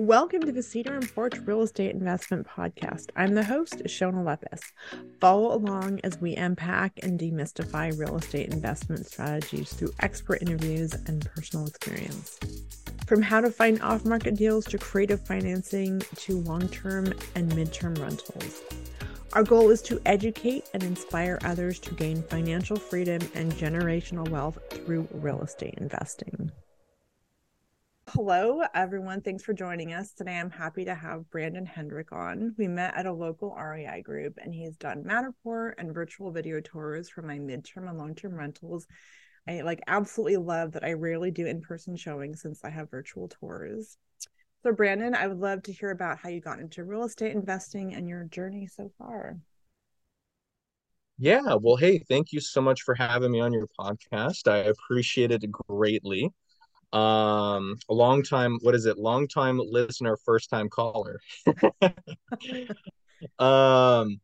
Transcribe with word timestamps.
Welcome 0.00 0.40
to 0.44 0.52
the 0.52 0.62
Cedar 0.62 0.94
and 0.94 1.14
Porch 1.14 1.36
Real 1.44 1.60
Estate 1.60 1.94
Investment 1.94 2.46
Podcast. 2.46 3.10
I'm 3.16 3.34
the 3.34 3.44
host, 3.44 3.82
Shona 3.84 4.24
Lepis. 4.24 4.62
Follow 5.20 5.54
along 5.54 6.00
as 6.04 6.18
we 6.18 6.34
unpack 6.36 6.98
and 7.02 7.20
demystify 7.20 7.92
real 7.98 8.16
estate 8.16 8.50
investment 8.50 9.04
strategies 9.04 9.74
through 9.74 9.92
expert 10.00 10.40
interviews 10.40 10.94
and 10.94 11.28
personal 11.34 11.66
experience. 11.66 12.38
From 13.06 13.20
how 13.20 13.42
to 13.42 13.50
find 13.50 13.82
off 13.82 14.06
market 14.06 14.36
deals 14.36 14.64
to 14.68 14.78
creative 14.78 15.26
financing 15.26 16.00
to 16.16 16.38
long 16.40 16.66
term 16.70 17.12
and 17.34 17.54
mid 17.54 17.70
term 17.70 17.92
rentals. 17.96 18.62
Our 19.34 19.42
goal 19.42 19.68
is 19.68 19.82
to 19.82 20.00
educate 20.06 20.64
and 20.72 20.82
inspire 20.82 21.38
others 21.44 21.78
to 21.80 21.94
gain 21.94 22.22
financial 22.22 22.76
freedom 22.76 23.20
and 23.34 23.52
generational 23.52 24.30
wealth 24.30 24.60
through 24.70 25.08
real 25.12 25.42
estate 25.42 25.74
investing. 25.76 26.50
Hello, 28.14 28.62
everyone. 28.74 29.20
Thanks 29.20 29.44
for 29.44 29.52
joining 29.52 29.92
us. 29.92 30.12
Today, 30.12 30.36
I'm 30.36 30.50
happy 30.50 30.84
to 30.84 30.96
have 30.96 31.30
Branden 31.30 31.64
Hendrick 31.64 32.10
on. 32.10 32.56
We 32.58 32.66
met 32.66 32.96
at 32.96 33.06
a 33.06 33.12
local 33.12 33.54
REI 33.56 34.02
group, 34.02 34.36
and 34.42 34.52
he's 34.52 34.76
done 34.76 35.04
Matterport 35.04 35.74
and 35.78 35.94
virtual 35.94 36.32
video 36.32 36.60
tours 36.60 37.08
for 37.08 37.22
my 37.22 37.38
midterm 37.38 37.88
and 37.88 37.98
long 37.98 38.16
term 38.16 38.34
rentals. 38.34 38.88
I 39.48 39.60
like 39.60 39.80
absolutely 39.86 40.38
love 40.38 40.72
that 40.72 40.82
I 40.82 40.94
rarely 40.94 41.30
do 41.30 41.46
in 41.46 41.60
person 41.60 41.94
showings 41.94 42.42
since 42.42 42.64
I 42.64 42.70
have 42.70 42.90
virtual 42.90 43.28
tours. 43.28 43.96
So, 44.64 44.72
Branden, 44.72 45.14
I 45.14 45.28
would 45.28 45.38
love 45.38 45.62
to 45.64 45.72
hear 45.72 45.92
about 45.92 46.18
how 46.18 46.30
you 46.30 46.40
got 46.40 46.58
into 46.58 46.82
real 46.82 47.04
estate 47.04 47.36
investing 47.36 47.94
and 47.94 48.08
your 48.08 48.24
journey 48.24 48.66
so 48.66 48.90
far. 48.98 49.38
Yeah, 51.16 51.54
well, 51.60 51.76
hey, 51.76 52.00
thank 52.08 52.32
you 52.32 52.40
so 52.40 52.60
much 52.60 52.82
for 52.82 52.96
having 52.96 53.30
me 53.30 53.38
on 53.38 53.52
your 53.52 53.68
podcast. 53.78 54.50
I 54.50 54.56
appreciate 54.56 55.30
it 55.30 55.48
greatly 55.48 56.32
um 56.92 57.76
a 57.88 57.94
long 57.94 58.22
time 58.22 58.58
what 58.62 58.74
is 58.74 58.86
it? 58.86 58.98
Long 58.98 59.28
time 59.28 59.60
listener 59.62 60.16
first 60.24 60.50
time 60.50 60.68
caller. 60.68 61.20
Um 63.38 64.20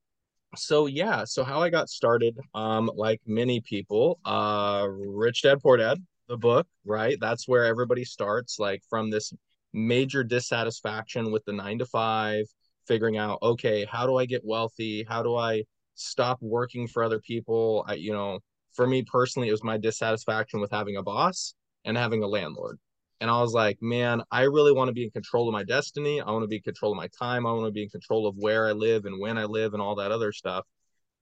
so 0.57 0.87
yeah 0.87 1.25
so 1.25 1.45
how 1.45 1.61
i 1.61 1.69
got 1.69 1.89
started 1.89 2.39
um 2.55 2.91
like 2.95 3.21
many 3.27 3.61
people 3.61 4.19
uh 4.25 4.87
rich 4.89 5.43
dad 5.43 5.61
poor 5.63 5.77
dad 5.77 5.99
the 6.29 6.37
book 6.37 6.67
right? 6.85 7.19
That's 7.21 7.47
where 7.49 7.65
everybody 7.65 8.05
starts 8.05 8.59
like 8.59 8.83
from 8.89 9.11
this 9.11 9.33
major 9.73 10.25
dissatisfaction 10.25 11.31
with 11.31 11.45
the 11.45 11.53
nine 11.53 11.79
to 11.79 11.87
five 11.87 12.47
figuring 12.87 13.17
out 13.19 13.39
okay 13.43 13.85
how 13.85 14.07
do 14.07 14.17
i 14.17 14.27
get 14.27 14.43
wealthy? 14.45 15.05
How 15.09 15.23
do 15.23 15.37
i 15.37 15.65
stop 15.95 16.39
working 16.41 16.89
for 16.89 17.03
other 17.05 17.21
people? 17.21 17.85
I 17.87 17.95
you 17.95 18.13
know 18.13 18.41
for 18.75 18.87
me 18.87 19.03
personally 19.03 19.49
it 19.49 19.53
was 19.53 19.65
my 19.65 19.77
dissatisfaction 19.79 20.61
with 20.61 20.71
having 20.71 20.97
a 20.97 21.03
boss 21.03 21.55
and 21.87 21.97
having 21.97 22.23
a 22.23 22.27
landlord. 22.27 22.79
And 23.21 23.31
I 23.31 23.41
was 23.41 23.55
like, 23.55 23.79
man, 23.81 24.23
I 24.31 24.43
really 24.43 24.73
want 24.73 24.89
to 24.89 24.93
be 24.93 25.05
in 25.05 25.11
control 25.11 25.49
of 25.49 25.55
my 25.55 25.65
destiny. 25.65 26.21
I 26.21 26.31
want 26.31 26.43
to 26.43 26.49
be 26.49 26.57
in 26.57 26.63
control 26.63 26.93
of 26.93 26.99
my 26.99 27.09
time. 27.19 27.47
I 27.47 27.53
want 27.53 27.65
to 27.67 27.73
be 27.73 27.85
in 27.85 27.89
control 27.89 28.27
of 28.27 28.37
where 28.37 28.69
I 28.69 28.73
live 28.73 29.07
and 29.07 29.19
when 29.19 29.39
I 29.39 29.45
live 29.45 29.73
and 29.73 29.81
all 29.81 29.95
that 29.95 30.13
other 30.13 30.33
stuff. 30.33 30.67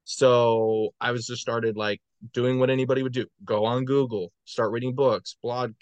So 0.03 0.91
I 1.01 1.13
was 1.13 1.27
just 1.27 1.41
started 1.41 1.77
like 1.77 2.01
doing 2.33 2.59
what 2.59 2.71
anybody 2.71 3.03
would 3.05 3.13
do. 3.13 3.27
Go 3.45 3.65
on 3.65 3.85
Google, 3.85 4.33
start 4.45 4.73
reading 4.73 4.95
books, 4.95 5.37
blog 5.41 5.73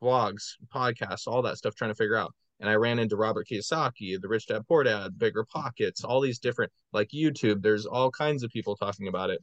blogs, 0.00 0.52
podcasts, 0.72 1.26
all 1.26 1.42
that 1.42 1.58
stuff, 1.58 1.74
trying 1.74 1.90
to 1.90 1.96
figure 1.96 2.16
out. 2.16 2.32
And 2.60 2.70
I 2.70 2.74
ran 2.74 2.98
into 2.98 3.16
Robert 3.16 3.48
Kiyosaki, 3.50 4.20
the 4.20 4.28
Rich 4.28 4.46
Dad 4.46 4.62
Poor 4.68 4.84
Dad, 4.84 5.12
BiggerPockets, 5.18 6.04
all 6.04 6.20
these 6.20 6.38
different 6.38 6.72
like 6.92 7.08
YouTube. 7.08 7.60
There's 7.60 7.86
all 7.86 8.10
kinds 8.10 8.42
of 8.44 8.50
people 8.50 8.76
talking 8.76 9.08
about 9.08 9.30
it 9.30 9.42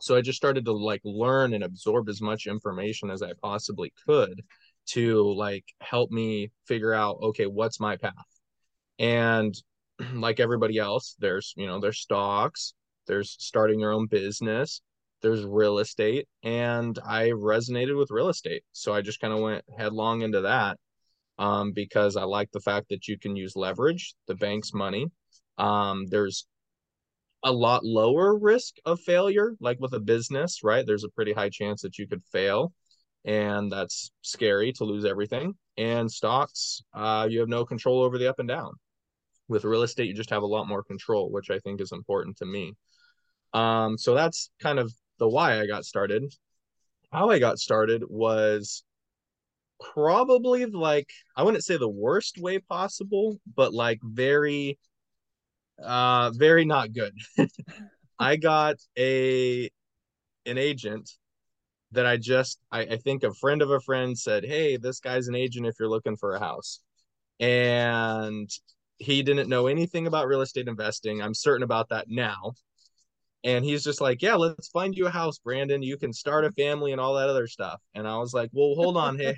so 0.00 0.16
i 0.16 0.20
just 0.20 0.36
started 0.36 0.64
to 0.64 0.72
like 0.72 1.00
learn 1.04 1.54
and 1.54 1.64
absorb 1.64 2.08
as 2.08 2.20
much 2.20 2.46
information 2.46 3.10
as 3.10 3.22
i 3.22 3.32
possibly 3.42 3.92
could 4.06 4.42
to 4.86 5.32
like 5.34 5.64
help 5.80 6.10
me 6.10 6.50
figure 6.66 6.92
out 6.92 7.18
okay 7.22 7.46
what's 7.46 7.80
my 7.80 7.96
path? 7.96 8.12
And 8.98 9.54
like 10.14 10.40
everybody 10.40 10.78
else 10.78 11.16
there's 11.18 11.54
you 11.56 11.66
know 11.66 11.80
there's 11.80 12.00
stocks 12.00 12.74
there's 13.06 13.36
starting 13.38 13.78
your 13.80 13.92
own 13.92 14.06
business 14.06 14.80
there's 15.22 15.44
real 15.44 15.78
estate 15.78 16.26
and 16.42 16.98
i 17.06 17.28
resonated 17.28 17.96
with 17.96 18.10
real 18.10 18.28
estate. 18.28 18.62
So 18.72 18.92
i 18.92 19.00
just 19.00 19.20
kind 19.20 19.32
of 19.32 19.40
went 19.40 19.64
headlong 19.76 20.22
into 20.22 20.42
that 20.42 20.78
um, 21.38 21.72
because 21.72 22.16
i 22.16 22.24
like 22.24 22.50
the 22.52 22.60
fact 22.60 22.88
that 22.90 23.08
you 23.08 23.18
can 23.18 23.36
use 23.36 23.56
leverage 23.56 24.14
the 24.26 24.34
bank's 24.34 24.74
money 24.74 25.06
um, 25.56 26.06
there's 26.06 26.46
a 27.44 27.52
lot 27.52 27.84
lower 27.84 28.36
risk 28.36 28.76
of 28.84 28.98
failure 29.00 29.54
like 29.60 29.78
with 29.78 29.92
a 29.92 30.00
business 30.00 30.60
right? 30.64 30.84
There's 30.86 31.04
a 31.04 31.10
pretty 31.10 31.32
high 31.32 31.50
chance 31.50 31.82
that 31.82 31.98
you 31.98 32.08
could 32.08 32.22
fail 32.32 32.72
and 33.24 33.70
that's 33.70 34.10
scary 34.22 34.72
to 34.72 34.84
lose 34.84 35.04
everything. 35.04 35.54
And 35.76 36.10
stocks 36.10 36.82
uh, 36.94 37.26
you 37.30 37.40
have 37.40 37.48
no 37.48 37.64
control 37.64 38.02
over 38.02 38.18
the 38.18 38.28
up 38.28 38.38
and 38.38 38.48
down. 38.48 38.72
With 39.48 39.64
real 39.64 39.82
estate 39.82 40.08
you 40.08 40.14
just 40.14 40.30
have 40.30 40.42
a 40.42 40.46
lot 40.46 40.66
more 40.66 40.82
control 40.82 41.30
which 41.30 41.50
i 41.50 41.58
think 41.60 41.80
is 41.80 41.92
important 41.92 42.38
to 42.38 42.46
me. 42.46 42.74
Um, 43.52 43.96
so 43.98 44.14
that's 44.14 44.50
kind 44.60 44.78
of 44.78 44.92
the 45.18 45.28
why 45.28 45.60
i 45.60 45.66
got 45.66 45.84
started. 45.84 46.32
How 47.12 47.30
i 47.30 47.38
got 47.38 47.58
started 47.58 48.02
was 48.08 48.84
probably 49.92 50.66
like 50.66 51.10
i 51.36 51.42
wouldn't 51.42 51.64
say 51.64 51.76
the 51.76 51.88
worst 51.88 52.38
way 52.38 52.58
possible 52.58 53.38
but 53.56 53.74
like 53.74 53.98
very 54.02 54.78
uh, 55.82 56.30
very 56.30 56.64
not 56.64 56.92
good. 56.92 57.14
I 58.18 58.36
got 58.36 58.76
a 58.98 59.70
an 60.46 60.58
agent 60.58 61.10
that 61.92 62.06
I 62.06 62.16
just 62.16 62.58
I, 62.70 62.80
I 62.80 62.96
think 62.96 63.22
a 63.22 63.32
friend 63.34 63.62
of 63.62 63.70
a 63.70 63.80
friend 63.80 64.18
said, 64.18 64.44
Hey, 64.44 64.76
this 64.76 65.00
guy's 65.00 65.28
an 65.28 65.34
agent 65.34 65.66
if 65.66 65.74
you're 65.78 65.88
looking 65.88 66.16
for 66.16 66.34
a 66.34 66.40
house. 66.40 66.80
And 67.40 68.48
he 68.98 69.22
didn't 69.22 69.48
know 69.48 69.66
anything 69.66 70.06
about 70.06 70.28
real 70.28 70.40
estate 70.42 70.68
investing. 70.68 71.20
I'm 71.20 71.34
certain 71.34 71.64
about 71.64 71.88
that 71.88 72.06
now. 72.08 72.52
And 73.42 73.64
he's 73.64 73.84
just 73.84 74.00
like, 74.00 74.22
Yeah, 74.22 74.36
let's 74.36 74.68
find 74.68 74.96
you 74.96 75.06
a 75.06 75.10
house, 75.10 75.38
Branden. 75.38 75.84
You 75.84 75.96
can 75.96 76.12
start 76.12 76.44
a 76.44 76.52
family 76.52 76.92
and 76.92 77.00
all 77.00 77.14
that 77.14 77.28
other 77.28 77.46
stuff. 77.46 77.80
And 77.94 78.06
I 78.06 78.18
was 78.18 78.32
like, 78.34 78.50
Well, 78.52 78.74
hold 78.74 78.96
on. 78.96 79.18
Hey, 79.18 79.36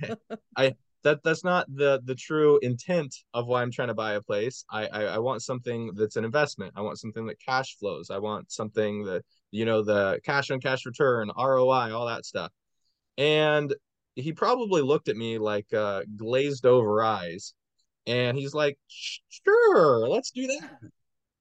I 0.57 0.75
that 1.05 1.23
that's 1.23 1.45
not 1.45 1.67
the 1.73 2.01
the 2.05 2.15
true 2.15 2.59
intent 2.63 3.15
of 3.35 3.47
why 3.47 3.63
I'm 3.63 3.71
trying 3.71 3.89
to 3.89 3.95
buy 3.95 4.15
a 4.15 4.23
place. 4.23 4.65
I, 4.71 4.87
I 4.87 5.03
I 5.03 5.19
want 5.19 5.43
something 5.43 5.93
that's 5.95 6.17
an 6.17 6.25
investment. 6.25 6.75
I 6.77 6.83
want 6.83 6.99
something 6.99 7.27
that 7.27 7.41
cash 7.41 7.77
flows. 7.79 8.11
I 8.11 8.19
want 8.19 8.51
something 8.51 9.05
that 9.05 9.25
you 9.51 9.65
know 9.65 9.83
the 9.83 10.21
cash 10.25 10.51
on 10.51 10.61
cash 10.61 10.87
return, 10.87 11.31
ROI, 11.37 11.93
all 11.95 12.07
that 12.07 12.27
stuff. 12.27 12.51
And 13.19 13.75
he 14.15 14.33
probably 14.33 14.83
looked 14.83 15.09
at 15.09 15.17
me 15.17 15.39
like 15.39 15.73
uh, 15.73 16.03
glazed 16.17 16.67
over 16.67 17.03
eyes, 17.03 17.55
and 18.07 18.37
he's 18.37 18.55
like, 18.55 18.79
"Sure, 18.89 20.09
let's 20.09 20.31
do 20.31 20.47
that." 20.47 20.71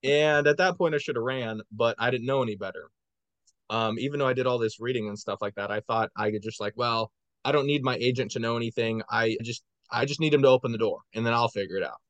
And 0.04 0.46
at 0.48 0.58
that 0.58 0.78
point, 0.78 0.94
I 0.94 1.00
should 1.00 1.16
have 1.16 1.24
ran, 1.24 1.62
but 1.72 1.96
I 1.98 2.12
didn't 2.12 2.28
know 2.28 2.44
any 2.44 2.56
better. 2.56 2.90
Um, 3.70 3.98
even 3.98 4.20
though 4.20 4.28
I 4.28 4.34
did 4.34 4.46
all 4.46 4.60
this 4.60 4.80
reading 4.80 5.08
and 5.08 5.18
stuff 5.18 5.40
like 5.42 5.56
that, 5.56 5.72
I 5.72 5.80
thought 5.80 6.12
I 6.16 6.30
could 6.30 6.44
just 6.44 6.62
like, 6.62 6.74
well, 6.76 7.12
I 7.46 7.52
don't 7.52 7.68
need 7.68 7.84
my 7.84 7.96
agent 7.96 8.32
to 8.32 8.40
know 8.40 8.58
anything. 8.58 9.04
I 9.10 9.38
just 9.44 9.64
I 9.92 10.06
just 10.06 10.20
need 10.20 10.34
him 10.34 10.42
to 10.42 10.50
open 10.50 10.72
the 10.72 10.78
door 10.78 11.00
and 11.14 11.26
then 11.26 11.34
I'll 11.34 11.48
figure 11.48 11.78
it 11.78 11.84
out. 11.84 12.02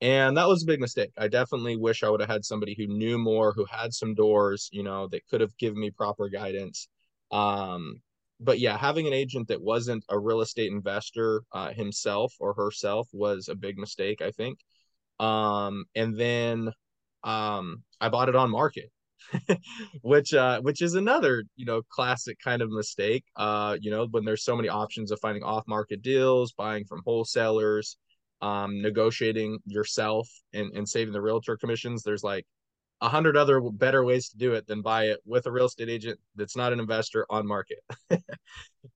And 0.00 0.38
that 0.38 0.48
was 0.48 0.62
a 0.62 0.66
big 0.66 0.80
mistake. 0.80 1.12
I 1.18 1.28
definitely 1.28 1.76
wish 1.76 2.02
I 2.02 2.08
would 2.08 2.20
have 2.20 2.30
had 2.30 2.44
somebody 2.44 2.74
who 2.74 2.86
knew 2.86 3.18
more, 3.18 3.52
who 3.52 3.66
had 3.66 3.92
some 3.92 4.14
doors, 4.14 4.70
you 4.72 4.82
know, 4.82 5.06
that 5.08 5.26
could 5.28 5.42
have 5.42 5.56
given 5.58 5.78
me 5.78 5.90
proper 5.90 6.30
guidance. 6.30 6.88
Um, 7.30 8.00
but 8.40 8.58
yeah, 8.58 8.78
having 8.78 9.06
an 9.06 9.12
agent 9.12 9.48
that 9.48 9.60
wasn't 9.60 10.04
a 10.08 10.18
real 10.18 10.40
estate 10.40 10.72
investor 10.72 11.42
uh, 11.52 11.72
himself 11.72 12.34
or 12.40 12.54
herself 12.54 13.08
was 13.12 13.48
a 13.48 13.54
big 13.54 13.76
mistake, 13.76 14.22
I 14.22 14.30
think. 14.30 14.58
Um, 15.18 15.84
and 15.94 16.16
then 16.18 16.72
um, 17.22 17.82
I 18.00 18.08
bought 18.08 18.30
it 18.30 18.36
on 18.36 18.50
market. 18.50 18.90
which 20.02 20.34
uh 20.34 20.60
which 20.60 20.82
is 20.82 20.94
another 20.94 21.44
you 21.56 21.64
know 21.64 21.82
classic 21.90 22.38
kind 22.42 22.62
of 22.62 22.70
mistake 22.70 23.24
uh 23.36 23.76
you 23.80 23.90
know 23.90 24.06
when 24.10 24.24
there's 24.24 24.44
so 24.44 24.56
many 24.56 24.68
options 24.68 25.10
of 25.10 25.20
finding 25.20 25.42
off 25.42 25.64
market 25.68 26.02
deals 26.02 26.52
buying 26.52 26.84
from 26.84 27.00
wholesalers 27.04 27.96
um 28.42 28.80
negotiating 28.80 29.58
yourself 29.66 30.28
and, 30.52 30.74
and 30.74 30.88
saving 30.88 31.12
the 31.12 31.20
realtor 31.20 31.56
commissions 31.56 32.02
there's 32.02 32.24
like 32.24 32.46
a 33.00 33.08
hundred 33.08 33.36
other 33.36 33.60
better 33.60 34.04
ways 34.04 34.28
to 34.28 34.36
do 34.36 34.52
it 34.52 34.66
than 34.66 34.82
buy 34.82 35.04
it 35.04 35.20
with 35.24 35.46
a 35.46 35.52
real 35.52 35.66
estate 35.66 35.88
agent 35.88 36.18
that's 36.36 36.56
not 36.56 36.72
an 36.72 36.80
investor 36.80 37.26
on 37.30 37.46
market. 37.46 37.78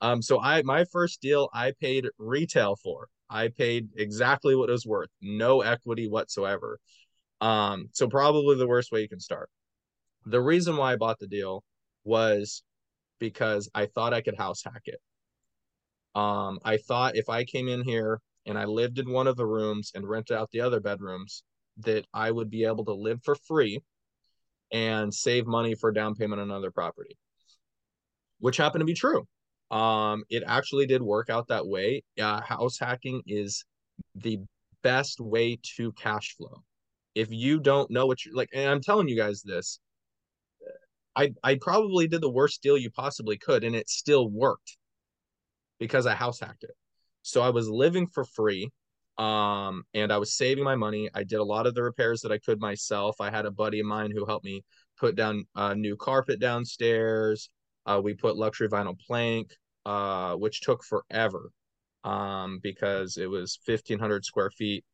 Um 0.01 0.23
so 0.23 0.41
i 0.41 0.63
my 0.63 0.85
first 0.93 1.21
deal 1.21 1.51
i 1.53 1.73
paid 1.81 2.07
retail 2.19 2.77
for. 2.77 3.09
I 3.31 3.49
paid 3.49 3.89
exactly 3.97 4.57
what 4.57 4.69
it 4.69 4.73
was 4.73 4.87
worth 4.87 5.11
no 5.21 5.61
equity 5.61 6.09
whatsoever. 6.09 6.79
Um 7.41 7.89
so 7.93 8.09
probably 8.09 8.57
the 8.57 8.67
worst 8.67 8.93
way 8.93 9.03
you 9.03 9.09
can 9.09 9.21
start 9.21 9.51
the 10.27 10.41
reason 10.41 10.77
why 10.77 10.93
I 10.93 10.97
bought 10.97 11.19
the 11.19 11.27
deal 11.27 11.63
was 12.05 12.63
because 13.19 13.69
I 13.75 13.87
thought 13.87 14.15
I 14.15 14.21
could 14.21 14.37
house 14.37 14.63
hack 14.65 14.83
it. 14.85 15.01
Um, 16.15 16.59
I 16.65 16.77
thought 16.77 17.17
if 17.17 17.29
I 17.29 17.45
came 17.45 17.69
in 17.69 17.83
here 17.83 18.21
and 18.47 18.59
I 18.59 18.65
lived 18.65 18.99
in 18.99 19.11
one 19.11 19.27
of 19.27 19.37
the 19.37 19.47
rooms 19.47 19.93
and 19.95 20.09
rented 20.09 20.37
out 20.37 20.51
the 20.53 20.61
other 20.61 20.81
bedrooms, 20.81 21.43
that 21.79 22.05
I 22.15 22.31
would 22.31 22.51
be 22.51 22.65
able 22.65 22.85
to 22.85 22.95
live 22.95 23.21
for 23.25 23.35
free 23.35 23.81
and 24.73 25.13
save 25.13 25.47
money 25.47 25.75
for 25.75 25.93
down 25.93 26.15
payment 26.15 26.41
on 26.41 26.51
another 26.51 26.71
property, 26.71 27.17
which 28.39 28.57
happened 28.57 28.83
to 28.83 28.87
be 28.87 28.95
true. 28.95 29.27
Um, 29.71 30.25
it 30.31 30.45
actually 30.47 30.87
did 30.87 31.03
work 31.03 31.31
out 31.31 31.49
that 31.49 31.67
way. 31.67 32.05
Uh, 32.21 32.41
house 32.41 32.79
hacking 32.79 33.23
is 33.27 33.65
the 34.15 34.39
best 34.83 35.21
way 35.21 35.59
to 35.77 35.91
cash 35.93 36.35
flow. 36.37 36.63
If 37.15 37.33
you 37.33 37.59
don't 37.59 37.91
know 37.91 38.07
what 38.07 38.25
you're 38.25 38.35
like, 38.35 38.51
and 38.53 38.69
I'm 38.69 38.81
telling 38.81 39.09
you 39.09 39.17
guys 39.17 39.43
this, 39.43 39.81
I 41.17 41.33
I 41.43 41.57
probably 41.57 42.09
did 42.09 42.21
the 42.21 42.31
worst 42.31 42.63
deal 42.63 42.79
you 42.79 42.91
possibly 42.91 43.37
could, 43.37 43.65
and 43.65 43.75
it 43.77 43.89
still 43.89 44.29
worked 44.29 44.77
because 45.79 46.07
I 46.07 46.15
house 46.15 46.41
hacked 46.41 46.65
it. 46.65 46.77
So 47.23 47.41
I 47.41 47.51
was 47.51 47.69
living 47.69 48.07
for 48.07 48.25
free, 48.25 48.71
um, 49.19 49.85
and 49.95 50.13
I 50.13 50.19
was 50.19 50.37
saving 50.37 50.65
my 50.65 50.77
money. 50.77 51.09
I 51.15 51.25
did 51.25 51.39
a 51.41 51.45
lot 51.45 51.67
of 51.67 51.75
the 51.75 51.83
repairs 51.83 52.21
that 52.23 52.33
I 52.33 52.39
could 52.39 52.61
myself. 52.61 53.17
I 53.21 53.31
had 53.31 53.47
a 53.47 53.51
buddy 53.51 53.81
of 53.81 53.87
mine 53.87 54.11
who 54.11 54.27
helped 54.27 54.45
me 54.45 54.63
put 54.99 55.17
down 55.17 55.47
a 55.55 55.75
new 55.75 55.97
carpet 55.97 56.41
downstairs. 56.41 57.49
Uh, 57.87 58.01
we 58.03 58.15
put 58.15 58.37
luxury 58.37 58.69
vinyl 58.69 58.99
plank, 58.99 59.53
uh, 59.87 60.35
which 60.35 60.61
took 60.63 60.83
forever 60.85 61.51
um, 62.05 62.61
because 62.63 63.17
it 63.17 63.27
was 63.27 63.59
1,500 63.65 64.25
square 64.25 64.51
feet 64.51 64.85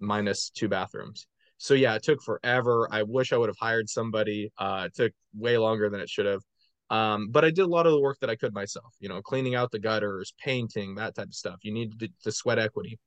minus 0.00 0.50
two 0.50 0.68
bathrooms. 0.68 1.26
So 1.62 1.74
yeah, 1.74 1.94
it 1.94 2.02
took 2.02 2.20
forever. 2.20 2.88
I 2.90 3.04
wish 3.04 3.32
I 3.32 3.36
would 3.36 3.48
have 3.48 3.56
hired 3.56 3.88
somebody. 3.88 4.50
Uh, 4.58 4.86
it 4.86 4.96
took 4.96 5.12
way 5.32 5.56
longer 5.58 5.88
than 5.88 6.00
it 6.00 6.10
should 6.10 6.26
have. 6.26 6.42
Um, 6.90 7.28
but 7.30 7.44
I 7.44 7.50
did 7.50 7.60
a 7.60 7.66
lot 7.66 7.86
of 7.86 7.92
the 7.92 8.00
work 8.00 8.18
that 8.20 8.28
I 8.28 8.34
could 8.34 8.52
myself, 8.52 8.92
you 8.98 9.08
know, 9.08 9.22
cleaning 9.22 9.54
out 9.54 9.70
the 9.70 9.78
gutters, 9.78 10.34
painting, 10.44 10.96
that 10.96 11.14
type 11.14 11.28
of 11.28 11.34
stuff. 11.34 11.60
You 11.62 11.72
need 11.72 12.00
to, 12.00 12.08
to 12.24 12.32
sweat 12.32 12.58
equity. 12.58 12.98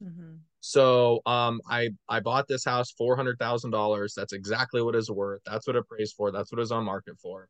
Mm-hmm. 0.00 0.36
So 0.60 1.20
um, 1.26 1.60
I 1.68 1.88
I 2.08 2.20
bought 2.20 2.46
this 2.46 2.64
house 2.64 2.92
four 2.92 3.16
hundred 3.16 3.40
thousand 3.40 3.72
dollars. 3.72 4.14
That's 4.16 4.32
exactly 4.32 4.82
what 4.82 4.94
it's 4.94 5.10
worth. 5.10 5.40
That's 5.44 5.66
what 5.66 5.74
it 5.74 5.88
praised 5.88 6.14
for. 6.14 6.30
That's 6.30 6.52
what 6.52 6.60
it's 6.60 6.70
on 6.70 6.84
market 6.84 7.18
for. 7.20 7.48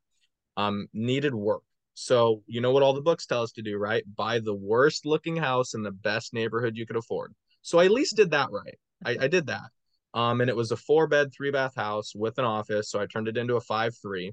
Um, 0.56 0.87
needed 0.94 1.35
work. 1.35 1.64
So 1.93 2.43
you 2.47 2.62
know 2.62 2.70
what 2.70 2.82
all 2.82 2.94
the 2.94 3.03
books 3.03 3.26
tell 3.26 3.43
us 3.43 3.53
to 3.53 3.62
do, 3.62 3.76
right? 3.76 4.05
Buy 4.17 4.38
the 4.38 4.55
worst 4.55 5.05
looking 5.05 5.37
house 5.37 5.75
in 5.75 5.82
the 5.82 5.93
best 5.93 6.32
neighborhood 6.32 6.79
you 6.79 6.87
could 6.87 6.97
afford. 6.97 7.35
So 7.61 7.79
I 7.79 7.85
at 7.85 7.91
least 7.91 8.17
did 8.17 8.31
that 8.31 8.49
right. 8.50 8.79
I, 9.05 9.25
I 9.25 9.29
did 9.29 9.49
that. 9.49 9.69
Um, 10.16 10.40
and 10.40 10.48
it 10.48 10.56
was 10.56 10.72
a 10.72 10.76
four 10.76 11.06
bed, 11.06 11.28
three 11.32 11.50
bath 11.50 11.76
house 11.76 12.14
with 12.14 12.38
an 12.38 12.46
office. 12.46 12.90
So 12.90 12.98
I 12.98 13.06
turned 13.06 13.28
it 13.28 13.36
into 13.36 13.56
a 13.56 13.60
five 13.60 13.94
three. 14.02 14.32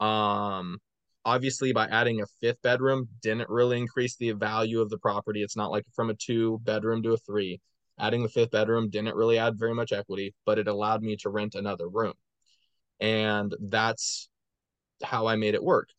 Um, 0.00 0.78
obviously 1.26 1.72
by 1.72 1.86
adding 1.86 2.22
a 2.22 2.26
fifth 2.40 2.62
bedroom 2.62 3.06
didn't 3.22 3.50
really 3.50 3.78
increase 3.78 4.16
the 4.16 4.32
value 4.32 4.80
of 4.80 4.88
the 4.88 4.98
property. 4.98 5.42
It's 5.42 5.56
not 5.56 5.70
like 5.70 5.84
from 5.94 6.08
a 6.08 6.14
two 6.14 6.58
bedroom 6.62 7.02
to 7.02 7.12
a 7.12 7.16
three. 7.18 7.60
Adding 7.98 8.22
the 8.22 8.30
fifth 8.30 8.50
bedroom 8.50 8.88
didn't 8.88 9.14
really 9.14 9.38
add 9.38 9.58
very 9.58 9.74
much 9.74 9.92
equity, 9.92 10.34
but 10.46 10.58
it 10.58 10.68
allowed 10.68 11.02
me 11.02 11.16
to 11.16 11.28
rent 11.28 11.54
another 11.54 11.86
room. 11.86 12.14
And 12.98 13.54
that's 13.60 14.30
how 15.02 15.26
I 15.26 15.36
made 15.36 15.54
it 15.54 15.62
work. 15.62 15.90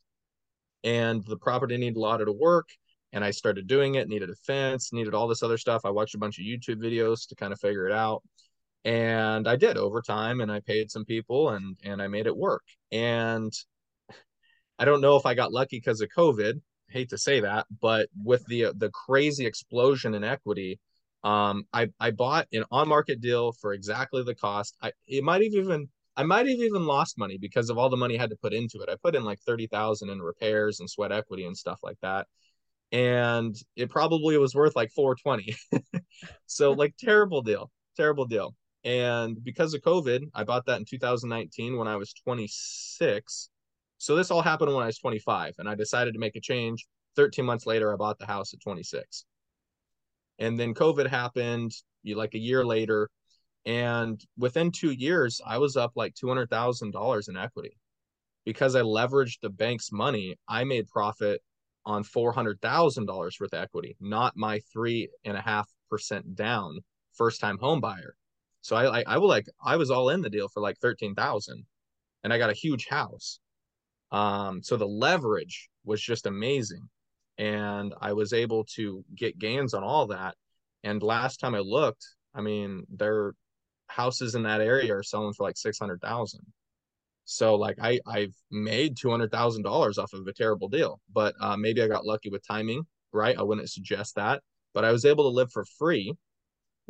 And 0.84 1.24
the 1.26 1.38
property 1.38 1.78
needed 1.78 1.98
a 1.98 2.00
lot 2.00 2.22
of 2.22 2.36
work 2.36 2.70
and 3.14 3.24
I 3.24 3.32
started 3.32 3.68
doing 3.68 3.96
it, 3.96 4.08
needed 4.08 4.32
a 4.32 4.36
fence, 4.36 4.92
needed 4.94 5.14
all 5.14 5.28
this 5.28 5.44
other 5.44 5.60
stuff. 5.60 5.82
I 5.86 5.92
watched 5.92 6.16
a 6.16 6.18
bunch 6.18 6.40
of 6.40 6.46
YouTube 6.46 6.78
videos 6.78 7.28
to 7.28 7.36
kind 7.36 7.54
of 7.54 7.60
figure 7.60 7.88
it 7.88 7.94
out 7.94 8.24
and 8.84 9.48
I 9.48 9.56
did 9.56 9.78
over 9.78 10.02
time 10.02 10.42
and 10.42 10.52
I 10.52 10.60
paid 10.60 10.90
some 10.92 11.06
people 11.06 11.50
and 11.50 11.78
and 11.84 12.02
I 12.02 12.08
made 12.08 12.28
it 12.28 12.36
work. 12.36 12.64
And 12.92 13.54
I 14.80 14.86
don't 14.86 15.02
know 15.02 15.16
if 15.16 15.26
I 15.26 15.36
got 15.36 15.54
lucky 15.54 15.78
because 15.78 16.02
of 16.02 16.10
COVID. 16.16 16.56
I 16.56 16.92
hate 16.92 17.10
to 17.10 17.18
say 17.18 17.42
that, 17.42 17.68
but 17.82 18.10
with 18.24 18.46
the 18.48 18.74
the 18.76 18.90
crazy 18.90 19.46
explosion 19.46 20.14
in 20.16 20.24
equity, 20.24 20.80
um, 21.24 21.66
I 21.72 21.90
I 22.00 22.12
bought 22.12 22.48
an 22.52 22.66
on 22.72 22.88
market 22.88 23.22
deal 23.22 23.52
for 23.54 23.74
exactly 23.74 24.24
the 24.24 24.36
cost. 24.36 24.76
I 24.82 24.92
it 25.08 25.24
might 25.24 25.44
have 25.44 25.54
even 25.54 25.90
I 26.18 26.24
might 26.24 26.48
have 26.48 26.60
even 26.60 26.86
lost 26.86 27.18
money 27.18 27.38
because 27.38 27.70
of 27.70 27.78
all 27.78 27.90
the 27.90 27.98
money 27.98 28.18
I 28.18 28.22
had 28.22 28.32
to 28.32 28.36
put 28.36 28.54
into 28.54 28.80
it. 28.82 28.90
I 28.90 28.96
put 29.02 29.16
in 29.16 29.24
like 29.24 29.40
thirty 29.46 29.68
thousand 29.68 30.10
in 30.10 30.22
repairs 30.22 30.80
and 30.80 30.90
sweat 30.90 31.12
equity 31.12 31.46
and 31.46 31.56
stuff 31.56 31.80
like 31.84 31.98
that, 32.02 32.28
and 32.92 33.56
it 33.76 33.90
probably 33.90 34.38
was 34.38 34.56
worth 34.56 34.76
like 34.76 34.92
four 34.92 35.16
twenty. 35.16 35.56
so 36.48 36.72
like 36.72 36.96
terrible 36.98 37.42
deal, 37.44 37.72
terrible 37.96 38.26
deal. 38.26 38.56
And 38.84 39.44
because 39.44 39.74
of 39.74 39.82
COVID, 39.82 40.32
I 40.34 40.44
bought 40.44 40.66
that 40.66 40.80
in 40.80 40.86
2019 40.86 41.78
when 41.78 41.88
I 41.88 41.96
was 41.96 42.14
26. 42.14 43.50
So 43.98 44.16
this 44.16 44.32
all 44.32 44.42
happened 44.42 44.74
when 44.74 44.84
I 44.84 44.88
was 44.88 44.98
25 44.98 45.56
and 45.60 45.70
I 45.70 45.76
decided 45.76 46.14
to 46.14 46.20
make 46.20 46.36
a 46.36 46.42
change. 46.42 46.88
13 47.16 47.46
months 47.46 47.66
later, 47.66 47.94
I 47.94 47.98
bought 47.98 48.18
the 48.18 48.26
house 48.26 48.54
at 48.54 48.62
26. 48.62 49.26
And 50.40 50.60
then 50.60 50.74
COVID 50.74 51.08
happened 51.08 51.72
like 52.04 52.34
a 52.34 52.40
year 52.40 52.66
later. 52.66 53.10
And 53.66 54.20
within 54.38 54.72
two 54.72 54.92
years, 54.92 55.40
I 55.46 55.60
was 55.60 55.78
up 55.78 55.92
like 55.96 56.16
$200,000 56.16 57.30
in 57.30 57.38
equity 57.38 57.78
because 58.44 58.76
I 58.76 58.82
leveraged 58.82 59.42
the 59.42 59.52
bank's 59.52 59.92
money. 59.92 60.36
I 60.48 60.64
made 60.64 60.88
profit 60.88 61.42
on 61.86 62.04
$400,000 62.04 63.08
worth 63.08 63.40
of 63.42 63.54
equity, 63.54 63.96
not 64.00 64.36
my 64.36 64.60
three 64.74 65.10
and 65.24 65.38
a 65.38 65.42
half 65.42 65.70
percent 65.90 66.36
down 66.36 66.80
first 67.14 67.40
time 67.40 67.60
home 67.60 67.82
buyer. 67.82 68.16
So 68.62 68.76
I, 68.76 69.00
I, 69.00 69.04
I 69.08 69.18
will 69.18 69.28
like 69.28 69.48
I 69.64 69.78
was 69.78 69.92
all 69.92 70.10
in 70.10 70.22
the 70.22 70.30
deal 70.30 70.48
for 70.48 70.62
like 70.62 70.78
thirteen 70.78 71.16
thousand, 71.16 71.66
and 72.24 72.34
I 72.34 72.38
got 72.38 72.50
a 72.50 72.54
huge 72.54 72.88
house. 72.88 73.40
Um, 74.12 74.62
so 74.62 74.78
the 74.78 74.88
leverage 74.88 75.70
was 75.86 76.02
just 76.02 76.26
amazing, 76.26 76.90
and 77.38 77.94
I 78.02 78.14
was 78.14 78.34
able 78.34 78.66
to 78.76 79.04
get 79.16 79.40
gains 79.40 79.74
on 79.74 79.84
all 79.84 80.08
that. 80.08 80.36
And 80.84 81.02
last 81.04 81.40
time 81.40 81.56
I 81.56 81.60
looked, 81.60 82.06
I 82.36 82.42
mean, 82.42 82.86
their 82.90 83.34
houses 83.88 84.36
in 84.36 84.44
that 84.44 84.62
area 84.62 84.96
are 84.96 85.04
selling 85.04 85.34
for 85.34 85.44
like 85.44 85.58
six 85.58 85.80
hundred 85.80 86.02
thousand. 86.02 86.46
So 87.26 87.56
like 87.56 87.78
I 87.82 88.00
I've 88.06 88.36
made 88.52 88.98
two 88.98 89.10
hundred 89.10 89.32
thousand 89.32 89.64
dollars 89.64 89.98
off 89.98 90.14
of 90.14 90.28
a 90.28 90.34
terrible 90.34 90.70
deal, 90.70 91.00
but 91.14 91.34
uh, 91.40 91.58
maybe 91.58 91.82
I 91.82 91.88
got 91.88 92.06
lucky 92.06 92.30
with 92.30 92.46
timing, 92.48 92.86
right? 93.14 93.38
I 93.38 93.44
wouldn't 93.44 93.70
suggest 93.70 94.16
that, 94.16 94.42
but 94.74 94.86
I 94.86 94.92
was 94.92 95.06
able 95.06 95.24
to 95.26 95.36
live 95.36 95.52
for 95.52 95.66
free 95.80 96.16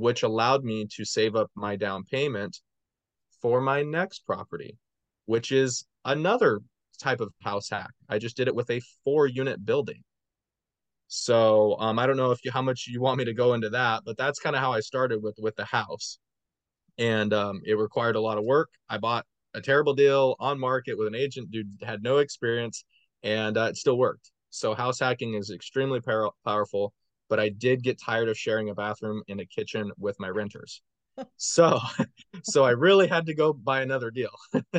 which 0.01 0.24
allowed 0.24 0.63
me 0.63 0.88
to 0.95 1.06
save 1.06 1.36
up 1.36 1.51
my 1.56 1.75
down 1.75 2.03
payment 2.03 2.59
for 3.42 3.62
my 3.62 3.83
next 3.83 4.25
property, 4.25 4.77
which 5.25 5.51
is 5.51 5.86
another 6.06 6.62
type 7.00 7.21
of 7.21 7.31
house 7.42 7.69
hack. 7.69 7.92
I 8.09 8.18
just 8.18 8.36
did 8.36 8.48
it 8.48 8.56
with 8.56 8.69
a 8.71 8.81
four 9.03 9.27
unit 9.27 9.63
building. 9.63 10.03
So 11.07 11.75
um, 11.80 12.00
I 12.00 12.07
don't 12.07 12.18
know 12.18 12.31
if 12.31 12.44
you 12.44 12.51
how 12.51 12.62
much 12.62 12.88
you 12.88 13.00
want 13.00 13.19
me 13.19 13.25
to 13.25 13.33
go 13.33 13.53
into 13.53 13.69
that, 13.69 14.03
but 14.06 14.18
that's 14.18 14.39
kind 14.39 14.56
of 14.56 14.62
how 14.62 14.71
I 14.71 14.80
started 14.80 15.21
with 15.21 15.36
with 15.39 15.56
the 15.56 15.65
house, 15.65 16.18
and 16.98 17.33
um, 17.33 17.62
it 17.65 17.77
required 17.77 18.15
a 18.15 18.21
lot 18.21 18.38
of 18.38 18.44
work. 18.44 18.69
I 18.89 18.98
bought 18.98 19.25
a 19.53 19.62
terrible 19.62 19.94
deal 19.94 20.36
on 20.39 20.59
market 20.59 20.98
with 20.98 21.07
an 21.07 21.15
agent 21.15 21.50
who 21.53 21.63
had 21.86 22.01
no 22.01 22.19
experience, 22.19 22.86
and 23.24 23.57
uh, 23.57 23.69
it 23.71 23.77
still 23.77 23.98
worked. 23.98 24.31
So 24.50 24.74
house 24.74 25.00
hacking 25.00 25.33
is 25.33 25.51
extremely 25.51 26.00
power- 26.00 26.31
powerful 26.45 26.94
but 27.31 27.39
I 27.39 27.48
did 27.48 27.81
get 27.81 27.98
tired 27.98 28.28
of 28.28 28.38
sharing 28.38 28.69
a 28.69 28.75
bathroom 28.75 29.24
and 29.30 29.39
a 29.39 29.45
kitchen 29.45 29.89
with 29.98 30.19
my 30.19 30.28
renters. 30.28 30.81
so 31.38 31.79
so 32.44 32.65
I 32.65 32.72
really 32.72 33.08
had 33.08 33.25
to 33.27 33.34
go 33.34 33.53
buy 33.53 33.82
another 33.82 34.12
deal. 34.12 34.32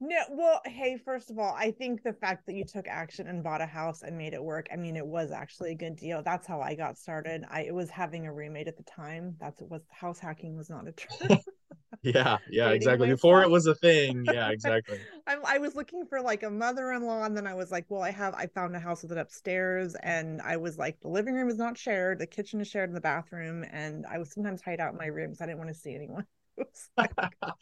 no, 0.00 0.16
well, 0.30 0.60
hey, 0.66 0.96
first 0.96 1.30
of 1.30 1.38
all, 1.38 1.54
I 1.56 1.70
think 1.70 2.02
the 2.02 2.12
fact 2.12 2.46
that 2.46 2.56
you 2.56 2.64
took 2.64 2.88
action 2.88 3.28
and 3.28 3.44
bought 3.44 3.60
a 3.60 3.66
house 3.66 4.02
and 4.02 4.18
made 4.18 4.34
it 4.34 4.42
work, 4.42 4.66
I 4.72 4.76
mean, 4.76 4.96
it 4.96 5.06
was 5.06 5.30
actually 5.30 5.70
a 5.70 5.76
good 5.76 5.94
deal. 5.94 6.24
That's 6.24 6.46
how 6.46 6.60
I 6.60 6.74
got 6.74 6.98
started. 6.98 7.44
I 7.48 7.62
it 7.62 7.74
was 7.74 7.88
having 7.88 8.26
a 8.26 8.32
roommate 8.32 8.66
at 8.66 8.76
the 8.76 8.82
time. 8.82 9.36
That's 9.38 9.60
what 9.60 9.70
was 9.70 9.82
house 9.92 10.18
hacking 10.18 10.56
was 10.56 10.68
not 10.68 10.88
a 10.88 10.92
term 10.92 11.38
yeah 12.02 12.38
yeah 12.50 12.70
exactly. 12.70 13.06
myself. 13.06 13.18
before 13.18 13.42
it 13.42 13.50
was 13.50 13.66
a 13.66 13.74
thing 13.74 14.24
yeah 14.24 14.48
exactly. 14.50 14.98
I, 15.26 15.36
I 15.46 15.58
was 15.58 15.74
looking 15.76 16.04
for 16.06 16.20
like 16.20 16.42
a 16.42 16.50
mother-in-law 16.50 17.24
and 17.24 17.36
then 17.36 17.46
i 17.46 17.54
was 17.54 17.70
like 17.70 17.86
well 17.88 18.02
i 18.02 18.10
have 18.10 18.34
i 18.34 18.46
found 18.46 18.74
a 18.74 18.80
house 18.80 19.02
with 19.02 19.12
it 19.12 19.18
upstairs 19.18 19.94
and 20.02 20.42
i 20.42 20.56
was 20.56 20.78
like 20.78 21.00
the 21.00 21.08
living 21.08 21.34
room 21.34 21.48
is 21.48 21.58
not 21.58 21.78
shared 21.78 22.18
the 22.18 22.26
kitchen 22.26 22.60
is 22.60 22.68
shared 22.68 22.90
in 22.90 22.94
the 22.94 23.00
bathroom 23.00 23.64
and 23.70 24.04
i 24.06 24.18
would 24.18 24.28
sometimes 24.28 24.60
hide 24.60 24.80
out 24.80 24.92
in 24.92 24.98
my 24.98 25.06
rooms 25.06 25.40
i 25.40 25.46
didn't 25.46 25.58
want 25.58 25.68
to 25.68 25.74
see 25.74 25.94
anyone. 25.94 26.26
Oh, 27.42 27.52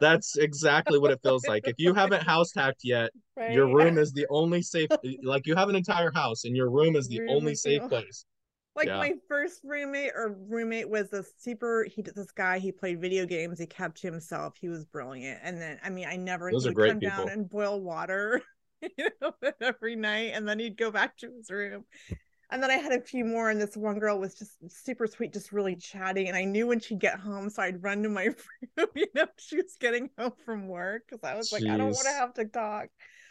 That's 0.00 0.36
exactly 0.36 0.98
what 0.98 1.10
it 1.10 1.20
feels 1.22 1.46
like 1.46 1.64
if 1.66 1.76
you 1.78 1.94
haven't 1.94 2.22
house 2.22 2.52
hacked 2.54 2.80
yet 2.82 3.10
right? 3.36 3.52
your 3.52 3.68
room 3.68 3.98
is 3.98 4.12
the 4.12 4.26
only 4.30 4.62
safe 4.62 4.88
like 5.22 5.46
you 5.46 5.54
have 5.54 5.68
an 5.68 5.76
entire 5.76 6.10
house 6.10 6.44
and 6.44 6.56
your 6.56 6.70
room 6.70 6.96
is 6.96 7.08
the 7.08 7.20
room 7.20 7.30
only 7.30 7.54
safe 7.54 7.82
place 7.88 8.24
like 8.78 8.88
yeah. 8.88 8.96
my 8.96 9.12
first 9.28 9.60
roommate 9.64 10.12
or 10.14 10.36
roommate 10.48 10.88
was 10.88 11.12
a 11.12 11.24
super 11.36 11.84
he 11.84 12.00
did 12.00 12.14
this 12.14 12.30
guy 12.30 12.58
he 12.58 12.72
played 12.72 13.00
video 13.00 13.26
games 13.26 13.58
he 13.58 13.66
kept 13.66 14.00
to 14.00 14.06
himself 14.06 14.54
he 14.58 14.68
was 14.68 14.84
brilliant 14.86 15.38
and 15.42 15.60
then 15.60 15.78
i 15.84 15.90
mean 15.90 16.06
i 16.08 16.16
never 16.16 16.50
Those 16.50 16.64
he 16.64 16.70
would 16.70 16.88
come 16.88 17.00
people. 17.00 17.24
down 17.24 17.28
and 17.28 17.48
boil 17.48 17.80
water 17.80 18.40
you 18.96 19.08
know 19.20 19.32
every 19.60 19.96
night 19.96 20.32
and 20.34 20.48
then 20.48 20.58
he'd 20.58 20.76
go 20.76 20.90
back 20.90 21.16
to 21.18 21.30
his 21.30 21.50
room 21.50 21.84
and 22.50 22.62
then 22.62 22.70
I 22.70 22.76
had 22.76 22.92
a 22.92 23.00
few 23.02 23.26
more, 23.26 23.50
and 23.50 23.60
this 23.60 23.76
one 23.76 23.98
girl 23.98 24.18
was 24.18 24.34
just 24.34 24.52
super 24.70 25.06
sweet, 25.06 25.34
just 25.34 25.52
really 25.52 25.76
chatty. 25.76 26.28
And 26.28 26.36
I 26.36 26.44
knew 26.44 26.66
when 26.66 26.80
she'd 26.80 26.98
get 26.98 27.20
home, 27.20 27.50
so 27.50 27.62
I'd 27.62 27.82
run 27.82 28.02
to 28.04 28.08
my 28.08 28.24
room, 28.78 28.88
you 28.94 29.06
know, 29.14 29.26
she 29.36 29.56
was 29.56 29.76
getting 29.78 30.08
home 30.16 30.32
from 30.46 30.66
work 30.66 31.02
because 31.06 31.22
I 31.22 31.36
was 31.36 31.50
Jeez. 31.50 31.60
like, 31.60 31.70
I 31.70 31.76
don't 31.76 31.92
want 31.92 32.06
to 32.06 32.12
have 32.12 32.32
to 32.34 32.46
talk 32.46 32.88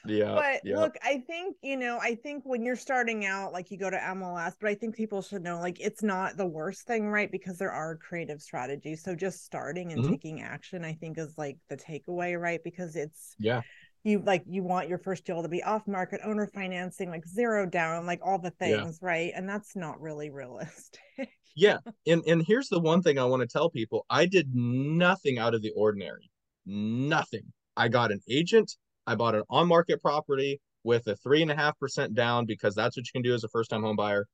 yeah 0.10 0.36
but 0.36 0.62
yeah. 0.64 0.80
look 0.80 0.96
i 1.04 1.24
think 1.28 1.56
you 1.62 1.78
know 1.78 2.00
i 2.02 2.16
think 2.16 2.44
when 2.46 2.64
you're 2.64 2.76
starting 2.76 3.26
out 3.26 3.54
like 3.54 3.72
you 3.72 3.78
go 3.78 3.90
to 3.90 3.98
mls 3.98 4.54
but 4.60 4.70
i 4.70 4.76
think 4.76 4.96
people 4.96 5.22
should 5.22 5.44
know 5.44 5.60
like 5.60 5.80
it's 5.80 6.04
not 6.04 6.38
the 6.38 6.46
worst 6.46 6.86
thing 6.88 7.10
right 7.10 7.32
because 7.32 7.58
there 7.58 7.72
are 7.72 7.96
creative 7.96 8.42
strategies 8.42 9.04
so 9.04 9.16
just 9.16 9.44
starting 9.44 9.92
and 9.92 10.02
mm-hmm. 10.02 10.12
taking 10.12 10.42
action 10.42 10.84
i 10.84 10.94
think 10.94 11.18
is 11.18 11.34
like 11.38 11.58
the 11.70 11.78
takeaway 11.78 12.40
right 12.40 12.64
because 12.64 12.96
it's 12.96 13.36
yeah 13.40 13.62
you 14.04 14.20
like 14.26 14.44
you 14.48 14.64
want 14.64 14.88
your 14.88 15.00
first 15.00 15.26
deal 15.26 15.42
to 15.42 15.50
be 15.50 15.64
off 15.64 15.88
market 15.88 16.22
owner 16.24 16.48
financing 16.54 17.10
like 17.10 17.28
zero 17.28 17.66
down 17.66 18.06
like 18.06 18.20
all 18.24 18.40
the 18.40 18.52
things 18.52 19.00
yeah. 19.02 19.08
right 19.08 19.32
and 19.36 19.50
that's 19.50 19.76
not 19.76 20.00
really 20.00 20.30
realistic 20.30 21.30
yeah. 21.58 21.80
And 22.06 22.24
and 22.28 22.46
here's 22.46 22.70
the 22.70 22.80
one 22.80 23.02
thing 23.02 23.18
I 23.18 23.26
want 23.26 23.42
to 23.42 23.48
tell 23.48 23.70
people. 23.72 24.06
I 24.12 24.28
did 24.28 24.54
nothing 24.54 25.40
out 25.40 25.56
of 25.56 25.64
the 25.64 25.72
ordinary. 25.76 26.30
Nothing. 26.68 27.52
I 27.76 27.88
got 27.88 28.12
an 28.12 28.22
agent. 28.30 28.76
I 29.08 29.16
bought 29.16 29.34
an 29.34 29.44
on-market 29.50 30.02
property 30.02 30.62
with 30.84 31.08
a 31.08 31.16
three 31.16 31.42
and 31.42 31.50
a 31.50 31.56
half 31.56 31.80
percent 31.80 32.14
down 32.14 32.46
because 32.46 32.76
that's 32.76 32.96
what 32.96 33.06
you 33.06 33.12
can 33.12 33.24
do 33.24 33.34
as 33.34 33.44
a 33.44 33.50
first-time 33.50 33.82
home 33.82 33.96
buyer. 33.96 34.28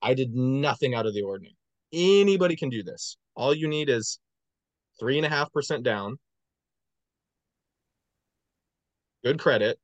I 0.00 0.14
did 0.14 0.34
nothing 0.34 0.94
out 0.94 1.06
of 1.06 1.12
the 1.12 1.22
ordinary. 1.22 1.56
Anybody 1.92 2.56
can 2.56 2.70
do 2.70 2.82
this. 2.82 3.18
All 3.34 3.54
you 3.54 3.68
need 3.68 3.90
is 3.90 4.18
three 4.98 5.18
and 5.18 5.26
a 5.26 5.28
half 5.28 5.52
percent 5.52 5.82
down, 5.82 6.18
good 9.24 9.38
credit, 9.38 9.78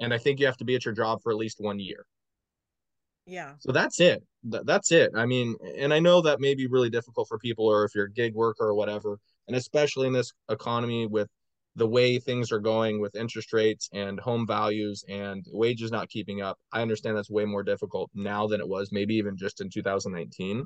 and 0.00 0.12
I 0.12 0.18
think 0.18 0.40
you 0.40 0.46
have 0.46 0.56
to 0.58 0.64
be 0.64 0.74
at 0.74 0.84
your 0.84 0.94
job 0.94 1.22
for 1.22 1.32
at 1.32 1.38
least 1.38 1.60
one 1.60 1.78
year. 1.78 2.04
Yeah. 3.26 3.54
So 3.58 3.72
that's 3.72 4.00
it. 4.00 4.22
That's 4.44 4.92
it. 4.92 5.10
I 5.16 5.26
mean, 5.26 5.56
and 5.76 5.92
I 5.92 5.98
know 5.98 6.20
that 6.22 6.40
may 6.40 6.54
be 6.54 6.68
really 6.68 6.90
difficult 6.90 7.26
for 7.28 7.38
people, 7.38 7.66
or 7.66 7.84
if 7.84 7.94
you're 7.94 8.04
a 8.06 8.12
gig 8.12 8.34
worker 8.34 8.64
or 8.66 8.74
whatever, 8.74 9.18
and 9.48 9.56
especially 9.56 10.06
in 10.06 10.12
this 10.12 10.32
economy 10.48 11.06
with 11.06 11.28
the 11.76 11.86
way 11.86 12.18
things 12.18 12.50
are 12.50 12.58
going 12.58 13.00
with 13.00 13.14
interest 13.14 13.52
rates 13.52 13.88
and 13.92 14.18
home 14.18 14.46
values 14.46 15.04
and 15.08 15.44
wages 15.52 15.90
not 15.90 16.08
keeping 16.08 16.40
up. 16.40 16.58
I 16.72 16.80
understand 16.80 17.16
that's 17.16 17.30
way 17.30 17.44
more 17.44 17.62
difficult 17.62 18.10
now 18.14 18.46
than 18.46 18.60
it 18.60 18.68
was 18.68 18.90
maybe 18.92 19.14
even 19.16 19.36
just 19.36 19.60
in 19.60 19.68
2019. 19.68 20.64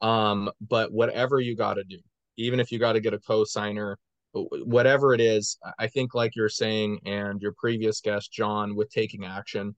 Um, 0.00 0.50
but 0.60 0.92
whatever 0.92 1.40
you 1.40 1.56
got 1.56 1.74
to 1.74 1.84
do, 1.84 1.98
even 2.36 2.60
if 2.60 2.70
you 2.70 2.78
got 2.78 2.92
to 2.92 3.00
get 3.00 3.12
a 3.12 3.18
co-signer, 3.18 3.98
whatever 4.32 5.14
it 5.14 5.20
is, 5.20 5.58
I 5.80 5.88
think 5.88 6.14
like 6.14 6.36
you're 6.36 6.48
saying 6.48 7.00
and 7.04 7.42
your 7.42 7.52
previous 7.58 8.00
guest 8.00 8.32
John 8.32 8.76
with 8.76 8.90
taking 8.90 9.24
action, 9.24 9.74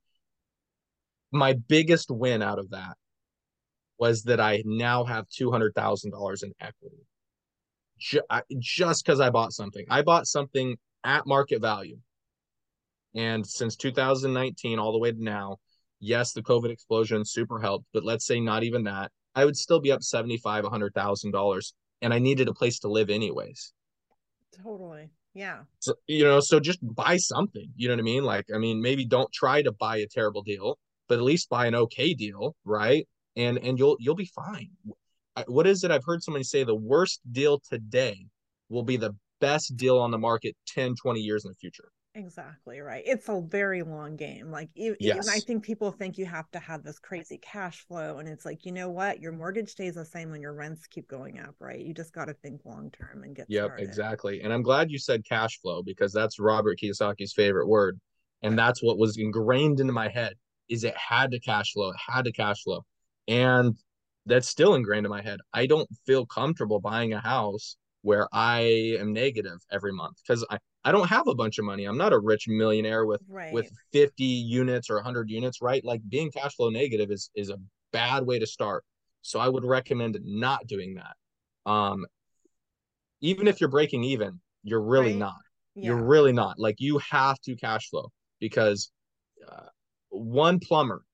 my 1.33 1.55
biggest 1.55 2.11
win 2.11 2.43
out 2.43 2.59
of 2.59 2.71
that 2.71 2.99
was 3.99 4.25
that 4.25 4.41
I 4.41 4.63
now 4.67 5.05
have 5.05 5.29
$200,000 5.29 6.43
in 6.43 6.53
equity. 6.61 7.07
Just 8.59 9.05
because 9.05 9.21
I 9.21 9.31
bought 9.31 9.53
something. 9.53 9.85
I 9.91 10.03
bought 10.03 10.27
something 10.27 10.77
at 11.05 11.27
market 11.27 11.61
value. 11.61 11.99
And 13.15 13.47
since 13.47 13.77
2019 13.77 14.79
all 14.79 14.93
the 14.93 14.99
way 14.99 15.13
to 15.13 15.23
now, 15.23 15.59
yes, 16.01 16.33
the 16.33 16.43
COVID 16.43 16.71
explosion 16.71 17.25
super 17.25 17.61
helped, 17.61 17.87
but 17.93 18.05
let's 18.05 18.27
say 18.27 18.41
not 18.41 18.63
even 18.63 18.85
that. 18.85 19.11
I 19.35 19.45
would 19.45 19.57
still 19.57 19.81
be 19.81 19.93
up 19.93 20.03
seventy-five, 20.03 20.65
hundred 20.65 20.93
thousand 20.95 21.31
dollars, 21.31 21.75
and 22.03 22.13
I 22.13 22.19
needed 22.19 22.49
a 22.49 22.55
place 22.55 22.81
to 22.81 22.89
live 22.89 23.11
anyways. 23.11 23.73
Totally. 24.63 25.11
Yeah. 25.35 25.61
So 25.79 25.95
you 26.09 26.25
know, 26.25 26.41
so 26.41 26.59
just 26.59 26.81
buy 26.83 27.17
something. 27.17 27.71
You 27.77 27.89
know 27.89 27.95
what 27.95 28.01
I 28.01 28.05
mean? 28.05 28.25
Like, 28.25 28.47
I 28.53 28.59
mean, 28.59 28.81
maybe 28.81 29.07
don't 29.07 29.33
try 29.33 29.63
to 29.63 29.73
buy 29.73 29.99
a 29.99 30.07
terrible 30.07 30.43
deal, 30.43 30.79
but 31.09 31.19
at 31.19 31.25
least 31.25 31.49
buy 31.49 31.67
an 31.67 31.75
okay 31.77 32.15
deal, 32.15 32.57
right? 32.65 33.07
And 33.37 33.59
and 33.59 33.79
you'll 33.79 33.97
you'll 34.01 34.17
be 34.17 34.31
fine. 34.35 34.71
What 35.47 35.67
is 35.67 35.85
it? 35.85 35.91
I've 35.91 36.05
heard 36.05 36.23
somebody 36.23 36.45
say 36.45 36.65
the 36.65 36.75
worst 36.75 37.21
deal 37.31 37.61
today 37.61 38.27
will 38.69 38.83
be 38.83 38.97
the 38.97 39.15
best 39.41 39.77
deal 39.77 39.99
on 39.99 40.11
the 40.11 40.19
market 40.19 40.57
10, 40.69 40.95
20 40.95 41.21
years 41.21 41.45
in 41.45 41.51
the 41.51 41.57
future. 41.57 41.91
Exactly 42.17 42.81
right. 42.81 43.05
It's 43.07 43.29
a 43.29 43.41
very 43.41 43.83
long 43.83 44.17
game. 44.17 44.51
Like 44.51 44.69
even, 44.75 44.97
yes. 44.99 45.29
I 45.29 45.39
think 45.39 45.63
people 45.63 45.93
think 45.93 46.19
you 46.19 46.27
have 46.27 46.51
to 46.51 46.59
have 46.59 46.83
this 46.83 46.99
crazy 46.99 47.39
cash 47.39 47.87
flow, 47.87 48.19
and 48.19 48.29
it's 48.29 48.45
like 48.45 48.67
you 48.67 48.73
know 48.73 48.89
what, 48.89 49.21
your 49.21 49.31
mortgage 49.31 49.69
stays 49.69 49.95
the 49.95 50.05
same 50.05 50.31
when 50.31 50.41
your 50.41 50.53
rents 50.53 50.89
keep 50.89 51.07
going 51.07 51.39
up, 51.39 51.55
right? 51.61 51.79
You 51.79 51.95
just 51.95 52.13
got 52.13 52.25
to 52.25 52.35
think 52.35 52.63
long 52.65 52.91
term 52.91 53.23
and 53.23 53.37
get. 53.37 53.47
Yep, 53.49 53.65
started. 53.65 53.85
exactly. 53.85 54.41
And 54.41 54.53
I'm 54.53 54.63
glad 54.63 54.91
you 54.91 54.99
said 54.99 55.25
cash 55.25 55.61
flow 55.61 55.85
because 55.85 56.13
that's 56.13 56.41
Robert 56.41 56.81
Kiyosaki's 56.83 57.33
favorite 57.33 57.69
word, 57.69 58.01
and 58.43 58.59
that's 58.59 58.83
what 58.83 58.99
was 58.99 59.17
ingrained 59.17 59.79
into 59.79 59.93
my 59.93 60.09
head. 60.09 60.35
Is 60.69 60.83
it 60.83 60.97
had 60.97 61.31
to 61.31 61.39
cash 61.39 61.73
flow? 61.73 61.91
It 61.91 61.97
had 62.05 62.25
to 62.25 62.33
cash 62.33 62.65
flow, 62.65 62.85
and 63.29 63.77
that's 64.27 64.49
still 64.49 64.75
ingrained 64.75 65.07
in 65.07 65.11
my 65.11 65.23
head. 65.23 65.41
I 65.53 65.67
don't 65.67 65.89
feel 66.07 66.27
comfortable 66.27 66.81
buying 66.81 67.13
a 67.13 67.21
house 67.21 67.77
where 68.03 68.29
I 68.33 68.97
am 68.99 69.13
negative 69.13 69.59
every 69.71 69.93
month 69.93 70.17
because 70.23 70.45
I, 70.51 70.59
I 70.85 70.93
don't 70.93 71.09
have 71.09 71.29
a 71.29 71.35
bunch 71.35 71.59
of 71.59 71.65
money. 71.65 71.85
I'm 71.85 71.99
not 71.99 72.13
a 72.13 72.19
rich 72.19 72.47
millionaire 72.49 73.05
with 73.05 73.23
right. 73.29 73.53
with 73.53 73.71
50 73.93 74.25
units 74.25 74.89
or 74.89 74.97
100 74.97 75.31
units, 75.31 75.61
right? 75.61 75.85
Like 75.85 76.01
being 76.09 76.31
cash 76.31 76.55
flow 76.55 76.71
negative 76.71 77.11
is 77.11 77.31
is 77.35 77.51
a 77.51 77.59
bad 77.93 78.27
way 78.27 78.39
to 78.39 78.47
start. 78.47 78.85
So 79.23 79.39
I 79.39 79.49
would 79.49 79.65
recommend 79.65 80.19
not 80.23 80.67
doing 80.67 80.95
that. 80.95 81.71
Um 81.71 82.07
even 83.21 83.47
if 83.47 83.61
you're 83.61 83.71
breaking 83.71 84.05
even, 84.05 84.41
you're 84.63 84.81
really 84.81 85.11
right. 85.11 85.19
not. 85.19 85.37
Yeah. 85.75 85.87
You're 85.87 86.03
really 86.03 86.33
not. 86.33 86.59
Like 86.59 86.77
you 86.79 86.99
have 87.11 87.39
to 87.43 87.55
cash 87.55 87.91
flow 87.91 88.11
because 88.41 88.91
uh, 89.47 89.67
one 90.09 90.59
plumber 90.59 91.05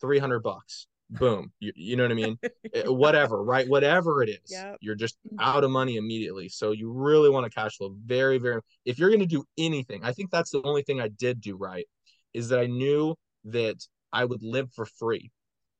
300 0.00 0.40
bucks 0.40 0.86
boom 1.10 1.50
you, 1.58 1.72
you 1.74 1.96
know 1.96 2.04
what 2.04 2.12
i 2.12 2.14
mean 2.14 2.38
eh, 2.74 2.86
whatever 2.86 3.42
right 3.42 3.68
whatever 3.68 4.22
it 4.22 4.28
is 4.28 4.50
yep. 4.50 4.76
you're 4.80 4.94
just 4.94 5.16
mm-hmm. 5.26 5.40
out 5.40 5.64
of 5.64 5.70
money 5.70 5.96
immediately 5.96 6.48
so 6.48 6.70
you 6.70 6.90
really 6.90 7.28
want 7.28 7.44
to 7.44 7.50
cash 7.50 7.76
flow 7.76 7.94
very 8.04 8.38
very 8.38 8.60
if 8.84 8.98
you're 8.98 9.08
going 9.08 9.20
to 9.20 9.26
do 9.26 9.44
anything 9.58 10.04
i 10.04 10.12
think 10.12 10.30
that's 10.30 10.50
the 10.50 10.62
only 10.62 10.82
thing 10.82 11.00
i 11.00 11.08
did 11.08 11.40
do 11.40 11.56
right 11.56 11.86
is 12.32 12.48
that 12.48 12.60
i 12.60 12.66
knew 12.66 13.14
that 13.44 13.76
i 14.12 14.24
would 14.24 14.42
live 14.42 14.70
for 14.72 14.86
free 14.86 15.30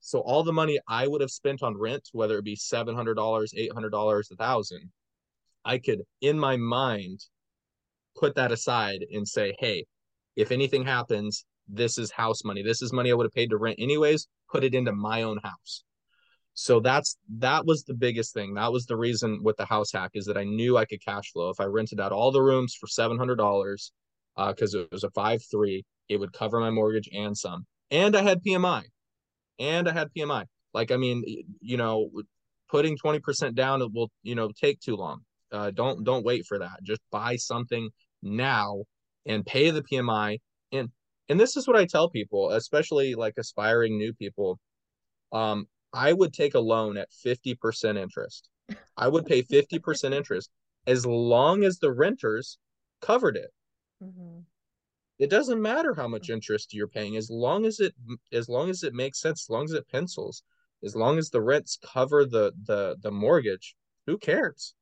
so 0.01 0.19
all 0.21 0.43
the 0.43 0.53
money 0.53 0.81
i 0.89 1.07
would 1.07 1.21
have 1.21 1.31
spent 1.31 1.63
on 1.63 1.77
rent 1.77 2.09
whether 2.13 2.39
it 2.39 2.45
be 2.45 2.57
$700 2.57 3.15
$800 3.15 4.31
a 4.31 4.37
thousand 4.37 4.91
i 5.65 5.79
could 5.79 6.03
in 6.21 6.39
my 6.39 6.57
mind 6.57 7.21
put 8.19 8.35
that 8.35 8.51
aside 8.51 9.05
and 9.13 9.27
say 9.29 9.55
hey 9.61 9.85
if 10.35 10.51
anything 10.51 10.85
happens 10.85 11.45
this 11.73 11.99
is 11.99 12.11
house 12.11 12.45
money. 12.45 12.63
This 12.63 12.83
is 12.83 12.93
money 12.93 13.11
I 13.11 13.15
would 13.15 13.27
have 13.27 13.33
paid 13.33 13.51
to 13.51 13.57
rent 13.57 13.79
anyways, 13.79 14.29
put 14.51 14.65
it 14.65 14.75
into 14.75 14.93
my 14.93 15.23
own 15.23 15.39
house. 15.43 15.85
So 16.55 16.81
that's 16.81 17.17
that 17.39 17.65
was 17.65 17.85
the 17.85 17.95
biggest 17.95 18.35
thing. 18.35 18.55
That 18.55 18.73
was 18.73 18.87
the 18.87 18.97
reason 18.97 19.41
with 19.43 19.57
the 19.57 19.65
house 19.65 19.93
hack 19.93 20.11
is 20.15 20.27
that 20.27 20.37
I 20.37 20.45
knew 20.45 20.77
I 20.77 20.85
could 20.85 21.05
cash 21.05 21.31
flow. 21.33 21.51
If 21.51 21.61
I 21.61 21.65
rented 21.65 22.01
out 22.01 22.13
all 22.13 22.33
the 22.33 22.43
rooms 22.43 22.75
for 22.79 22.87
seven 22.87 23.17
hundred 23.19 23.37
dollars, 23.37 23.93
because 24.37 24.75
uh, 24.75 24.81
it 24.81 24.89
was 24.93 25.05
a 25.05 25.11
five 25.11 25.41
three, 25.51 25.85
it 26.09 26.19
would 26.19 26.33
cover 26.33 26.61
my 26.61 26.71
mortgage 26.71 27.09
and 27.15 27.37
some. 27.37 27.67
And 27.91 28.17
I 28.17 28.23
had 28.23 28.43
PMI, 28.43 28.83
and 29.59 29.89
I 29.89 29.93
had 29.93 30.09
PMI. 30.17 30.45
Like 30.75 30.91
I 30.91 30.97
mean, 30.97 31.25
you 31.61 31.77
know, 31.77 32.11
putting 32.69 32.97
twenty 32.97 33.21
percent 33.21 33.55
down 33.55 33.81
it 33.81 33.93
will 33.93 34.11
you 34.23 34.35
know 34.35 34.51
take 34.61 34.81
too 34.81 34.97
long. 34.97 35.21
Uh, 35.53 35.71
don't 35.71 36.05
don't 36.05 36.25
wait 36.25 36.45
for 36.47 36.59
that. 36.59 36.83
Just 36.83 37.01
buy 37.11 37.37
something 37.37 37.89
now 38.23 38.83
and 39.27 39.47
pay 39.47 39.71
the 39.71 39.83
PMI. 39.83 40.39
And 40.73 40.91
and 41.31 41.39
this 41.39 41.57
is 41.57 41.69
what 41.69 41.77
I 41.77 41.87
tell 41.87 42.11
people, 42.11 42.51
especially 42.51 43.15
like 43.15 43.35
aspiring 43.39 43.97
new 43.97 44.13
people. 44.13 44.59
Um, 45.33 45.69
I 45.93 46.13
would 46.13 46.33
take 46.33 46.55
a 46.55 46.61
loan 46.61 46.97
at 46.97 47.09
50% 47.25 47.97
interest. 47.97 48.49
I 48.97 49.07
would 49.07 49.27
pay 49.27 49.43
50% 49.43 50.13
interest 50.13 50.51
as 50.89 51.07
long 51.07 51.63
as 51.63 51.79
the 51.79 51.93
renters 51.93 52.59
covered 53.01 53.37
it. 53.37 53.53
Mm-hmm. 54.03 54.41
It 55.21 55.31
doesn't 55.31 55.63
matter 55.63 55.95
how 55.95 56.09
much 56.09 56.31
interest 56.31 56.75
you're 56.75 56.89
paying 56.89 57.17
as 57.17 57.31
long 57.31 57.65
as 57.65 57.79
it 57.79 57.95
as 58.33 58.49
long 58.49 58.69
as 58.69 58.83
it 58.83 58.95
makes 58.95 59.21
sense, 59.21 59.45
as 59.45 59.51
long 59.51 59.65
as 59.65 59.73
it 59.73 59.89
pencils, 59.89 60.43
as 60.83 60.97
long 60.97 61.17
as 61.17 61.31
the 61.31 61.43
rents 61.43 61.79
cover 61.81 62.25
the 62.25 62.53
the 62.65 62.97
the 63.03 63.11
mortgage, 63.13 63.77
who 64.07 64.19
cares? 64.19 64.75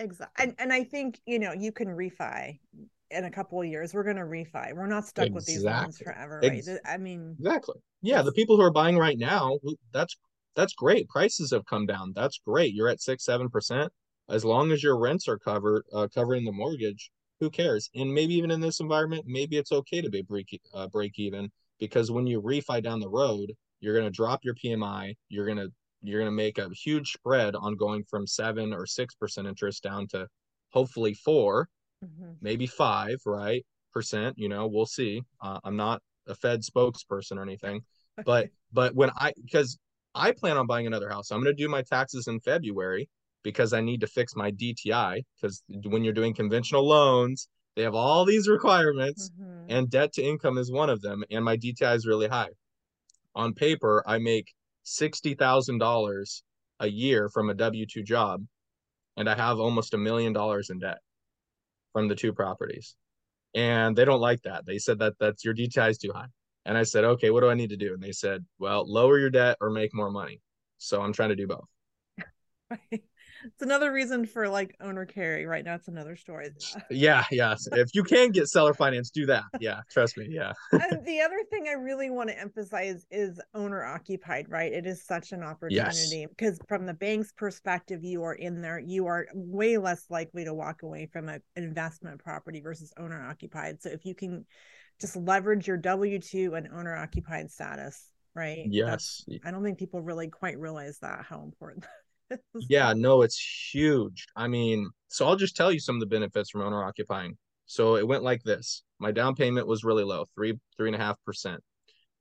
Exactly. 0.00 0.44
And 0.44 0.54
and 0.58 0.72
I 0.72 0.82
think, 0.82 1.20
you 1.26 1.38
know, 1.38 1.52
you 1.52 1.70
can 1.70 1.88
refi 1.88 2.58
in 3.10 3.24
a 3.24 3.30
couple 3.30 3.60
of 3.60 3.66
years 3.66 3.94
we're 3.94 4.04
going 4.04 4.16
to 4.16 4.22
refi. 4.22 4.74
We're 4.74 4.86
not 4.86 5.06
stuck 5.06 5.26
exactly. 5.26 5.34
with 5.34 5.46
these 5.46 5.64
loans 5.64 5.98
forever 5.98 6.40
right? 6.42 6.52
Ex- 6.52 6.68
i 6.84 6.96
mean 6.96 7.36
exactly. 7.38 7.76
Yeah 8.02 8.22
the 8.22 8.32
people 8.32 8.56
who 8.56 8.62
are 8.62 8.70
buying 8.70 8.96
right 8.96 9.18
now 9.18 9.58
that's 9.92 10.16
that's 10.56 10.74
great. 10.74 11.08
Prices 11.08 11.52
have 11.52 11.64
come 11.66 11.86
down. 11.86 12.12
That's 12.16 12.40
great. 12.44 12.74
You're 12.74 12.88
at 12.88 13.00
six 13.00 13.24
seven 13.24 13.48
percent. 13.48 13.92
As 14.28 14.44
long 14.44 14.72
as 14.72 14.82
your 14.82 14.98
rents 14.98 15.28
are 15.28 15.38
covered 15.38 15.84
uh, 15.92 16.08
covering 16.12 16.44
the 16.44 16.52
mortgage 16.52 17.10
who 17.40 17.48
cares? 17.50 17.88
And 17.94 18.12
maybe 18.12 18.34
even 18.34 18.50
in 18.50 18.60
this 18.60 18.80
environment 18.80 19.24
maybe 19.26 19.56
it's 19.56 19.72
okay 19.72 20.00
to 20.00 20.10
be 20.10 20.22
break 20.22 20.60
uh, 20.74 20.88
break 20.88 21.18
even 21.18 21.50
because 21.78 22.10
when 22.10 22.26
you 22.26 22.42
refi 22.42 22.82
down 22.82 23.00
the 23.00 23.08
road 23.08 23.52
you're 23.80 23.94
going 23.94 24.06
to 24.06 24.10
drop 24.10 24.40
your 24.44 24.54
pmi 24.54 25.14
you're 25.28 25.46
going 25.46 25.58
to 25.58 25.68
you're 26.02 26.20
going 26.20 26.30
to 26.30 26.36
make 26.36 26.58
a 26.58 26.68
huge 26.70 27.12
spread 27.12 27.54
on 27.56 27.76
going 27.76 28.04
from 28.04 28.26
seven 28.26 28.72
or 28.72 28.86
six 28.86 29.14
percent 29.14 29.46
interest 29.46 29.82
down 29.82 30.06
to 30.08 30.26
hopefully 30.70 31.14
four 31.14 31.68
mm-hmm. 32.04 32.32
maybe 32.40 32.66
five, 32.66 33.18
right? 33.26 33.64
Percent, 33.92 34.38
you 34.38 34.48
know, 34.48 34.66
we'll 34.66 34.86
see. 34.86 35.22
Uh, 35.40 35.58
I'm 35.64 35.76
not 35.76 36.02
a 36.26 36.34
Fed 36.34 36.62
spokesperson 36.62 37.36
or 37.38 37.42
anything, 37.42 37.82
but 38.24 38.48
but 38.72 38.94
when 38.94 39.10
I 39.16 39.32
because 39.42 39.78
I 40.14 40.32
plan 40.32 40.56
on 40.56 40.66
buying 40.66 40.86
another 40.86 41.08
house, 41.08 41.30
I'm 41.30 41.42
going 41.42 41.54
to 41.54 41.62
do 41.62 41.68
my 41.68 41.82
taxes 41.82 42.28
in 42.28 42.40
February 42.40 43.08
because 43.42 43.72
I 43.72 43.80
need 43.80 44.00
to 44.00 44.06
fix 44.06 44.36
my 44.36 44.50
DTI 44.52 45.22
because 45.40 45.62
when 45.84 46.04
you're 46.04 46.12
doing 46.12 46.34
conventional 46.34 46.86
loans, 46.86 47.48
they 47.76 47.82
have 47.82 47.94
all 47.94 48.24
these 48.24 48.48
requirements, 48.48 49.30
mm-hmm. 49.30 49.70
and 49.70 49.90
debt 49.90 50.12
to 50.14 50.22
income 50.22 50.58
is 50.58 50.70
one 50.70 50.90
of 50.90 51.00
them, 51.00 51.24
and 51.30 51.44
my 51.44 51.56
DTI 51.56 51.96
is 51.96 52.06
really 52.06 52.28
high. 52.28 52.50
On 53.34 53.54
paper, 53.54 54.02
I 54.06 54.18
make 54.18 54.52
sixty 54.82 55.34
thousand 55.34 55.78
dollars 55.78 56.42
a 56.80 56.88
year 56.88 57.28
from 57.28 57.50
a 57.50 57.54
W 57.54 57.86
two 57.86 58.02
job, 58.02 58.44
and 59.16 59.28
I 59.28 59.36
have 59.36 59.58
almost 59.58 59.94
a 59.94 59.98
million 59.98 60.32
dollars 60.32 60.70
in 60.70 60.78
debt 60.78 60.98
from 61.92 62.08
the 62.08 62.14
two 62.14 62.32
properties. 62.32 62.94
And 63.54 63.96
they 63.96 64.04
don't 64.04 64.20
like 64.20 64.42
that. 64.42 64.66
They 64.66 64.78
said 64.78 64.98
that 65.00 65.14
that's 65.18 65.44
your 65.44 65.54
DTI 65.54 65.90
is 65.90 65.98
too 65.98 66.12
high. 66.14 66.26
And 66.64 66.76
I 66.76 66.82
said, 66.82 67.04
okay, 67.04 67.30
what 67.30 67.40
do 67.40 67.48
I 67.48 67.54
need 67.54 67.70
to 67.70 67.76
do? 67.76 67.94
And 67.94 68.02
they 68.02 68.12
said, 68.12 68.44
well, 68.58 68.84
lower 68.86 69.18
your 69.18 69.30
debt 69.30 69.56
or 69.60 69.70
make 69.70 69.94
more 69.94 70.10
money. 70.10 70.40
So 70.76 71.00
I'm 71.00 71.12
trying 71.12 71.30
to 71.30 71.36
do 71.36 71.46
both. 71.46 71.68
It's 73.44 73.62
another 73.62 73.92
reason 73.92 74.26
for 74.26 74.48
like 74.48 74.74
owner 74.80 75.04
carry. 75.04 75.46
Right 75.46 75.64
now, 75.64 75.74
it's 75.74 75.88
another 75.88 76.16
story. 76.16 76.50
yeah, 76.90 77.24
yeah. 77.30 77.54
If 77.72 77.94
you 77.94 78.02
can 78.02 78.30
get 78.30 78.48
seller 78.48 78.74
finance, 78.74 79.10
do 79.10 79.26
that. 79.26 79.44
Yeah, 79.60 79.80
trust 79.90 80.16
me. 80.16 80.28
Yeah. 80.30 80.52
and 80.72 81.04
the 81.04 81.20
other 81.20 81.42
thing 81.50 81.66
I 81.68 81.72
really 81.72 82.10
want 82.10 82.28
to 82.30 82.38
emphasize 82.38 83.06
is 83.10 83.40
owner 83.54 83.84
occupied, 83.84 84.46
right? 84.48 84.72
It 84.72 84.86
is 84.86 85.04
such 85.04 85.32
an 85.32 85.42
opportunity 85.42 86.20
yes. 86.20 86.28
because 86.28 86.58
from 86.68 86.86
the 86.86 86.94
bank's 86.94 87.32
perspective, 87.32 88.04
you 88.04 88.22
are 88.24 88.34
in 88.34 88.60
there, 88.60 88.78
you 88.78 89.06
are 89.06 89.26
way 89.34 89.78
less 89.78 90.04
likely 90.10 90.44
to 90.44 90.54
walk 90.54 90.82
away 90.82 91.08
from 91.12 91.28
a, 91.28 91.34
an 91.56 91.64
investment 91.64 92.22
property 92.22 92.60
versus 92.60 92.92
owner 92.98 93.20
occupied. 93.28 93.82
So 93.82 93.90
if 93.90 94.04
you 94.04 94.14
can 94.14 94.44
just 95.00 95.16
leverage 95.16 95.66
your 95.66 95.76
W 95.76 96.18
2 96.18 96.54
and 96.54 96.68
owner 96.72 96.96
occupied 96.96 97.50
status, 97.50 98.10
right? 98.34 98.66
Yes. 98.68 99.24
That's, 99.26 99.40
I 99.44 99.50
don't 99.50 99.62
think 99.62 99.78
people 99.78 100.00
really 100.00 100.28
quite 100.28 100.58
realize 100.58 100.98
that 101.00 101.24
how 101.24 101.42
important 101.42 101.84
yeah, 102.68 102.92
no, 102.96 103.22
it's 103.22 103.70
huge. 103.72 104.26
I 104.36 104.48
mean, 104.48 104.90
so 105.08 105.26
I'll 105.26 105.36
just 105.36 105.56
tell 105.56 105.72
you 105.72 105.80
some 105.80 105.96
of 105.96 106.00
the 106.00 106.06
benefits 106.06 106.50
from 106.50 106.62
owner 106.62 106.82
occupying. 106.82 107.36
So 107.66 107.96
it 107.96 108.06
went 108.06 108.22
like 108.22 108.42
this. 108.42 108.82
My 108.98 109.12
down 109.12 109.34
payment 109.34 109.66
was 109.66 109.84
really 109.84 110.04
low, 110.04 110.24
three, 110.34 110.58
three 110.76 110.88
and 110.88 110.96
a 110.96 111.04
half 111.04 111.16
percent. 111.24 111.62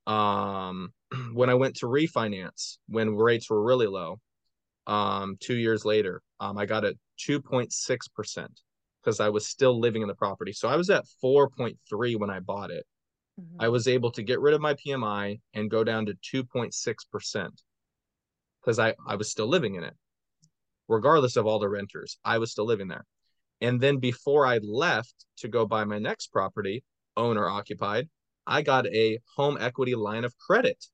Um, 0.06 0.90
when 1.34 1.50
I 1.50 1.54
went 1.54 1.78
to 1.78 1.88
refinance, 1.88 2.78
when 2.88 3.16
rates 3.16 3.50
were 3.50 3.64
really 3.64 3.88
low, 3.88 4.20
um, 4.88 5.38
two 5.40 5.56
years 5.56 5.86
later, 5.86 6.22
um, 6.40 6.58
I 6.58 6.66
got 6.66 6.86
a 6.86 6.96
2.6 7.28 7.98
percent 8.14 8.62
because 9.04 9.20
I 9.20 9.30
was 9.30 9.48
still 9.48 9.80
living 9.80 10.02
in 10.02 10.08
the 10.08 10.16
property. 10.16 10.54
So 10.54 10.68
I 10.68 10.76
was 10.76 10.90
at 10.90 11.06
4.3 11.24 12.20
when 12.20 12.30
I 12.30 12.40
bought 12.40 12.72
it. 12.72 12.86
Mm-hmm. 13.40 13.62
I 13.62 13.70
was 13.70 13.88
able 13.88 14.12
to 14.12 14.24
get 14.24 14.40
rid 14.40 14.54
of 14.54 14.62
my 14.62 14.74
PMI 14.76 15.40
and 15.54 15.70
go 15.70 15.84
down 15.84 16.08
to 16.08 16.44
2.6 16.44 16.96
percent 17.12 17.62
because 18.68 18.80
I, 18.80 18.96
I 19.08 19.16
was 19.16 19.32
still 19.32 19.48
living 19.48 19.76
in 19.76 19.86
it. 19.86 19.96
Regardless 20.90 21.38
of 21.38 21.46
all 21.46 21.58
the 21.58 21.70
renters, 21.70 22.18
I 22.26 22.38
was 22.38 22.52
still 22.52 22.66
living 22.66 22.90
there. 22.90 23.06
And 23.62 23.80
then 23.80 23.98
before 23.98 24.46
I 24.46 24.58
left 24.58 25.26
to 25.38 25.48
go 25.48 25.66
buy 25.66 25.86
my 25.86 26.00
next 26.00 26.34
property, 26.34 26.84
owner 27.16 27.48
occupied, 27.48 28.10
I 28.46 28.64
got 28.64 28.86
a 28.88 29.20
home 29.38 29.58
equity 29.58 29.96
line 29.96 30.26
of 30.26 30.38
credit. 30.38 30.86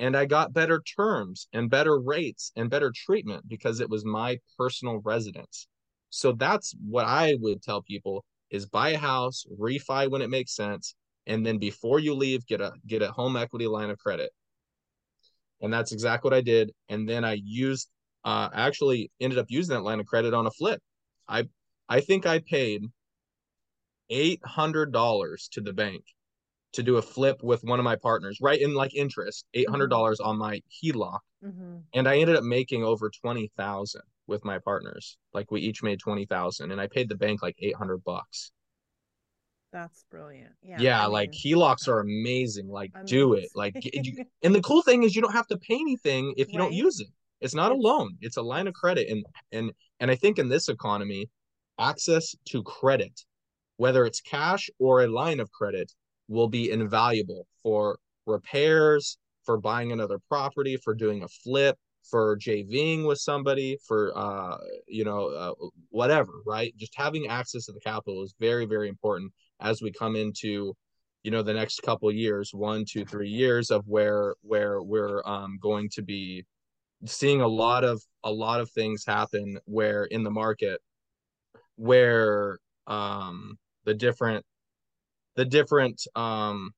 And 0.00 0.16
I 0.16 0.24
got 0.24 0.52
better 0.52 0.82
terms 0.82 1.46
and 1.52 1.70
better 1.70 1.96
rates 1.96 2.50
and 2.56 2.68
better 2.68 2.92
treatment 2.92 3.48
because 3.48 3.78
it 3.78 3.88
was 3.88 4.04
my 4.04 4.40
personal 4.58 4.98
residence. 4.98 5.68
So 6.10 6.32
that's 6.32 6.74
what 6.84 7.04
I 7.04 7.36
would 7.40 7.62
tell 7.62 7.82
people 7.82 8.24
is 8.50 8.66
buy 8.66 8.90
a 8.90 8.98
house, 8.98 9.44
refi 9.60 10.10
when 10.10 10.22
it 10.22 10.30
makes 10.30 10.56
sense, 10.56 10.96
and 11.28 11.46
then 11.46 11.58
before 11.58 12.00
you 12.00 12.14
leave, 12.14 12.46
get 12.46 12.60
a 12.60 12.72
get 12.86 13.02
a 13.02 13.12
home 13.12 13.36
equity 13.36 13.68
line 13.68 13.90
of 13.90 13.98
credit 13.98 14.32
and 15.66 15.74
that's 15.74 15.92
exactly 15.92 16.30
what 16.30 16.36
I 16.36 16.40
did. 16.40 16.72
And 16.88 17.06
then 17.06 17.24
I 17.24 17.38
used, 17.44 17.88
uh, 18.24 18.48
actually 18.54 19.10
ended 19.20 19.38
up 19.38 19.46
using 19.48 19.74
that 19.74 19.82
line 19.82 20.00
of 20.00 20.06
credit 20.06 20.32
on 20.32 20.46
a 20.46 20.50
flip. 20.50 20.80
I, 21.28 21.44
I 21.88 22.00
think 22.00 22.24
I 22.26 22.38
paid 22.38 22.82
eight 24.08 24.40
hundred 24.44 24.92
dollars 24.92 25.48
to 25.52 25.60
the 25.60 25.72
bank 25.72 26.02
to 26.72 26.82
do 26.82 26.96
a 26.96 27.02
flip 27.02 27.42
with 27.42 27.62
one 27.64 27.78
of 27.78 27.84
my 27.84 27.96
partners, 27.96 28.38
right 28.40 28.60
in 28.60 28.74
like 28.74 28.94
interest, 28.94 29.44
eight 29.54 29.68
hundred 29.68 29.88
dollars 29.88 30.18
mm-hmm. 30.20 30.30
on 30.30 30.38
my 30.38 30.62
HELOC, 30.82 31.18
mm-hmm. 31.44 31.76
and 31.94 32.08
I 32.08 32.18
ended 32.18 32.36
up 32.36 32.44
making 32.44 32.84
over 32.84 33.10
twenty 33.10 33.50
thousand 33.56 34.02
with 34.26 34.44
my 34.44 34.58
partners. 34.58 35.16
Like 35.32 35.50
we 35.50 35.60
each 35.60 35.82
made 35.82 36.00
twenty 36.00 36.26
thousand, 36.26 36.72
and 36.72 36.80
I 36.80 36.86
paid 36.86 37.08
the 37.08 37.16
bank 37.16 37.42
like 37.42 37.56
eight 37.60 37.76
hundred 37.76 38.04
bucks. 38.04 38.52
That's 39.72 40.04
brilliant. 40.10 40.52
Yeah. 40.62 40.76
Yeah, 40.78 41.02
I 41.02 41.06
like 41.06 41.30
mean, 41.30 41.56
HELOCs 41.56 41.88
are 41.88 42.00
amazing. 42.00 42.68
Like 42.68 42.92
amazing. 42.94 43.06
do 43.06 43.34
it. 43.34 43.48
Like 43.54 43.74
you, 43.82 44.24
and 44.42 44.54
the 44.54 44.62
cool 44.62 44.82
thing 44.82 45.02
is 45.02 45.14
you 45.14 45.22
don't 45.22 45.32
have 45.40 45.48
to 45.48 45.58
pay 45.58 45.74
anything 45.74 46.34
if 46.36 46.52
you 46.52 46.58
right? 46.58 46.64
don't 46.64 46.72
use 46.72 47.00
it. 47.00 47.08
It's 47.40 47.54
not 47.54 47.72
a 47.72 47.74
loan. 47.74 48.16
It's 48.20 48.38
a 48.38 48.42
line 48.42 48.66
of 48.66 48.74
credit 48.74 49.08
and 49.10 49.24
and 49.52 49.72
and 50.00 50.10
I 50.10 50.14
think 50.14 50.38
in 50.38 50.48
this 50.48 50.68
economy 50.68 51.28
access 51.78 52.34
to 52.46 52.62
credit 52.62 53.20
whether 53.76 54.04
it's 54.04 54.20
cash 54.20 54.70
or 54.78 55.02
a 55.02 55.06
line 55.06 55.40
of 55.40 55.50
credit 55.52 55.92
will 56.28 56.48
be 56.48 56.70
invaluable 56.70 57.46
for 57.62 57.98
repairs, 58.26 59.18
for 59.44 59.58
buying 59.58 59.92
another 59.92 60.18
property, 60.28 60.76
for 60.76 60.94
doing 60.94 61.22
a 61.22 61.28
flip, 61.28 61.78
for 62.10 62.36
JVing 62.38 63.06
with 63.06 63.18
somebody, 63.18 63.78
for 63.86 64.16
uh, 64.16 64.56
you 64.86 65.04
know, 65.04 65.28
uh, 65.28 65.54
whatever, 65.90 66.32
right? 66.46 66.74
Just 66.76 66.94
having 66.96 67.26
access 67.28 67.66
to 67.66 67.72
the 67.72 67.80
capital 67.80 68.22
is 68.22 68.34
very, 68.40 68.64
very 68.64 68.88
important 68.88 69.32
as 69.60 69.82
we 69.82 69.90
come 69.92 70.16
into 70.16 70.74
you 71.22 71.30
know 71.30 71.42
the 71.42 71.54
next 71.54 71.82
couple 71.82 72.10
years 72.12 72.50
one 72.54 72.84
two 72.84 73.04
three 73.04 73.28
years 73.28 73.70
of 73.70 73.82
where 73.86 74.34
where 74.42 74.82
we're 74.82 75.22
um, 75.24 75.58
going 75.60 75.88
to 75.92 76.02
be 76.02 76.44
seeing 77.04 77.40
a 77.40 77.48
lot 77.48 77.84
of 77.84 78.00
a 78.24 78.32
lot 78.32 78.60
of 78.60 78.70
things 78.70 79.04
happen 79.06 79.58
where 79.64 80.04
in 80.04 80.22
the 80.22 80.30
market 80.30 80.80
where 81.76 82.58
um 82.86 83.58
the 83.84 83.94
different 83.94 84.44
the 85.34 85.44
different 85.44 86.06
um 86.14 86.70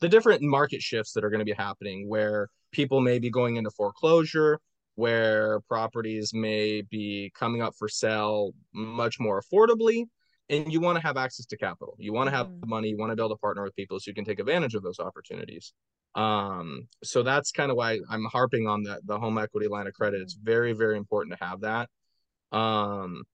the 0.00 0.08
different 0.08 0.42
market 0.42 0.82
shifts 0.82 1.12
that 1.12 1.24
are 1.24 1.30
going 1.30 1.38
to 1.38 1.44
be 1.44 1.52
happening 1.52 2.08
where 2.08 2.48
people 2.72 3.00
may 3.00 3.18
be 3.18 3.30
going 3.30 3.56
into 3.56 3.70
foreclosure 3.70 4.58
where 4.96 5.60
properties 5.60 6.32
may 6.34 6.82
be 6.82 7.32
coming 7.34 7.62
up 7.62 7.74
for 7.78 7.88
sale 7.88 8.52
much 8.72 9.18
more 9.18 9.40
affordably 9.40 10.04
and 10.50 10.72
you 10.72 10.80
want 10.80 10.96
to 10.96 11.06
have 11.06 11.16
access 11.16 11.46
to 11.46 11.56
capital. 11.56 11.96
You 11.98 12.12
want 12.12 12.28
to 12.28 12.36
have 12.36 12.48
mm-hmm. 12.48 12.68
money 12.68 12.88
you 12.88 12.98
want 12.98 13.10
to 13.10 13.16
be 13.16 13.22
able 13.22 13.34
to 13.34 13.40
partner 13.40 13.62
with 13.62 13.74
people 13.76 13.98
so 13.98 14.10
you 14.10 14.14
can 14.14 14.24
take 14.24 14.38
advantage 14.38 14.74
of 14.74 14.82
those 14.82 14.98
opportunities. 14.98 15.72
Um 16.14 16.88
so 17.02 17.22
that's 17.22 17.50
kind 17.50 17.70
of 17.70 17.76
why 17.76 17.98
i'm 18.08 18.24
harping 18.24 18.68
on 18.68 18.84
that 18.84 19.04
the 19.04 19.18
home 19.18 19.38
equity 19.38 19.68
line 19.68 19.86
of 19.86 19.94
credit. 19.94 20.20
It's 20.20 20.34
very 20.34 20.72
very 20.72 20.96
important 20.96 21.36
to 21.38 21.44
have 21.44 21.60
that. 21.62 21.88
Um 22.56 23.24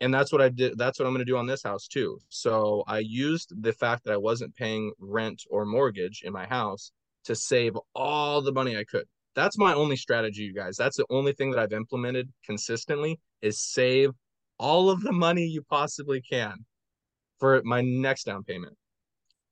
and 0.00 0.12
that's 0.12 0.32
what 0.32 0.42
i 0.42 0.48
did 0.48 0.76
that's 0.76 0.98
what 0.98 1.06
i'm 1.06 1.12
going 1.12 1.24
to 1.24 1.30
do 1.30 1.36
on 1.36 1.46
this 1.46 1.62
house 1.62 1.86
too. 1.86 2.18
So 2.28 2.84
i 2.86 2.98
used 2.98 3.52
the 3.62 3.72
fact 3.72 4.04
that 4.04 4.12
i 4.12 4.16
wasn't 4.16 4.56
paying 4.56 4.92
rent 4.98 5.42
or 5.50 5.64
mortgage 5.64 6.22
in 6.24 6.32
my 6.32 6.46
house 6.46 6.90
to 7.24 7.36
save 7.36 7.76
all 7.94 8.42
the 8.42 8.52
money 8.52 8.76
i 8.76 8.84
could. 8.84 9.04
That's 9.36 9.58
my 9.58 9.74
only 9.74 9.96
strategy 9.96 10.42
you 10.42 10.54
guys. 10.54 10.76
That's 10.76 10.96
the 10.96 11.06
only 11.10 11.32
thing 11.32 11.50
that 11.52 11.60
i've 11.60 11.72
implemented 11.72 12.32
consistently 12.44 13.20
is 13.40 13.60
save 13.60 14.10
all 14.58 14.90
of 14.90 15.02
the 15.02 15.12
money 15.12 15.44
you 15.46 15.62
possibly 15.62 16.20
can 16.20 16.64
for 17.38 17.62
my 17.64 17.80
next 17.82 18.24
down 18.24 18.44
payment. 18.44 18.76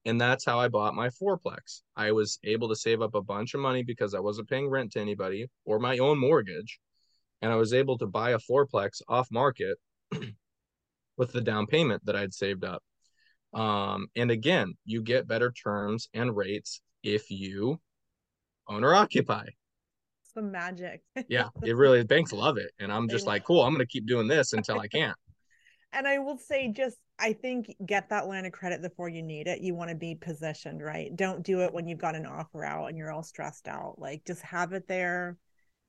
And 0.06 0.20
that's 0.20 0.44
how 0.44 0.60
I 0.60 0.68
bought 0.68 0.94
my 0.94 1.08
fourplex. 1.08 1.82
I 1.96 2.12
was 2.12 2.38
able 2.44 2.68
to 2.68 2.76
save 2.76 3.00
up 3.00 3.14
a 3.14 3.22
bunch 3.22 3.54
of 3.54 3.60
money 3.60 3.82
because 3.82 4.14
I 4.14 4.20
wasn't 4.20 4.48
paying 4.48 4.68
rent 4.68 4.92
to 4.92 5.00
anybody 5.00 5.46
or 5.64 5.78
my 5.78 5.98
own 5.98 6.18
mortgage. 6.18 6.78
And 7.40 7.50
I 7.50 7.56
was 7.56 7.72
able 7.72 7.98
to 7.98 8.06
buy 8.06 8.30
a 8.30 8.38
fourplex 8.38 9.00
off 9.08 9.28
market 9.30 9.78
with 11.16 11.32
the 11.32 11.40
down 11.40 11.66
payment 11.66 12.04
that 12.06 12.16
I'd 12.16 12.34
saved 12.34 12.64
up. 12.64 12.82
Um, 13.54 14.08
and 14.16 14.30
again, 14.30 14.74
you 14.84 15.02
get 15.02 15.28
better 15.28 15.52
terms 15.52 16.08
and 16.12 16.36
rates 16.36 16.80
if 17.02 17.30
you 17.30 17.80
own 18.68 18.84
or 18.84 18.94
occupy 18.94 19.46
the 20.34 20.42
magic. 20.42 21.02
yeah, 21.28 21.48
it 21.62 21.76
really 21.76 22.02
banks 22.04 22.32
love 22.32 22.58
it. 22.58 22.70
And 22.78 22.92
I'm 22.92 23.08
just 23.08 23.26
like, 23.26 23.44
cool, 23.44 23.62
I'm 23.62 23.72
gonna 23.72 23.86
keep 23.86 24.06
doing 24.06 24.28
this 24.28 24.52
until 24.52 24.80
I 24.80 24.88
can't. 24.88 25.16
and 25.94 26.06
I 26.06 26.18
will 26.18 26.36
say 26.36 26.68
just 26.68 26.98
I 27.18 27.32
think 27.32 27.74
get 27.86 28.08
that 28.08 28.26
line 28.26 28.44
of 28.44 28.52
credit 28.52 28.82
before 28.82 29.08
you 29.08 29.22
need 29.22 29.46
it. 29.46 29.60
You 29.60 29.74
want 29.74 29.90
to 29.90 29.96
be 29.96 30.16
positioned, 30.16 30.82
right? 30.82 31.14
Don't 31.14 31.44
do 31.44 31.60
it 31.60 31.72
when 31.72 31.86
you've 31.86 32.00
got 32.00 32.16
an 32.16 32.26
offer 32.26 32.64
out 32.64 32.88
and 32.88 32.98
you're 32.98 33.12
all 33.12 33.22
stressed 33.22 33.68
out. 33.68 33.94
Like 33.98 34.24
just 34.26 34.42
have 34.42 34.72
it 34.72 34.88
there. 34.88 35.38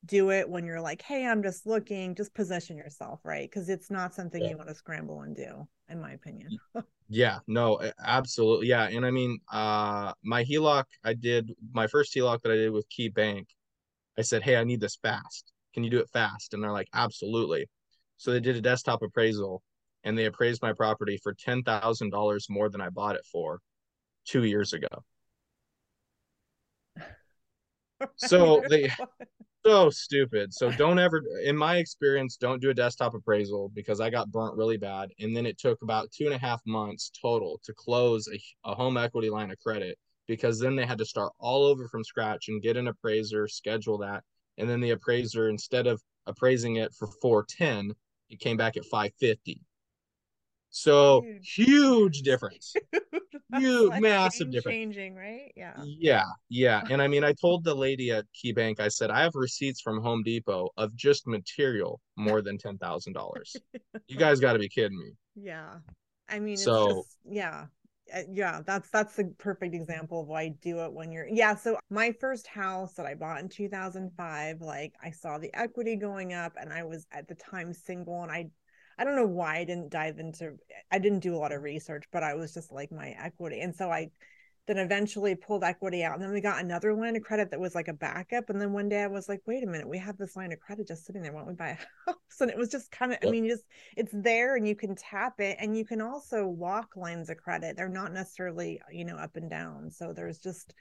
Do 0.06 0.30
it 0.30 0.48
when 0.48 0.66
you're 0.66 0.82
like, 0.82 1.02
hey, 1.02 1.26
I'm 1.26 1.42
just 1.42 1.66
looking, 1.66 2.14
just 2.14 2.36
position 2.36 2.78
yourself, 2.78 3.22
right? 3.24 3.50
Because 3.50 3.70
it's 3.70 3.90
not 3.90 4.14
something 4.14 4.40
yeah. 4.40 4.52
you 4.52 4.58
want 4.58 4.70
to 4.70 4.76
scramble 4.76 5.22
and 5.22 5.36
do, 5.36 5.68
in 5.90 6.00
my 6.00 6.12
opinion. 6.12 6.60
yeah, 7.10 7.40
no, 7.48 7.82
absolutely. 8.04 8.68
Yeah. 8.68 8.88
And 8.88 9.04
I 9.04 9.10
mean, 9.10 9.40
uh 9.52 10.14
my 10.24 10.44
HELOC, 10.44 10.84
I 11.04 11.16
did 11.16 11.56
my 11.74 11.88
first 11.88 12.14
HELOC 12.16 12.44
that 12.44 12.52
I 12.52 12.56
did 12.56 12.72
with 12.72 12.86
KeyBank 12.90 13.48
I 14.18 14.22
said, 14.22 14.44
Hey, 14.44 14.56
I 14.58 14.64
need 14.64 14.82
this 14.82 14.98
fast. 15.02 15.52
Can 15.74 15.84
you 15.84 15.90
do 15.90 16.00
it 16.00 16.10
fast? 16.12 16.54
And 16.54 16.64
they're 16.64 16.72
like, 16.72 16.90
Absolutely. 16.94 17.68
So 18.18 18.32
they 18.32 18.40
did 18.40 18.56
a 18.56 18.62
desktop 18.62 19.02
appraisal 19.02 19.62
and 20.04 20.18
they 20.18 20.26
appraised 20.26 20.62
my 20.62 20.74
property 20.74 21.20
for 21.22 21.34
$10,000 21.34 22.50
more 22.50 22.70
than 22.70 22.82
I 22.82 22.90
bought 22.90 23.16
it 23.16 23.26
for 23.32 23.60
two 24.26 24.44
years 24.44 24.74
ago. 24.74 24.88
So 28.16 28.62
they, 28.70 28.92
so 29.66 29.90
stupid. 29.90 30.54
So 30.54 30.72
don't 30.72 31.00
ever, 31.00 31.24
in 31.44 31.58
my 31.58 31.78
experience, 31.78 32.38
don't 32.38 32.62
do 32.62 32.70
a 32.70 32.74
desktop 32.74 33.16
appraisal 33.16 33.72
because 33.74 34.00
I 34.00 34.10
got 34.10 34.32
burnt 34.32 34.56
really 34.56 34.78
bad. 34.78 35.10
And 35.20 35.36
then 35.36 35.46
it 35.46 35.58
took 35.58 35.82
about 35.82 36.12
two 36.12 36.26
and 36.26 36.34
a 36.34 36.38
half 36.38 36.62
months 36.66 37.12
total 37.20 37.60
to 37.64 37.74
close 37.74 38.28
a, 38.28 38.40
a 38.70 38.76
home 38.76 38.98
equity 38.98 39.30
line 39.30 39.52
of 39.52 39.58
credit 39.60 39.98
because 40.28 40.60
then 40.60 40.76
they 40.76 40.86
had 40.86 40.98
to 40.98 41.06
start 41.06 41.34
all 41.40 41.66
over 41.66 41.88
from 41.88 42.04
scratch 42.04 42.48
and 42.48 42.62
get 42.62 42.78
an 42.78 42.88
appraiser, 42.88 43.48
schedule 43.48 43.98
that. 44.00 44.24
And 44.58 44.70
then 44.70 44.82
the 44.82 44.92
appraiser, 44.92 45.50
instead 45.50 45.88
of 45.88 46.02
appraising 46.26 46.78
it 46.78 46.94
for 46.94 47.08
410, 47.22 47.94
it 48.30 48.40
came 48.40 48.58
back 48.58 48.78
at 48.78 48.86
550. 48.86 49.62
So 50.70 51.22
huge, 51.22 51.54
huge 51.54 52.22
difference. 52.22 52.76
huge, 53.58 53.90
like 53.92 54.02
massive 54.02 54.52
difference. 54.52 54.76
Changing, 54.76 55.16
right? 55.16 55.54
Yeah. 55.56 55.74
Yeah, 55.84 56.26
yeah. 56.50 56.82
And 56.90 57.02
I 57.02 57.08
mean, 57.08 57.24
I 57.24 57.34
told 57.34 57.64
the 57.64 57.74
lady 57.74 58.12
at 58.12 58.26
KeyBank, 58.36 58.82
I 58.82 58.90
said, 58.90 59.10
I 59.10 59.22
have 59.22 59.32
receipts 59.36 59.80
from 59.80 60.02
Home 60.02 60.22
Depot 60.24 60.70
of 60.76 60.94
just 60.96 61.28
material 61.28 62.02
more 62.18 62.42
than 62.42 62.58
ten 62.58 62.78
thousand 62.78 63.14
dollars. 63.14 63.56
you 64.08 64.18
guys 64.18 64.42
got 64.42 64.54
to 64.54 64.60
be 64.60 64.68
kidding 64.68 64.98
me. 64.98 65.12
Yeah. 65.36 65.76
I 66.28 66.40
mean, 66.40 66.58
so 66.58 66.88
just, 66.88 67.18
yeah, 67.24 67.66
Uh, 68.14 68.22
yeah 68.32 68.62
that's 68.68 68.90
that's 68.92 69.16
the 69.16 69.34
perfect 69.40 69.74
example 69.74 70.22
of 70.22 70.28
why 70.28 70.42
I 70.44 70.48
do 70.62 70.80
it 70.82 70.94
when 70.94 71.12
you're 71.12 71.28
yeah 71.28 71.56
so 71.56 71.80
my 71.90 72.12
first 72.12 72.46
house 72.46 72.94
that 72.94 73.08
i 73.08 73.16
bought 73.16 73.40
in 73.40 73.50
2005 73.50 74.62
like 74.62 74.94
i 75.04 75.10
saw 75.10 75.40
the 75.40 75.50
equity 75.56 75.96
going 75.96 76.32
up 76.32 76.54
and 76.60 76.72
i 76.72 76.84
was 76.84 77.08
at 77.12 77.28
the 77.28 77.34
time 77.34 77.74
single 77.74 78.22
and 78.22 78.32
i 78.32 78.48
i 79.00 79.04
don't 79.04 79.16
know 79.16 79.26
why 79.26 79.58
i 79.58 79.64
didn't 79.64 79.90
dive 79.90 80.20
into 80.20 80.54
i 80.92 81.00
didn't 81.00 81.22
do 81.22 81.36
a 81.36 81.38
lot 81.38 81.52
of 81.52 81.64
research 81.64 82.04
but 82.12 82.22
i 82.22 82.36
was 82.36 82.54
just 82.54 82.72
like 82.72 82.92
my 82.92 83.16
equity. 83.20 83.62
And 83.62 83.76
so 83.76 83.90
i 83.90 84.12
then 84.68 84.78
eventually 84.78 85.36
pulled 85.36 85.64
equity 85.64 86.04
out. 86.04 86.16
And 86.16 86.24
then 86.24 86.32
we 86.32 86.42
got 86.42 86.64
another 86.64 86.94
line 86.94 87.16
of 87.16 87.24
credit 87.24 87.52
that 87.52 87.60
was 87.60 87.76
like 87.76 87.88
a 87.88 87.94
backup. 87.94 88.50
And 88.50 88.60
then 88.60 88.74
one 88.74 88.90
day 88.90 89.04
I 89.04 89.08
was 89.08 89.30
like, 89.30 89.42
wait 89.46 89.64
a 89.64 89.68
minute, 89.68 89.88
we 89.88 89.98
have 90.00 90.18
this 90.18 90.36
line 90.36 90.52
of 90.52 90.60
credit 90.60 90.88
just 90.88 91.06
sitting 91.06 91.22
there. 91.22 91.32
Why 91.32 91.40
don't 91.40 91.50
we 91.50 91.54
buy 91.54 91.70
a 91.70 91.76
house? 92.08 92.42
And 92.42 92.50
it 92.50 92.58
was 92.58 92.70
just 92.70 92.92
kind 92.92 93.12
of, 93.12 93.20
I 93.24 93.30
mean, 93.30 93.48
just 93.48 93.64
it's 93.96 94.12
there 94.14 94.56
and 94.56 94.68
you 94.68 94.76
can 94.76 94.96
tap 94.96 95.40
it 95.40 95.58
and 95.60 95.78
you 95.78 95.86
can 95.86 96.02
also 96.02 96.50
lock 96.50 96.96
lines 96.96 97.30
of 97.30 97.38
credit. 97.38 97.78
They're 97.78 97.90
not 97.90 98.12
necessarily, 98.12 98.82
you 98.92 99.06
know, 99.06 99.18
up 99.18 99.36
and 99.36 99.50
down. 99.50 99.92
So 99.92 100.14
there's 100.14 100.40
just 100.40 100.74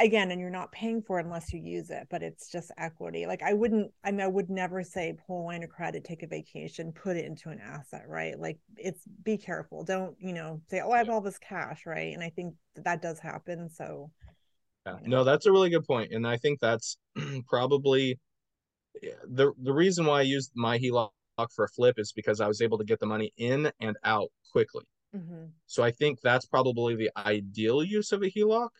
again 0.00 0.32
and 0.32 0.40
you're 0.40 0.50
not 0.50 0.72
paying 0.72 1.00
for 1.00 1.20
it 1.20 1.24
unless 1.24 1.52
you 1.52 1.60
use 1.60 1.88
it 1.88 2.06
but 2.10 2.22
it's 2.22 2.50
just 2.50 2.72
equity 2.78 3.26
like 3.26 3.42
i 3.42 3.52
wouldn't 3.52 3.90
i 4.02 4.10
mean 4.10 4.20
i 4.20 4.26
would 4.26 4.50
never 4.50 4.82
say 4.82 5.16
pull 5.26 5.42
a 5.42 5.44
line 5.44 5.62
of 5.62 5.70
credit 5.70 6.02
take 6.02 6.24
a 6.24 6.26
vacation 6.26 6.92
put 6.92 7.16
it 7.16 7.24
into 7.24 7.48
an 7.48 7.60
asset 7.60 8.02
right 8.08 8.38
like 8.40 8.58
it's 8.76 9.02
be 9.22 9.38
careful 9.38 9.84
don't 9.84 10.16
you 10.18 10.32
know 10.32 10.60
say 10.68 10.80
oh 10.80 10.90
i 10.90 10.98
have 10.98 11.08
all 11.08 11.20
this 11.20 11.38
cash 11.38 11.86
right 11.86 12.12
and 12.12 12.24
i 12.24 12.28
think 12.28 12.54
that, 12.74 12.84
that 12.84 13.02
does 13.02 13.20
happen 13.20 13.70
so 13.70 14.10
yeah. 14.84 14.96
You 15.00 15.08
know. 15.08 15.18
no 15.18 15.24
that's 15.24 15.46
a 15.46 15.52
really 15.52 15.70
good 15.70 15.84
point 15.84 16.12
and 16.12 16.26
i 16.26 16.36
think 16.38 16.58
that's 16.58 16.96
probably 17.46 18.18
the 19.28 19.52
the 19.62 19.72
reason 19.72 20.06
why 20.06 20.18
i 20.20 20.22
used 20.22 20.50
my 20.56 20.76
HELOC 20.76 21.10
for 21.54 21.64
a 21.66 21.68
flip 21.68 21.98
is 21.98 22.12
because 22.12 22.40
i 22.40 22.48
was 22.48 22.60
able 22.60 22.78
to 22.78 22.84
get 22.84 22.98
the 22.98 23.06
money 23.06 23.32
in 23.36 23.70
and 23.80 23.96
out 24.02 24.28
quickly 24.50 24.84
mm-hmm. 25.16 25.44
so 25.66 25.84
i 25.84 25.90
think 25.92 26.20
that's 26.20 26.46
probably 26.46 26.96
the 26.96 27.10
ideal 27.16 27.84
use 27.84 28.10
of 28.10 28.22
a 28.22 28.30
HELOC 28.30 28.70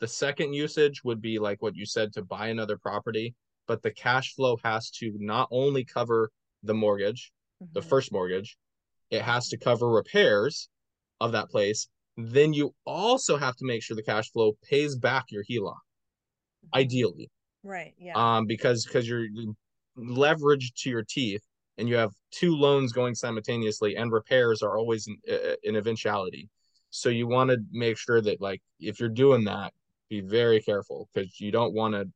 the 0.00 0.08
second 0.08 0.54
usage 0.54 1.04
would 1.04 1.20
be 1.20 1.38
like 1.38 1.62
what 1.62 1.76
you 1.76 1.86
said 1.86 2.12
to 2.14 2.22
buy 2.22 2.48
another 2.48 2.78
property, 2.78 3.34
but 3.68 3.82
the 3.82 3.90
cash 3.90 4.34
flow 4.34 4.56
has 4.64 4.90
to 4.90 5.12
not 5.18 5.48
only 5.50 5.84
cover 5.84 6.30
the 6.62 6.74
mortgage, 6.74 7.32
mm-hmm. 7.62 7.72
the 7.72 7.82
first 7.82 8.12
mortgage, 8.12 8.56
it 9.10 9.22
has 9.22 9.48
to 9.48 9.58
cover 9.58 9.88
repairs 9.88 10.68
of 11.20 11.32
that 11.32 11.50
place. 11.50 11.88
Then 12.16 12.52
you 12.52 12.74
also 12.86 13.36
have 13.36 13.56
to 13.56 13.66
make 13.66 13.82
sure 13.82 13.94
the 13.94 14.02
cash 14.02 14.30
flow 14.32 14.52
pays 14.68 14.96
back 14.96 15.26
your 15.30 15.44
HELOC, 15.44 15.74
mm-hmm. 15.74 16.78
ideally. 16.78 17.30
Right. 17.62 17.94
Yeah. 17.98 18.14
Um, 18.16 18.46
because 18.46 18.86
because 18.86 19.06
you're 19.06 19.26
leveraged 19.98 20.74
to 20.78 20.90
your 20.90 21.04
teeth, 21.06 21.42
and 21.76 21.88
you 21.88 21.96
have 21.96 22.10
two 22.30 22.56
loans 22.56 22.92
going 22.92 23.14
simultaneously, 23.14 23.96
and 23.96 24.12
repairs 24.12 24.62
are 24.62 24.78
always 24.78 25.06
an, 25.06 25.16
an 25.64 25.76
eventuality. 25.76 26.48
So 26.90 27.08
you 27.08 27.26
want 27.26 27.50
to 27.50 27.58
make 27.70 27.98
sure 27.98 28.20
that 28.20 28.40
like 28.40 28.60
if 28.80 28.98
you're 28.98 29.08
doing 29.08 29.44
that, 29.44 29.72
be 30.10 30.20
very 30.20 30.60
careful 30.60 31.08
because 31.14 31.40
you 31.40 31.50
don't 31.50 31.72
want 31.72 31.94
to 31.94 32.06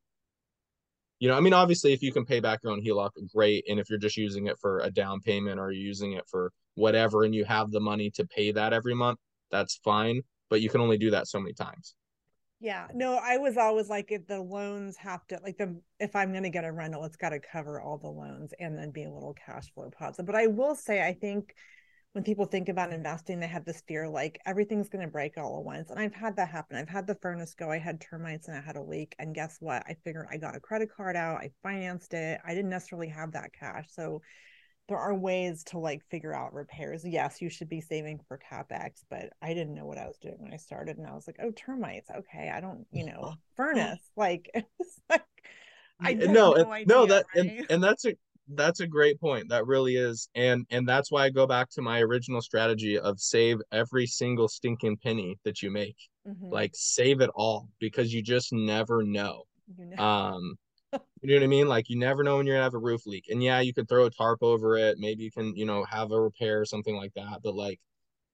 you 1.19 1.29
know 1.29 1.35
i 1.35 1.39
mean 1.39 1.53
obviously 1.53 1.93
if 1.93 2.03
you 2.03 2.11
can 2.11 2.25
pay 2.25 2.39
back 2.39 2.59
your 2.61 2.73
own 2.73 2.81
HELOC 2.83 3.11
great 3.33 3.63
and 3.69 3.79
if 3.79 3.89
you're 3.89 3.97
just 3.97 4.17
using 4.17 4.47
it 4.47 4.59
for 4.59 4.79
a 4.79 4.91
down 4.91 5.21
payment 5.21 5.59
or 5.59 5.71
using 5.71 6.11
it 6.11 6.25
for 6.29 6.51
whatever 6.75 7.23
and 7.23 7.33
you 7.33 7.45
have 7.45 7.71
the 7.71 7.79
money 7.79 8.11
to 8.11 8.25
pay 8.27 8.51
that 8.51 8.73
every 8.73 8.93
month 8.93 9.17
that's 9.49 9.77
fine 9.77 10.21
but 10.49 10.61
you 10.61 10.69
can 10.69 10.81
only 10.81 10.97
do 10.97 11.09
that 11.09 11.27
so 11.27 11.39
many 11.39 11.53
times. 11.53 11.95
Yeah 12.59 12.87
no 12.93 13.15
i 13.15 13.37
was 13.37 13.57
always 13.57 13.89
like 13.89 14.11
if 14.11 14.27
the 14.27 14.41
loans 14.41 14.97
have 14.97 15.25
to 15.27 15.39
like 15.43 15.57
the 15.57 15.75
if 15.99 16.15
i'm 16.15 16.31
going 16.31 16.43
to 16.43 16.49
get 16.49 16.65
a 16.65 16.71
rental 16.71 17.05
it's 17.05 17.17
got 17.17 17.29
to 17.29 17.39
cover 17.39 17.81
all 17.81 17.97
the 17.97 18.07
loans 18.07 18.53
and 18.59 18.77
then 18.77 18.91
be 18.91 19.03
a 19.03 19.11
little 19.11 19.33
cash 19.33 19.71
flow 19.73 19.89
positive. 19.97 20.25
But 20.25 20.35
i 20.35 20.47
will 20.47 20.75
say 20.75 21.05
i 21.05 21.13
think 21.13 21.55
when 22.15 22.23
people 22.23 22.45
think 22.45 22.69
about 22.69 22.93
investing, 22.93 23.41
they 23.41 23.47
have 23.47 23.65
this 23.65 23.83
fear 23.89 24.07
like 24.07 24.39
everything's 24.45 24.87
going 24.87 25.05
to 25.05 25.11
break 25.11 25.37
all 25.37 25.57
at 25.59 25.65
once. 25.65 25.89
And 25.89 25.99
I've 25.99 26.13
had 26.13 26.37
that 26.37 26.47
happen. 26.47 26.77
I've 26.77 26.87
had 26.87 27.05
the 27.05 27.15
furnace 27.15 27.53
go, 27.53 27.69
I 27.69 27.77
had 27.77 27.99
termites 27.99 28.47
and 28.47 28.55
I 28.55 28.61
had 28.61 28.77
a 28.77 28.81
leak. 28.81 29.13
And 29.19 29.35
guess 29.35 29.57
what? 29.59 29.83
I 29.85 29.97
figured 30.01 30.27
I 30.31 30.37
got 30.37 30.55
a 30.55 30.61
credit 30.61 30.89
card 30.95 31.17
out, 31.17 31.39
I 31.39 31.51
financed 31.61 32.13
it. 32.13 32.39
I 32.45 32.55
didn't 32.55 32.69
necessarily 32.69 33.09
have 33.09 33.33
that 33.33 33.51
cash. 33.51 33.87
So 33.89 34.21
there 34.87 34.97
are 34.97 35.13
ways 35.13 35.65
to 35.65 35.77
like 35.77 36.05
figure 36.09 36.33
out 36.33 36.53
repairs. 36.53 37.03
Yes, 37.03 37.41
you 37.41 37.49
should 37.49 37.67
be 37.67 37.81
saving 37.81 38.21
for 38.29 38.39
capex, 38.49 39.03
but 39.09 39.31
I 39.41 39.53
didn't 39.53 39.75
know 39.75 39.85
what 39.85 39.97
I 39.97 40.07
was 40.07 40.17
doing 40.17 40.37
when 40.39 40.53
I 40.53 40.57
started. 40.57 40.97
And 40.97 41.07
I 41.07 41.15
was 41.15 41.27
like, 41.27 41.39
oh, 41.43 41.51
termites. 41.51 42.09
Okay. 42.09 42.49
I 42.49 42.61
don't, 42.61 42.87
you 42.93 43.07
know, 43.07 43.33
furnace. 43.57 43.99
Like, 44.15 44.49
it's 44.79 45.01
like, 45.09 45.25
I 45.99 46.13
no, 46.13 46.53
no, 46.53 46.71
idea, 46.71 46.85
no, 46.87 47.05
that 47.07 47.25
right? 47.35 47.45
and, 47.45 47.65
and 47.71 47.83
that's 47.83 48.05
a 48.05 48.15
that's 48.49 48.79
a 48.79 48.87
great 48.87 49.19
point. 49.19 49.49
That 49.49 49.65
really 49.65 49.95
is. 49.95 50.29
And 50.35 50.65
and 50.69 50.87
that's 50.87 51.11
why 51.11 51.25
i 51.25 51.29
go 51.29 51.47
back 51.47 51.69
to 51.71 51.81
my 51.81 51.99
original 52.01 52.41
strategy 52.41 52.99
of 52.99 53.19
save 53.19 53.59
every 53.71 54.05
single 54.05 54.47
stinking 54.47 54.97
penny 54.97 55.37
that 55.43 55.61
you 55.61 55.71
make. 55.71 55.97
Mm-hmm. 56.27 56.49
like 56.51 56.71
save 56.73 57.21
it 57.21 57.29
all 57.35 57.69
because 57.79 58.11
you 58.11 58.23
just 58.23 58.51
never 58.51 59.03
know, 59.03 59.43
you 59.77 59.85
know. 59.95 60.03
um 60.03 60.55
you 61.21 61.29
know 61.29 61.35
what 61.35 61.43
i 61.43 61.47
mean? 61.47 61.67
Like 61.67 61.89
you 61.89 61.97
never 61.99 62.23
know 62.23 62.37
when 62.37 62.45
you're 62.47 62.55
gonna 62.55 62.63
have 62.63 62.73
a 62.73 62.79
roof 62.79 63.05
leak. 63.05 63.25
And 63.29 63.43
yeah 63.43 63.59
you 63.61 63.73
could 63.73 63.87
throw 63.87 64.05
a 64.05 64.09
tarp 64.11 64.39
over 64.41 64.75
it. 64.77 64.97
Maybe 64.99 65.23
you 65.23 65.31
can 65.31 65.55
you 65.55 65.65
know 65.65 65.83
have 65.85 66.11
a 66.11 66.21
repair 66.21 66.61
or 66.61 66.65
something 66.65 66.95
like 66.95 67.13
that. 67.15 67.39
But 67.43 67.55
like 67.55 67.79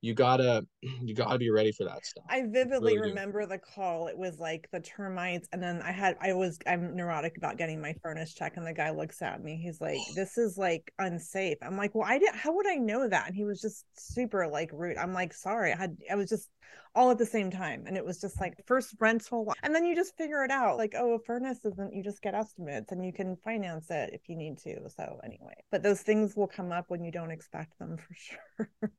you 0.02 0.16
gotta 0.16 0.66
you 0.82 1.14
gotta 1.14 1.38
be 1.38 1.50
ready 1.50 1.72
for 1.72 1.86
that 1.86 2.06
stuff. 2.06 2.26
I 2.28 2.42
vividly 2.48 2.98
really 2.98 3.10
remember 3.10 3.42
do. 3.42 3.48
the 3.48 3.60
call. 3.60 4.08
It 4.08 4.18
was 4.18 4.40
like 4.40 4.68
the 4.72 4.80
termites 4.80 5.48
and 5.54 5.62
then 5.62 5.82
i 5.84 5.92
had 5.92 6.18
i 6.22 6.34
was 6.34 6.58
i'm 6.68 6.96
neurotic 6.96 7.38
about 7.38 7.58
getting 7.58 7.80
my 7.80 7.94
furnace 8.02 8.34
check 8.34 8.58
and 8.58 8.66
the 8.66 8.74
guy 8.74 8.90
looks 8.90 9.22
at 9.22 9.44
me. 9.44 9.60
He's 9.62 9.80
like 9.80 10.00
this 10.16 10.38
is 10.38 10.58
like 10.58 10.92
unsafe. 11.00 11.58
I'm 11.62 11.78
like 11.78 11.96
well 11.96 12.08
i 12.08 12.18
did 12.18 12.34
how 12.34 12.54
would 12.56 12.68
i 12.68 12.76
know 12.76 13.08
that? 13.08 13.28
And 13.28 13.36
he 13.36 13.44
was 13.44 13.62
just 13.62 13.86
super 13.94 14.48
like 14.48 14.72
rude. 14.74 14.98
I'm 14.98 15.14
like 15.14 15.34
sorry 15.34 15.72
i 15.72 15.78
had 15.78 15.96
i 16.12 16.16
was 16.16 16.30
just 16.30 16.50
all 16.94 17.10
at 17.12 17.18
the 17.18 17.26
same 17.26 17.52
time. 17.52 17.84
And 17.88 17.96
it 17.96 18.04
was 18.04 18.20
just 18.20 18.42
like 18.42 18.56
first 18.66 18.96
rental 19.00 19.54
and 19.64 19.74
then 19.74 19.86
you 19.86 19.96
just 19.96 20.18
figure 20.18 20.44
it 20.44 20.52
out. 20.52 20.78
Like 20.78 20.96
oh 20.98 21.14
a 21.14 21.20
furnace 21.20 21.64
isn't 21.64 21.94
you 21.94 22.04
just 22.04 22.24
get 22.24 22.34
estimates 22.34 22.92
and 22.92 23.06
you 23.06 23.14
can 23.14 23.38
finance 23.44 23.92
it 23.92 24.10
if 24.14 24.28
you 24.28 24.36
need 24.36 24.58
to. 24.60 24.90
So 24.90 25.20
anyway. 25.24 25.54
But 25.70 25.84
those 25.84 26.02
things 26.02 26.36
will 26.36 26.48
come 26.48 26.72
up 26.72 26.86
when 26.88 27.04
you 27.04 27.12
don't 27.12 27.32
expect 27.32 27.78
them 27.78 27.98
for 27.98 28.14
sure 28.16 28.92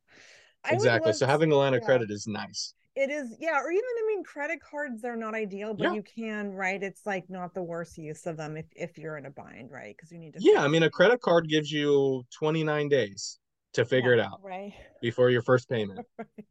exactly. 0.71 1.13
So 1.13 1.27
having 1.27 1.53
a 1.53 1.57
line 1.57 1.75
of 1.75 1.83
credit 1.83 2.11
is 2.11 2.27
nice. 2.27 2.75
It 2.95 3.11
is, 3.11 3.37
yeah. 3.41 3.59
Or 3.59 3.71
even, 3.71 3.83
I 3.83 4.07
mean, 4.07 4.23
credit 4.23 4.61
cards, 4.61 5.01
they're 5.01 5.17
not 5.17 5.35
ideal, 5.35 5.73
but 5.73 5.85
yeah. 5.85 5.93
you 5.95 6.03
can, 6.03 6.53
right? 6.53 6.83
It's 6.83 7.07
like 7.07 7.25
not 7.31 7.55
the 7.55 7.63
worst 7.63 7.97
use 7.97 8.27
of 8.27 8.37
them 8.37 8.57
if, 8.57 8.67
if 8.77 8.99
you're 8.99 9.17
in 9.17 9.25
a 9.25 9.31
bind, 9.31 9.71
right? 9.71 9.97
Because 9.97 10.13
you 10.13 10.19
need 10.19 10.35
to. 10.35 10.41
Yeah. 10.43 10.63
I 10.63 10.69
mean, 10.69 10.83
a 10.83 10.91
credit 10.91 11.23
card 11.23 11.49
gives 11.49 11.73
you 11.73 12.23
29 12.39 12.89
days 12.89 13.39
to 13.73 13.87
figure 13.87 14.15
yeah, 14.15 14.23
it 14.23 14.27
out. 14.27 14.41
Right. 14.43 14.75
Before 15.01 15.31
your 15.31 15.43
first 15.43 15.69
payment. 15.69 16.07
right. 16.19 16.27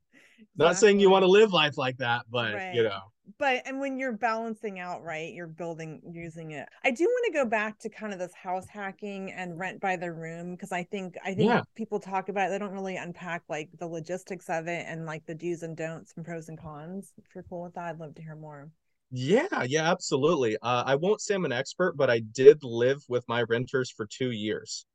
Exactly. 0.56 0.66
Not 0.66 0.78
saying 0.78 1.00
you 1.00 1.10
want 1.10 1.24
to 1.24 1.30
live 1.30 1.54
life 1.54 1.78
like 1.78 1.98
that, 1.98 2.26
but 2.30 2.54
right. 2.56 2.74
you 2.74 2.82
know 2.82 3.00
but 3.38 3.62
and 3.66 3.80
when 3.80 3.98
you're 3.98 4.12
balancing 4.12 4.80
out 4.80 5.04
right 5.04 5.34
you're 5.34 5.48
building 5.48 6.02
using 6.12 6.52
it 6.52 6.68
i 6.84 6.92
do 6.92 7.04
want 7.04 7.26
to 7.26 7.40
go 7.40 7.46
back 7.46 7.78
to 7.80 7.90
kind 7.90 8.14
of 8.14 8.20
this 8.20 8.34
house 8.34 8.66
hacking 8.68 9.32
and 9.32 9.58
rent 9.60 9.80
by 9.80 9.96
the 9.96 10.12
room 10.12 10.52
because 10.52 10.72
i 10.72 10.84
think 10.84 11.16
i 11.24 11.34
think 11.34 11.50
yeah. 11.50 11.62
people 11.76 12.00
talk 12.00 12.30
about 12.30 12.48
it 12.48 12.52
they 12.52 12.58
don't 12.58 12.74
really 12.74 12.96
unpack 12.96 13.44
like 13.50 13.70
the 13.80 13.88
logistics 13.88 14.50
of 14.50 14.68
it 14.68 14.86
and 14.88 15.06
like 15.06 15.26
the 15.26 15.36
do's 15.36 15.64
and 15.64 15.78
don'ts 15.78 16.14
and 16.16 16.26
pros 16.26 16.50
and 16.50 16.60
cons 16.60 17.14
if 17.18 17.26
you're 17.36 17.44
cool 17.44 17.64
with 17.64 17.74
that 17.74 17.86
i'd 17.86 18.00
love 18.00 18.16
to 18.16 18.22
hear 18.22 18.36
more. 18.36 18.70
Yeah 19.12 19.64
yeah 19.66 19.92
absolutely 19.92 20.58
uh, 20.62 20.84
i 20.86 20.96
won't 20.96 21.22
say 21.22 21.36
i'm 21.36 21.46
an 21.46 21.52
expert 21.52 21.98
but 21.98 22.10
i 22.10 22.20
did 22.20 22.64
live 22.64 23.04
with 23.10 23.28
my 23.28 23.44
renters 23.44 23.92
for 23.92 24.06
two 24.06 24.32
years. 24.32 24.86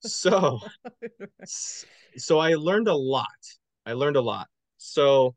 So 0.00 0.58
so 2.16 2.38
i 2.38 2.54
learned 2.54 2.88
a 2.88 2.94
lot 2.94 3.26
i 3.86 3.92
learned 3.92 4.16
a 4.16 4.20
lot. 4.20 4.48
So 4.78 5.34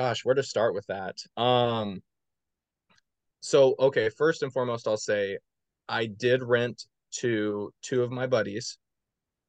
gosh, 0.00 0.24
where 0.24 0.34
to 0.34 0.42
start 0.42 0.74
with 0.74 0.86
that? 0.86 1.18
Um, 1.36 2.02
so 3.40 3.74
okay, 3.78 4.08
first 4.08 4.42
and 4.42 4.52
foremost, 4.52 4.88
I'll 4.88 4.96
say 4.96 5.38
I 5.88 6.06
did 6.06 6.42
rent 6.42 6.84
to 7.18 7.72
two 7.82 8.02
of 8.02 8.10
my 8.10 8.26
buddies, 8.26 8.78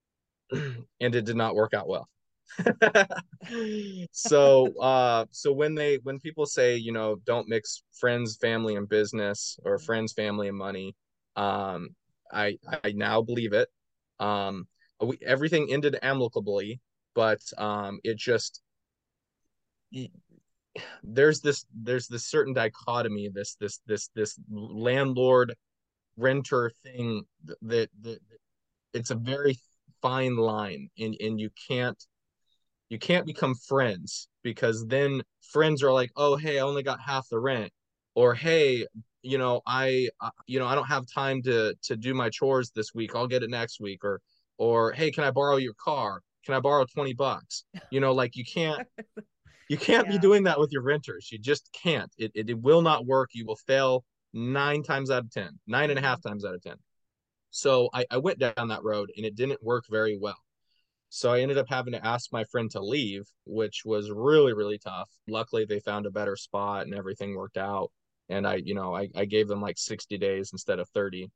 and 0.52 1.16
it 1.16 1.26
did 1.26 1.36
not 1.36 1.56
work 1.56 1.74
out 1.74 1.88
well. 1.88 2.10
so 4.12 4.78
uh 4.82 5.26
so 5.32 5.54
when 5.54 5.74
they 5.74 5.98
when 6.04 6.20
people 6.20 6.46
say 6.46 6.76
you 6.76 6.92
know 6.92 7.16
don't 7.26 7.48
mix 7.48 7.84
friends 7.98 8.36
family 8.42 8.76
and 8.76 8.90
business 8.90 9.58
or 9.64 9.80
friends 9.80 10.12
family 10.12 10.50
and 10.50 10.58
money 10.58 10.94
um 11.38 11.88
i 12.34 12.58
i 12.84 12.92
now 12.92 13.22
believe 13.22 13.54
it 13.54 13.70
um 14.20 14.68
we, 15.02 15.18
everything 15.26 15.72
ended 15.72 15.98
amicably 16.02 16.82
but 17.16 17.40
um 17.58 18.02
it 18.04 18.18
just 18.18 18.62
there's 21.04 21.42
this 21.42 21.66
there's 21.74 22.08
this 22.08 22.26
certain 22.26 22.54
dichotomy 22.54 23.30
this 23.34 23.56
this 23.60 23.82
this 23.86 24.10
this 24.16 24.40
landlord 24.50 25.54
renter 26.18 26.72
thing 26.84 27.24
that, 27.62 27.90
that, 28.02 28.20
it's 28.94 29.12
a 29.12 29.16
very 29.16 29.58
fine 30.02 30.36
line 30.36 30.90
and 31.00 31.16
and 31.20 31.40
you 31.40 31.50
can't 31.68 32.06
you 32.90 33.00
can't 33.00 33.26
become 33.26 33.56
friends 33.56 34.28
because 34.44 34.86
then 34.88 35.22
friends 35.52 35.84
are 35.84 35.94
like 35.94 36.12
oh 36.16 36.36
hey 36.36 36.60
i 36.60 36.62
only 36.62 36.84
got 36.84 37.00
half 37.00 37.28
the 37.30 37.40
rent 37.40 37.72
or 38.16 38.34
hey 38.34 38.86
you 39.22 39.38
know 39.38 39.62
i 39.66 40.08
you 40.48 40.60
know 40.60 40.68
i 40.68 40.76
don't 40.76 40.88
have 40.88 41.06
time 41.08 41.42
to 41.42 41.76
to 41.84 41.96
do 41.96 42.14
my 42.14 42.30
chores 42.30 42.72
this 42.72 42.94
week 42.94 43.16
i'll 43.16 43.28
get 43.28 43.44
it 43.44 43.50
next 43.50 43.80
week 43.80 44.04
or 44.04 44.22
or 44.58 44.92
hey 44.92 45.12
can 45.12 45.24
i 45.24 45.32
borrow 45.32 45.58
your 45.58 45.74
car? 45.74 46.22
Can 46.46 46.56
i 46.56 46.60
borrow 46.60 46.86
20 46.86 47.14
bucks? 47.14 47.66
You 47.92 48.00
know 48.00 48.14
like 48.14 48.36
you 48.36 48.44
can't 48.44 48.88
you 49.72 49.78
can't 49.78 50.08
yeah. 50.08 50.14
be 50.14 50.20
doing 50.20 50.44
that 50.44 50.60
with 50.60 50.72
your 50.72 50.84
renters 50.84 51.30
you 51.32 51.40
just 51.40 51.70
can't 51.72 52.12
it, 52.18 52.32
it, 52.36 52.50
it 52.50 52.62
will 52.62 52.82
not 52.82 53.06
work 53.06 53.30
you 53.34 53.46
will 53.46 53.60
fail 53.68 54.04
nine 54.34 54.84
times 54.84 55.10
out 55.10 55.24
of 55.24 55.32
ten 55.32 55.60
nine 55.66 55.90
and 55.90 56.00
a 56.00 56.02
half 56.02 56.22
times 56.22 56.46
out 56.46 56.54
of 56.54 56.62
ten 56.62 56.76
so 57.50 57.90
I, 57.94 58.06
I 58.12 58.18
went 58.18 58.40
down 58.40 58.68
that 58.68 58.84
road 58.84 59.12
and 59.16 59.26
it 59.26 59.36
didn't 59.36 59.64
work 59.64 59.86
very 59.90 60.18
well 60.20 60.38
so 61.14 61.34
I 61.34 61.42
ended 61.42 61.58
up 61.58 61.68
having 61.68 61.92
to 61.92 62.08
ask 62.08 62.32
my 62.32 62.46
friend 62.46 62.72
to 62.72 62.80
leave, 62.80 63.24
which 63.46 63.82
was 63.84 64.10
really, 64.10 64.54
really 64.54 64.78
tough. 64.78 65.10
Luckily, 65.28 65.66
they 65.66 65.82
found 65.82 66.06
a 66.06 66.10
better 66.10 66.38
spot 66.38 66.86
and 66.86 66.96
everything 66.96 67.36
worked 67.36 67.58
out. 67.58 67.92
And 68.30 68.48
I, 68.48 68.62
you 68.64 68.74
know, 68.74 68.96
I, 68.96 69.10
I 69.14 69.26
gave 69.26 69.50
them 69.50 69.62
like 69.62 69.78
60 69.78 70.18
days 70.18 70.52
instead 70.54 70.80
of 70.80 70.88
30. 70.92 71.30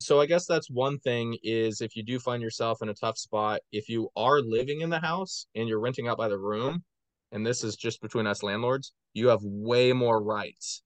So 0.00 0.22
I 0.22 0.24
guess 0.24 0.46
that's 0.46 0.70
one 0.70 0.98
thing 1.00 1.36
is 1.42 1.82
if 1.82 1.96
you 1.96 2.02
do 2.02 2.18
find 2.18 2.42
yourself 2.42 2.80
in 2.80 2.88
a 2.88 2.94
tough 2.94 3.18
spot, 3.18 3.60
if 3.72 3.90
you 3.90 4.08
are 4.16 4.40
living 4.40 4.80
in 4.80 4.88
the 4.88 5.00
house 5.00 5.44
and 5.54 5.68
you're 5.68 5.80
renting 5.80 6.08
out 6.08 6.16
by 6.16 6.28
the 6.28 6.38
room, 6.38 6.82
and 7.32 7.46
this 7.46 7.64
is 7.64 7.76
just 7.76 8.00
between 8.00 8.26
us 8.26 8.42
landlords, 8.42 8.92
you 9.14 9.28
have 9.28 9.40
way 9.42 9.92
more 9.92 10.22
rights 10.22 10.82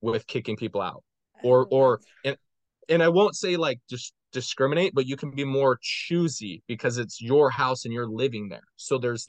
with 0.00 0.26
kicking 0.26 0.56
people 0.56 0.80
out. 0.80 1.02
Or 1.42 1.66
or 1.70 2.00
and 2.24 2.36
and 2.88 3.02
I 3.02 3.08
won't 3.08 3.36
say 3.36 3.56
like 3.56 3.80
just 3.88 4.12
discriminate, 4.32 4.94
but 4.94 5.06
you 5.06 5.16
can 5.16 5.30
be 5.30 5.44
more 5.44 5.78
choosy 5.80 6.62
because 6.66 6.98
it's 6.98 7.20
your 7.20 7.50
house 7.50 7.84
and 7.84 7.94
you're 7.94 8.08
living 8.08 8.48
there. 8.48 8.64
So 8.76 8.98
there's 8.98 9.26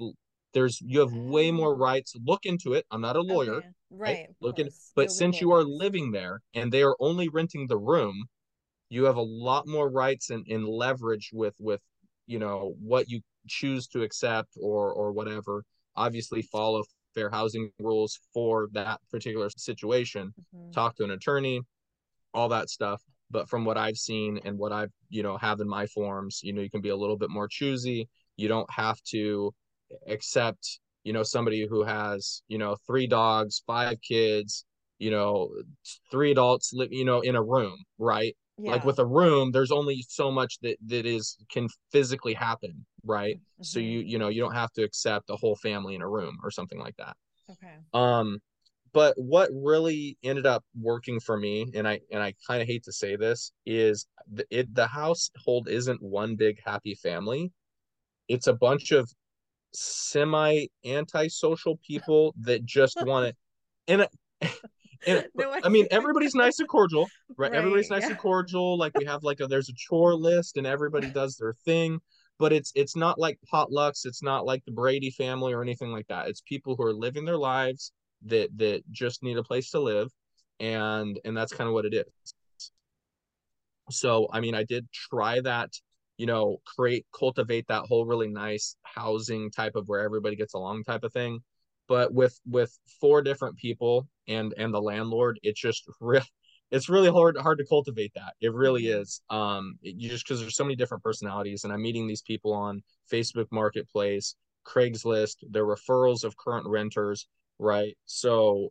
there's 0.54 0.80
you 0.82 0.99
have 0.99 1.13
way 1.13 1.51
more 1.51 1.73
oh. 1.73 1.78
rights. 1.78 2.13
Look 2.25 2.45
into 2.45 2.73
it. 2.73 2.86
I'm 2.91 3.01
not 3.01 3.15
a 3.15 3.21
lawyer. 3.21 3.56
Okay. 3.56 3.67
Right. 3.91 4.10
right? 4.17 4.28
Look 4.41 4.60
in 4.60 4.69
but 4.95 5.12
since 5.12 5.39
you 5.39 5.51
are 5.51 5.63
living 5.63 6.12
there 6.12 6.41
and 6.54 6.71
they 6.71 6.84
are 6.84 6.95
only 6.99 7.30
renting 7.30 7.67
the 7.67 7.78
room, 7.78 8.25
you 8.89 9.06
have 9.06 9.17
a 9.17 9.21
lot 9.21 9.67
more 9.67 9.89
rights 9.89 10.30
and, 10.30 10.45
and 10.47 10.67
leverage 10.67 11.30
with 11.32 11.56
with 11.60 11.82
you 12.28 12.39
know 12.39 12.73
what 12.82 13.08
you 13.08 13.21
choose 13.47 13.88
to 13.88 14.01
accept 14.01 14.49
or 14.60 14.91
or 14.91 15.12
whatever. 15.12 15.63
Obviously 15.95 16.41
follow 16.41 16.84
fair 17.13 17.29
housing 17.29 17.71
rules 17.79 18.19
for 18.34 18.67
that 18.73 18.99
particular 19.10 19.49
situation. 19.55 20.34
Mm-hmm. 20.55 20.71
Talk 20.71 20.95
to 20.97 21.03
an 21.03 21.12
attorney, 21.12 21.62
all 22.34 22.49
that 22.49 22.69
stuff 22.69 23.01
but 23.31 23.49
from 23.49 23.65
what 23.65 23.77
I've 23.77 23.97
seen 23.97 24.39
and 24.45 24.58
what 24.58 24.71
I've 24.71 24.91
you 25.10 25.23
know 25.23 25.38
have 25.38 25.60
in 25.60 25.67
my 25.67 25.88
forms, 25.88 26.41
you 26.43 26.53
know, 26.53 26.62
you 26.62 26.69
can 26.69 26.81
be 26.81 26.89
a 26.89 26.95
little 26.95 27.17
bit 27.17 27.29
more 27.29 27.47
choosy. 27.47 28.08
You 28.38 28.47
don't 28.47 28.69
have 28.71 29.01
to 29.12 29.53
accept 30.08 30.79
you 31.03 31.13
know 31.13 31.23
somebody 31.23 31.67
who 31.67 31.84
has 31.84 32.43
you 32.47 32.58
know 32.58 32.77
three 32.88 33.08
dogs, 33.08 33.63
five 33.65 33.97
kids, 34.01 34.65
you 34.99 35.12
know, 35.12 35.49
three 36.12 36.31
adults 36.31 36.71
live 36.73 36.91
you 36.91 37.05
know 37.05 37.21
in 37.21 37.36
a 37.36 37.43
room, 37.43 37.77
right? 37.97 38.36
Yeah. 38.58 38.71
Like 38.71 38.86
with 38.86 38.99
a 38.99 39.05
room, 39.05 39.51
there's 39.51 39.71
only 39.71 40.05
so 40.08 40.31
much 40.31 40.60
that 40.62 40.77
that 40.88 41.05
is 41.05 41.38
can 41.51 41.67
physically 41.91 42.34
happen, 42.34 42.86
right? 43.06 43.38
Mm-hmm. 43.38 43.63
So 43.63 43.80
you 43.80 44.00
you 44.00 44.18
know 44.18 44.30
you 44.30 44.41
don't 44.41 44.54
have 44.54 44.72
to 44.74 44.84
accept 44.84 45.30
a 45.30 45.36
whole 45.36 45.56
family 45.56 45.96
in 45.96 46.02
a 46.02 46.10
room 46.10 46.38
or 46.44 46.52
something 46.52 46.80
like 46.80 46.96
that. 46.98 47.15
Okay. 47.50 47.76
Um, 47.94 48.39
but 48.96 49.13
what 49.18 49.50
really 49.54 50.18
ended 50.24 50.46
up 50.46 50.63
working 50.80 51.20
for 51.20 51.38
me 51.38 51.70
and 51.76 51.88
i 51.88 52.00
and 52.12 52.24
i 52.24 52.34
kind 52.48 52.62
of 52.62 52.68
hate 52.68 52.84
to 52.84 52.94
say 52.94 53.15
this 53.15 53.52
is 53.65 54.08
the, 54.32 54.46
it 54.50 54.74
the 54.74 54.88
household 54.88 55.68
isn't 55.70 56.02
one 56.02 56.36
big 56.36 56.58
happy 56.65 56.96
family 56.96 57.52
it's 58.28 58.48
a 58.48 58.54
bunch 58.54 58.91
of 58.91 59.12
semi 59.74 60.65
antisocial 60.86 61.78
people 61.86 62.34
that 62.39 62.65
just 62.65 62.98
want 63.06 63.28
to 63.28 63.36
and, 63.88 64.08
and 65.06 65.28
no, 65.36 65.52
I, 65.52 65.62
I, 65.65 65.70
mean 65.70 65.88
everybody's 65.91 66.34
nice 66.34 66.60
and 66.60 66.68
cordial 66.68 67.10
right, 67.38 67.52
right 67.52 67.58
everybody's 67.58 67.89
nice 67.89 68.04
yeah. 68.04 68.12
and 68.12 68.18
cordial 68.18 68.78
like 68.78 68.98
we 68.98 69.04
have 69.04 69.24
like 69.24 69.41
a 69.41 69.48
there's 69.48 69.70
a 69.70 69.74
chore 69.76 70.15
list 70.15 70.56
and 70.56 70.65
everybody 70.65 71.10
does 71.10 71.36
their 71.36 71.54
thing 71.65 72.00
but 72.39 72.54
it's 72.54 72.71
it's 72.76 72.95
not 72.95 73.19
like 73.19 73.39
potlucks 73.52 74.06
it's 74.06 74.24
not 74.24 74.45
like 74.45 74.63
the 74.65 74.71
brady 74.71 75.12
family 75.12 75.54
or 75.54 75.62
anything 75.62 75.91
like 75.91 76.08
that. 76.08 76.28
It's 76.28 76.41
people 76.41 76.76
who 76.76 76.84
are 76.84 76.93
living 76.93 77.26
their 77.26 77.38
lives 77.38 77.91
that 78.26 78.50
that 78.58 78.84
just 78.91 79.24
need 79.24 79.38
a 79.38 79.43
place 79.43 79.69
to 79.71 79.80
live 79.80 80.10
and 80.60 81.19
and 81.26 81.36
that's 81.36 81.54
kind 81.54 81.67
of 81.67 81.74
what 81.74 81.86
it 81.86 81.93
is. 81.93 82.34
So 83.91 84.28
i 84.32 84.39
mean 84.39 84.56
i 84.56 84.63
did 84.63 84.88
try 84.91 85.39
that 85.41 85.69
you 86.17 86.26
know 86.26 86.58
create 86.65 87.06
cultivate 87.17 87.67
that 87.67 87.84
whole 87.88 88.06
really 88.06 88.28
nice 88.28 88.76
housing 88.84 89.52
type 89.52 89.76
of 89.76 89.88
where 89.88 90.02
everybody 90.02 90.36
gets 90.36 90.54
along 90.54 90.84
type 90.84 91.04
of 91.04 91.13
thing 91.13 91.39
but 91.88 92.13
with 92.13 92.39
with 92.50 92.78
four 93.00 93.21
different 93.21 93.58
people 93.58 94.08
and 94.28 94.54
and 94.58 94.74
the 94.74 94.82
landlord 94.82 95.39
it's 95.43 95.60
just 95.60 95.84
real 96.00 96.24
it's 96.71 96.89
really 96.89 97.10
hard 97.10 97.38
hard 97.38 97.58
to 97.58 97.65
cultivate 97.65 98.12
that 98.15 98.34
it 98.41 98.54
really 98.54 98.84
mm-hmm. 98.84 99.01
is 99.01 99.21
um 99.30 99.78
it, 99.82 99.95
you 99.97 100.10
just 100.10 100.25
because 100.25 100.41
there's 100.41 100.56
so 100.56 100.63
many 100.63 100.75
different 100.75 101.04
personalities 101.04 101.63
and 101.63 101.71
i'm 101.71 101.82
meeting 101.82 102.08
these 102.08 102.21
people 102.21 102.54
on 102.54 102.82
facebook 103.12 103.47
marketplace 103.51 104.36
craigslist 104.65 105.36
their 105.51 105.65
referrals 105.65 106.23
of 106.23 106.36
current 106.38 106.67
renters 106.67 107.28
right? 107.60 107.97
So, 108.06 108.69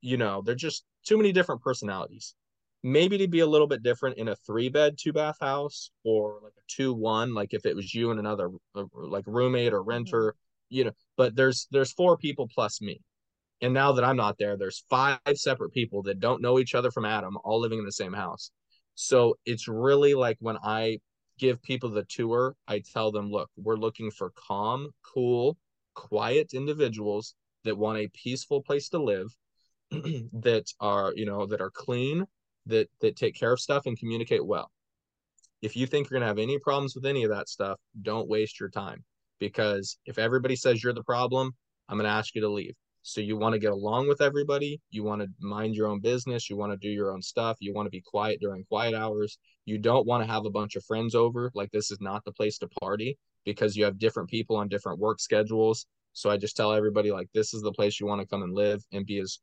you 0.00 0.16
know, 0.16 0.42
they're 0.44 0.54
just 0.54 0.84
too 1.06 1.16
many 1.16 1.32
different 1.32 1.62
personalities. 1.62 2.34
Maybe 2.82 3.18
to 3.18 3.28
be 3.28 3.40
a 3.40 3.46
little 3.46 3.68
bit 3.68 3.82
different 3.82 4.18
in 4.18 4.28
a 4.28 4.36
three 4.36 4.68
bed, 4.68 4.96
two 4.98 5.12
bath 5.12 5.36
house 5.40 5.90
or 6.04 6.40
like 6.42 6.54
a 6.58 6.62
two 6.66 6.92
one, 6.92 7.32
like 7.32 7.54
if 7.54 7.64
it 7.64 7.76
was 7.76 7.94
you 7.94 8.10
and 8.10 8.18
another 8.18 8.50
like 8.74 9.24
roommate 9.26 9.72
or 9.72 9.82
renter, 9.82 10.32
mm-hmm. 10.32 10.76
you 10.76 10.84
know, 10.84 10.92
but 11.16 11.36
there's 11.36 11.68
there's 11.70 11.92
four 11.92 12.16
people 12.16 12.48
plus 12.52 12.80
me. 12.80 13.00
And 13.62 13.72
now 13.72 13.92
that 13.92 14.04
I'm 14.04 14.16
not 14.16 14.36
there, 14.38 14.56
there's 14.56 14.84
five 14.90 15.18
separate 15.34 15.72
people 15.72 16.02
that 16.02 16.20
don't 16.20 16.42
know 16.42 16.58
each 16.58 16.74
other 16.74 16.90
from 16.90 17.04
Adam, 17.04 17.38
all 17.44 17.60
living 17.60 17.78
in 17.78 17.84
the 17.84 17.92
same 17.92 18.12
house. 18.12 18.50
So 18.94 19.36
it's 19.46 19.68
really 19.68 20.14
like 20.14 20.36
when 20.40 20.58
I 20.62 20.98
give 21.38 21.62
people 21.62 21.88
the 21.88 22.04
tour, 22.04 22.54
I 22.68 22.82
tell 22.92 23.10
them, 23.10 23.30
look, 23.30 23.48
we're 23.56 23.76
looking 23.76 24.10
for 24.10 24.32
calm, 24.36 24.90
cool, 25.02 25.56
quiet 25.94 26.52
individuals 26.54 27.34
that 27.64 27.78
want 27.78 27.98
a 27.98 28.08
peaceful 28.08 28.62
place 28.62 28.88
to 28.90 29.02
live 29.02 29.28
that 29.90 30.64
are 30.80 31.12
you 31.14 31.26
know 31.26 31.46
that 31.46 31.60
are 31.60 31.70
clean 31.70 32.24
that 32.66 32.88
that 33.00 33.16
take 33.16 33.34
care 33.34 33.52
of 33.52 33.60
stuff 33.60 33.86
and 33.86 33.98
communicate 33.98 34.44
well 34.44 34.70
if 35.60 35.76
you 35.76 35.86
think 35.86 36.08
you're 36.08 36.18
going 36.18 36.26
to 36.26 36.26
have 36.26 36.38
any 36.38 36.58
problems 36.58 36.94
with 36.94 37.04
any 37.04 37.24
of 37.24 37.30
that 37.30 37.48
stuff 37.48 37.78
don't 38.00 38.28
waste 38.28 38.58
your 38.58 38.70
time 38.70 39.04
because 39.38 39.98
if 40.06 40.18
everybody 40.18 40.56
says 40.56 40.82
you're 40.82 40.92
the 40.92 41.02
problem 41.04 41.52
i'm 41.88 41.98
going 41.98 42.08
to 42.08 42.10
ask 42.10 42.34
you 42.34 42.40
to 42.40 42.48
leave 42.48 42.74
so 43.02 43.20
you 43.20 43.36
want 43.36 43.52
to 43.52 43.58
get 43.58 43.72
along 43.72 44.08
with 44.08 44.20
everybody 44.20 44.80
you 44.90 45.02
want 45.02 45.20
to 45.20 45.28
mind 45.40 45.74
your 45.74 45.88
own 45.88 46.00
business 46.00 46.48
you 46.48 46.56
want 46.56 46.72
to 46.72 46.78
do 46.78 46.88
your 46.88 47.12
own 47.12 47.22
stuff 47.22 47.56
you 47.60 47.74
want 47.74 47.86
to 47.86 47.90
be 47.90 48.02
quiet 48.04 48.38
during 48.40 48.64
quiet 48.64 48.94
hours 48.94 49.38
you 49.64 49.78
don't 49.78 50.06
want 50.06 50.22
to 50.22 50.30
have 50.30 50.44
a 50.46 50.50
bunch 50.50 50.76
of 50.76 50.84
friends 50.84 51.14
over 51.14 51.50
like 51.54 51.70
this 51.70 51.90
is 51.90 52.00
not 52.00 52.24
the 52.24 52.32
place 52.32 52.58
to 52.58 52.68
party 52.80 53.18
because 53.44 53.76
you 53.76 53.84
have 53.84 53.98
different 53.98 54.28
people 54.28 54.56
on 54.56 54.68
different 54.68 54.98
work 54.98 55.20
schedules 55.20 55.86
so 56.12 56.30
I 56.30 56.36
just 56.36 56.56
tell 56.56 56.72
everybody 56.72 57.10
like 57.10 57.28
this 57.32 57.54
is 57.54 57.62
the 57.62 57.72
place 57.72 57.98
you 57.98 58.06
want 58.06 58.20
to 58.20 58.26
come 58.26 58.42
and 58.42 58.54
live 58.54 58.82
and 58.92 59.06
be 59.06 59.18
as 59.18 59.38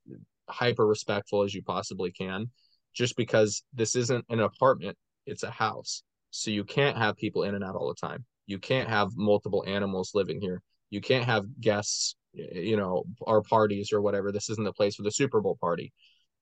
hyper 0.50 0.86
respectful 0.86 1.43
as 1.43 1.54
you 1.54 1.63
possibly 1.63 2.12
can. 2.12 2.50
Just 2.93 3.15
because 3.15 3.63
this 3.74 3.95
isn't 3.95 4.26
an 4.30 4.39
apartment, 4.39 4.98
it's 5.26 5.43
a 5.43 5.52
house. 5.52 6.04
So 6.32 6.52
you 6.52 6.63
can't 6.63 6.98
have 6.98 7.17
people 7.17 7.43
in 7.43 7.56
and 7.56 7.63
out 7.63 7.76
all 7.76 7.88
the 7.88 8.08
time. 8.08 8.26
You 8.45 8.60
can't 8.60 8.89
have 8.89 9.10
multiple 9.15 9.63
animals 9.67 10.12
living 10.13 10.41
here. 10.41 10.62
You 10.89 11.02
can't 11.02 11.26
have 11.26 11.45
guests, 11.60 12.15
you 12.34 12.78
know, 12.78 13.04
our 13.26 13.42
parties 13.42 13.92
or 13.92 14.02
whatever. 14.02 14.32
This 14.32 14.50
isn't 14.50 14.63
the 14.63 14.74
place 14.74 14.96
for 14.96 15.04
the 15.04 15.12
Super 15.12 15.42
Bowl 15.42 15.58
party. 15.60 15.94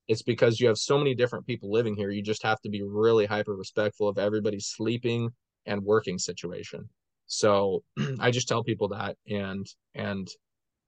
It's 0.06 0.22
because 0.22 0.58
you 0.58 0.68
have 0.68 0.78
so 0.78 0.96
many 0.96 1.14
different 1.14 1.46
people 1.46 1.70
living 1.70 1.94
here. 1.94 2.10
You 2.10 2.22
just 2.22 2.42
have 2.42 2.60
to 2.62 2.70
be 2.70 2.82
really 2.82 3.26
hyper 3.26 3.54
respectful 3.54 4.08
of 4.08 4.18
everybody's 4.18 4.66
sleeping 4.66 5.30
and 5.66 5.84
working 5.84 6.18
situation. 6.18 6.88
So 7.26 7.84
I 8.20 8.30
just 8.30 8.48
tell 8.48 8.64
people 8.64 8.88
that 8.88 9.16
and 9.28 9.66
and 9.94 10.26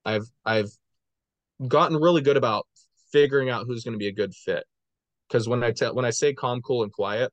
I've 0.03 0.25
I've 0.43 0.71
gotten 1.67 1.97
really 1.97 2.21
good 2.21 2.37
about 2.37 2.65
figuring 3.11 3.49
out 3.49 3.65
who's 3.67 3.83
going 3.83 3.93
to 3.93 3.99
be 3.99 4.07
a 4.07 4.13
good 4.13 4.33
fit. 4.33 4.63
Cuz 5.29 5.47
when 5.47 5.63
I 5.63 5.71
tell 5.71 5.93
when 5.93 6.05
I 6.05 6.09
say 6.09 6.33
calm, 6.33 6.61
cool 6.61 6.83
and 6.83 6.91
quiet, 6.91 7.31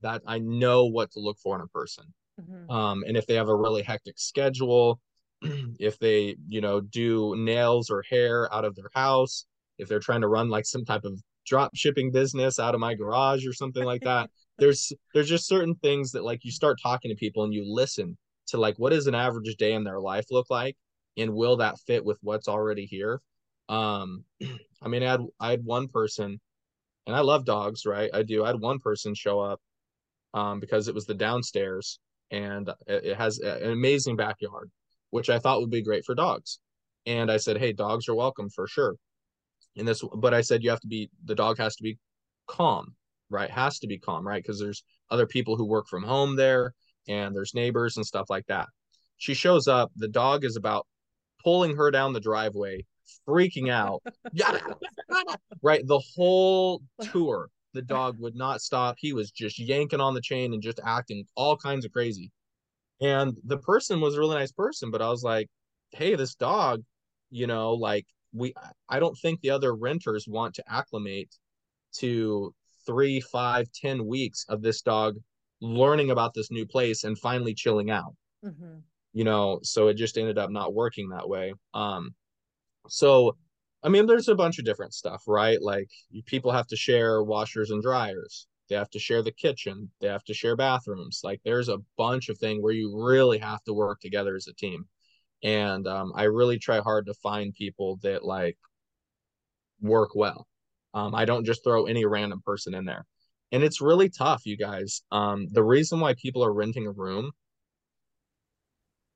that 0.00 0.22
I 0.26 0.38
know 0.38 0.86
what 0.86 1.12
to 1.12 1.20
look 1.20 1.38
for 1.38 1.56
in 1.56 1.62
a 1.62 1.68
person. 1.68 2.14
Mm-hmm. 2.40 2.70
Um 2.70 3.04
and 3.06 3.16
if 3.18 3.26
they 3.26 3.34
have 3.34 3.48
a 3.48 3.54
really 3.54 3.82
hectic 3.82 4.18
schedule, 4.18 4.98
if 5.78 5.98
they, 5.98 6.36
you 6.48 6.60
know, 6.60 6.80
do 6.80 7.34
nails 7.36 7.90
or 7.90 8.02
hair 8.08 8.52
out 8.52 8.64
of 8.64 8.74
their 8.76 8.90
house, 8.94 9.46
if 9.78 9.88
they're 9.88 10.00
trying 10.00 10.20
to 10.20 10.28
run 10.28 10.48
like 10.48 10.66
some 10.66 10.84
type 10.84 11.04
of 11.04 11.20
drop 11.46 11.74
shipping 11.74 12.10
business 12.10 12.58
out 12.58 12.74
of 12.74 12.80
my 12.80 12.94
garage 12.94 13.46
or 13.46 13.52
something 13.52 13.84
like 13.84 14.02
that, 14.02 14.30
there's 14.58 14.92
there's 15.14 15.28
just 15.28 15.48
certain 15.48 15.74
things 15.76 16.12
that 16.12 16.24
like 16.24 16.44
you 16.44 16.50
start 16.50 16.78
talking 16.82 17.10
to 17.10 17.16
people 17.16 17.44
and 17.44 17.54
you 17.54 17.64
listen 17.66 18.16
to 18.48 18.58
like 18.58 18.78
what 18.78 18.90
does 18.90 19.06
an 19.06 19.14
average 19.14 19.54
day 19.56 19.72
in 19.72 19.84
their 19.84 20.00
life 20.00 20.26
look 20.30 20.50
like? 20.50 20.76
And 21.16 21.34
will 21.34 21.56
that 21.56 21.78
fit 21.86 22.04
with 22.04 22.18
what's 22.22 22.48
already 22.48 22.86
here? 22.86 23.20
Um 23.68 24.24
i 24.82 24.88
mean 24.88 25.02
i 25.02 25.10
had 25.10 25.20
i 25.38 25.50
had 25.50 25.64
one 25.64 25.88
person 25.88 26.40
and 27.06 27.16
i 27.16 27.20
love 27.20 27.44
dogs 27.44 27.86
right? 27.86 28.10
I 28.12 28.22
do. 28.22 28.44
I 28.44 28.48
had 28.48 28.60
one 28.60 28.78
person 28.78 29.14
show 29.14 29.40
up 29.40 29.60
um 30.34 30.60
because 30.60 30.88
it 30.88 30.94
was 30.94 31.06
the 31.06 31.14
downstairs 31.14 31.98
and 32.30 32.70
it 32.86 33.16
has 33.16 33.38
an 33.40 33.72
amazing 33.72 34.16
backyard, 34.16 34.70
which 35.10 35.30
I 35.30 35.38
thought 35.38 35.60
would 35.60 35.70
be 35.70 35.82
great 35.82 36.04
for 36.04 36.14
dogs. 36.14 36.58
And 37.06 37.30
I 37.30 37.36
said, 37.36 37.58
hey, 37.58 37.72
dogs 37.72 38.08
are 38.08 38.14
welcome 38.14 38.50
for 38.50 38.66
sure. 38.66 38.96
And 39.76 39.86
this, 39.86 40.02
but 40.16 40.34
I 40.34 40.40
said 40.40 40.62
you 40.62 40.70
have 40.70 40.80
to 40.80 40.88
be 40.88 41.10
the 41.24 41.34
dog 41.34 41.58
has 41.58 41.76
to 41.76 41.82
be 41.82 41.98
calm, 42.46 42.94
right? 43.30 43.50
Has 43.50 43.78
to 43.80 43.86
be 43.86 43.98
calm, 43.98 44.26
right? 44.26 44.42
Because 44.42 44.58
there's 44.58 44.82
other 45.10 45.26
people 45.26 45.56
who 45.56 45.64
work 45.64 45.86
from 45.88 46.02
home 46.02 46.36
there, 46.36 46.74
and 47.08 47.34
there's 47.34 47.54
neighbors 47.54 47.96
and 47.96 48.06
stuff 48.06 48.26
like 48.28 48.46
that. 48.46 48.66
She 49.16 49.34
shows 49.34 49.68
up. 49.68 49.90
The 49.96 50.08
dog 50.08 50.44
is 50.44 50.56
about 50.56 50.86
pulling 51.42 51.76
her 51.76 51.90
down 51.90 52.12
the 52.12 52.20
driveway, 52.20 52.84
freaking 53.28 53.70
out. 53.70 54.02
right. 55.62 55.86
The 55.86 56.02
whole 56.16 56.82
tour, 57.12 57.48
the 57.74 57.82
dog 57.82 58.16
would 58.18 58.34
not 58.34 58.60
stop. 58.60 58.96
He 58.98 59.12
was 59.12 59.30
just 59.30 59.58
yanking 59.58 60.00
on 60.00 60.14
the 60.14 60.20
chain 60.20 60.52
and 60.52 60.62
just 60.62 60.80
acting 60.84 61.24
all 61.36 61.56
kinds 61.56 61.84
of 61.84 61.92
crazy. 61.92 62.30
And 63.00 63.36
the 63.44 63.58
person 63.58 64.00
was 64.00 64.14
a 64.14 64.20
really 64.20 64.36
nice 64.36 64.52
person, 64.52 64.90
but 64.90 65.02
I 65.02 65.08
was 65.08 65.22
like, 65.22 65.48
hey, 65.92 66.14
this 66.14 66.34
dog, 66.34 66.82
you 67.30 67.46
know, 67.46 67.72
like 67.72 68.06
we, 68.32 68.54
I 68.88 69.00
don't 69.00 69.16
think 69.18 69.40
the 69.40 69.50
other 69.50 69.74
renters 69.74 70.26
want 70.28 70.54
to 70.54 70.64
acclimate 70.68 71.34
to 71.98 72.54
three, 72.86 73.20
five, 73.20 73.70
ten 73.72 74.06
weeks 74.06 74.44
of 74.48 74.62
this 74.62 74.82
dog 74.82 75.16
learning 75.60 76.10
about 76.10 76.34
this 76.34 76.50
new 76.50 76.66
place 76.66 77.04
and 77.04 77.18
finally 77.18 77.54
chilling 77.54 77.90
out. 77.90 78.14
Mm-hmm. 78.44 78.78
You 79.12 79.24
know, 79.24 79.60
so 79.62 79.88
it 79.88 79.94
just 79.94 80.16
ended 80.18 80.38
up 80.38 80.50
not 80.50 80.74
working 80.74 81.08
that 81.08 81.28
way. 81.28 81.52
Um, 81.74 82.14
so 82.88 83.36
I 83.82 83.88
mean, 83.88 84.06
there's 84.06 84.28
a 84.28 84.34
bunch 84.34 84.58
of 84.58 84.64
different 84.64 84.94
stuff, 84.94 85.22
right? 85.26 85.60
Like 85.60 85.88
people 86.26 86.52
have 86.52 86.66
to 86.68 86.76
share 86.76 87.22
washers 87.22 87.70
and 87.70 87.82
dryers. 87.82 88.46
They 88.70 88.76
have 88.76 88.90
to 88.90 89.00
share 89.00 89.22
the 89.22 89.32
kitchen. 89.32 89.90
They 90.00 90.06
have 90.06 90.24
to 90.24 90.34
share 90.34 90.56
bathrooms. 90.56 91.20
Like 91.24 91.40
there's 91.44 91.68
a 91.68 91.80
bunch 91.98 92.28
of 92.28 92.38
things 92.38 92.62
where 92.62 92.72
you 92.72 92.96
really 93.04 93.38
have 93.38 93.62
to 93.64 93.74
work 93.74 94.00
together 94.00 94.36
as 94.36 94.46
a 94.46 94.54
team. 94.54 94.86
And 95.42 95.86
um, 95.88 96.12
I 96.14 96.24
really 96.24 96.58
try 96.58 96.80
hard 96.80 97.06
to 97.06 97.14
find 97.14 97.52
people 97.52 97.98
that 98.02 98.24
like 98.24 98.56
work 99.80 100.10
well. 100.14 100.46
Um, 100.94 101.14
I 101.14 101.24
don't 101.24 101.44
just 101.44 101.64
throw 101.64 101.86
any 101.86 102.04
random 102.04 102.42
person 102.46 102.74
in 102.74 102.84
there. 102.84 103.04
And 103.52 103.64
it's 103.64 103.80
really 103.80 104.08
tough, 104.08 104.46
you 104.46 104.56
guys. 104.56 105.02
Um, 105.10 105.48
the 105.50 105.64
reason 105.64 105.98
why 105.98 106.14
people 106.14 106.44
are 106.44 106.52
renting 106.52 106.86
a 106.86 106.92
room 106.92 107.32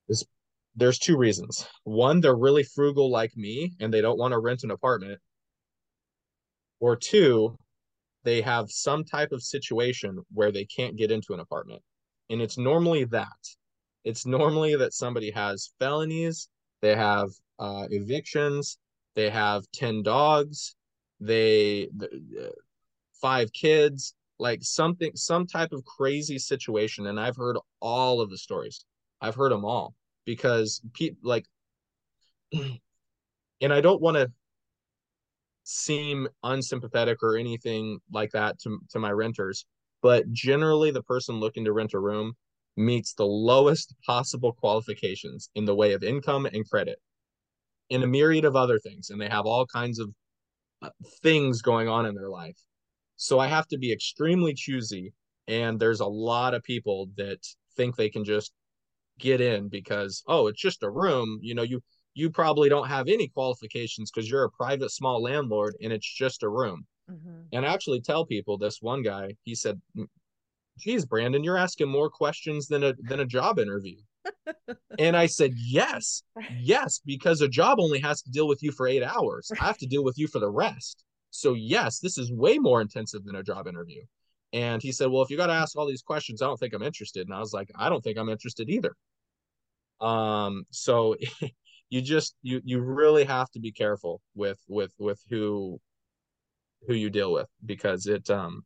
is 0.09 0.27
there's 0.75 0.99
two 0.99 1.17
reasons. 1.17 1.67
One, 1.85 2.21
they're 2.21 2.35
really 2.35 2.65
frugal 2.65 3.11
like 3.11 3.37
me 3.37 3.73
and 3.81 3.95
they 3.95 4.01
don't 4.01 4.19
want 4.19 4.33
to 4.33 4.41
rent 4.41 4.65
an 4.65 4.73
apartment. 4.73 5.21
Or 6.81 6.97
two, 6.97 7.57
they 8.25 8.41
have 8.41 8.71
some 8.71 9.05
type 9.05 9.33
of 9.33 9.43
situation 9.43 10.19
where 10.33 10.51
they 10.51 10.65
can't 10.65 10.97
get 10.97 11.11
into 11.11 11.35
an 11.35 11.41
apartment. 11.41 11.83
And 12.31 12.41
it's 12.41 12.59
normally 12.59 13.05
that. 13.05 13.29
It's 14.05 14.27
normally 14.27 14.77
that 14.77 14.93
somebody 14.93 15.31
has 15.31 15.73
felonies, 15.79 16.49
they 16.83 16.95
have 16.95 17.31
uh, 17.59 17.87
evictions, 17.91 18.79
they 19.15 19.31
have 19.31 19.65
10 19.73 20.03
dogs, 20.03 20.75
they 21.21 21.89
five 23.21 23.53
kids, 23.53 24.15
like 24.39 24.63
something 24.63 25.13
some 25.15 25.47
type 25.47 25.73
of 25.73 25.85
crazy 25.85 26.39
situation 26.39 27.07
and 27.07 27.21
I've 27.21 27.37
heard 27.37 27.57
all 27.81 28.21
of 28.21 28.31
the 28.31 28.39
stories. 28.39 28.85
I've 29.21 29.35
heard 29.35 29.53
them 29.53 29.65
all 29.65 29.95
because 30.27 30.83
people 30.93 31.19
like 31.23 31.47
and 32.53 33.73
I 33.73 33.81
don't 33.81 34.03
want 34.03 34.17
to 34.17 34.31
seem 35.65 36.29
unsympathetic 36.43 37.23
or 37.23 37.37
anything 37.37 37.99
like 38.13 38.31
that 38.33 38.59
to 38.61 38.79
to 38.91 38.99
my 38.99 39.11
renters, 39.11 39.67
but 40.03 40.31
generally 40.31 40.91
the 40.91 41.03
person 41.03 41.41
looking 41.41 41.65
to 41.65 41.73
rent 41.73 41.95
a 41.95 41.99
room 41.99 42.35
meets 42.77 43.15
the 43.15 43.27
lowest 43.27 43.95
possible 44.07 44.53
qualifications 44.53 45.51
in 45.55 45.65
the 45.65 45.75
way 45.75 45.93
of 45.93 46.03
income 46.03 46.47
and 46.47 46.69
credit 46.69 46.99
in 47.91 48.03
a 48.03 48.07
myriad 48.07 48.45
of 48.45 48.57
other 48.57 48.79
things 48.79 49.11
and 49.11 49.21
they 49.21 49.29
have 49.29 49.47
all 49.47 49.67
kinds 49.67 49.99
of 49.99 50.11
uh, 50.83 50.91
things 51.23 51.63
going 51.63 51.89
on 51.89 52.07
in 52.07 52.15
their 52.15 52.29
life. 52.29 52.59
So 53.17 53.39
i 53.39 53.47
have 53.47 53.67
to 53.69 53.79
be 53.79 53.93
extremely 53.93 54.55
choosy 54.55 55.13
and 55.47 55.79
there's 55.79 56.01
a 56.01 56.07
lot 56.07 56.55
of 56.55 56.63
people 56.63 57.09
that 57.17 57.39
think 57.77 57.97
they 57.97 58.11
can 58.11 58.25
just 58.25 58.53
get 59.19 59.41
in 59.41 59.69
because 59.69 60.23
oh 60.27 60.49
it's 60.49 60.61
just 60.61 60.83
a 60.83 60.91
room 60.91 61.39
you 61.43 61.55
know 61.55 61.63
you 61.63 61.81
you 62.15 62.31
probably 62.31 62.69
don't 62.69 62.89
have 62.89 63.09
any 63.09 63.29
qualifications 63.29 64.11
because 64.11 64.31
you're 64.31 64.45
a 64.45 64.51
private 64.51 64.91
small 64.91 65.23
landlord 65.23 65.77
and 65.83 65.93
it's 65.93 66.13
just 66.13 66.43
a 66.43 66.49
room 66.49 66.87
mm-hmm. 67.11 67.43
and 67.53 67.67
I 67.67 67.73
actually 67.73 68.01
tell 68.01 68.25
people 68.25 68.57
this 68.59 68.79
one 68.81 69.03
guy 69.03 69.37
he 69.43 69.55
said 69.55 69.81
geez 70.79 71.07
Branden 71.07 71.45
you're 71.45 71.57
asking 71.57 71.89
more 71.89 72.11
questions 72.11 72.67
than 72.67 72.83
a 72.85 72.95
than 73.09 73.21
a 73.21 73.27
job 73.27 73.59
interview 73.59 73.97
and 74.99 75.17
i 75.17 75.27
said 75.27 75.53
yes 75.55 76.23
yes 76.59 77.01
because 77.05 77.41
a 77.43 77.49
job 77.49 77.79
only 77.79 78.01
has 78.01 78.23
to 78.23 78.31
deal 78.31 78.49
with 78.49 78.63
you 78.63 78.73
for 78.73 78.89
eight 78.89 79.03
hours 79.03 79.51
i 79.61 79.65
have 79.65 79.79
to 79.79 79.87
deal 79.87 80.03
with 80.03 80.19
you 80.19 80.27
for 80.27 80.39
the 80.39 80.51
rest 80.51 81.05
so 81.31 81.53
yes 81.53 82.01
this 82.01 82.17
is 82.17 82.33
way 82.33 82.59
more 82.59 82.81
intensive 82.81 83.23
than 83.25 83.37
a 83.37 83.43
job 83.43 83.67
interview 83.67 84.03
and 84.55 84.81
he 84.81 84.93
said, 84.93 85.11
Well, 85.11 85.23
if 85.23 85.31
you 85.31 85.37
got 85.37 85.49
to 85.49 85.53
ask 85.53 85.77
all 85.77 85.87
these 85.87 86.03
questions, 86.03 86.41
I 86.41 86.47
don't 86.47 86.59
think 86.59 86.75
I'm 86.75 86.83
interested. 86.83 87.27
And 87.27 87.35
I 87.35 87.41
was 87.41 87.53
like, 87.53 87.71
I 87.75 87.89
don't 87.89 88.03
think 88.03 88.17
I'm 88.17 88.29
interested 88.29 88.71
either. 88.71 88.95
Um, 90.01 90.65
so 90.71 91.17
you 91.91 92.01
just 92.01 92.35
you 92.43 92.61
you 92.65 92.81
really 92.81 93.25
have 93.25 93.51
to 93.51 93.61
be 93.61 93.73
careful 93.73 94.21
with 94.35 94.59
with 94.69 94.93
with 94.99 95.21
who 95.31 95.81
who 96.87 96.95
you 96.95 97.11
deal 97.11 97.33
with 97.33 97.49
because 97.65 98.07
it 98.07 98.29
um 98.31 98.63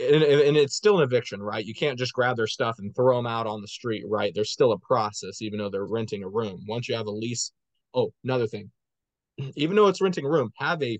and, 0.00 0.22
and 0.22 0.56
it's 0.56 0.74
still 0.74 0.98
an 0.98 1.04
eviction, 1.04 1.40
right? 1.40 1.64
You 1.64 1.74
can't 1.74 1.98
just 1.98 2.12
grab 2.12 2.36
their 2.36 2.48
stuff 2.48 2.80
and 2.80 2.94
throw 2.94 3.16
them 3.16 3.26
out 3.26 3.46
on 3.46 3.60
the 3.60 3.68
street, 3.68 4.04
right? 4.08 4.32
There's 4.34 4.50
still 4.50 4.72
a 4.72 4.78
process, 4.80 5.40
even 5.40 5.60
though 5.60 5.70
they're 5.70 5.86
renting 5.86 6.24
a 6.24 6.28
room. 6.28 6.64
Once 6.66 6.88
you 6.88 6.96
have 6.96 7.06
a 7.06 7.12
lease, 7.12 7.52
oh, 7.94 8.12
another 8.24 8.48
thing, 8.48 8.70
even 9.54 9.76
though 9.76 9.86
it's 9.86 10.00
renting 10.00 10.26
a 10.26 10.30
room, 10.30 10.50
have 10.56 10.82
a 10.82 10.98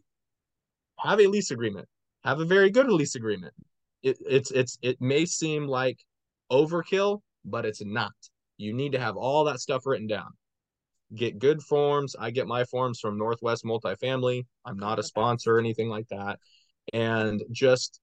have 1.00 1.18
a 1.20 1.26
lease 1.26 1.50
agreement 1.50 1.88
have 2.24 2.40
a 2.40 2.44
very 2.44 2.70
good 2.70 2.88
lease 2.88 3.14
agreement. 3.14 3.54
It, 4.02 4.18
it's 4.26 4.50
it's 4.50 4.78
it 4.82 5.00
may 5.00 5.24
seem 5.24 5.66
like 5.66 5.98
overkill, 6.50 7.20
but 7.44 7.64
it's 7.66 7.84
not. 7.84 8.12
You 8.60 8.74
need 8.74 8.92
to 8.92 9.00
have 9.00 9.16
all 9.16 9.44
that 9.44 9.60
stuff 9.60 9.86
written 9.86 10.06
down. 10.06 10.32
Get 11.14 11.38
good 11.38 11.62
forms. 11.62 12.14
I 12.18 12.30
get 12.30 12.46
my 12.46 12.64
forms 12.64 13.00
from 13.00 13.16
Northwest 13.16 13.64
Multifamily. 13.64 14.44
I'm 14.66 14.78
not 14.78 14.98
a 14.98 15.02
sponsor 15.02 15.56
or 15.56 15.58
anything 15.58 15.88
like 15.88 16.06
that. 16.08 16.38
And 16.92 17.42
just 17.50 18.00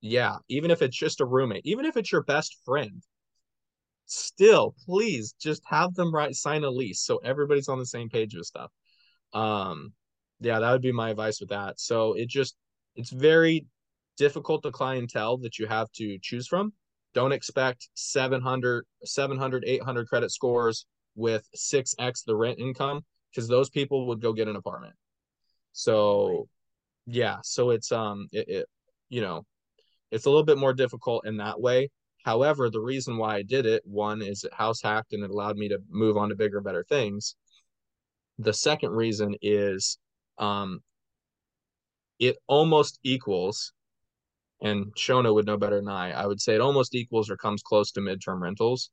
yeah, 0.00 0.36
even 0.48 0.70
if 0.70 0.82
it's 0.82 0.96
just 0.96 1.20
a 1.20 1.26
roommate, 1.26 1.64
even 1.64 1.84
if 1.84 1.96
it's 1.96 2.10
your 2.10 2.22
best 2.24 2.56
friend, 2.64 3.02
still 4.06 4.74
please 4.84 5.34
just 5.40 5.62
have 5.66 5.94
them 5.94 6.12
write 6.12 6.34
sign 6.34 6.64
a 6.64 6.70
lease 6.70 7.00
so 7.00 7.18
everybody's 7.18 7.68
on 7.68 7.78
the 7.78 7.86
same 7.86 8.08
page 8.08 8.34
with 8.34 8.46
stuff. 8.46 8.72
Um 9.32 9.92
yeah, 10.40 10.58
that 10.58 10.72
would 10.72 10.82
be 10.82 10.92
my 10.92 11.10
advice 11.10 11.38
with 11.38 11.50
that. 11.50 11.78
So 11.78 12.14
it 12.14 12.28
just 12.28 12.56
it's 12.96 13.10
very 13.10 13.66
difficult 14.18 14.64
to 14.64 14.72
clientele 14.72 15.38
that 15.38 15.58
you 15.58 15.66
have 15.66 15.90
to 15.92 16.18
choose 16.20 16.48
from. 16.48 16.72
Don't 17.14 17.32
expect 17.32 17.88
700, 17.94 18.84
700, 19.04 19.64
800 19.66 20.08
credit 20.08 20.30
scores 20.30 20.86
with 21.16 21.46
6x 21.56 22.24
the 22.24 22.36
rent 22.36 22.58
income 22.58 23.04
because 23.30 23.48
those 23.48 23.68
people 23.68 24.06
would 24.06 24.20
go 24.20 24.32
get 24.32 24.48
an 24.48 24.56
apartment. 24.56 24.94
So, 25.72 26.48
yeah, 27.06 27.38
so 27.42 27.70
it's 27.70 27.92
um 27.92 28.28
it, 28.32 28.48
it 28.48 28.66
you 29.08 29.20
know, 29.20 29.44
it's 30.10 30.26
a 30.26 30.30
little 30.30 30.44
bit 30.44 30.58
more 30.58 30.72
difficult 30.72 31.26
in 31.26 31.36
that 31.38 31.60
way. 31.60 31.90
However, 32.24 32.68
the 32.68 32.80
reason 32.80 33.16
why 33.16 33.36
I 33.36 33.42
did 33.42 33.66
it, 33.66 33.82
one 33.84 34.22
is 34.22 34.44
it 34.44 34.52
house 34.52 34.82
hacked 34.82 35.12
and 35.12 35.24
it 35.24 35.30
allowed 35.30 35.56
me 35.56 35.68
to 35.68 35.78
move 35.88 36.16
on 36.16 36.28
to 36.28 36.36
bigger, 36.36 36.60
better 36.60 36.84
things. 36.84 37.34
The 38.38 38.52
second 38.52 38.90
reason 38.90 39.36
is 39.42 39.98
um, 40.38 40.80
it 42.18 42.36
almost 42.46 42.98
equals, 43.02 43.72
and 44.62 44.94
Shona 44.94 45.32
would 45.32 45.46
know 45.46 45.56
better 45.56 45.76
than 45.76 45.88
I. 45.88 46.12
I 46.12 46.26
would 46.26 46.40
say 46.40 46.54
it 46.54 46.60
almost 46.60 46.94
equals 46.94 47.30
or 47.30 47.36
comes 47.36 47.62
close 47.62 47.92
to 47.92 48.00
midterm 48.00 48.40
rentals, 48.40 48.90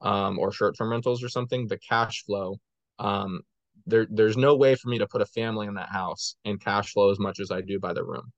um, 0.00 0.38
or 0.38 0.52
short-term 0.52 0.90
rentals 0.90 1.22
or 1.22 1.28
something. 1.28 1.66
The 1.66 1.78
cash 1.78 2.24
flow, 2.24 2.56
um, 2.98 3.40
there, 3.86 4.06
there's 4.10 4.36
no 4.36 4.56
way 4.56 4.74
for 4.74 4.88
me 4.88 4.98
to 4.98 5.06
put 5.06 5.22
a 5.22 5.26
family 5.26 5.66
in 5.66 5.74
that 5.74 5.90
house 5.90 6.36
and 6.44 6.62
cash 6.62 6.92
flow 6.92 7.10
as 7.10 7.18
much 7.18 7.40
as 7.40 7.50
I 7.50 7.60
do 7.60 7.78
by 7.80 7.92
the 7.92 8.04
room. 8.04 8.32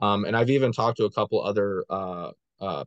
Um, 0.00 0.24
and 0.24 0.36
I've 0.36 0.50
even 0.50 0.72
talked 0.72 0.98
to 0.98 1.06
a 1.06 1.10
couple 1.10 1.42
other 1.42 1.84
uh, 1.88 2.30
uh, 2.60 2.84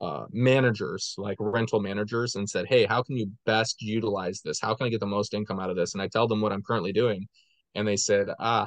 uh, 0.00 0.26
managers, 0.30 1.14
like 1.18 1.36
rental 1.40 1.80
managers, 1.80 2.34
and 2.34 2.48
said, 2.48 2.66
"Hey, 2.66 2.84
how 2.84 3.02
can 3.02 3.16
you 3.16 3.30
best 3.46 3.80
utilize 3.80 4.40
this? 4.42 4.60
How 4.60 4.74
can 4.74 4.86
I 4.86 4.90
get 4.90 5.00
the 5.00 5.06
most 5.06 5.34
income 5.34 5.60
out 5.60 5.70
of 5.70 5.76
this?" 5.76 5.94
And 5.94 6.02
I 6.02 6.08
tell 6.08 6.26
them 6.26 6.40
what 6.40 6.52
I'm 6.52 6.62
currently 6.62 6.92
doing, 6.92 7.26
and 7.74 7.86
they 7.86 7.96
said, 7.96 8.28
"Ah, 8.38 8.66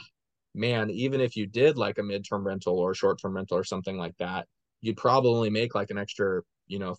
man, 0.59 0.91
even 0.91 1.21
if 1.21 1.35
you 1.37 1.47
did 1.47 1.77
like 1.77 1.97
a 1.99 2.03
midterm 2.03 2.45
rental 2.45 2.77
or 2.79 2.91
a 2.91 2.95
short 2.95 3.21
term 3.21 3.35
rental 3.35 3.57
or 3.57 3.63
something 3.63 3.97
like 3.97 4.17
that, 4.19 4.47
you'd 4.81 4.97
probably 4.97 5.49
make 5.49 5.75
like 5.75 5.91
an 5.91 5.97
extra, 5.97 6.41
you 6.67 6.79
know, 6.79 6.97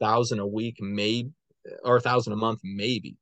thousand 0.00 0.40
a 0.40 0.46
week, 0.46 0.76
maybe, 0.80 1.30
or 1.84 1.96
a 1.96 2.00
thousand 2.00 2.32
a 2.34 2.36
month, 2.36 2.60
maybe. 2.64 3.16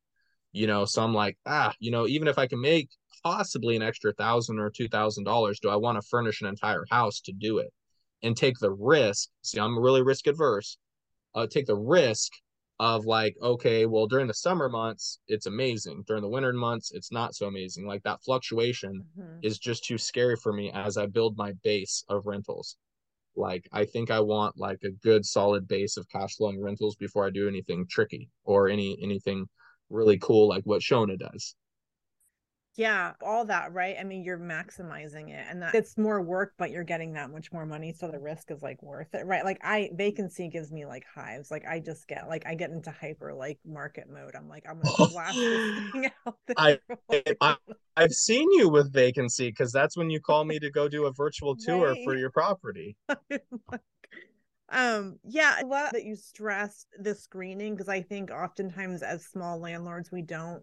You 0.52 0.66
know, 0.66 0.84
so 0.86 1.02
I'm 1.02 1.14
like, 1.14 1.38
ah, 1.46 1.74
you 1.80 1.90
know, 1.90 2.06
even 2.06 2.28
if 2.28 2.38
I 2.38 2.46
can 2.48 2.60
make 2.60 2.90
possibly 3.22 3.76
an 3.76 3.82
extra 3.82 4.12
thousand 4.14 4.58
or 4.58 4.70
two 4.70 4.88
thousand 4.88 5.24
dollars, 5.24 5.60
do 5.60 5.68
I 5.70 5.76
want 5.76 6.00
to 6.00 6.08
furnish 6.08 6.42
an 6.42 6.48
entire 6.48 6.86
house 6.90 7.20
to 7.22 7.32
do 7.32 7.58
it 7.58 7.72
and 8.22 8.36
take 8.36 8.58
the 8.58 8.72
risk? 8.72 9.28
See, 9.42 9.60
I'm 9.60 9.78
really 9.78 10.02
risk 10.02 10.26
adverse. 10.26 10.78
uh, 11.34 11.46
take 11.46 11.66
the 11.66 11.76
risk 11.76 12.32
of 12.78 13.06
like 13.06 13.34
okay 13.40 13.86
well 13.86 14.06
during 14.06 14.26
the 14.26 14.34
summer 14.34 14.68
months 14.68 15.20
it's 15.28 15.46
amazing. 15.46 16.04
During 16.06 16.22
the 16.22 16.28
winter 16.28 16.52
months 16.52 16.92
it's 16.92 17.10
not 17.12 17.34
so 17.34 17.46
amazing. 17.46 17.86
Like 17.86 18.02
that 18.02 18.22
fluctuation 18.22 19.04
mm-hmm. 19.18 19.38
is 19.42 19.58
just 19.58 19.84
too 19.84 19.98
scary 19.98 20.36
for 20.36 20.52
me 20.52 20.70
as 20.72 20.96
i 20.96 21.06
build 21.06 21.36
my 21.36 21.52
base 21.64 22.04
of 22.08 22.26
rentals. 22.26 22.76
Like 23.34 23.68
i 23.72 23.84
think 23.84 24.10
i 24.10 24.20
want 24.20 24.58
like 24.58 24.80
a 24.84 24.90
good 25.02 25.24
solid 25.24 25.66
base 25.68 25.96
of 25.96 26.08
cash 26.08 26.36
flowing 26.36 26.60
rentals 26.62 26.96
before 26.96 27.26
i 27.26 27.30
do 27.30 27.48
anything 27.48 27.86
tricky 27.88 28.28
or 28.44 28.68
any 28.68 28.98
anything 29.02 29.46
really 29.90 30.18
cool 30.18 30.48
like 30.48 30.64
what 30.64 30.80
shona 30.80 31.18
does 31.18 31.54
yeah 32.76 33.12
all 33.22 33.44
that 33.46 33.72
right? 33.72 33.96
I 33.98 34.04
mean 34.04 34.22
you're 34.22 34.38
maximizing 34.38 35.30
it 35.30 35.46
and 35.48 35.62
that 35.62 35.74
it's 35.74 35.96
more 35.96 36.20
work 36.22 36.52
but 36.58 36.70
you're 36.70 36.84
getting 36.84 37.14
that 37.14 37.30
much 37.30 37.52
more 37.52 37.64
money 37.64 37.92
so 37.92 38.10
the 38.10 38.18
risk 38.18 38.50
is 38.50 38.62
like 38.62 38.82
worth 38.82 39.14
it 39.14 39.26
right? 39.26 39.44
Like 39.44 39.58
i 39.62 39.90
vacancy 39.94 40.48
gives 40.48 40.70
me 40.70 40.84
like 40.84 41.04
hives 41.12 41.50
like 41.50 41.64
i 41.66 41.80
just 41.80 42.06
get 42.06 42.28
like 42.28 42.46
i 42.46 42.54
get 42.54 42.70
into 42.70 42.90
hyper 42.90 43.34
like 43.34 43.58
market 43.66 44.08
mode. 44.10 44.34
I'm 44.36 44.48
like 44.48 44.64
i'm 44.68 44.80
gonna 44.80 45.08
blast 45.10 45.36
this 45.36 45.92
thing 45.92 46.10
out 46.26 46.36
I, 46.56 46.78
I 47.40 47.56
i've 47.96 48.12
seen 48.12 48.50
you 48.52 48.68
with 48.68 48.92
vacancy 48.92 49.48
because 49.50 49.72
that's 49.72 49.96
when 49.96 50.10
you 50.10 50.20
call 50.20 50.44
me 50.44 50.58
to 50.58 50.70
go 50.70 50.88
do 50.88 51.06
a 51.06 51.12
virtual 51.12 51.56
tour 51.56 51.92
right. 51.92 52.04
for 52.04 52.14
your 52.16 52.30
property. 52.30 52.96
Um 54.68 55.18
yeah 55.24 55.54
i 55.56 55.62
love 55.62 55.90
that 55.92 56.04
you 56.04 56.16
stressed 56.16 56.88
the 56.98 57.14
screening 57.14 57.74
because 57.74 57.88
i 57.88 58.02
think 58.02 58.32
oftentimes 58.32 59.02
as 59.02 59.24
small 59.24 59.60
landlords 59.60 60.10
we 60.10 60.22
don't 60.22 60.62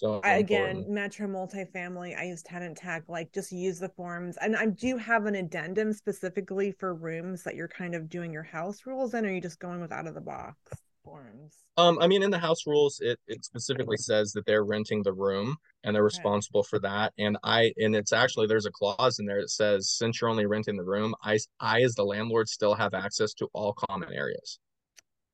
so 0.00 0.18
again, 0.24 0.86
Metro 0.88 1.28
multifamily, 1.28 2.18
I 2.18 2.24
use 2.24 2.42
tenant 2.42 2.78
tech, 2.78 3.02
like 3.06 3.34
just 3.34 3.52
use 3.52 3.78
the 3.78 3.90
forms. 3.90 4.38
And 4.40 4.56
I 4.56 4.64
do 4.64 4.96
have 4.96 5.26
an 5.26 5.34
addendum 5.34 5.92
specifically 5.92 6.72
for 6.72 6.94
rooms 6.94 7.42
that 7.42 7.54
you're 7.54 7.68
kind 7.68 7.94
of 7.94 8.08
doing 8.08 8.32
your 8.32 8.42
house 8.42 8.86
rules 8.86 9.12
in, 9.12 9.26
or 9.26 9.28
are 9.28 9.32
you 9.32 9.42
just 9.42 9.58
going 9.58 9.78
with 9.78 9.92
out 9.92 10.06
of 10.06 10.14
the 10.14 10.22
box 10.22 10.56
forms? 11.04 11.54
Um, 11.76 11.98
I 12.00 12.06
mean, 12.06 12.22
in 12.22 12.30
the 12.30 12.38
house 12.38 12.66
rules, 12.66 13.00
it, 13.00 13.18
it 13.26 13.44
specifically 13.44 13.98
says 13.98 14.32
that 14.32 14.46
they're 14.46 14.64
renting 14.64 15.02
the 15.02 15.12
room 15.12 15.54
and 15.84 15.94
they're 15.94 16.02
okay. 16.04 16.16
responsible 16.16 16.62
for 16.62 16.78
that. 16.78 17.12
And 17.18 17.36
I 17.44 17.70
and 17.76 17.94
it's 17.94 18.14
actually 18.14 18.46
there's 18.46 18.64
a 18.64 18.70
clause 18.70 19.18
in 19.18 19.26
there 19.26 19.42
that 19.42 19.50
says 19.50 19.90
since 19.90 20.18
you're 20.18 20.30
only 20.30 20.46
renting 20.46 20.78
the 20.78 20.82
room, 20.82 21.14
I 21.22 21.38
I 21.60 21.82
as 21.82 21.94
the 21.94 22.04
landlord 22.04 22.48
still 22.48 22.74
have 22.74 22.94
access 22.94 23.34
to 23.34 23.48
all 23.52 23.74
common 23.74 24.14
areas. 24.14 24.58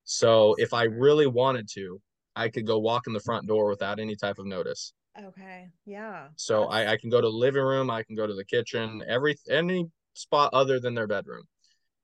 So 0.03 0.57
if 0.59 0.75
I 0.75 0.85
really 0.85 1.29
wanted 1.29 1.69
to, 1.75 2.01
I 2.37 2.49
could 2.49 2.67
go 2.67 2.79
walk 2.79 3.07
in 3.07 3.13
the 3.13 3.21
front 3.21 3.47
door 3.49 3.69
without 3.69 3.99
any 3.99 4.15
type 4.15 4.39
of 4.39 4.47
notice. 4.47 4.93
Okay. 5.19 5.69
Yeah. 5.87 6.29
So 6.37 6.65
I, 6.65 6.93
I 6.93 6.97
can 6.99 7.09
go 7.09 7.21
to 7.21 7.27
the 7.27 7.37
living 7.37 7.63
room, 7.63 7.91
I 7.91 8.03
can 8.03 8.15
go 8.15 8.27
to 8.27 8.35
the 8.35 8.45
kitchen, 8.45 9.03
every 9.09 9.37
any 9.49 9.87
spot 10.15 10.51
other 10.53 10.79
than 10.79 10.95
their 10.95 11.07
bedroom. 11.07 11.45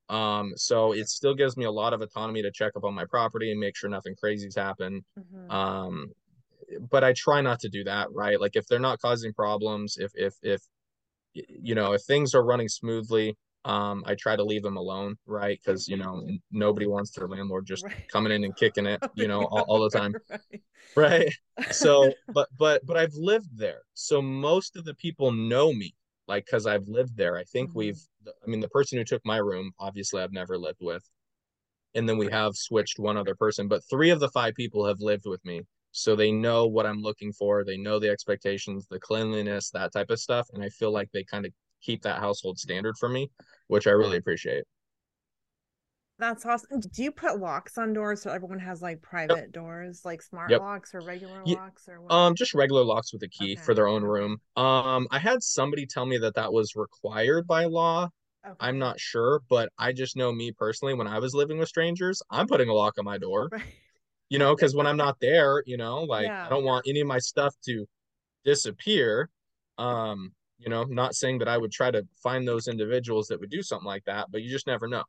Um, 0.09 0.53
so 0.57 0.93
it 0.93 1.09
still 1.09 1.35
gives 1.35 1.57
me 1.57 1.65
a 1.65 1.71
lot 1.71 1.93
of 1.93 2.01
autonomy 2.01 2.43
to 2.43 2.51
check 2.51 2.73
up 2.77 2.85
on 2.85 2.95
my 2.95 3.05
property 3.05 3.51
and 3.51 3.61
make 3.61 3.77
sure 3.77 3.89
nothing 3.89 4.15
crazy's 4.17 4.57
happened. 4.57 5.03
Mm-hmm. 5.19 5.51
Um, 5.51 6.13
but 6.91 7.05
I 7.05 7.13
try 7.13 7.41
not 7.41 7.61
to 7.61 7.69
do 7.69 7.85
that, 7.85 8.09
right? 8.13 8.41
Like 8.41 8.57
if 8.57 8.67
they're 8.67 8.79
not 8.79 9.01
causing 9.01 9.33
problems, 9.33 9.97
if 9.99 10.13
if 10.15 10.35
if 10.43 10.63
you 11.35 11.75
know, 11.75 11.93
if 11.93 12.03
things 12.03 12.35
are 12.35 12.45
running 12.45 12.69
smoothly, 12.69 13.37
um, 13.65 14.03
I 14.07 14.15
try 14.15 14.35
to 14.35 14.43
leave 14.43 14.63
them 14.63 14.77
alone, 14.77 15.17
right? 15.27 15.59
Because 15.63 15.89
you 15.89 15.97
know 15.97 16.27
nobody 16.51 16.87
wants 16.87 17.13
their 17.13 17.29
landlord 17.29 17.67
just 17.67 17.85
right. 17.85 18.09
coming 18.11 18.33
in 18.33 18.45
and 18.45 18.57
kicking 18.57 18.87
it, 18.87 19.03
you 19.15 19.29
know, 19.29 19.45
all, 19.45 19.65
all 19.69 19.89
the 19.89 19.91
time, 19.99 20.15
right. 20.31 20.61
right? 20.97 21.35
So, 21.71 22.13
but 22.29 22.49
but 22.59 22.85
but 22.85 22.97
I've 22.97 23.15
lived 23.15 23.57
there, 23.57 23.83
so 23.95 24.21
most 24.21 24.77
of 24.77 24.85
the 24.85 24.95
people 24.95 25.31
know 25.31 25.73
me, 25.73 25.95
like 26.27 26.45
because 26.47 26.67
I've 26.67 26.89
lived 26.89 27.17
there. 27.17 27.37
I 27.37 27.45
think 27.45 27.71
mm-hmm. 27.71 27.79
we've, 27.79 28.01
I 28.27 28.51
mean, 28.51 28.61
the 28.61 28.69
person 28.69 28.99
who 28.99 29.05
took 29.05 29.25
my 29.25 29.39
room, 29.39 29.71
obviously, 29.79 30.23
I've 30.23 30.33
never 30.33 30.59
lived 30.59 30.81
with, 30.81 31.09
and 31.95 32.09
then 32.09 32.19
we 32.19 32.31
have 32.31 32.57
switched 32.57 32.99
one 32.99 33.17
other 33.17 33.37
person, 33.37 33.69
but 33.69 33.83
three 33.89 34.11
of 34.11 34.19
the 34.19 34.31
five 34.31 34.55
people 34.55 34.85
have 34.87 35.01
lived 35.01 35.27
with 35.27 35.45
me, 35.45 35.63
so 35.93 36.17
they 36.17 36.33
know 36.33 36.67
what 36.67 36.87
I'm 36.87 37.01
looking 37.01 37.33
for. 37.33 37.65
They 37.65 37.77
know 37.77 38.01
the 38.01 38.11
expectations, 38.11 38.89
the 38.91 38.99
cleanliness, 38.99 39.71
that 39.71 39.93
type 39.93 40.11
of 40.11 40.19
stuff, 40.19 40.49
and 40.53 40.65
I 40.65 40.69
feel 40.69 40.91
like 40.91 41.11
they 41.13 41.23
kind 41.23 41.47
of 41.47 41.53
keep 41.83 42.03
that 42.03 42.21
household 42.21 42.59
standard 42.59 42.97
for 42.99 43.09
me, 43.09 43.31
which 43.69 43.87
I 43.87 43.91
really 43.91 44.17
appreciate. 44.17 44.65
That's 46.23 46.47
awesome. 46.47 46.79
Do 46.79 47.03
you 47.03 47.11
put 47.11 47.41
locks 47.41 47.79
on 47.79 47.93
doors 47.93 48.23
so 48.23 48.31
everyone 48.31 48.61
has 48.61 48.81
like 48.81 49.03
private 49.03 49.37
yep. 49.37 49.53
doors, 49.53 50.03
like 50.05 50.23
smart 50.23 50.53
yep. 50.53 50.61
locks 50.61 50.95
or 50.95 51.01
regular 51.01 51.43
locks 51.45 51.89
or 51.89 52.01
what? 52.01 52.13
Um 52.13 52.37
just 52.37 52.55
regular 52.55 52.85
locks 52.85 53.13
with 53.13 53.25
a 53.25 53.29
key 53.29 53.55
okay. 53.55 53.63
for 53.63 53.75
their 53.75 53.89
own 53.89 54.05
room. 54.05 54.41
Um 54.57 55.09
I 55.11 55.19
had 55.19 55.43
somebody 55.43 55.85
tell 55.85 56.07
me 56.07 56.19
that 56.19 56.37
that 56.37 56.53
was 56.53 56.77
required 56.77 57.49
by 57.49 57.65
law. 57.65 58.09
Okay. 58.47 58.55
I'm 58.61 58.79
not 58.79 59.01
sure, 59.01 59.41
but 59.49 59.71
I 59.79 59.93
just 59.93 60.17
know 60.17 60.31
me 60.33 60.53
personally 60.53 60.95
when 60.95 61.09
I 61.09 61.19
was 61.19 61.35
living 61.35 61.59
with 61.59 61.69
strangers, 61.69 62.23
I'm 62.31 62.47
putting 62.47 62.69
a 62.69 62.75
lock 62.75 62.99
on 62.99 63.05
my 63.05 63.19
door. 63.19 63.49
Right. 63.51 63.65
You 64.29 64.39
know, 64.39 64.55
cuz 64.55 64.77
when 64.77 64.87
I'm 64.87 64.97
not 64.97 65.19
there, 65.21 65.65
you 65.67 65.77
know, 65.77 66.05
like 66.05 66.27
yeah. 66.27 66.47
I 66.47 66.49
don't 66.49 66.65
want 66.65 66.87
any 66.87 67.01
of 67.01 67.09
my 67.09 67.19
stuff 67.19 67.55
to 67.65 67.85
disappear. 68.45 69.29
Um 69.77 70.35
you 70.63 70.71
know 70.71 70.85
not 70.85 71.15
saying 71.15 71.39
that 71.39 71.49
i 71.49 71.57
would 71.57 71.73
try 71.73 71.91
to 71.91 72.07
find 72.23 72.47
those 72.47 72.69
individuals 72.69 73.27
that 73.29 73.41
would 73.41 73.51
do 73.51 73.63
something 73.63 73.87
like 73.87 74.05
that 74.05 74.31
but 74.31 74.43
you 74.43 74.51
just 74.51 74.67
never 74.67 74.89
know. 74.89 75.05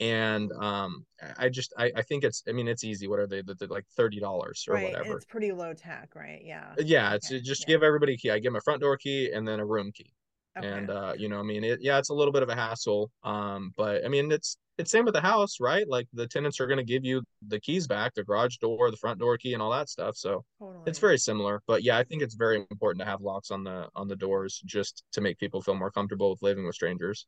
And 0.00 0.50
um 0.52 1.04
i 1.38 1.48
just 1.48 1.72
i, 1.78 1.92
I 1.94 2.02
think 2.02 2.24
it's 2.24 2.42
i 2.48 2.52
mean 2.52 2.66
it's 2.66 2.82
easy 2.82 3.06
what 3.06 3.20
are 3.20 3.26
they 3.26 3.42
they're 3.42 3.68
like 3.68 3.86
$30 3.96 4.22
or 4.22 4.52
right. 4.68 4.92
whatever. 4.92 5.16
it's 5.16 5.24
pretty 5.24 5.52
low 5.52 5.74
tech 5.74 6.10
right? 6.16 6.42
Yeah. 6.44 6.74
Yeah 6.78 7.14
it's 7.14 7.28
just 7.28 7.62
yeah. 7.62 7.74
give 7.74 7.82
everybody 7.82 8.14
a 8.14 8.16
key. 8.16 8.30
I 8.30 8.38
give 8.38 8.52
them 8.52 8.56
a 8.56 8.62
front 8.62 8.80
door 8.80 8.96
key 8.96 9.30
and 9.32 9.46
then 9.46 9.60
a 9.60 9.66
room 9.66 9.92
key 9.92 10.12
okay. 10.58 10.68
and 10.68 10.90
uh 10.90 11.12
you 11.16 11.28
know 11.28 11.38
i 11.38 11.42
mean 11.42 11.64
it 11.64 11.78
yeah 11.82 11.98
it's 11.98 12.10
a 12.10 12.14
little 12.14 12.32
bit 12.32 12.42
of 12.42 12.48
a 12.48 12.54
hassle 12.54 13.10
um 13.24 13.72
but 13.76 14.04
i 14.04 14.08
mean 14.08 14.30
it's 14.30 14.56
it's 14.78 14.90
same 14.90 15.04
with 15.04 15.14
the 15.14 15.20
house, 15.20 15.60
right? 15.60 15.88
Like 15.88 16.08
the 16.12 16.26
tenants 16.26 16.60
are 16.60 16.66
going 16.66 16.78
to 16.78 16.84
give 16.84 17.04
you 17.04 17.22
the 17.48 17.60
keys 17.60 17.86
back, 17.86 18.14
the 18.14 18.24
garage 18.24 18.56
door, 18.56 18.90
the 18.90 18.96
front 18.96 19.18
door 19.18 19.36
key, 19.36 19.54
and 19.54 19.62
all 19.62 19.70
that 19.70 19.88
stuff. 19.88 20.16
So 20.16 20.44
totally. 20.58 20.84
it's 20.86 20.98
very 20.98 21.18
similar. 21.18 21.62
But 21.66 21.82
yeah, 21.82 21.98
I 21.98 22.04
think 22.04 22.22
it's 22.22 22.34
very 22.34 22.64
important 22.70 23.00
to 23.00 23.10
have 23.10 23.20
locks 23.20 23.50
on 23.50 23.64
the 23.64 23.88
on 23.94 24.08
the 24.08 24.16
doors 24.16 24.62
just 24.64 25.04
to 25.12 25.20
make 25.20 25.38
people 25.38 25.62
feel 25.62 25.74
more 25.74 25.90
comfortable 25.90 26.30
with 26.30 26.42
living 26.42 26.64
with 26.64 26.74
strangers. 26.74 27.26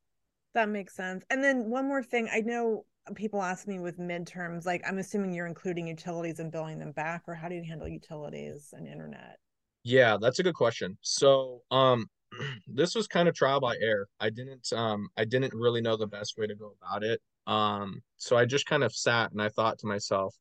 That 0.55 0.69
makes 0.69 0.95
sense. 0.95 1.25
And 1.31 1.43
then 1.43 1.69
one 1.69 1.87
more 1.87 2.03
thing, 2.03 2.29
I 2.33 2.41
know 2.41 2.87
people 3.15 3.43
ask 3.43 3.67
me 3.67 3.81
with 3.81 3.99
midterms, 3.99 4.65
like 4.65 4.83
I'm 4.87 4.99
assuming 4.99 5.33
you're 5.33 5.47
including 5.47 5.89
utilities 5.89 6.39
and 6.39 6.51
billing 6.51 6.79
them 6.79 6.93
back, 6.93 7.23
or 7.27 7.35
how 7.35 7.49
do 7.49 7.55
you 7.55 7.65
handle 7.65 7.89
utilities 7.89 8.73
and 8.73 8.87
internet? 8.87 9.37
Yeah, 9.83 10.17
that's 10.19 10.39
a 10.39 10.43
good 10.43 10.55
question. 10.55 10.97
So, 11.03 11.61
um, 11.71 12.07
this 12.67 12.95
was 12.95 13.07
kind 13.07 13.29
of 13.29 13.35
trial 13.35 13.61
by 13.61 13.77
error. 13.81 14.09
I 14.21 14.31
didn't 14.31 14.73
um 14.73 15.09
I 15.17 15.25
didn't 15.25 15.55
really 15.55 15.81
know 15.81 15.97
the 15.97 16.07
best 16.07 16.35
way 16.39 16.47
to 16.47 16.55
go 16.55 16.75
about 16.81 17.03
it. 17.03 17.21
Um, 17.47 18.03
so 18.17 18.37
I 18.37 18.45
just 18.45 18.67
kind 18.67 18.83
of 18.83 18.95
sat 18.95 19.33
and 19.33 19.43
I 19.43 19.49
thought 19.49 19.79
to 19.81 19.87
myself, 19.87 20.35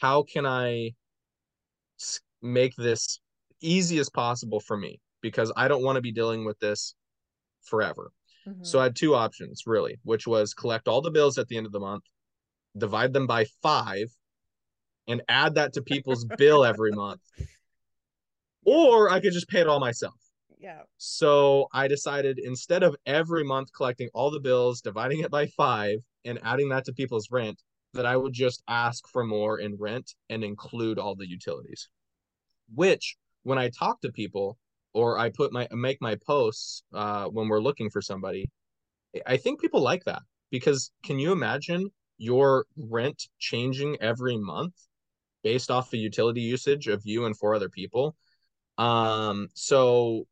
how 0.00 0.24
can 0.24 0.46
I 0.46 0.92
make 2.42 2.74
this 2.76 3.20
easy 3.60 3.98
as 3.98 4.10
possible 4.10 4.60
for 4.60 4.76
me? 4.76 5.00
Because 5.20 5.52
I 5.56 5.68
don't 5.68 5.84
want 5.84 5.96
to 5.96 6.02
be 6.02 6.12
dealing 6.12 6.44
with 6.44 6.58
this 6.58 6.94
forever. 7.62 8.10
Mm-hmm. 8.48 8.64
So 8.64 8.80
I 8.80 8.84
had 8.84 8.96
two 8.96 9.14
options 9.14 9.64
really, 9.66 9.98
which 10.02 10.26
was 10.26 10.54
collect 10.54 10.88
all 10.88 11.02
the 11.02 11.10
bills 11.10 11.38
at 11.38 11.46
the 11.48 11.56
end 11.56 11.66
of 11.66 11.72
the 11.72 11.80
month, 11.80 12.04
divide 12.76 13.12
them 13.12 13.26
by 13.26 13.46
five, 13.62 14.06
and 15.06 15.22
add 15.28 15.54
that 15.56 15.74
to 15.74 15.82
people's 15.82 16.24
bill 16.24 16.64
every 16.64 16.92
month. 16.92 17.20
Or 18.66 19.10
I 19.10 19.20
could 19.20 19.32
just 19.32 19.48
pay 19.48 19.60
it 19.60 19.66
all 19.66 19.80
myself. 19.80 20.14
Yeah. 20.60 20.82
So 20.98 21.68
I 21.72 21.88
decided 21.88 22.38
instead 22.38 22.82
of 22.82 22.94
every 23.06 23.44
month 23.44 23.72
collecting 23.72 24.10
all 24.12 24.30
the 24.30 24.40
bills, 24.40 24.82
dividing 24.82 25.20
it 25.20 25.30
by 25.30 25.46
five, 25.46 25.98
and 26.26 26.38
adding 26.42 26.68
that 26.68 26.84
to 26.84 26.92
people's 26.92 27.30
rent, 27.30 27.62
that 27.94 28.04
I 28.04 28.16
would 28.16 28.34
just 28.34 28.62
ask 28.68 29.08
for 29.08 29.24
more 29.24 29.58
in 29.58 29.76
rent 29.76 30.14
and 30.28 30.44
include 30.44 30.98
all 30.98 31.16
the 31.16 31.28
utilities. 31.28 31.88
Which, 32.74 33.16
when 33.42 33.56
I 33.56 33.70
talk 33.70 34.02
to 34.02 34.12
people 34.12 34.58
or 34.92 35.18
I 35.18 35.30
put 35.30 35.50
my 35.50 35.66
make 35.72 36.00
my 36.02 36.16
posts 36.26 36.82
uh, 36.92 37.24
when 37.26 37.48
we're 37.48 37.62
looking 37.62 37.88
for 37.88 38.02
somebody, 38.02 38.50
I 39.26 39.38
think 39.38 39.62
people 39.62 39.80
like 39.80 40.04
that 40.04 40.20
because 40.50 40.90
can 41.02 41.18
you 41.18 41.32
imagine 41.32 41.90
your 42.18 42.66
rent 42.76 43.28
changing 43.38 43.96
every 44.02 44.36
month 44.36 44.74
based 45.42 45.70
off 45.70 45.90
the 45.90 45.98
utility 45.98 46.42
usage 46.42 46.86
of 46.86 47.00
you 47.04 47.24
and 47.24 47.34
four 47.34 47.54
other 47.54 47.70
people? 47.70 48.14
Um, 48.76 49.48
so 49.54 50.26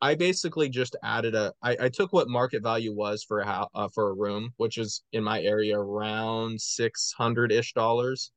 I 0.00 0.14
basically 0.14 0.68
just 0.68 0.94
added 1.02 1.34
a. 1.34 1.52
I, 1.62 1.76
I 1.80 1.88
took 1.88 2.12
what 2.12 2.28
market 2.28 2.62
value 2.62 2.94
was 2.94 3.24
for 3.24 3.40
a 3.40 3.46
house, 3.46 3.68
uh, 3.74 3.88
for 3.92 4.10
a 4.10 4.14
room, 4.14 4.52
which 4.56 4.78
is 4.78 5.02
in 5.12 5.24
my 5.24 5.40
area 5.42 5.78
around 5.78 6.60
six 6.60 7.12
hundred 7.16 7.50
ish 7.50 7.72
dollars, 7.72 8.30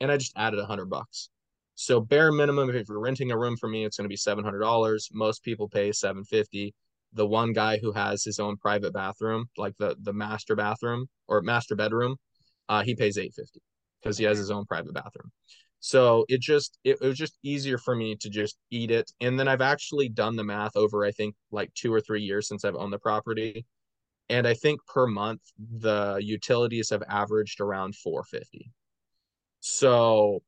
and 0.00 0.12
I 0.12 0.18
just 0.18 0.36
added 0.36 0.60
a 0.60 0.66
hundred 0.66 0.90
bucks. 0.90 1.30
So 1.74 2.00
bare 2.00 2.32
minimum, 2.32 2.70
if 2.70 2.88
you're 2.88 3.00
renting 3.00 3.30
a 3.30 3.38
room 3.38 3.56
for 3.56 3.68
me, 3.68 3.84
it's 3.84 3.96
going 3.96 4.04
to 4.04 4.10
be 4.10 4.16
seven 4.16 4.44
hundred 4.44 4.60
dollars. 4.60 5.08
Most 5.12 5.42
people 5.42 5.68
pay 5.68 5.90
seven 5.92 6.24
fifty. 6.24 6.74
The 7.14 7.26
one 7.26 7.54
guy 7.54 7.78
who 7.78 7.92
has 7.92 8.22
his 8.24 8.38
own 8.38 8.58
private 8.58 8.92
bathroom, 8.92 9.48
like 9.56 9.74
the 9.78 9.96
the 10.02 10.12
master 10.12 10.54
bathroom 10.54 11.06
or 11.28 11.40
master 11.40 11.76
bedroom, 11.76 12.16
uh, 12.68 12.82
he 12.82 12.94
pays 12.94 13.16
eight 13.16 13.32
fifty 13.34 13.60
because 14.02 14.18
he 14.18 14.24
has 14.24 14.36
his 14.36 14.50
own 14.50 14.66
private 14.66 14.92
bathroom. 14.92 15.30
So 15.80 16.24
it 16.28 16.40
just 16.40 16.78
it, 16.84 16.98
it 17.00 17.06
was 17.06 17.18
just 17.18 17.38
easier 17.42 17.78
for 17.78 17.94
me 17.94 18.16
to 18.16 18.30
just 18.30 18.56
eat 18.70 18.90
it. 18.90 19.10
And 19.20 19.38
then 19.38 19.48
I've 19.48 19.60
actually 19.60 20.08
done 20.08 20.36
the 20.36 20.44
math 20.44 20.76
over 20.76 21.04
I 21.04 21.12
think 21.12 21.34
like 21.50 21.72
two 21.74 21.92
or 21.92 22.00
three 22.00 22.22
years 22.22 22.48
since 22.48 22.64
I've 22.64 22.76
owned 22.76 22.92
the 22.92 22.98
property. 22.98 23.66
And 24.28 24.46
I 24.46 24.54
think 24.54 24.80
per 24.86 25.06
month 25.06 25.40
the 25.78 26.18
utilities 26.20 26.90
have 26.90 27.02
averaged 27.08 27.60
around 27.60 27.94
450. 27.96 28.72
So 29.60 30.42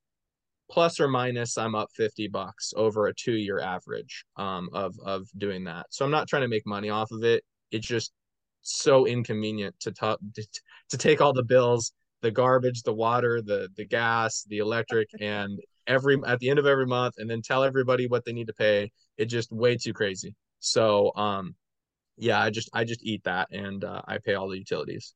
plus 0.70 1.00
or 1.00 1.08
minus 1.08 1.56
i'm 1.56 1.74
up 1.74 1.88
50 1.94 2.28
bucks 2.28 2.72
over 2.76 3.06
a 3.06 3.14
two 3.14 3.32
year 3.32 3.60
average 3.60 4.24
um, 4.36 4.68
of 4.72 4.94
of 5.04 5.26
doing 5.38 5.64
that 5.64 5.86
so 5.90 6.04
i'm 6.04 6.10
not 6.10 6.28
trying 6.28 6.42
to 6.42 6.48
make 6.48 6.66
money 6.66 6.90
off 6.90 7.10
of 7.10 7.24
it 7.24 7.42
it's 7.70 7.86
just 7.86 8.12
so 8.62 9.06
inconvenient 9.06 9.74
to 9.80 9.92
to, 9.92 10.18
to 10.90 10.98
take 10.98 11.20
all 11.20 11.32
the 11.32 11.42
bills 11.42 11.92
the 12.22 12.30
garbage 12.30 12.82
the 12.82 12.92
water 12.92 13.40
the 13.42 13.68
the 13.76 13.84
gas 13.84 14.44
the 14.48 14.58
electric 14.58 15.08
and 15.20 15.60
every 15.86 16.20
at 16.26 16.38
the 16.38 16.50
end 16.50 16.58
of 16.58 16.66
every 16.66 16.86
month 16.86 17.14
and 17.18 17.28
then 17.30 17.42
tell 17.42 17.64
everybody 17.64 18.06
what 18.06 18.24
they 18.24 18.32
need 18.32 18.46
to 18.46 18.54
pay 18.54 18.90
it's 19.16 19.32
just 19.32 19.52
way 19.52 19.76
too 19.76 19.92
crazy 19.92 20.34
so 20.58 21.12
um 21.16 21.54
yeah 22.16 22.40
i 22.40 22.50
just 22.50 22.68
i 22.72 22.84
just 22.84 23.04
eat 23.04 23.22
that 23.24 23.48
and 23.52 23.84
uh, 23.84 24.02
i 24.06 24.18
pay 24.18 24.34
all 24.34 24.48
the 24.48 24.58
utilities 24.58 25.14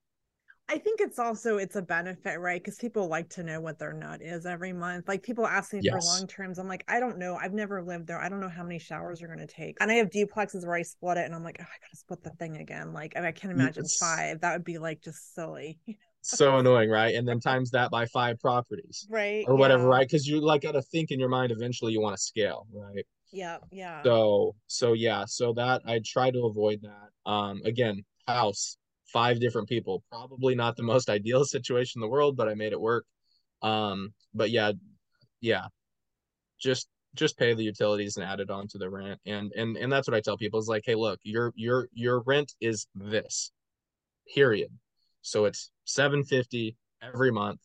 I 0.69 0.79
think 0.79 1.01
it's 1.01 1.19
also 1.19 1.59
it's 1.59 1.77
a 1.77 1.83
benefit, 1.83 2.39
right? 2.39 2.59
Because 2.59 2.77
people 2.79 3.07
like 3.09 3.29
to 3.31 3.43
know 3.43 3.61
what 3.61 3.79
their 3.79 3.93
nut 3.93 4.23
is 4.23 4.47
every 4.47 4.73
month. 4.73 5.07
Like 5.07 5.23
people 5.23 5.47
ask 5.47 5.75
me 5.75 5.81
yes. 5.83 5.93
for 5.93 6.01
long 6.01 6.27
terms. 6.27 6.59
I'm 6.59 6.69
like, 6.69 6.85
I 6.89 6.99
don't 6.99 7.19
know. 7.19 7.37
I've 7.37 7.53
never 7.53 7.83
lived 7.83 8.07
there. 8.07 8.19
I 8.19 8.31
don't 8.31 8.41
know 8.41 8.49
how 8.49 8.63
many 8.63 8.79
showers 8.79 9.21
you're 9.21 9.29
gonna 9.29 9.47
take. 9.47 9.77
And 9.81 9.91
I 9.91 9.97
have 9.97 10.09
duplexes 10.09 10.65
where 10.65 10.77
I 10.77 10.83
split 10.83 11.19
it, 11.19 11.27
and 11.27 11.35
I'm 11.35 11.45
like, 11.45 11.57
oh, 11.61 11.65
I 11.65 11.77
gotta 11.83 11.97
split 11.97 12.23
the 12.23 12.31
thing 12.31 12.57
again. 12.57 12.95
Like, 12.95 13.17
I 13.17 13.33
can't 13.33 13.53
imagine 13.53 13.85
yes. 13.85 13.99
five. 13.99 14.41
That 14.41 14.53
would 14.55 14.65
be 14.65 14.79
like 14.79 15.03
just 15.03 15.35
silly. 15.35 15.79
so 16.23 16.59
annoying, 16.59 16.89
right? 16.89 17.15
And 17.15 17.27
then 17.27 17.41
times 17.41 17.71
that 17.73 17.91
by 17.91 18.07
five 18.07 18.39
properties, 18.41 19.07
right? 19.11 19.45
Or 19.47 19.57
whatever, 19.57 19.85
yeah. 19.85 19.89
right? 19.89 20.09
Because 20.09 20.27
you 20.27 20.41
like 20.41 20.63
got 20.63 20.73
to 20.73 20.83
think 20.83 21.11
in 21.11 21.19
your 21.21 21.29
mind. 21.29 21.53
Eventually, 21.53 21.93
you 21.93 22.01
want 22.01 22.17
to 22.17 22.23
scale, 22.23 22.67
right? 22.73 23.05
Yeah, 23.33 23.59
yeah. 23.71 24.03
So, 24.03 24.55
so 24.67 24.93
yeah, 24.93 25.25
so 25.27 25.53
that 25.55 25.83
I 25.87 26.01
try 26.05 26.31
to 26.31 26.47
avoid 26.47 26.83
that. 26.83 27.31
Um, 27.31 27.63
again, 27.65 28.05
house 28.27 28.77
five 29.13 29.41
different 29.41 29.69
people. 29.69 30.05
Probably 30.11 30.55
not 30.55 30.77
the 30.77 30.83
most 30.83 31.11
ideal 31.11 31.45
situation 31.45 31.99
in 31.99 32.03
the 32.03 32.13
world, 32.13 32.37
but 32.37 32.49
I 32.49 32.55
made 32.55 32.73
it 32.73 32.81
work. 32.81 33.05
Um, 33.61 34.15
but 34.33 34.51
yeah, 34.51 34.73
yeah, 35.41 35.67
just 36.61 36.89
just 37.15 37.37
pay 37.37 37.53
the 37.53 37.65
utilities 37.65 38.17
and 38.17 38.25
add 38.25 38.41
it 38.41 38.51
on 38.51 38.69
to 38.69 38.79
the 38.79 38.89
rent. 38.89 39.21
And 39.27 39.53
and 39.57 39.77
and 39.77 39.93
that's 39.93 40.07
what 40.07 40.17
I 40.17 40.21
tell 40.21 40.37
people 40.37 40.61
is 40.61 40.69
like, 40.69 40.85
hey, 40.87 40.95
look, 40.95 41.19
your 41.25 41.53
your 41.57 41.89
your 41.93 42.21
rent 42.21 42.53
is 42.61 42.87
this, 42.95 43.51
period. 44.35 44.71
So 45.23 45.45
it's 45.45 45.71
seven 45.85 46.25
fifty 46.25 46.77
every 47.03 47.31
month. 47.31 47.61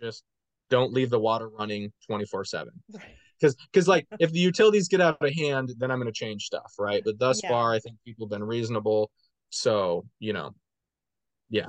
Just 0.00 0.24
don't 0.70 0.92
leave 0.92 1.10
the 1.10 1.18
water 1.18 1.48
running 1.48 1.92
twenty 2.06 2.24
four 2.24 2.44
seven. 2.44 2.72
Because 3.40 3.54
because 3.72 3.86
like 3.86 4.04
if 4.18 4.32
the 4.32 4.40
utilities 4.40 4.88
get 4.88 5.00
out 5.00 5.16
of 5.20 5.32
hand, 5.32 5.72
then 5.78 5.92
I'm 5.92 5.98
going 5.98 6.12
to 6.12 6.18
change 6.18 6.42
stuff, 6.42 6.72
right? 6.76 7.02
But 7.04 7.20
thus 7.20 7.40
yeah. 7.40 7.50
far, 7.50 7.72
I 7.72 7.78
think 7.78 7.96
people 8.04 8.26
have 8.26 8.30
been 8.30 8.42
reasonable. 8.42 9.12
So, 9.50 10.06
you 10.18 10.32
know, 10.32 10.56
yeah. 11.48 11.68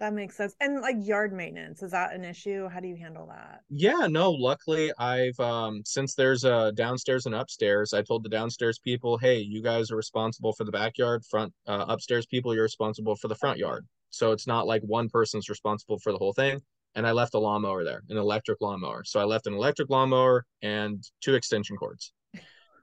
That 0.00 0.14
makes 0.14 0.36
sense. 0.36 0.56
And 0.58 0.80
like 0.80 0.96
yard 0.98 1.32
maintenance, 1.32 1.80
is 1.80 1.92
that 1.92 2.12
an 2.12 2.24
issue? 2.24 2.68
How 2.68 2.80
do 2.80 2.88
you 2.88 2.96
handle 2.96 3.26
that? 3.28 3.60
Yeah, 3.70 4.08
no, 4.08 4.32
luckily 4.32 4.92
I've 4.98 5.38
um 5.38 5.82
since 5.84 6.14
there's 6.16 6.42
a 6.42 6.72
downstairs 6.72 7.26
and 7.26 7.36
upstairs, 7.36 7.92
I 7.92 8.02
told 8.02 8.24
the 8.24 8.28
downstairs 8.28 8.80
people, 8.80 9.16
"Hey, 9.16 9.38
you 9.38 9.62
guys 9.62 9.92
are 9.92 9.96
responsible 9.96 10.52
for 10.54 10.64
the 10.64 10.72
backyard, 10.72 11.24
front 11.30 11.52
uh, 11.68 11.84
upstairs 11.86 12.26
people 12.26 12.52
you're 12.52 12.64
responsible 12.64 13.14
for 13.14 13.28
the 13.28 13.36
front 13.36 13.58
yard." 13.58 13.86
So 14.12 14.32
it's 14.32 14.46
not 14.46 14.66
like 14.66 14.82
one 14.82 15.08
person's 15.08 15.48
responsible 15.48 15.98
for 15.98 16.12
the 16.12 16.18
whole 16.18 16.32
thing. 16.32 16.60
And 16.94 17.06
I 17.06 17.12
left 17.12 17.34
a 17.34 17.38
lawnmower 17.38 17.84
there, 17.84 18.02
an 18.10 18.18
electric 18.18 18.60
lawnmower. 18.60 19.02
So 19.04 19.18
I 19.18 19.24
left 19.24 19.46
an 19.46 19.54
electric 19.54 19.88
lawnmower 19.88 20.44
and 20.60 21.02
two 21.22 21.34
extension 21.34 21.76
cords. 21.76 22.12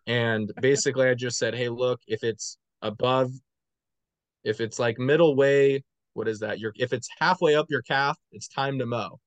And 0.07 0.51
basically 0.61 1.07
I 1.07 1.13
just 1.13 1.37
said, 1.37 1.53
"Hey, 1.55 1.69
look, 1.69 2.01
if 2.07 2.23
it's 2.23 2.57
above 2.81 3.31
if 4.43 4.61
it's 4.61 4.79
like 4.79 4.97
middle 4.97 5.35
way, 5.35 5.83
what 6.13 6.27
is 6.27 6.39
that? 6.39 6.59
Your 6.59 6.73
if 6.75 6.93
it's 6.93 7.07
halfway 7.19 7.55
up 7.55 7.67
your 7.69 7.81
calf, 7.81 8.17
it's 8.31 8.47
time 8.47 8.79
to 8.79 8.85
mow. 8.85 9.19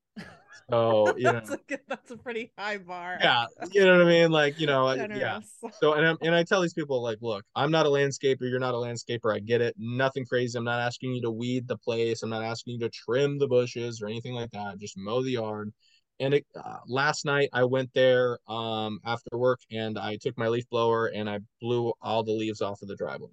So 0.70 1.14
you 1.16 1.24
that's 1.24 1.50
know, 1.50 1.56
a, 1.70 1.78
that's 1.88 2.10
a 2.10 2.16
pretty 2.16 2.52
high 2.58 2.78
bar. 2.78 3.18
Yeah, 3.20 3.46
you 3.70 3.84
know 3.84 3.98
what 3.98 4.06
I 4.06 4.10
mean. 4.10 4.30
Like 4.30 4.58
you 4.58 4.66
know, 4.66 4.92
yeah. 4.92 5.40
So 5.80 5.94
and 5.94 6.06
i 6.06 6.14
and 6.22 6.34
I 6.34 6.44
tell 6.44 6.60
these 6.60 6.74
people 6.74 7.02
like, 7.02 7.18
look, 7.20 7.44
I'm 7.56 7.70
not 7.70 7.86
a 7.86 7.88
landscaper. 7.88 8.42
You're 8.42 8.60
not 8.60 8.74
a 8.74 8.78
landscaper. 8.78 9.34
I 9.34 9.38
get 9.38 9.60
it. 9.60 9.74
Nothing 9.78 10.24
crazy. 10.24 10.56
I'm 10.56 10.64
not 10.64 10.80
asking 10.80 11.14
you 11.14 11.22
to 11.22 11.30
weed 11.30 11.66
the 11.66 11.78
place. 11.78 12.22
I'm 12.22 12.30
not 12.30 12.42
asking 12.42 12.74
you 12.74 12.80
to 12.80 12.90
trim 12.90 13.38
the 13.38 13.48
bushes 13.48 14.00
or 14.02 14.06
anything 14.06 14.34
like 14.34 14.50
that. 14.52 14.78
Just 14.78 14.96
mow 14.96 15.22
the 15.22 15.32
yard. 15.32 15.72
And 16.20 16.34
it, 16.34 16.46
uh, 16.54 16.76
last 16.86 17.24
night 17.24 17.48
I 17.52 17.64
went 17.64 17.90
there 17.94 18.38
um, 18.46 19.00
after 19.04 19.36
work 19.36 19.60
and 19.72 19.98
I 19.98 20.16
took 20.16 20.38
my 20.38 20.48
leaf 20.48 20.68
blower 20.70 21.06
and 21.06 21.28
I 21.28 21.40
blew 21.60 21.92
all 22.00 22.22
the 22.22 22.32
leaves 22.32 22.60
off 22.60 22.82
of 22.82 22.88
the 22.88 22.96
driveway 22.96 23.30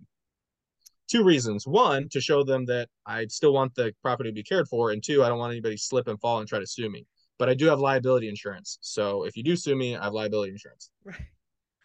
two 1.10 1.24
reasons. 1.24 1.68
One, 1.68 2.08
to 2.10 2.22
show 2.22 2.44
them 2.44 2.66
that 2.66 2.88
I 3.06 3.26
still 3.28 3.54
want 3.54 3.76
the 3.76 3.94
property 4.02 4.30
to 4.30 4.34
be 4.34 4.44
cared 4.44 4.68
for, 4.68 4.92
and 4.92 5.04
two, 5.04 5.24
I 5.24 5.30
don't 5.30 5.40
want 5.40 5.52
anybody 5.52 5.78
slip 5.78 6.08
and 6.08 6.20
fall 6.20 6.40
and 6.40 6.48
try 6.48 6.60
to 6.60 6.68
sue 6.68 6.90
me. 6.90 7.06
But 7.38 7.50
I 7.50 7.54
do 7.54 7.68
have 7.68 7.80
liability 7.80 8.28
insurance, 8.28 8.78
so 8.82 9.24
if 9.24 9.38
you 9.38 9.44
do 9.44 9.56
sue 9.56 9.76
me, 9.76 9.96
I 9.96 10.06
have 10.06 10.14
liability 10.14 10.52
insurance. 10.52 10.92
Right. 11.04 11.16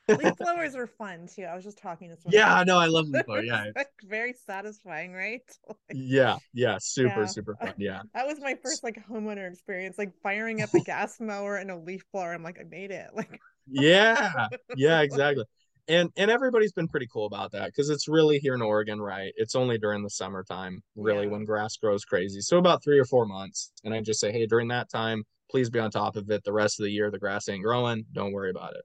Leaf 0.09 0.37
blowers 0.37 0.75
are 0.75 0.87
fun 0.87 1.27
too. 1.27 1.45
I 1.45 1.55
was 1.55 1.64
just 1.64 1.79
talking 1.79 2.11
to 2.11 2.16
someone. 2.16 2.35
Yeah, 2.35 2.62
no, 2.66 2.79
I 2.79 2.87
love 2.87 3.09
leaf 3.09 3.25
blower. 3.25 3.43
Yeah, 3.45 3.70
like 3.75 3.89
very 4.05 4.35
satisfying, 4.47 5.14
right? 5.14 5.41
Like, 5.66 5.77
yeah, 5.95 6.37
yeah, 6.53 6.77
super, 6.79 7.20
yeah. 7.20 7.27
super 7.27 7.57
fun. 7.57 7.72
Yeah, 7.79 8.03
that 8.14 8.27
was 8.27 8.39
my 8.41 8.55
first 8.62 8.85
like 8.85 9.03
homeowner 9.09 9.51
experience, 9.51 9.97
like 9.97 10.12
firing 10.22 10.61
up 10.61 10.75
a 10.75 10.81
gas 10.81 11.20
mower 11.20 11.57
and 11.57 11.70
a 11.70 11.77
leaf 11.77 12.05
blower. 12.12 12.35
I'm 12.35 12.43
like, 12.43 12.59
I 12.61 12.64
made 12.64 12.91
it. 12.91 13.11
Like, 13.14 13.41
yeah, 13.66 14.49
yeah, 14.77 15.01
exactly 15.01 15.45
and 15.89 16.11
and 16.16 16.30
everybody's 16.30 16.72
been 16.72 16.89
pretty 16.89 17.09
cool 17.12 17.26
about 17.26 17.53
that 17.53 17.66
because 17.66 17.91
it's 17.91 18.09
really 18.09 18.39
here 18.39 18.55
in 18.55 18.62
Oregon, 18.62 19.01
right? 19.01 19.32
It's 19.37 19.55
only 19.55 19.78
during 19.78 20.03
the 20.03 20.11
summertime, 20.11 20.82
really, 20.97 21.24
yeah. 21.24 21.32
when 21.32 21.45
grass 21.45 21.76
grows 21.76 22.05
crazy. 22.05 22.41
So 22.41 22.59
about 22.59 22.82
three 22.82 22.99
or 22.99 23.05
four 23.05 23.26
months, 23.26 23.72
and 23.85 23.95
I 23.95 24.01
just 24.01 24.20
say, 24.20 24.32
hey, 24.32 24.47
during 24.47 24.68
that 24.68 24.91
time, 24.91 25.24
please 25.51 25.70
be 25.70 25.78
on 25.78 25.91
top 25.91 26.16
of 26.16 26.30
it. 26.30 26.45
The 26.45 26.53
rest 26.53 26.80
of 26.80 26.85
the 26.85 26.91
year, 26.91 27.11
the 27.11 27.18
grass 27.18 27.49
ain't 27.49 27.62
growing. 27.62 28.05
Don't 28.12 28.32
worry 28.32 28.51
about 28.51 28.74
it. 28.74 28.82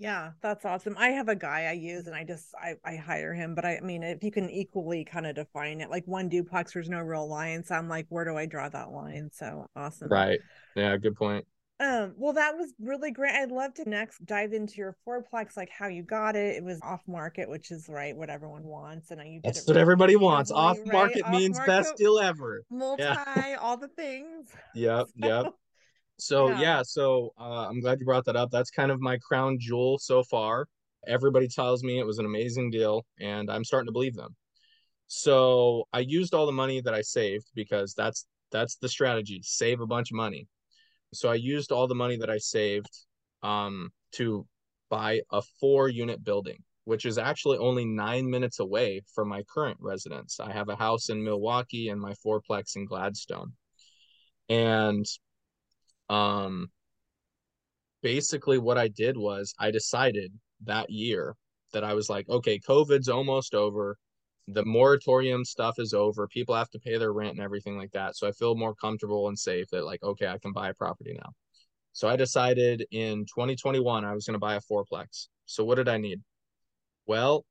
Yeah, 0.00 0.30
that's 0.40 0.64
awesome. 0.64 0.96
I 0.98 1.08
have 1.08 1.28
a 1.28 1.36
guy 1.36 1.66
I 1.66 1.72
use 1.72 2.06
and 2.06 2.16
I 2.16 2.24
just 2.24 2.54
I, 2.58 2.74
I 2.86 2.96
hire 2.96 3.34
him, 3.34 3.54
but 3.54 3.66
I, 3.66 3.76
I 3.76 3.80
mean 3.80 4.02
if 4.02 4.24
you 4.24 4.30
can 4.30 4.48
equally 4.48 5.04
kind 5.04 5.26
of 5.26 5.34
define 5.34 5.82
it, 5.82 5.90
like 5.90 6.04
one 6.06 6.30
duplex, 6.30 6.72
there's 6.72 6.88
no 6.88 7.00
real 7.00 7.28
line. 7.28 7.62
So 7.62 7.74
I'm 7.74 7.86
like, 7.86 8.06
where 8.08 8.24
do 8.24 8.34
I 8.34 8.46
draw 8.46 8.70
that 8.70 8.92
line? 8.92 9.28
So 9.30 9.66
awesome. 9.76 10.08
Right. 10.08 10.40
Yeah, 10.74 10.96
good 10.96 11.16
point. 11.16 11.44
Um, 11.80 12.12
well, 12.18 12.34
that 12.34 12.58
was 12.58 12.74
really 12.78 13.10
great. 13.10 13.32
I'd 13.32 13.50
love 13.50 13.72
to 13.74 13.88
next 13.88 14.22
dive 14.26 14.52
into 14.52 14.74
your 14.76 14.94
fourplex, 15.08 15.56
like 15.56 15.70
how 15.70 15.86
you 15.86 16.02
got 16.02 16.36
it. 16.36 16.56
It 16.56 16.62
was 16.62 16.78
off 16.82 17.00
market, 17.08 17.48
which 17.48 17.70
is 17.70 17.88
right 17.88 18.14
what 18.14 18.28
everyone 18.28 18.64
wants, 18.64 19.10
and 19.10 19.20
you 19.26 19.40
That's 19.42 19.66
what 19.66 19.78
everybody 19.78 20.14
wants. 20.14 20.50
Off 20.50 20.76
market 20.84 21.22
right? 21.22 21.32
means 21.32 21.58
off-market, 21.58 21.84
best 21.84 21.96
deal 21.96 22.18
ever. 22.18 22.64
Multi, 22.70 23.02
yeah. 23.02 23.56
all 23.60 23.78
the 23.78 23.88
things. 23.88 24.48
Yep, 24.74 25.06
so, 25.06 25.12
yep. 25.26 25.54
So 26.18 26.48
yeah, 26.50 26.60
yeah 26.60 26.82
so 26.84 27.32
uh, 27.40 27.66
I'm 27.68 27.80
glad 27.80 27.98
you 27.98 28.04
brought 28.04 28.26
that 28.26 28.36
up. 28.36 28.50
That's 28.50 28.70
kind 28.70 28.90
of 28.90 29.00
my 29.00 29.16
crown 29.16 29.56
jewel 29.58 29.98
so 29.98 30.22
far. 30.22 30.66
Everybody 31.06 31.48
tells 31.48 31.82
me 31.82 31.98
it 31.98 32.06
was 32.06 32.18
an 32.18 32.26
amazing 32.26 32.70
deal, 32.70 33.06
and 33.18 33.50
I'm 33.50 33.64
starting 33.64 33.86
to 33.86 33.92
believe 33.92 34.14
them. 34.14 34.36
So 35.06 35.84
I 35.94 36.00
used 36.00 36.34
all 36.34 36.44
the 36.44 36.52
money 36.52 36.82
that 36.82 36.92
I 36.92 37.00
saved 37.00 37.46
because 37.54 37.94
that's 37.94 38.26
that's 38.52 38.76
the 38.76 38.88
strategy: 38.88 39.40
save 39.42 39.80
a 39.80 39.86
bunch 39.86 40.10
of 40.10 40.16
money 40.16 40.46
so 41.12 41.28
I 41.28 41.34
used 41.34 41.72
all 41.72 41.86
the 41.86 41.94
money 41.94 42.16
that 42.16 42.30
I 42.30 42.38
saved 42.38 42.90
um, 43.42 43.90
to 44.12 44.46
buy 44.90 45.20
a 45.30 45.42
four 45.60 45.88
unit 45.88 46.22
building, 46.24 46.62
which 46.84 47.04
is 47.04 47.18
actually 47.18 47.58
only 47.58 47.84
nine 47.84 48.28
minutes 48.28 48.60
away 48.60 49.02
from 49.14 49.28
my 49.28 49.42
current 49.52 49.78
residence. 49.80 50.40
I 50.40 50.52
have 50.52 50.68
a 50.68 50.76
house 50.76 51.08
in 51.08 51.22
Milwaukie 51.22 51.90
and 51.90 52.00
my 52.00 52.14
fourplex 52.24 52.76
in 52.76 52.86
Gladstone. 52.86 53.52
And 54.48 55.06
um, 56.08 56.70
basically, 58.02 58.58
what 58.58 58.78
I 58.78 58.88
did 58.88 59.16
was 59.16 59.54
I 59.58 59.70
decided 59.70 60.32
that 60.64 60.90
year 60.90 61.36
that 61.72 61.84
I 61.84 61.94
was 61.94 62.10
like, 62.10 62.28
okay, 62.28 62.58
COVID's 62.58 63.08
almost 63.08 63.54
over 63.54 63.96
the 64.48 64.64
moratorium 64.64 65.44
stuff 65.44 65.78
is 65.78 65.94
over. 65.94 66.26
People 66.28 66.54
have 66.54 66.70
to 66.70 66.78
pay 66.78 66.98
their 66.98 67.12
rent 67.12 67.32
and 67.32 67.40
everything 67.40 67.76
like 67.76 67.92
that. 67.92 68.16
So 68.16 68.26
I 68.26 68.32
feel 68.32 68.56
more 68.56 68.74
comfortable 68.74 69.28
and 69.28 69.38
safe 69.38 69.68
that 69.70 69.84
like, 69.84 70.02
okay, 70.02 70.26
I 70.26 70.38
can 70.38 70.52
buy 70.52 70.70
a 70.70 70.74
property 70.74 71.16
now. 71.16 71.30
So 71.92 72.08
I 72.08 72.16
decided 72.16 72.86
in 72.90 73.26
2021 73.26 74.04
I 74.04 74.14
was 74.14 74.26
going 74.26 74.34
to 74.34 74.38
buy 74.38 74.56
a 74.56 74.60
fourplex. 74.60 75.28
So 75.46 75.64
what 75.64 75.76
did 75.76 75.88
I 75.88 75.98
need? 75.98 76.20
Well, 77.06 77.44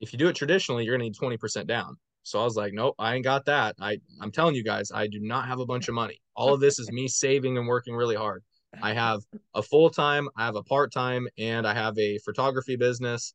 if 0.00 0.12
you 0.12 0.18
do 0.18 0.28
it 0.28 0.36
traditionally, 0.36 0.84
you're 0.84 0.96
going 0.96 1.12
to 1.12 1.26
need 1.26 1.38
20% 1.38 1.66
down. 1.66 1.96
So 2.22 2.40
I 2.40 2.44
was 2.44 2.56
like, 2.56 2.72
nope, 2.72 2.96
I 2.98 3.14
ain't 3.14 3.24
got 3.24 3.44
that. 3.44 3.76
I 3.80 3.98
I'm 4.20 4.32
telling 4.32 4.56
you 4.56 4.64
guys, 4.64 4.90
I 4.92 5.06
do 5.06 5.20
not 5.20 5.46
have 5.46 5.60
a 5.60 5.66
bunch 5.66 5.88
of 5.88 5.94
money. 5.94 6.20
All 6.34 6.52
of 6.52 6.60
this 6.60 6.80
is 6.80 6.90
me 6.90 7.06
saving 7.06 7.56
and 7.56 7.68
working 7.68 7.94
really 7.94 8.16
hard. 8.16 8.42
I 8.82 8.94
have 8.94 9.20
a 9.54 9.62
full 9.62 9.90
time, 9.90 10.28
I 10.36 10.44
have 10.44 10.56
a 10.56 10.62
part 10.62 10.92
time, 10.92 11.28
and 11.38 11.66
I 11.66 11.72
have 11.72 11.96
a 11.98 12.18
photography 12.18 12.76
business 12.76 13.32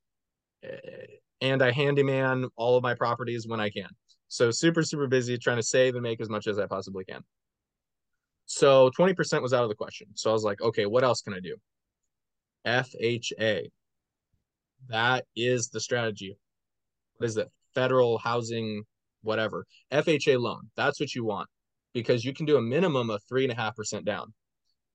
eh, 0.63 0.77
and 1.41 1.61
I 1.61 1.71
handyman 1.71 2.47
all 2.55 2.77
of 2.77 2.83
my 2.83 2.93
properties 2.93 3.47
when 3.47 3.59
I 3.59 3.69
can. 3.69 3.89
So 4.27 4.51
super, 4.51 4.83
super 4.83 5.07
busy 5.07 5.37
trying 5.37 5.57
to 5.57 5.63
save 5.63 5.95
and 5.95 6.03
make 6.03 6.21
as 6.21 6.29
much 6.29 6.47
as 6.47 6.57
I 6.57 6.67
possibly 6.67 7.03
can. 7.03 7.21
So 8.45 8.91
20% 8.97 9.41
was 9.41 9.53
out 9.53 9.63
of 9.63 9.69
the 9.69 9.75
question. 9.75 10.07
So 10.15 10.29
I 10.29 10.33
was 10.33 10.43
like, 10.43 10.61
okay, 10.61 10.85
what 10.85 11.03
else 11.03 11.21
can 11.21 11.33
I 11.33 11.39
do? 11.39 11.55
FHA. 12.65 13.69
That 14.87 15.25
is 15.35 15.69
the 15.69 15.79
strategy. 15.79 16.37
What 17.17 17.27
is 17.27 17.37
it? 17.37 17.49
Federal 17.73 18.17
housing, 18.17 18.83
whatever. 19.21 19.65
FHA 19.91 20.39
loan. 20.39 20.69
That's 20.75 20.99
what 20.99 21.13
you 21.15 21.23
want 21.23 21.49
because 21.93 22.23
you 22.23 22.33
can 22.33 22.45
do 22.45 22.57
a 22.57 22.61
minimum 22.61 23.09
of 23.09 23.21
three 23.27 23.43
and 23.43 23.51
a 23.51 23.55
half 23.55 23.75
percent 23.75 24.05
down. 24.05 24.33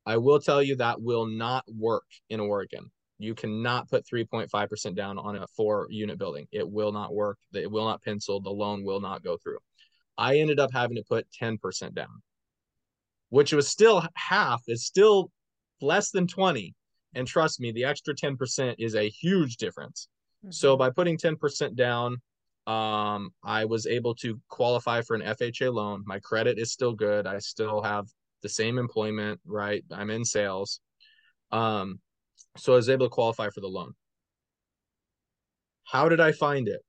I 0.05 0.16
will 0.18 0.40
tell 0.40 0.62
you 0.62 0.76
that 0.76 1.01
will 1.03 1.26
not 1.26 1.64
work 1.66 2.07
in 2.30 2.40
Oregon. 2.40 2.90
You 3.18 3.34
cannot 3.34 3.88
put 3.88 4.06
3.5% 4.06 4.94
down 4.94 5.18
on 5.18 5.36
a 5.36 5.46
four 5.56 5.86
unit 5.90 6.18
building. 6.18 6.46
It 6.52 6.68
will 6.68 6.92
not 6.92 7.14
work. 7.14 7.38
It 7.54 7.70
will 7.70 7.86
not 7.86 8.02
pencil. 8.02 8.40
The 8.40 8.50
loan 8.50 8.84
will 8.84 9.00
not 9.00 9.24
go 9.24 9.36
through. 9.36 9.58
I 10.18 10.38
ended 10.38 10.60
up 10.60 10.70
having 10.72 10.96
to 10.96 11.02
put 11.02 11.26
10% 11.40 11.94
down, 11.94 12.22
which 13.30 13.52
was 13.52 13.68
still 13.68 14.06
half, 14.14 14.62
is 14.66 14.84
still 14.86 15.30
less 15.80 16.10
than 16.10 16.26
20. 16.26 16.74
And 17.14 17.26
trust 17.26 17.60
me, 17.60 17.72
the 17.72 17.84
extra 17.84 18.14
10% 18.14 18.74
is 18.78 18.94
a 18.94 19.08
huge 19.08 19.56
difference. 19.56 20.08
Mm-hmm. 20.44 20.52
So 20.52 20.76
by 20.76 20.90
putting 20.90 21.16
10% 21.16 21.74
down, 21.74 22.18
um, 22.66 23.30
I 23.44 23.64
was 23.64 23.86
able 23.86 24.14
to 24.16 24.40
qualify 24.48 25.02
for 25.02 25.14
an 25.14 25.22
FHA 25.22 25.72
loan. 25.72 26.02
My 26.06 26.18
credit 26.18 26.58
is 26.58 26.72
still 26.72 26.92
good. 26.92 27.26
I 27.26 27.38
still 27.38 27.82
have 27.82 28.06
the 28.42 28.48
same 28.48 28.78
employment, 28.78 29.40
right? 29.46 29.84
I'm 29.90 30.10
in 30.10 30.24
sales. 30.24 30.80
Um, 31.52 32.00
so 32.57 32.72
I 32.72 32.76
was 32.76 32.88
able 32.88 33.07
to 33.07 33.11
qualify 33.11 33.50
for 33.50 33.61
the 33.61 33.68
loan. 33.68 33.94
How 35.84 36.09
did 36.09 36.20
I 36.20 36.32
find 36.32 36.68
it? 36.68 36.80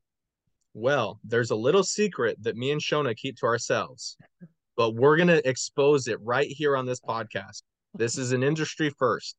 Well, 0.74 1.20
there's 1.24 1.52
a 1.52 1.56
little 1.56 1.84
secret 1.84 2.38
that 2.44 2.56
me 2.56 2.72
and 2.72 2.82
Shona 2.82 3.16
keep 3.16 3.38
to 3.38 3.46
ourselves, 3.46 4.18
but 4.76 4.96
we're 4.96 5.18
going 5.18 5.28
to 5.28 5.48
expose 5.48 6.08
it 6.08 6.20
right 6.22 6.48
here 6.48 6.76
on 6.78 6.86
this 6.86 7.00
podcast. 7.00 7.64
This 7.94 8.18
is 8.18 8.32
an 8.32 8.44
industry 8.44 8.92
first. 8.98 9.36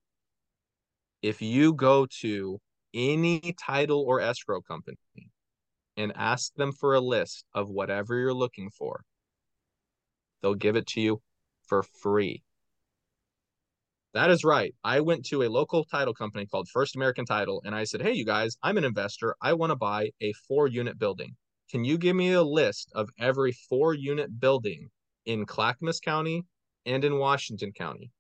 If 1.23 1.43
you 1.43 1.75
go 1.75 2.07
to 2.21 2.61
any 2.95 3.55
title 3.61 4.05
or 4.07 4.21
escrow 4.21 4.61
company 4.61 4.97
and 5.97 6.13
ask 6.17 6.55
them 6.55 6.73
for 6.73 6.95
a 6.95 7.01
list 7.01 7.45
of 7.55 7.69
whatever 7.69 8.17
you're 8.17 8.35
looking 8.35 8.71
for, 8.71 9.03
they'll 10.43 10.55
give 10.55 10.77
it 10.77 10.87
to 10.89 11.01
you 11.01 11.23
for 11.67 11.83
free. 11.83 12.43
That 14.15 14.31
is 14.31 14.43
right. 14.43 14.75
I 14.83 15.01
went 15.01 15.27
to 15.27 15.43
a 15.43 15.51
local 15.51 15.85
title 15.85 16.15
company 16.15 16.47
called 16.47 16.69
First 16.69 16.97
American 16.97 17.27
Title 17.27 17.63
and 17.65 17.75
I 17.75 17.85
said, 17.85 18.01
Hey, 18.01 18.13
you 18.13 18.25
guys, 18.25 18.57
I'm 18.63 18.79
an 18.79 18.85
investor. 18.85 19.37
I 19.43 19.53
want 19.53 19.71
to 19.71 19.77
buy 19.77 20.11
a 20.21 20.33
four 20.47 20.67
unit 20.67 20.99
building. 20.99 21.37
Can 21.71 21.85
you 21.85 21.99
give 21.99 22.17
me 22.17 22.33
a 22.33 22.43
list 22.43 22.91
of 22.95 23.11
every 23.19 23.53
four 23.53 23.93
unit 23.93 24.41
building 24.41 24.89
in 25.27 25.45
Clackamas 25.45 26.01
County 26.01 26.45
and 26.87 27.05
in 27.05 27.19
Washington 27.19 27.73
County? 27.73 28.11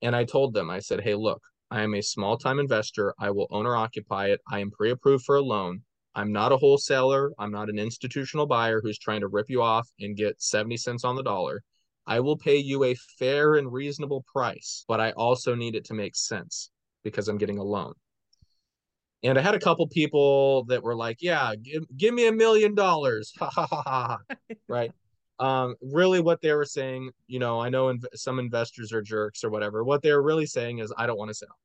And 0.00 0.14
I 0.14 0.24
told 0.24 0.54
them, 0.54 0.70
I 0.70 0.78
said, 0.78 1.00
hey, 1.00 1.16
look, 1.16 1.42
I 1.72 1.82
am 1.82 1.94
a 1.94 2.02
small 2.02 2.38
time 2.38 2.60
investor. 2.60 3.14
I 3.18 3.32
will 3.32 3.48
owner 3.50 3.74
occupy 3.74 4.28
it. 4.28 4.40
I 4.50 4.60
am 4.60 4.70
pre 4.70 4.90
approved 4.92 5.24
for 5.24 5.36
a 5.36 5.42
loan. 5.42 5.82
I'm 6.14 6.32
not 6.32 6.52
a 6.52 6.56
wholesaler. 6.56 7.32
I'm 7.38 7.50
not 7.50 7.68
an 7.68 7.80
institutional 7.80 8.46
buyer 8.46 8.80
who's 8.80 8.98
trying 8.98 9.20
to 9.20 9.28
rip 9.28 9.50
you 9.50 9.60
off 9.60 9.88
and 9.98 10.16
get 10.16 10.40
70 10.40 10.76
cents 10.76 11.04
on 11.04 11.16
the 11.16 11.22
dollar. 11.24 11.62
I 12.06 12.20
will 12.20 12.38
pay 12.38 12.56
you 12.56 12.84
a 12.84 12.94
fair 13.18 13.56
and 13.56 13.72
reasonable 13.72 14.24
price, 14.32 14.84
but 14.86 15.00
I 15.00 15.10
also 15.12 15.56
need 15.56 15.74
it 15.74 15.84
to 15.86 15.94
make 15.94 16.16
sense 16.16 16.70
because 17.10 17.28
I'm 17.28 17.38
getting 17.38 17.58
a 17.58 17.62
loan. 17.62 17.94
And 19.24 19.36
I 19.36 19.42
had 19.42 19.54
a 19.54 19.60
couple 19.60 19.86
people 19.88 20.64
that 20.64 20.82
were 20.82 20.94
like, 20.94 21.18
yeah, 21.20 21.54
give, 21.60 21.84
give 21.96 22.14
me 22.14 22.28
a 22.28 22.32
million 22.32 22.74
dollars. 22.74 23.32
Ha 23.38 23.50
ha 23.50 23.66
ha 23.66 23.82
ha. 23.82 24.18
right. 24.68 24.92
Um, 25.40 25.74
really 25.80 26.20
what 26.20 26.40
they 26.40 26.52
were 26.52 26.64
saying, 26.64 27.10
you 27.26 27.38
know, 27.38 27.60
I 27.60 27.68
know 27.68 27.86
inv- 27.86 28.06
some 28.14 28.38
investors 28.38 28.92
are 28.92 29.02
jerks 29.02 29.44
or 29.44 29.50
whatever. 29.50 29.84
What 29.84 30.02
they're 30.02 30.22
really 30.22 30.46
saying 30.46 30.78
is 30.78 30.92
I 30.96 31.06
don't 31.06 31.18
want 31.18 31.30
to 31.30 31.34
sell. 31.34 31.56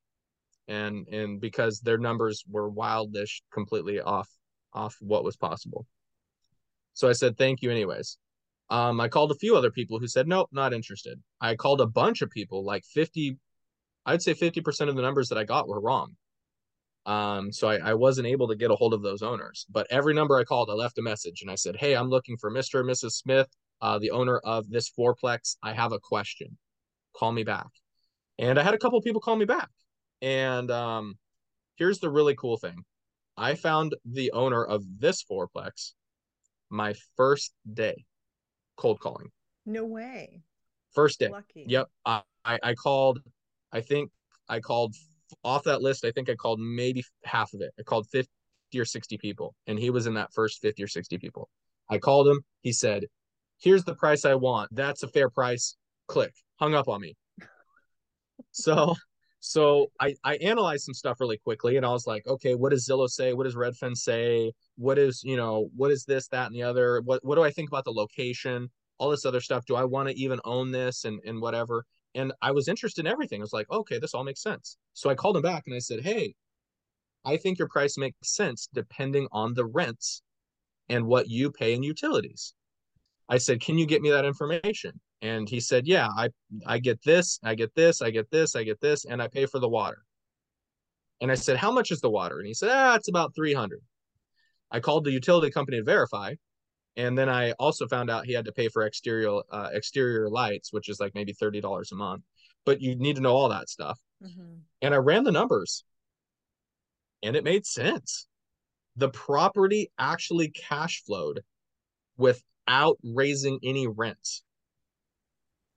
And 0.68 1.08
and 1.10 1.42
because 1.42 1.80
their 1.80 1.98
numbers 1.98 2.44
were 2.50 2.72
wildish, 2.72 3.42
completely 3.52 4.00
off 4.00 4.30
off 4.74 4.96
what 5.02 5.24
was 5.24 5.36
possible. 5.36 5.86
So 6.94 7.10
I 7.10 7.14
said, 7.14 7.38
thank 7.38 7.62
you 7.62 7.72
anyways. 7.72 8.18
Um, 8.70 9.00
I 9.02 9.08
called 9.08 9.32
a 9.32 9.36
few 9.36 9.56
other 9.56 9.72
people 9.72 10.00
who 10.00 10.08
said, 10.08 10.28
nope, 10.28 10.50
not 10.52 10.74
interested. 10.74 11.22
I 11.42 11.56
called 11.56 11.82
a 11.82 11.88
bunch 11.88 12.22
of 12.22 12.30
people, 12.30 12.64
like 12.64 12.86
50, 12.86 13.38
I'd 14.06 14.22
say 14.22 14.34
50% 14.34 14.90
of 14.90 14.96
the 14.96 15.02
numbers 15.02 15.30
that 15.30 15.38
I 15.38 15.44
got 15.44 15.68
were 15.68 15.80
wrong. 15.80 16.16
Um, 17.06 17.52
so 17.52 17.68
I, 17.68 17.78
I 17.78 17.94
wasn't 17.94 18.28
able 18.28 18.48
to 18.48 18.56
get 18.56 18.72
a 18.72 18.76
hold 18.76 18.94
of 18.94 19.02
those 19.02 19.22
owners. 19.22 19.66
But 19.70 19.88
every 19.90 20.14
number 20.14 20.38
I 20.38 20.44
called, 20.44 20.70
I 20.70 20.74
left 20.74 20.98
a 20.98 21.02
message 21.02 21.42
and 21.42 21.52
I 21.52 21.56
said, 21.56 21.76
Hey, 21.76 21.96
I'm 21.96 22.10
looking 22.10 22.38
for 22.38 22.52
Mr. 22.52 22.80
and 22.80 22.90
Mrs. 22.90 23.12
Smith, 23.12 23.48
uh, 23.82 24.00
the 24.00 24.12
owner 24.12 24.38
of 24.38 24.70
this 24.70 24.90
fourplex. 24.90 25.58
I 25.62 25.74
have 25.74 25.92
a 25.92 26.00
question. 26.00 26.58
Call 27.16 27.32
me 27.32 27.44
back. 27.44 27.68
And 28.40 28.58
I 28.58 28.64
had 28.64 28.74
a 28.74 28.78
couple 28.78 29.02
people 29.02 29.22
call 29.22 29.36
me 29.36 29.46
back. 29.46 29.70
And 30.22 30.72
um, 30.72 31.18
here's 31.76 32.00
the 32.00 32.10
really 32.10 32.36
cool 32.36 32.58
thing 32.58 32.86
I 33.36 33.56
found 33.56 33.96
the 34.06 34.32
owner 34.32 34.64
of 34.64 34.84
this 35.00 35.24
fourplex 35.24 35.92
my 36.70 36.96
first 37.18 37.54
day 37.72 38.06
cold 38.78 39.00
calling. 39.00 39.30
No 39.66 39.86
way. 39.86 40.42
First 40.94 41.20
day. 41.20 41.30
Lucky. 41.30 41.66
Yep. 41.68 41.88
I, 42.06 42.22
I, 42.46 42.60
I 42.64 42.74
called 42.74 43.20
I 43.74 43.82
think 43.82 44.12
I 44.48 44.60
called 44.60 44.96
off 45.44 45.64
that 45.64 45.82
list. 45.82 46.06
I 46.06 46.12
think 46.12 46.30
I 46.30 46.36
called 46.36 46.60
maybe 46.60 47.04
half 47.26 47.54
of 47.54 47.62
it. 47.62 47.72
I 47.80 47.84
called 47.84 48.08
50 48.12 48.30
or 48.78 48.86
60 48.86 49.18
people, 49.18 49.56
and 49.68 49.78
he 49.78 49.90
was 49.90 50.08
in 50.08 50.14
that 50.14 50.32
first 50.34 50.62
50 50.62 50.84
or 50.84 50.88
60 50.88 51.18
people. 51.18 51.50
I 51.90 51.98
called 51.98 52.28
him. 52.28 52.42
He 52.62 52.72
said, 52.72 53.06
Here's 53.60 53.84
the 53.84 53.96
price 53.96 54.26
I 54.26 54.36
want. 54.36 54.70
That's 54.74 55.04
a 55.04 55.08
fair 55.08 55.30
price. 55.30 55.76
Click. 56.08 56.34
Hung 56.60 56.74
up 56.74 56.88
on 56.88 57.02
me. 57.02 57.16
so 58.52 58.96
so 59.46 59.92
I, 60.00 60.16
I 60.24 60.36
analyzed 60.38 60.86
some 60.86 60.94
stuff 60.94 61.20
really 61.20 61.38
quickly 61.38 61.76
and 61.76 61.86
I 61.86 61.90
was 61.90 62.08
like, 62.08 62.26
okay, 62.26 62.56
what 62.56 62.72
does 62.72 62.88
Zillow 62.88 63.10
say? 63.10 63.34
What 63.34 63.44
does 63.44 63.56
Redfin 63.56 63.94
say? 63.94 64.54
What 64.78 64.98
is, 64.98 65.22
you 65.22 65.36
know, 65.36 65.70
what 65.76 65.92
is 65.92 66.06
this, 66.06 66.30
that, 66.30 66.48
and 66.48 66.56
the 66.56 66.64
other? 66.64 67.02
What 67.02 67.26
what 67.26 67.36
do 67.36 67.44
I 67.44 67.52
think 67.52 67.68
about 67.70 67.84
the 67.84 67.92
location? 67.92 68.70
All 69.00 69.10
this 69.10 69.26
other 69.26 69.42
stuff. 69.42 69.66
Do 69.66 69.76
I 69.76 69.84
want 69.84 70.08
to 70.08 70.18
even 70.18 70.40
own 70.46 70.72
this 70.72 71.04
and, 71.04 71.20
and 71.26 71.42
whatever? 71.42 71.84
And 72.16 72.32
I 72.42 72.52
was 72.52 72.68
interested 72.68 73.06
in 73.06 73.12
everything. 73.12 73.42
I 73.42 73.44
was 73.44 73.54
like, 73.54 73.70
okay, 73.72 73.98
this 73.98 74.14
all 74.14 74.24
makes 74.24 74.42
sense. 74.42 74.78
So 74.94 75.10
I 75.10 75.16
called 75.16 75.36
him 75.36 75.42
back 75.42 75.64
and 75.66 75.76
I 75.76 75.80
said, 75.80 76.02
hey, 76.02 76.36
I 77.26 77.38
think 77.38 77.58
your 77.58 77.70
price 77.70 77.98
makes 77.98 78.18
sense 78.36 78.70
depending 78.74 79.28
on 79.32 79.54
the 79.54 79.66
rents 79.66 80.22
and 80.90 81.08
what 81.08 81.30
you 81.30 81.52
pay 81.52 81.74
in 81.74 81.84
utilities. 81.84 82.54
I 83.30 83.38
said, 83.38 83.62
can 83.62 83.78
you 83.78 83.86
get 83.86 84.02
me 84.02 84.12
that 84.12 84.26
information? 84.26 85.00
And 85.22 85.48
he 85.48 85.60
said, 85.62 85.88
yeah, 85.88 86.10
I, 86.10 86.30
I 86.66 86.80
get 86.80 87.02
this, 87.04 87.40
I 87.44 87.56
get 87.56 87.74
this, 87.76 88.02
I 88.02 88.12
get 88.12 88.30
this, 88.30 88.56
I 88.56 88.64
get 88.64 88.82
this, 88.82 89.06
and 89.06 89.22
I 89.22 89.28
pay 89.30 89.46
for 89.46 89.60
the 89.60 89.70
water. 89.70 90.04
And 91.22 91.32
I 91.32 91.36
said, 91.36 91.56
how 91.56 91.72
much 91.72 91.92
is 91.92 92.02
the 92.02 92.10
water? 92.10 92.40
And 92.40 92.48
he 92.48 92.54
said, 92.54 92.70
ah, 92.72 92.96
it's 92.96 93.08
about 93.08 93.34
300. 93.34 93.80
I 94.72 94.82
called 94.82 95.06
the 95.06 95.12
utility 95.12 95.50
company 95.50 95.78
to 95.78 95.84
verify 95.84 96.34
and 96.96 97.18
then 97.18 97.30
I 97.30 97.52
also 97.54 97.88
found 97.88 98.10
out 98.10 98.26
he 98.26 98.34
had 98.34 98.46
to 98.46 98.52
pay 98.52 98.70
for 98.70 98.84
exterior 98.84 99.42
uh, 99.52 99.70
exterior 99.74 100.30
lights, 100.30 100.72
which 100.72 100.90
is 100.90 101.00
like 101.00 101.16
maybe 101.16 101.34
thirty 101.34 101.62
dollars 101.62 101.92
a 101.92 101.96
month. 101.96 102.24
But 102.66 102.82
you 102.82 102.96
need 102.96 103.16
to 103.16 103.22
know 103.22 103.34
all 103.34 103.50
that 103.50 103.70
stuff. 103.70 104.00
Mm-hmm. 104.24 104.60
And 104.82 104.94
I 104.94 104.98
ran 104.98 105.24
the 105.24 105.32
numbers, 105.32 105.84
and 107.22 107.36
it 107.36 107.44
made 107.44 107.66
sense. 107.66 108.28
The 108.96 109.10
property 109.10 109.92
actually 109.98 110.50
cash 110.50 111.04
flowed 111.06 111.42
without 112.16 112.98
raising 113.04 113.60
any 113.64 113.88
rents. 113.88 114.44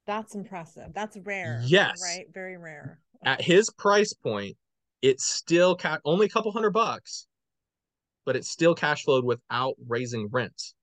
That's 0.07 0.35
impressive. 0.35 0.93
That's 0.95 1.17
rare. 1.25 1.63
Yes. 1.65 2.01
Right. 2.03 2.27
Very 2.33 2.59
rare. 2.59 3.01
At 3.25 3.41
his 3.41 3.71
price 3.71 4.13
point, 4.13 4.57
it's 5.03 5.25
still 5.25 5.77
ca- 5.77 5.99
only 6.05 6.27
a 6.27 6.29
couple 6.29 6.53
hundred 6.53 6.71
bucks, 6.71 7.27
but 8.25 8.37
it 8.37 8.45
still 8.45 8.75
cash 8.75 9.03
flowed 9.03 9.25
without 9.25 9.75
raising 9.89 10.29
rents 10.31 10.76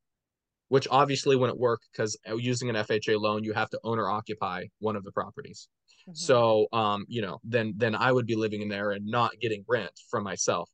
which 0.69 0.87
obviously 0.89 1.35
wouldn't 1.35 1.59
work 1.59 1.81
because 1.91 2.17
using 2.37 2.69
an 2.69 2.75
FHA 2.75 3.19
loan, 3.19 3.43
you 3.43 3.53
have 3.53 3.69
to 3.69 3.79
own 3.83 3.99
or 3.99 4.09
occupy 4.09 4.65
one 4.79 4.95
of 4.95 5.03
the 5.03 5.11
properties. 5.11 5.67
Mm-hmm. 6.03 6.15
So, 6.15 6.67
um, 6.73 7.05
you 7.07 7.21
know, 7.21 7.39
then 7.43 7.73
then 7.77 7.95
I 7.95 8.11
would 8.11 8.25
be 8.25 8.35
living 8.35 8.61
in 8.61 8.69
there 8.69 8.91
and 8.91 9.05
not 9.05 9.39
getting 9.39 9.63
rent 9.67 9.91
from 10.09 10.23
myself. 10.23 10.69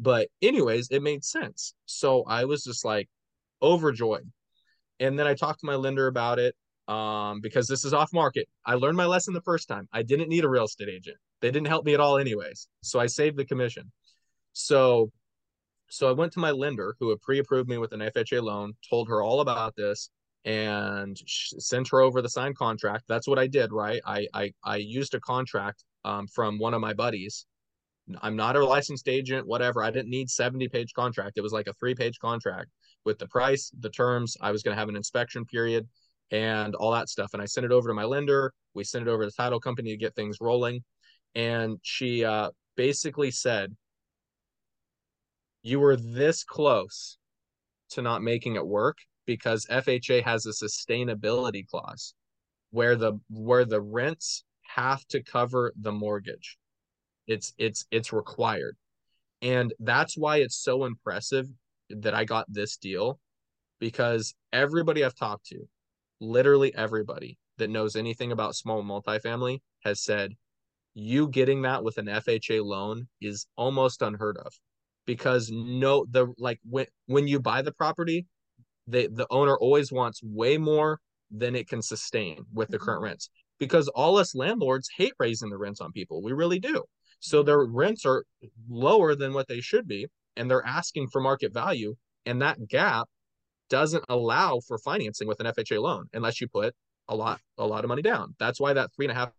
But 0.00 0.28
anyways, 0.40 0.88
it 0.90 1.02
made 1.02 1.24
sense. 1.24 1.74
So 1.86 2.24
I 2.26 2.44
was 2.44 2.64
just 2.64 2.84
like 2.84 3.08
overjoyed. 3.60 4.30
And 4.98 5.18
then 5.18 5.26
I 5.26 5.34
talked 5.34 5.60
to 5.60 5.66
my 5.66 5.74
lender 5.74 6.06
about 6.06 6.38
it 6.38 6.54
um, 6.88 7.40
because 7.40 7.68
this 7.68 7.84
is 7.84 7.92
off 7.92 8.12
market. 8.12 8.48
I 8.66 8.74
learned 8.74 8.96
my 8.96 9.06
lesson 9.06 9.34
the 9.34 9.40
first 9.42 9.68
time. 9.68 9.88
I 9.92 10.02
didn't 10.02 10.28
need 10.28 10.44
a 10.44 10.48
real 10.48 10.64
estate 10.64 10.88
agent. 10.88 11.16
They 11.40 11.50
didn't 11.50 11.68
help 11.68 11.84
me 11.84 11.94
at 11.94 12.00
all, 12.00 12.18
anyways. 12.18 12.68
So 12.82 13.00
I 13.00 13.06
saved 13.06 13.36
the 13.36 13.44
commission. 13.44 13.90
So, 14.52 15.10
so 15.92 16.08
I 16.08 16.12
went 16.12 16.32
to 16.32 16.38
my 16.38 16.50
lender 16.50 16.96
who 16.98 17.10
had 17.10 17.20
pre-approved 17.20 17.68
me 17.68 17.76
with 17.76 17.92
an 17.92 18.00
FHA 18.00 18.42
loan, 18.42 18.72
told 18.88 19.08
her 19.08 19.22
all 19.22 19.42
about 19.42 19.76
this, 19.76 20.08
and 20.46 21.20
sent 21.26 21.88
her 21.88 22.00
over 22.00 22.22
the 22.22 22.30
signed 22.30 22.56
contract. 22.56 23.04
That's 23.08 23.28
what 23.28 23.38
I 23.38 23.46
did, 23.46 23.72
right? 23.72 24.00
I 24.06 24.26
I, 24.32 24.52
I 24.64 24.76
used 24.76 25.14
a 25.14 25.20
contract 25.20 25.84
um, 26.06 26.26
from 26.28 26.58
one 26.58 26.72
of 26.72 26.80
my 26.80 26.94
buddies. 26.94 27.44
I'm 28.22 28.36
not 28.36 28.56
a 28.56 28.64
licensed 28.64 29.06
agent, 29.06 29.46
whatever. 29.46 29.84
I 29.84 29.90
didn't 29.90 30.08
need 30.08 30.30
70 30.30 30.66
page 30.68 30.94
contract. 30.94 31.36
It 31.36 31.42
was 31.42 31.52
like 31.52 31.66
a 31.66 31.74
three 31.74 31.94
page 31.94 32.18
contract 32.18 32.70
with 33.04 33.18
the 33.18 33.28
price, 33.28 33.70
the 33.78 33.90
terms. 33.90 34.34
I 34.40 34.50
was 34.50 34.62
going 34.62 34.74
to 34.74 34.80
have 34.80 34.88
an 34.88 34.96
inspection 34.96 35.44
period 35.44 35.86
and 36.30 36.74
all 36.74 36.92
that 36.92 37.10
stuff. 37.10 37.34
And 37.34 37.42
I 37.42 37.44
sent 37.44 37.66
it 37.66 37.70
over 37.70 37.88
to 37.88 37.94
my 37.94 38.04
lender. 38.04 38.54
We 38.72 38.84
sent 38.84 39.06
it 39.06 39.10
over 39.10 39.24
to 39.24 39.26
the 39.26 39.42
title 39.42 39.60
company 39.60 39.90
to 39.90 39.98
get 39.98 40.14
things 40.14 40.38
rolling. 40.40 40.82
And 41.34 41.78
she 41.82 42.24
uh, 42.24 42.50
basically 42.76 43.30
said, 43.30 43.76
You 45.62 45.80
were 45.80 45.96
this 45.96 46.44
close 46.44 47.18
to 47.90 48.02
not 48.02 48.22
making 48.22 48.56
it 48.56 48.66
work 48.66 48.98
because 49.26 49.66
FHA 49.66 50.24
has 50.24 50.46
a 50.46 50.50
sustainability 50.50 51.66
clause 51.66 52.14
where 52.70 52.96
the 52.96 53.20
where 53.28 53.64
the 53.64 53.80
rents 53.80 54.44
have 54.74 55.06
to 55.08 55.22
cover 55.22 55.72
the 55.80 55.92
mortgage. 55.92 56.58
It's 57.26 57.52
it's 57.58 57.86
it's 57.90 58.12
required. 58.12 58.76
And 59.40 59.72
that's 59.78 60.16
why 60.16 60.38
it's 60.38 60.56
so 60.56 60.84
impressive 60.84 61.46
that 61.90 62.14
I 62.14 62.24
got 62.24 62.46
this 62.48 62.76
deal 62.76 63.18
because 63.78 64.34
everybody 64.52 65.04
I've 65.04 65.16
talked 65.16 65.46
to, 65.46 65.68
literally 66.20 66.74
everybody 66.74 67.38
that 67.58 67.70
knows 67.70 67.96
anything 67.96 68.32
about 68.32 68.54
small 68.54 68.82
multifamily 68.82 69.60
has 69.84 70.02
said 70.02 70.32
you 70.94 71.28
getting 71.28 71.62
that 71.62 71.82
with 71.84 71.98
an 71.98 72.06
FHA 72.06 72.64
loan 72.64 73.08
is 73.20 73.46
almost 73.56 74.02
unheard 74.02 74.38
of 74.38 74.52
because 75.06 75.50
no 75.52 76.06
the 76.10 76.32
like 76.38 76.58
when 76.68 76.86
when 77.06 77.26
you 77.26 77.40
buy 77.40 77.62
the 77.62 77.72
property 77.72 78.26
they 78.86 79.06
the 79.06 79.26
owner 79.30 79.56
always 79.56 79.92
wants 79.92 80.20
way 80.22 80.58
more 80.58 80.98
than 81.30 81.54
it 81.56 81.68
can 81.68 81.82
sustain 81.82 82.44
with 82.52 82.68
the 82.68 82.78
current 82.78 82.98
mm-hmm. 82.98 83.06
rents 83.06 83.30
because 83.58 83.88
all 83.88 84.18
us 84.18 84.34
landlords 84.34 84.88
hate 84.96 85.14
raising 85.18 85.50
the 85.50 85.58
rents 85.58 85.80
on 85.80 85.92
people 85.92 86.22
we 86.22 86.32
really 86.32 86.58
do 86.58 86.82
so 87.20 87.38
mm-hmm. 87.38 87.46
their 87.46 87.64
rents 87.64 88.04
are 88.04 88.24
lower 88.68 89.14
than 89.14 89.32
what 89.32 89.48
they 89.48 89.60
should 89.60 89.86
be 89.86 90.06
and 90.36 90.50
they're 90.50 90.66
asking 90.66 91.08
for 91.08 91.20
market 91.20 91.52
value 91.52 91.94
and 92.26 92.42
that 92.42 92.68
gap 92.68 93.08
doesn't 93.68 94.04
allow 94.08 94.60
for 94.66 94.78
financing 94.78 95.26
with 95.26 95.40
an 95.40 95.46
FHA 95.46 95.80
loan 95.80 96.06
unless 96.12 96.40
you 96.40 96.48
put 96.48 96.74
a 97.08 97.16
lot 97.16 97.40
a 97.58 97.66
lot 97.66 97.84
of 97.84 97.88
money 97.88 98.02
down 98.02 98.34
that's 98.38 98.60
why 98.60 98.72
that 98.72 98.90
three 98.94 99.06
and 99.06 99.12
a 99.12 99.14
half 99.14 99.30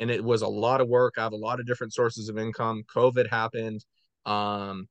and 0.00 0.10
it 0.10 0.24
was 0.24 0.42
a 0.42 0.48
lot 0.48 0.80
of 0.80 0.88
work. 0.88 1.14
I 1.18 1.22
have 1.22 1.32
a 1.32 1.36
lot 1.36 1.60
of 1.60 1.66
different 1.66 1.92
sources 1.92 2.28
of 2.28 2.38
income. 2.38 2.82
COVID 2.94 3.28
happened. 3.30 3.84
Um, 4.26 4.88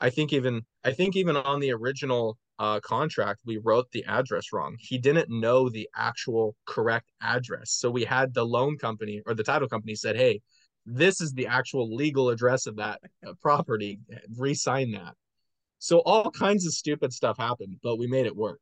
I 0.00 0.10
think 0.10 0.32
even 0.32 0.62
I 0.84 0.92
think 0.92 1.16
even 1.16 1.36
on 1.36 1.60
the 1.60 1.72
original 1.72 2.36
uh, 2.58 2.80
contract, 2.80 3.40
we 3.46 3.58
wrote 3.58 3.90
the 3.92 4.04
address 4.04 4.52
wrong. 4.52 4.76
He 4.78 4.98
didn't 4.98 5.30
know 5.30 5.68
the 5.68 5.88
actual 5.96 6.56
correct 6.66 7.10
address, 7.22 7.70
so 7.70 7.90
we 7.90 8.04
had 8.04 8.34
the 8.34 8.44
loan 8.44 8.76
company 8.76 9.22
or 9.26 9.34
the 9.34 9.44
title 9.44 9.68
company 9.68 9.94
said, 9.94 10.16
"Hey, 10.16 10.42
this 10.84 11.20
is 11.20 11.32
the 11.32 11.46
actual 11.46 11.94
legal 11.94 12.28
address 12.30 12.66
of 12.66 12.76
that 12.76 13.00
uh, 13.26 13.32
property. 13.40 14.00
Resign 14.36 14.90
that." 14.92 15.14
So 15.78 16.00
all 16.00 16.30
kinds 16.30 16.66
of 16.66 16.74
stupid 16.74 17.12
stuff 17.12 17.38
happened, 17.38 17.76
but 17.82 17.96
we 17.98 18.06
made 18.06 18.26
it 18.26 18.36
work. 18.36 18.60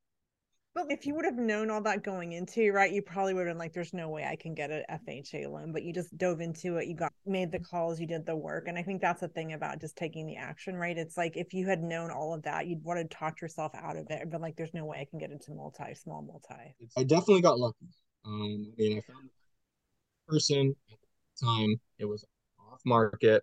But 0.75 0.93
if 0.93 1.07
you 1.07 1.15
would 1.17 1.25
have 1.25 1.37
known 1.37 1.71
all 1.71 1.81
that 1.83 2.05
going 2.05 2.33
into, 2.33 2.71
right, 2.71 2.93
you 2.93 3.03
probably 3.03 3.35
would 3.35 3.47
have 3.47 3.55
been 3.55 3.59
like, 3.59 3.73
there's 3.73 3.93
no 3.93 4.09
way 4.11 4.25
I 4.25 4.37
can 4.37 4.55
get 4.55 4.71
an 4.71 4.85
FHA 4.89 5.51
loan. 5.51 5.73
But 5.73 5.83
you 5.83 5.93
just 5.93 6.17
dove 6.17 6.41
into 6.41 6.77
it. 6.77 6.87
You 6.87 6.95
got 6.95 7.13
made 7.27 7.51
the 7.51 7.59
calls, 7.59 7.99
you 7.99 8.07
did 8.07 8.25
the 8.25 8.37
work. 8.37 8.69
And 8.69 8.79
I 8.79 8.83
think 8.83 9.01
that's 9.01 9.21
the 9.21 9.29
thing 9.29 9.55
about 9.55 9.81
just 9.81 9.97
taking 9.97 10.27
the 10.27 10.37
action, 10.37 10.77
right? 10.77 10.97
It's 10.97 11.17
like 11.17 11.37
if 11.37 11.53
you 11.53 11.67
had 11.67 11.83
known 11.83 12.11
all 12.13 12.33
of 12.33 12.43
that, 12.43 12.69
you'd 12.69 12.85
want 12.85 13.01
to 13.01 13.17
talk 13.17 13.41
yourself 13.41 13.75
out 13.75 13.97
of 13.97 14.07
it 14.11 14.31
been 14.31 14.41
like, 14.41 14.57
there's 14.57 14.75
no 14.75 14.85
way 14.85 14.99
I 15.01 15.05
can 15.05 15.19
get 15.19 15.31
into 15.31 15.53
multi, 15.53 15.95
small 15.95 16.23
multi. 16.23 16.75
I 16.97 17.05
definitely 17.05 17.43
got 17.43 17.59
lucky. 17.59 17.87
Um, 18.25 18.73
I 18.73 18.83
mean, 18.83 18.99
I 18.99 19.13
found 19.13 19.29
a 19.29 20.33
person 20.33 20.77
at 20.93 20.99
the 21.01 21.47
time, 21.47 21.81
it 21.99 22.05
was 22.05 22.25
off 22.71 22.81
market. 22.85 23.43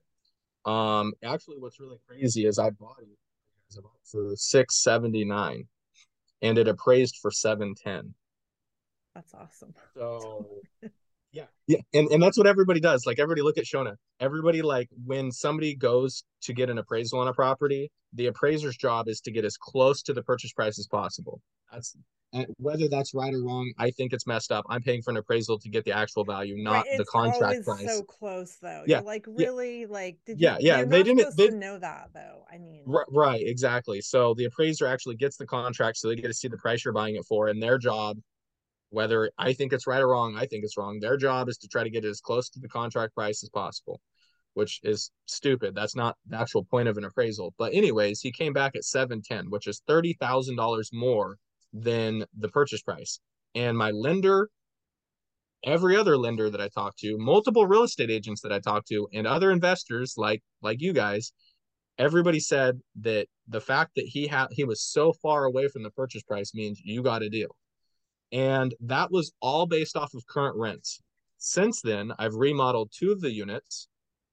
Um, 0.66 1.14
actually, 1.24 1.58
what's 1.60 1.80
really 1.80 1.98
crazy 2.08 2.46
is 2.46 2.60
I 2.60 2.70
bought 2.70 2.98
it 3.02 3.08
for 4.04 4.36
679 4.36 5.68
and 6.42 6.58
it 6.58 6.68
appraised 6.68 7.18
for 7.22 7.32
710 7.32 8.14
that's 9.16 9.34
awesome. 9.34 9.74
So 9.94 10.62
yeah 11.36 11.46
yeah 11.68 11.80
and, 11.94 12.10
and 12.12 12.24
that's 12.24 12.38
what 12.38 12.48
everybody 12.48 12.80
does 12.80 13.06
like 13.06 13.20
everybody 13.20 13.42
look 13.42 13.58
at 13.58 13.66
shona 13.66 13.96
everybody 14.20 14.62
like 14.62 14.88
when 15.06 15.32
somebody 15.32 15.76
goes 15.76 16.24
to 16.42 16.54
get 16.54 16.70
an 16.70 16.78
appraisal 16.78 17.20
on 17.20 17.28
a 17.28 17.34
property 17.34 17.92
the 18.14 18.28
appraiser's 18.28 18.78
job 18.78 19.08
is 19.08 19.20
to 19.20 19.32
get 19.32 19.44
as 19.44 19.58
close 19.58 20.02
to 20.02 20.14
the 20.14 20.24
purchase 20.24 20.54
price 20.54 20.80
as 20.80 20.88
possible 20.88 21.42
that's 21.72 21.96
whether 22.58 22.88
that's 22.90 23.14
right 23.14 23.34
or 23.34 23.44
wrong, 23.44 23.72
I 23.78 23.92
think 23.92 24.14
it's 24.14 24.28
messed 24.28 24.52
up. 24.52 24.66
I'm 24.70 24.82
paying 24.82 25.02
for 25.02 25.12
an 25.12 25.18
appraisal 25.18 25.60
to 25.60 25.70
get 25.70 25.86
the 25.86 25.92
actual 25.92 26.26
value, 26.26 26.62
not 26.62 26.86
right, 26.86 26.98
the 26.98 27.06
contract 27.06 27.64
price. 27.64 27.86
So 27.86 28.04
close 28.04 28.58
though. 28.62 28.84
Yeah, 28.86 28.98
You're 28.98 29.06
like 29.06 29.26
really, 29.28 29.82
yeah. 29.82 29.88
like 29.90 30.18
did 30.26 30.40
you, 30.40 30.48
yeah, 30.48 30.58
yeah. 30.60 30.84
They 30.84 31.04
didn't 31.04 31.36
they, 31.38 31.50
know 31.50 31.78
that 31.78 32.10
though. 32.14 32.44
I 32.52 32.58
mean, 32.58 32.84
right, 32.86 33.06
right, 33.12 33.42
exactly. 33.42 34.02
So 34.02 34.34
the 34.34 34.46
appraiser 34.46 34.86
actually 34.86 35.16
gets 35.16 35.38
the 35.38 35.46
contract, 35.46 35.98
so 35.98 36.10
they 36.10 36.16
get 36.16 36.28
to 36.28 36.34
see 36.34 36.48
the 36.48 36.58
price 36.58 36.84
you're 36.84 36.94
buying 36.94 37.16
it 37.16 37.26
for, 37.26 37.48
and 37.48 37.62
their 37.62 37.78
job, 37.78 38.18
whether 38.90 39.32
I 39.38 39.54
think 39.54 39.74
it's 39.74 39.88
right 39.88 40.02
or 40.02 40.10
wrong, 40.10 40.36
I 40.38 40.46
think 40.46 40.64
it's 40.64 40.78
wrong. 40.78 41.00
Their 41.00 41.18
job 41.18 41.50
is 41.50 41.58
to 41.58 41.68
try 41.68 41.84
to 41.84 41.90
get 41.90 42.06
it 42.06 42.10
as 42.10 42.22
close 42.22 42.50
to 42.50 42.60
the 42.60 42.70
contract 42.70 43.16
price 43.16 43.44
as 43.44 43.50
possible 43.50 44.02
which 44.56 44.80
is 44.84 45.12
stupid. 45.26 45.76
That's 45.76 45.96
not 45.96 46.16
the 46.26 46.38
actual 46.38 46.64
point 46.64 46.88
of 46.88 46.98
an 46.98 47.04
appraisal. 47.04 47.54
But 47.58 47.74
anyways, 47.74 48.22
he 48.22 48.32
came 48.32 48.54
back 48.54 48.76
at 48.76 48.86
710, 48.86 49.52
which 49.52 49.68
is 49.68 49.82
$30,000 49.88 50.86
more 50.94 51.38
than 51.74 52.24
the 52.38 52.48
purchase 52.48 52.82
price. 52.82 53.20
And 53.54 53.78
my 53.78 53.92
lender, 53.92 54.50
every 55.66 55.98
other 55.98 56.18
lender 56.18 56.50
that 56.50 56.62
I 56.62 56.70
talked 56.70 57.00
to, 57.00 57.18
multiple 57.18 57.68
real 57.68 57.84
estate 57.84 58.10
agents 58.10 58.42
that 58.42 58.54
I 58.54 58.60
talked 58.60 58.88
to, 58.88 59.08
and 59.14 59.28
other 59.28 59.52
investors 59.52 60.16
like 60.18 60.42
like 60.62 60.82
you 60.82 60.94
guys, 60.94 61.34
everybody 61.98 62.40
said 62.40 62.80
that 63.02 63.28
the 63.50 63.62
fact 63.62 63.92
that 63.96 64.06
he 64.06 64.28
had 64.28 64.48
he 64.52 64.64
was 64.64 64.82
so 64.82 65.12
far 65.22 65.44
away 65.44 65.68
from 65.68 65.84
the 65.84 65.92
purchase 65.92 66.24
price 66.24 66.54
means 66.54 66.82
you 66.84 67.04
got 67.04 67.24
a 67.24 67.30
deal. 67.30 67.56
And 68.36 68.76
that 68.82 69.12
was 69.12 69.32
all 69.42 69.66
based 69.66 69.96
off 69.96 70.14
of 70.14 70.28
current 70.28 70.58
rents. 70.58 71.00
Since 71.38 71.82
then, 71.82 72.12
I've 72.20 72.36
remodeled 72.36 72.92
two 72.94 73.14
of 73.14 73.22
the 73.22 73.32
units 73.32 73.88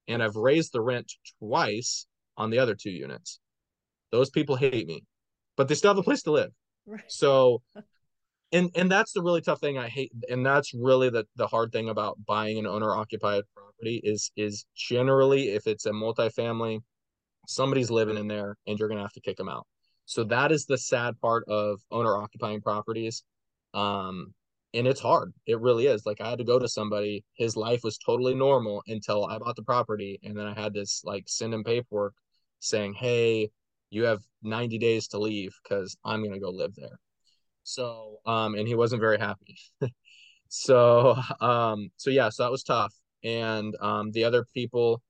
and 0.08 0.20
I've 0.20 0.34
raised 0.34 0.72
the 0.72 0.80
rent 0.80 1.12
twice 1.38 2.06
on 2.36 2.50
the 2.50 2.58
other 2.58 2.74
two 2.74 2.90
units. 2.90 3.38
Those 4.10 4.28
people 4.28 4.56
hate 4.56 4.88
me, 4.88 5.04
but 5.56 5.68
they 5.68 5.76
still 5.76 5.90
have 5.90 5.98
a 5.98 6.02
place 6.02 6.22
to 6.22 6.32
live. 6.32 6.50
Right. 6.84 7.04
So 7.06 7.62
and 8.50 8.70
and 8.74 8.90
that's 8.90 9.12
the 9.12 9.22
really 9.22 9.40
tough 9.40 9.60
thing 9.60 9.78
I 9.78 9.88
hate 9.88 10.10
and 10.28 10.44
that's 10.44 10.74
really 10.74 11.08
the 11.08 11.24
the 11.36 11.46
hard 11.46 11.70
thing 11.70 11.88
about 11.88 12.18
buying 12.26 12.58
an 12.58 12.66
owner 12.66 12.94
occupied 12.94 13.44
property 13.54 14.00
is 14.02 14.32
is 14.36 14.66
generally 14.74 15.50
if 15.50 15.68
it's 15.68 15.86
a 15.86 15.92
multifamily 15.92 16.80
somebody's 17.46 17.90
living 17.90 18.18
in 18.18 18.26
there 18.26 18.56
and 18.66 18.78
you're 18.78 18.88
going 18.88 18.98
to 18.98 19.04
have 19.04 19.12
to 19.12 19.20
kick 19.20 19.36
them 19.36 19.48
out. 19.48 19.66
So 20.06 20.24
that 20.24 20.50
is 20.50 20.66
the 20.66 20.76
sad 20.76 21.20
part 21.20 21.44
of 21.48 21.80
owner 21.92 22.16
occupying 22.16 22.60
properties. 22.60 23.22
Um 23.74 24.34
and 24.74 24.86
it's 24.86 25.00
hard. 25.00 25.34
It 25.46 25.60
really 25.60 25.86
is. 25.86 26.06
Like 26.06 26.20
I 26.20 26.30
had 26.30 26.38
to 26.38 26.44
go 26.44 26.58
to 26.58 26.68
somebody, 26.68 27.24
his 27.34 27.56
life 27.56 27.80
was 27.84 27.98
totally 27.98 28.34
normal 28.34 28.82
until 28.86 29.26
I 29.26 29.38
bought 29.38 29.56
the 29.56 29.62
property 29.62 30.18
and 30.22 30.36
then 30.36 30.46
I 30.46 30.54
had 30.58 30.72
this 30.74 31.02
like 31.04 31.24
send 31.28 31.52
him 31.54 31.64
paperwork 31.64 32.14
saying, 32.60 32.94
"Hey, 32.94 33.50
you 33.92 34.04
have 34.04 34.22
90 34.42 34.78
days 34.78 35.06
to 35.08 35.18
leave 35.18 35.54
because 35.62 35.96
I'm 36.04 36.24
to 36.24 36.40
go 36.40 36.50
live 36.50 36.74
there. 36.74 36.98
So, 37.62 38.18
um, 38.26 38.54
and 38.54 38.66
he 38.66 38.74
wasn't 38.74 39.00
very 39.00 39.18
happy. 39.18 39.56
so, 40.48 41.16
um, 41.40 41.90
so 41.96 42.10
yeah, 42.10 42.30
so 42.30 42.44
that 42.44 42.50
was 42.50 42.62
tough. 42.62 42.94
And, 43.22 43.76
um, 43.80 44.10
the 44.12 44.24
other 44.24 44.46
people, 44.54 45.02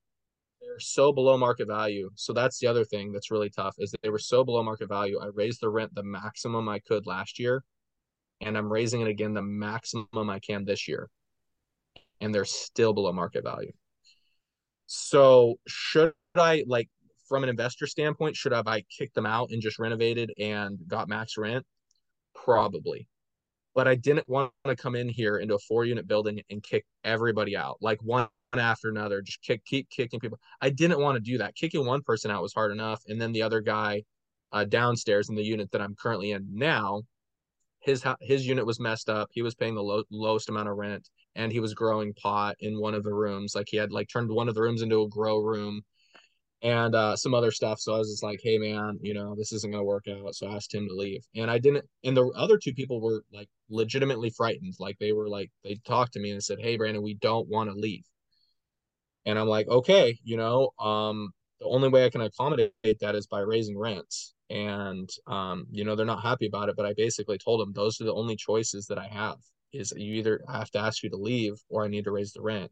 they're 0.61 0.81
so 0.81 1.13
below 1.13 1.39
market 1.39 1.69
value. 1.69 2.11
So 2.17 2.33
that's 2.33 2.59
the 2.59 2.67
other 2.67 2.85
thing 2.85 3.13
that's 3.13 3.31
really 3.31 3.51
tough 3.51 3.77
is 3.79 3.93
that 3.93 4.03
they 4.03 4.11
were 4.11 4.19
so 4.19 4.45
below 4.45 4.63
market 4.65 4.89
value. 4.89 5.19
I 5.21 5.27
raised 5.27 5.61
the 5.63 5.71
rent 5.71 5.95
the 5.95 6.03
maximum 6.03 6.69
I 6.69 6.81
could 6.81 7.07
last 7.07 7.39
year, 7.39 7.65
and 8.43 8.59
I'm 8.59 8.71
raising 8.71 9.01
it 9.01 9.09
again 9.09 9.35
the 9.35 9.43
maximum 9.43 10.31
I 10.31 10.39
can 10.39 10.65
this 10.65 10.89
year. 10.89 11.09
And 12.21 12.35
they're 12.35 12.45
still 12.45 12.93
below 12.93 13.13
market 13.13 13.45
value. 13.45 13.73
So 14.87 15.59
should 15.67 16.13
I 16.35 16.65
like 16.67 16.89
from 17.29 17.43
an 17.43 17.49
investor 17.49 17.87
standpoint, 17.87 18.37
should 18.37 18.53
have 18.53 18.67
I 18.69 18.83
kicked 18.83 19.15
them 19.15 19.27
out 19.27 19.51
and 19.51 19.63
just 19.63 19.79
renovated 19.79 20.33
and 20.39 20.79
got 20.87 21.09
max 21.09 21.39
rent? 21.39 21.65
Probably. 22.35 23.09
But 23.75 23.89
I 23.89 23.95
didn't 23.95 24.29
want 24.29 24.53
to 24.67 24.77
come 24.77 24.95
in 24.95 25.09
here 25.09 25.39
into 25.39 25.55
a 25.55 25.59
four 25.59 25.85
unit 25.85 26.07
building 26.07 26.43
and 26.51 26.63
kick 26.63 26.85
everybody 27.05 27.57
out. 27.57 27.79
Like 27.81 28.03
one 28.03 28.29
after 28.53 28.91
another, 28.91 29.23
just 29.23 29.41
kick, 29.41 29.65
keep 29.65 29.89
kicking 29.89 30.21
people. 30.21 30.39
I 30.61 30.69
didn't 30.69 31.01
want 31.01 31.17
to 31.17 31.21
do 31.21 31.39
that. 31.39 31.55
Kicking 31.55 31.87
one 31.87 32.03
person 32.03 32.31
out 32.31 32.43
was 32.43 32.53
hard 32.53 32.71
enough, 32.71 33.03
and 33.09 33.19
then 33.21 33.33
the 33.33 33.43
other 33.43 33.63
guy 33.63 34.03
uh, 34.53 34.65
downstairs 34.65 35.31
in 35.31 35.35
the 35.35 35.43
unit 35.43 35.71
that 35.73 35.81
I'm 35.81 35.95
currently 35.95 36.33
in 36.33 36.47
now, 36.53 37.03
his 37.83 38.05
his 38.21 38.47
unit 38.47 38.65
was 38.65 38.81
messed 38.81 39.09
up. 39.09 39.29
He 39.33 39.43
was 39.43 39.55
paying 39.55 39.75
the 39.75 39.83
low, 39.83 40.05
lowest 40.11 40.49
amount 40.49 40.69
of 40.69 40.77
rent, 40.77 41.09
and 41.35 41.53
he 41.53 41.61
was 41.61 41.75
growing 41.75 42.15
pot 42.15 42.57
in 42.61 42.81
one 42.81 42.95
of 42.95 43.03
the 43.03 43.13
rooms. 43.13 43.55
Like 43.55 43.69
he 43.69 43.77
had 43.77 43.93
like 43.93 44.09
turned 44.09 44.31
one 44.31 44.49
of 44.49 44.55
the 44.55 44.63
rooms 44.63 44.83
into 44.83 45.03
a 45.03 45.09
grow 45.09 45.39
room, 45.39 45.83
and 46.63 46.95
uh, 46.95 47.17
some 47.17 47.35
other 47.35 47.51
stuff. 47.51 47.81
So 47.81 47.95
I 47.95 47.99
was 47.99 48.11
just 48.11 48.23
like, 48.23 48.41
hey 48.43 48.59
man, 48.59 48.99
you 49.03 49.15
know 49.15 49.35
this 49.35 49.53
isn't 49.53 49.73
gonna 49.73 49.85
work 49.85 50.07
out. 50.09 50.35
So 50.35 50.47
I 50.47 50.55
asked 50.57 50.75
him 50.75 50.89
to 50.89 50.95
leave, 50.95 51.25
and 51.35 51.51
I 51.51 51.59
didn't. 51.59 51.85
And 52.05 52.17
the 52.17 52.27
other 52.37 52.57
two 52.57 52.73
people 52.73 53.01
were 53.01 53.25
like 53.33 53.49
legitimately 53.69 54.31
frightened. 54.31 54.75
Like 54.79 54.99
they 54.99 55.13
were 55.13 55.29
like 55.29 55.51
they 55.65 55.75
talked 55.87 56.13
to 56.15 56.21
me 56.21 56.31
and 56.31 56.43
said, 56.43 56.59
hey 56.61 56.79
Branden, 56.79 57.03
we 57.03 57.15
don't 57.15 57.49
want 57.49 57.71
to 57.71 57.77
leave. 57.77 58.05
And 59.27 59.39
I'm 59.39 59.47
like, 59.49 59.69
okay, 59.69 60.19
you 60.25 60.37
know, 60.37 60.71
um, 60.81 61.33
the 61.61 61.67
only 61.67 61.89
way 61.89 62.05
I 62.05 62.11
can 62.11 62.23
accommodate 62.23 62.73
that 63.01 63.15
is 63.15 63.27
by 63.29 63.41
raising 63.41 63.79
rents 63.79 64.35
and 64.53 65.09
um, 65.27 65.65
you 65.71 65.83
know 65.85 65.97
they're 65.97 66.05
not 66.05 66.23
happy 66.23 66.47
about 66.47 66.69
it 66.69 66.77
but 66.77 66.85
i 66.85 66.93
basically 66.97 67.39
told 67.39 67.61
them 67.61 67.73
those 67.73 68.01
are 68.01 68.05
the 68.05 68.13
only 68.13 68.37
choices 68.37 68.87
that 68.87 68.99
i 68.99 69.07
have 69.07 69.37
is 69.73 69.93
you 69.97 70.15
either 70.15 70.43
have 70.53 70.71
to 70.71 70.79
ask 70.79 71.03
you 71.03 71.09
to 71.11 71.17
leave 71.17 71.55
or 71.71 71.85
i 71.85 71.89
need 71.89 72.05
to 72.05 72.13
raise 72.13 72.33
the 72.33 72.43
rent. 72.43 72.71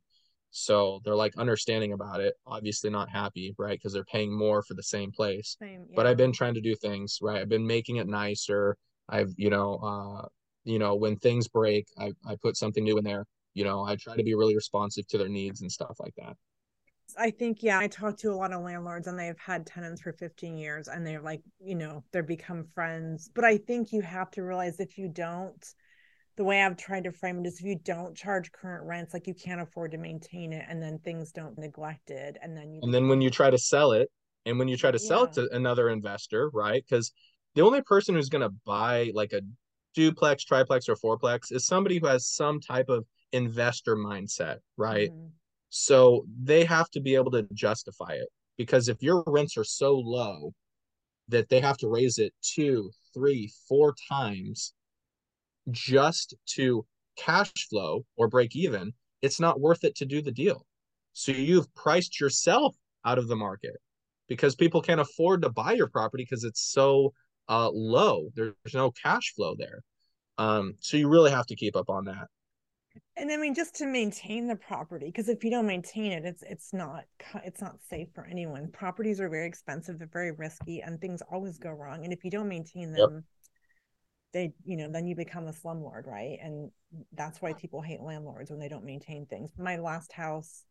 So 0.53 1.01
they're 1.05 1.15
like 1.15 1.39
understanding 1.39 1.93
about 1.93 2.21
it 2.21 2.35
obviously 2.47 2.91
not 2.91 3.09
happy 3.09 3.55
right 3.57 3.79
because 3.79 3.93
they're 3.93 4.05
paying 4.05 4.37
more 4.37 4.63
for 4.63 4.75
the 4.75 4.83
same 4.83 5.13
place. 5.13 5.57
Same, 5.61 5.87
yeah. 5.89 5.95
but 5.97 6.07
i've 6.07 6.17
been 6.17 6.33
trying 6.33 6.55
to 6.55 6.61
do 6.61 6.75
things 6.75 7.19
right 7.23 7.41
i've 7.41 7.49
been 7.49 7.67
making 7.67 7.97
it 7.97 8.09
nicer 8.09 8.77
i've 9.09 9.33
you 9.37 9.49
know 9.49 9.77
uh 9.77 10.27
you 10.65 10.79
know 10.79 10.97
when 10.97 11.17
things 11.17 11.49
break 11.49 11.87
i, 11.99 12.13
I 12.27 12.37
put 12.43 12.57
something 12.57 12.85
new 12.85 12.99
in 12.99 13.05
there 13.05 13.25
you 13.55 13.65
know 13.65 13.85
i 13.85 13.97
try 13.97 14.17
to 14.17 14.23
be 14.23 14.35
really 14.35 14.55
responsive 14.55 15.07
to 15.09 15.19
their 15.19 15.29
needs 15.29 15.63
and 15.63 15.71
stuff 15.71 15.97
like 15.99 16.15
that 16.17 16.37
I 17.19 17.31
think, 17.31 17.63
yeah, 17.63 17.79
I 17.79 17.87
talk 17.87 18.17
to 18.19 18.31
a 18.31 18.35
lot 18.35 18.53
of 18.53 18.63
landlords 18.63 19.07
and 19.07 19.19
they've 19.19 19.39
had 19.39 19.67
tenants 19.67 20.01
for 20.01 20.13
15 20.13 20.57
years 20.57 20.89
and 20.89 21.07
they're 21.07 21.21
like, 21.21 21.43
you 21.61 21.75
know, 21.75 22.05
they're 22.13 22.23
become 22.23 22.65
friends. 22.75 23.31
But 23.35 23.45
I 23.45 23.59
think 23.59 23.93
you 23.93 24.03
have 24.03 24.31
to 24.33 24.43
realize 24.43 24.81
if 24.81 24.99
you 24.99 25.09
don't, 25.09 25.65
the 26.37 26.45
way 26.45 26.63
I've 26.63 26.77
tried 26.77 27.05
to 27.05 27.13
frame 27.13 27.41
it 27.41 27.47
is 27.47 27.61
if 27.61 27.67
you 27.67 27.77
don't 27.77 28.17
charge 28.17 28.53
current 28.53 28.85
rents, 28.87 29.13
like 29.13 29.27
you 29.27 29.35
can't 29.35 29.61
afford 29.61 29.93
to 29.93 29.99
maintain 29.99 30.53
it 30.53 30.65
and 30.69 30.83
then 30.83 30.99
things 30.99 31.33
don't 31.33 31.59
neglected. 31.59 32.39
And 32.43 32.57
then 32.57 32.73
you, 32.73 32.81
and 32.83 32.95
then 32.95 33.09
when 33.09 33.21
you 33.21 33.31
try 33.31 33.51
to 33.51 33.59
sell 33.59 33.93
it 33.93 34.11
and 34.47 34.59
when 34.59 34.69
you 34.69 34.77
try 34.77 34.91
to 34.91 34.99
sell 34.99 35.25
it 35.25 35.33
to 35.35 35.49
another 35.53 35.91
investor, 35.91 36.51
right? 36.53 36.83
Because 36.89 37.13
the 37.55 37.63
only 37.63 37.83
person 37.83 38.15
who's 38.15 38.29
going 38.29 38.49
to 38.49 38.55
buy 38.65 39.11
like 39.15 39.33
a 39.33 39.43
duplex, 39.95 40.45
triplex, 40.45 40.89
or 40.89 40.97
fourplex 40.97 41.53
is 41.53 41.67
somebody 41.67 41.99
who 41.99 42.07
has 42.07 42.29
some 42.29 42.61
type 42.61 42.89
of 42.89 43.05
investor 43.33 43.97
mindset, 43.97 44.59
right? 44.77 45.11
Mm-hmm 45.11 45.27
so 45.71 46.27
they 46.43 46.65
have 46.65 46.91
to 46.91 47.01
be 47.01 47.15
able 47.15 47.31
to 47.31 47.47
justify 47.55 48.13
it 48.13 48.29
because 48.59 48.89
if 48.89 49.03
your 49.03 49.23
rents 49.27 49.57
are 49.57 49.65
so 49.65 49.95
low 49.95 50.53
that 51.29 51.49
they 51.49 51.61
have 51.61 51.79
to 51.79 51.89
raise 51.89 52.19
it 52.19 52.35
two, 52.43 52.91
three, 53.15 53.51
four 53.69 53.95
times 54.09 54.75
just 55.71 56.35
to 56.45 56.85
cash 57.17 57.69
flow 57.69 58.05
or 58.17 58.27
break 58.29 58.57
even, 58.57 58.93
it's 59.23 59.39
not 59.39 59.61
worth 59.61 59.85
it 59.85 59.95
to 59.95 60.05
do 60.05 60.21
the 60.21 60.33
deal. 60.33 60.67
So 61.13 61.31
you've 61.33 61.73
priced 61.75 62.21
yourself 62.21 62.77
out 63.05 63.19
of 63.19 63.29
the 63.29 63.37
market 63.37 63.77
because 64.29 64.57
people 64.57 64.83
can't 64.83 65.01
afford 65.01 65.43
to 65.43 65.51
buy 65.51 65.73
your 65.73 65.89
property 65.89 66.27
because 66.29 66.45
it's 66.45 66.63
so 66.63 67.13
uh, 67.49 67.71
low. 67.71 68.31
There's 68.35 68.55
no 68.75 68.91
cash 68.91 69.33
flow 69.37 69.55
there. 69.57 69.83
Um, 70.37 70.75
so 70.81 70.97
you 70.97 71.09
really 71.09 71.31
have 71.31 71.47
to 71.47 71.57
keep 71.57 71.77
up 71.77 71.91
on 71.91 72.07
that 72.07 72.27
and 73.17 73.31
i 73.31 73.37
mean 73.37 73.55
just 73.55 73.75
to 73.75 73.87
maintain 73.87 74.47
the 74.47 74.57
property 74.57 75.07
because 75.07 75.29
if 75.29 75.45
you 75.45 75.51
don't 75.51 75.67
maintain 75.67 76.13
it 76.13 76.25
it's 76.25 76.43
it's 76.43 76.73
not 76.73 77.05
it's 77.45 77.61
not 77.61 77.77
safe 77.89 78.09
for 78.15 78.27
anyone. 78.27 78.69
Properties 78.73 79.21
are 79.21 79.29
very 79.29 79.47
expensive 79.47 79.99
they're 79.99 80.09
very 80.13 80.33
risky 80.33 80.81
and 80.81 81.01
things 81.01 81.23
always 81.31 81.59
go 81.59 81.71
wrong 81.71 82.05
and 82.05 82.13
if 82.13 82.25
you 82.25 82.31
don't 82.31 82.49
maintain 82.49 82.93
them 82.93 83.15
yep. 83.15 83.23
they 84.33 84.53
you 84.65 84.77
know 84.77 84.91
then 84.91 85.07
you 85.07 85.15
become 85.15 85.47
a 85.47 85.53
slumlord 85.53 86.07
right? 86.07 86.39
And 86.43 86.71
that's 87.13 87.41
why 87.41 87.53
people 87.53 87.81
hate 87.81 88.01
landlords 88.01 88.51
when 88.51 88.59
they 88.59 88.69
don't 88.69 88.85
maintain 88.85 89.27
things. 89.27 89.51
My 89.59 89.77
last 89.77 90.13
house 90.13 90.65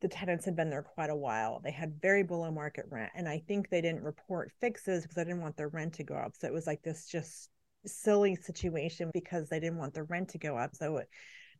the 0.00 0.08
tenants 0.08 0.44
had 0.44 0.56
been 0.56 0.68
there 0.68 0.82
quite 0.82 1.10
a 1.10 1.16
while. 1.16 1.60
They 1.62 1.70
had 1.70 2.00
very 2.02 2.24
below 2.24 2.50
market 2.50 2.86
rent 2.90 3.12
and 3.14 3.28
i 3.28 3.38
think 3.46 3.68
they 3.68 3.80
didn't 3.80 4.02
report 4.02 4.52
fixes 4.60 5.02
because 5.02 5.18
i 5.18 5.24
didn't 5.24 5.42
want 5.42 5.56
their 5.56 5.68
rent 5.68 5.94
to 5.94 6.04
go 6.04 6.14
up. 6.14 6.32
So 6.36 6.46
it 6.46 6.52
was 6.52 6.66
like 6.66 6.82
this 6.82 7.06
just 7.06 7.48
silly 7.86 8.36
situation 8.36 9.10
because 9.12 9.48
they 9.48 9.60
didn't 9.60 9.78
want 9.78 9.94
the 9.94 10.04
rent 10.04 10.30
to 10.30 10.38
go 10.38 10.56
up. 10.56 10.74
So 10.74 10.98
it 10.98 11.08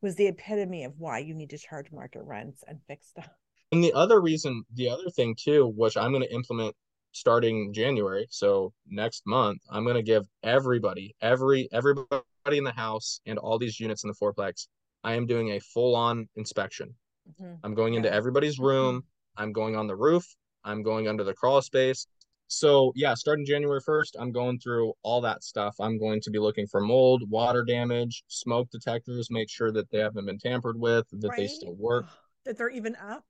was 0.00 0.14
the 0.16 0.26
epitome 0.26 0.84
of 0.84 0.94
why 0.98 1.18
you 1.18 1.34
need 1.34 1.50
to 1.50 1.58
charge 1.58 1.90
market 1.92 2.22
rents 2.24 2.64
and 2.66 2.78
fix 2.88 3.08
stuff. 3.08 3.28
And 3.70 3.82
the 3.82 3.92
other 3.94 4.20
reason, 4.20 4.64
the 4.74 4.90
other 4.90 5.08
thing 5.10 5.34
too, 5.38 5.72
which 5.76 5.96
I'm 5.96 6.12
going 6.12 6.22
to 6.22 6.34
implement 6.34 6.74
starting 7.12 7.72
January, 7.72 8.26
so 8.30 8.72
next 8.88 9.22
month, 9.26 9.60
I'm 9.70 9.84
going 9.84 9.96
to 9.96 10.02
give 10.02 10.26
everybody, 10.42 11.14
every 11.20 11.68
everybody 11.72 12.22
in 12.50 12.64
the 12.64 12.72
house 12.72 13.20
and 13.26 13.38
all 13.38 13.58
these 13.58 13.78
units 13.78 14.04
in 14.04 14.08
the 14.08 14.14
fourplex, 14.14 14.66
I 15.04 15.14
am 15.14 15.26
doing 15.26 15.50
a 15.50 15.60
full-on 15.60 16.28
inspection. 16.36 16.94
Mm-hmm. 17.28 17.54
I'm 17.64 17.74
going 17.74 17.94
into 17.94 18.12
everybody's 18.12 18.58
room. 18.58 18.98
Mm-hmm. 18.98 19.42
I'm 19.42 19.52
going 19.52 19.76
on 19.76 19.86
the 19.86 19.96
roof. 19.96 20.24
I'm 20.64 20.82
going 20.82 21.08
under 21.08 21.24
the 21.24 21.34
crawl 21.34 21.62
space. 21.62 22.06
So 22.52 22.92
yeah, 22.94 23.14
starting 23.14 23.46
January 23.46 23.80
1st, 23.80 24.10
I'm 24.18 24.30
going 24.30 24.58
through 24.58 24.92
all 25.02 25.22
that 25.22 25.42
stuff. 25.42 25.74
I'm 25.80 25.98
going 25.98 26.20
to 26.20 26.30
be 26.30 26.38
looking 26.38 26.66
for 26.66 26.82
mold, 26.82 27.28
water 27.30 27.64
damage, 27.64 28.24
smoke 28.28 28.68
detectors, 28.70 29.30
make 29.30 29.48
sure 29.48 29.72
that 29.72 29.90
they 29.90 30.00
haven't 30.00 30.26
been 30.26 30.38
tampered 30.38 30.78
with, 30.78 31.06
that 31.12 31.28
right? 31.28 31.36
they 31.38 31.46
still 31.46 31.74
work. 31.74 32.06
That 32.44 32.58
they're 32.58 32.70
even 32.70 32.96
up. 32.96 33.24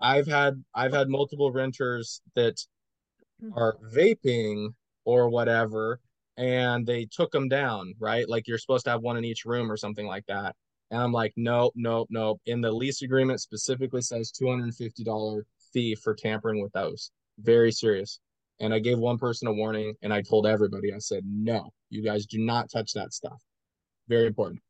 I've 0.00 0.28
had 0.28 0.62
I've 0.72 0.92
had 0.92 1.08
multiple 1.08 1.50
renters 1.50 2.22
that 2.36 2.64
hmm. 3.40 3.50
are 3.56 3.76
vaping 3.92 4.72
or 5.04 5.28
whatever 5.28 5.98
and 6.36 6.86
they 6.86 7.06
took 7.06 7.32
them 7.32 7.48
down, 7.48 7.94
right? 7.98 8.28
Like 8.28 8.46
you're 8.46 8.56
supposed 8.56 8.84
to 8.84 8.92
have 8.92 9.02
one 9.02 9.16
in 9.16 9.24
each 9.24 9.44
room 9.44 9.70
or 9.70 9.76
something 9.76 10.06
like 10.06 10.24
that. 10.28 10.54
And 10.92 11.02
I'm 11.02 11.12
like, 11.12 11.32
nope, 11.36 11.72
nope, 11.74 12.06
nope. 12.08 12.40
In 12.46 12.60
the 12.60 12.70
lease 12.70 13.02
agreement 13.02 13.40
specifically 13.40 14.00
says 14.00 14.32
$250 14.32 15.42
fee 15.72 15.96
for 15.96 16.14
tampering 16.14 16.62
with 16.62 16.72
those. 16.72 17.10
Very 17.40 17.72
serious 17.72 18.20
and 18.60 18.74
I 18.74 18.78
gave 18.78 18.98
one 18.98 19.18
person 19.18 19.48
a 19.48 19.52
warning 19.52 19.94
and 20.02 20.12
I 20.12 20.22
told 20.22 20.46
everybody, 20.46 20.92
I 20.92 20.98
said, 20.98 21.24
no, 21.26 21.70
you 21.88 22.02
guys 22.02 22.26
do 22.26 22.38
not 22.38 22.70
touch 22.70 22.92
that 22.92 23.12
stuff. 23.12 23.40
Very 24.08 24.26
important. 24.26 24.60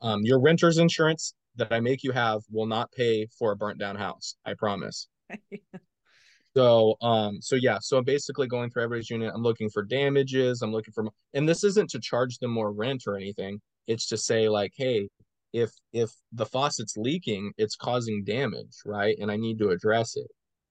Um, 0.00 0.22
your 0.22 0.40
renter's 0.40 0.78
insurance 0.78 1.34
that 1.56 1.72
I 1.72 1.80
make 1.80 2.02
you 2.02 2.12
have 2.12 2.42
will 2.50 2.66
not 2.66 2.90
pay 2.92 3.26
for 3.38 3.52
a 3.52 3.56
burnt 3.56 3.78
down 3.78 3.96
house. 3.96 4.36
I 4.44 4.54
promise. 4.54 5.08
so, 6.56 6.96
um, 7.00 7.38
so 7.40 7.56
yeah, 7.56 7.78
so 7.80 7.98
I'm 7.98 8.04
basically 8.04 8.48
going 8.48 8.70
through 8.70 8.84
everybody's 8.84 9.10
unit. 9.10 9.32
I'm 9.34 9.42
looking 9.42 9.70
for 9.70 9.82
damages. 9.82 10.62
I'm 10.62 10.72
looking 10.72 10.92
for, 10.92 11.06
and 11.34 11.48
this 11.48 11.64
isn't 11.64 11.90
to 11.90 12.00
charge 12.00 12.38
them 12.38 12.50
more 12.50 12.72
rent 12.72 13.04
or 13.06 13.16
anything. 13.16 13.60
It's 13.86 14.06
to 14.08 14.16
say 14.16 14.48
like, 14.48 14.72
hey, 14.76 15.08
if 15.52 15.70
if 15.92 16.10
the 16.32 16.46
faucet's 16.46 16.96
leaking, 16.96 17.52
it's 17.56 17.76
causing 17.76 18.24
damage, 18.24 18.74
right? 18.84 19.16
And 19.20 19.30
I 19.30 19.36
need 19.36 19.58
to 19.58 19.70
address 19.70 20.16
it. 20.16 20.26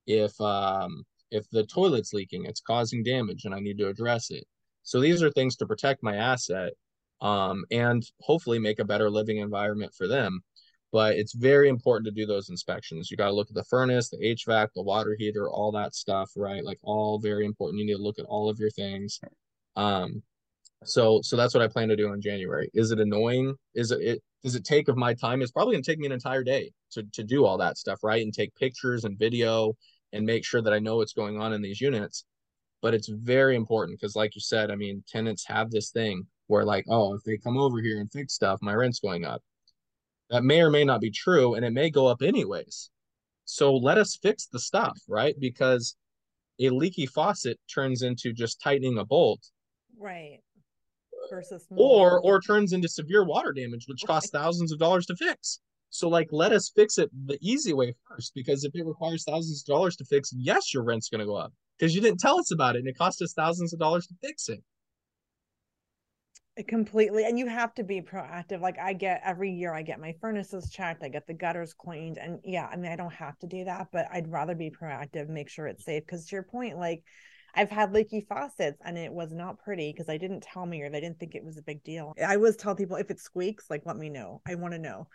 If 0.05 0.39
um 0.41 1.05
if 1.33 1.49
the 1.49 1.65
toilet's 1.65 2.13
leaking, 2.13 2.45
it's 2.45 2.61
causing 2.61 3.03
damage 3.03 3.45
and 3.45 3.53
I 3.53 3.59
need 3.59 3.77
to 3.79 3.89
address 3.89 4.29
it. 4.29 4.45
So 4.83 4.99
these 4.99 5.23
are 5.23 5.31
things 5.31 5.55
to 5.57 5.65
protect 5.65 6.03
my 6.03 6.15
asset 6.15 6.73
um, 7.21 7.65
and 7.71 8.03
hopefully 8.21 8.59
make 8.59 8.79
a 8.79 8.85
better 8.85 9.09
living 9.09 9.37
environment 9.37 9.93
for 9.97 10.07
them. 10.07 10.41
But 10.91 11.15
it's 11.15 11.33
very 11.33 11.69
important 11.69 12.05
to 12.05 12.11
do 12.11 12.27
those 12.27 12.49
inspections. 12.49 13.09
You 13.09 13.17
got 13.17 13.27
to 13.27 13.33
look 13.33 13.49
at 13.49 13.55
the 13.55 13.63
furnace, 13.63 14.09
the 14.09 14.17
HVAC, 14.17 14.67
the 14.75 14.83
water 14.83 15.15
heater, 15.17 15.49
all 15.49 15.71
that 15.71 15.95
stuff, 15.95 16.29
right? 16.35 16.63
Like 16.63 16.77
all 16.83 17.17
very 17.17 17.45
important. 17.45 17.79
You 17.79 17.87
need 17.87 17.95
to 17.95 18.03
look 18.03 18.19
at 18.19 18.25
all 18.25 18.47
of 18.47 18.59
your 18.59 18.69
things. 18.69 19.19
Um, 19.75 20.21
so 20.85 21.21
so 21.23 21.35
that's 21.35 21.53
what 21.53 21.63
I 21.63 21.67
plan 21.67 21.87
to 21.89 21.95
do 21.95 22.13
in 22.13 22.21
January. 22.21 22.69
Is 22.73 22.91
it 22.91 22.99
annoying? 22.99 23.55
Is 23.73 23.89
it, 23.91 24.01
it 24.01 24.23
does 24.43 24.55
it 24.55 24.65
take 24.65 24.87
of 24.87 24.97
my 24.97 25.13
time? 25.13 25.41
It's 25.41 25.51
probably 25.51 25.73
gonna 25.73 25.83
take 25.83 25.97
me 25.97 26.05
an 26.05 26.11
entire 26.11 26.43
day 26.43 26.71
to 26.91 27.03
to 27.13 27.23
do 27.23 27.45
all 27.45 27.57
that 27.57 27.77
stuff, 27.77 28.03
right? 28.03 28.21
And 28.21 28.33
take 28.33 28.53
pictures 28.55 29.05
and 29.05 29.17
video 29.17 29.73
and 30.13 30.25
make 30.25 30.45
sure 30.45 30.61
that 30.61 30.71
I 30.71 30.79
know 30.79 30.97
what's 30.97 31.13
going 31.13 31.39
on 31.41 31.51
in 31.51 31.61
these 31.61 31.81
units. 31.81 32.23
But 32.81 32.93
it's 32.93 33.09
very 33.09 33.55
important 33.55 33.99
because, 33.99 34.15
like 34.15 34.35
you 34.35 34.41
said, 34.41 34.69
I 34.69 34.75
mean, 34.75 35.03
tenants 35.07 35.45
have 35.47 35.71
this 35.71 35.89
thing 35.91 36.25
where, 36.47 36.65
like, 36.65 36.85
oh, 36.89 37.15
if 37.15 37.23
they 37.23 37.37
come 37.37 37.57
over 37.57 37.81
here 37.81 37.99
and 37.99 38.11
fix 38.11 38.33
stuff, 38.33 38.59
my 38.61 38.73
rent's 38.73 38.99
going 38.99 39.25
up. 39.25 39.41
That 40.29 40.43
may 40.43 40.61
or 40.61 40.69
may 40.69 40.83
not 40.83 41.01
be 41.01 41.11
true, 41.11 41.55
and 41.55 41.65
it 41.65 41.71
may 41.71 41.89
go 41.89 42.07
up 42.07 42.21
anyways. 42.21 42.89
So 43.45 43.75
let 43.75 43.97
us 43.97 44.17
fix 44.21 44.47
the 44.47 44.59
stuff, 44.59 44.97
right? 45.07 45.35
Because 45.39 45.95
a 46.59 46.69
leaky 46.69 47.05
faucet 47.05 47.59
turns 47.73 48.01
into 48.01 48.33
just 48.33 48.61
tightening 48.61 48.97
a 48.97 49.05
bolt. 49.05 49.41
Right. 49.97 50.39
Versus 51.29 51.65
or 51.69 52.19
or 52.19 52.41
turns 52.41 52.73
into 52.73 52.87
severe 52.87 53.25
water 53.25 53.53
damage, 53.53 53.85
which 53.87 54.03
costs 54.05 54.29
thousands 54.29 54.71
of 54.71 54.79
dollars 54.79 55.05
to 55.05 55.15
fix. 55.15 55.59
So 55.93 56.09
like 56.09 56.29
let 56.31 56.51
us 56.51 56.71
fix 56.75 56.97
it 56.97 57.11
the 57.27 57.37
easy 57.39 57.71
way 57.71 57.93
first 58.09 58.33
because 58.33 58.63
if 58.63 58.73
it 58.73 58.83
requires 58.83 59.25
thousands 59.25 59.61
of 59.61 59.67
dollars 59.67 59.95
to 59.97 60.05
fix, 60.05 60.33
yes, 60.35 60.73
your 60.73 60.83
rent's 60.83 61.07
going 61.07 61.19
to 61.19 61.25
go 61.25 61.35
up 61.35 61.53
because 61.77 61.93
you 61.93 62.01
didn't 62.01 62.19
tell 62.19 62.39
us 62.39 62.51
about 62.51 62.75
it 62.75 62.79
and 62.79 62.87
it 62.87 62.97
cost 62.97 63.21
us 63.21 63.33
thousands 63.33 63.73
of 63.73 63.79
dollars 63.79 64.07
to 64.07 64.15
fix 64.19 64.49
it. 64.49 64.63
completely 66.67 67.25
and 67.25 67.37
you 67.37 67.47
have 67.47 67.73
to 67.73 67.83
be 67.83 67.99
proactive 67.99 68.61
like 68.61 68.77
i 68.77 68.93
get 68.93 69.21
every 69.25 69.51
year 69.51 69.73
i 69.73 69.81
get 69.81 69.99
my 69.99 70.13
furnaces 70.21 70.69
checked 70.69 71.03
i 71.03 71.09
get 71.09 71.25
the 71.25 71.33
gutters 71.33 71.73
cleaned 71.73 72.19
and 72.19 72.39
yeah 72.43 72.67
i 72.71 72.75
mean 72.75 72.91
i 72.91 72.95
don't 72.95 73.13
have 73.13 73.35
to 73.39 73.47
do 73.47 73.63
that 73.63 73.87
but 73.91 74.05
i'd 74.13 74.31
rather 74.31 74.53
be 74.53 74.69
proactive 74.69 75.27
make 75.29 75.49
sure 75.49 75.65
it's 75.65 75.83
safe 75.83 76.03
because 76.05 76.27
to 76.27 76.35
your 76.35 76.43
point 76.43 76.77
like 76.77 77.01
i've 77.55 77.71
had 77.71 77.91
leaky 77.91 78.23
faucets 78.29 78.79
and 78.85 78.99
it 78.99 79.11
was 79.11 79.31
not 79.31 79.57
pretty 79.63 79.91
because 79.91 80.09
i 80.09 80.17
didn't 80.17 80.41
tell 80.41 80.63
me 80.63 80.83
or 80.83 80.91
they 80.91 81.01
didn't 81.01 81.19
think 81.19 81.33
it 81.33 81.43
was 81.43 81.57
a 81.57 81.63
big 81.63 81.83
deal. 81.83 82.13
I 82.23 82.35
always 82.35 82.55
tell 82.55 82.75
people 82.75 82.97
if 82.97 83.09
it 83.09 83.19
squeaks 83.19 83.65
like 83.71 83.81
let 83.85 83.97
me 83.97 84.09
know. 84.09 84.41
I 84.47 84.53
want 84.53 84.73
to 84.75 84.79
know 84.79 85.07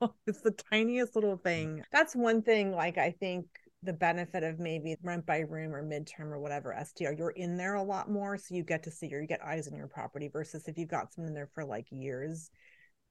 it's 0.26 0.40
the 0.42 0.54
tiniest 0.70 1.14
little 1.14 1.36
thing 1.36 1.82
that's 1.92 2.14
one 2.14 2.42
thing 2.42 2.72
like 2.72 2.98
i 2.98 3.10
think 3.10 3.46
the 3.82 3.92
benefit 3.92 4.42
of 4.42 4.58
maybe 4.58 4.96
rent 5.02 5.24
by 5.24 5.38
room 5.38 5.74
or 5.74 5.82
midterm 5.82 6.32
or 6.32 6.38
whatever 6.38 6.76
STR, 6.84 7.12
you're 7.12 7.30
in 7.30 7.56
there 7.56 7.74
a 7.74 7.82
lot 7.82 8.10
more. 8.10 8.36
So 8.36 8.54
you 8.54 8.62
get 8.62 8.82
to 8.82 8.90
see 8.90 9.12
or 9.14 9.20
you 9.20 9.26
get 9.26 9.44
eyes 9.44 9.68
on 9.68 9.76
your 9.76 9.86
property 9.86 10.28
versus 10.28 10.66
if 10.66 10.76
you've 10.76 10.88
got 10.88 11.12
someone 11.12 11.28
in 11.28 11.34
there 11.34 11.48
for 11.54 11.64
like 11.64 11.86
years 11.90 12.50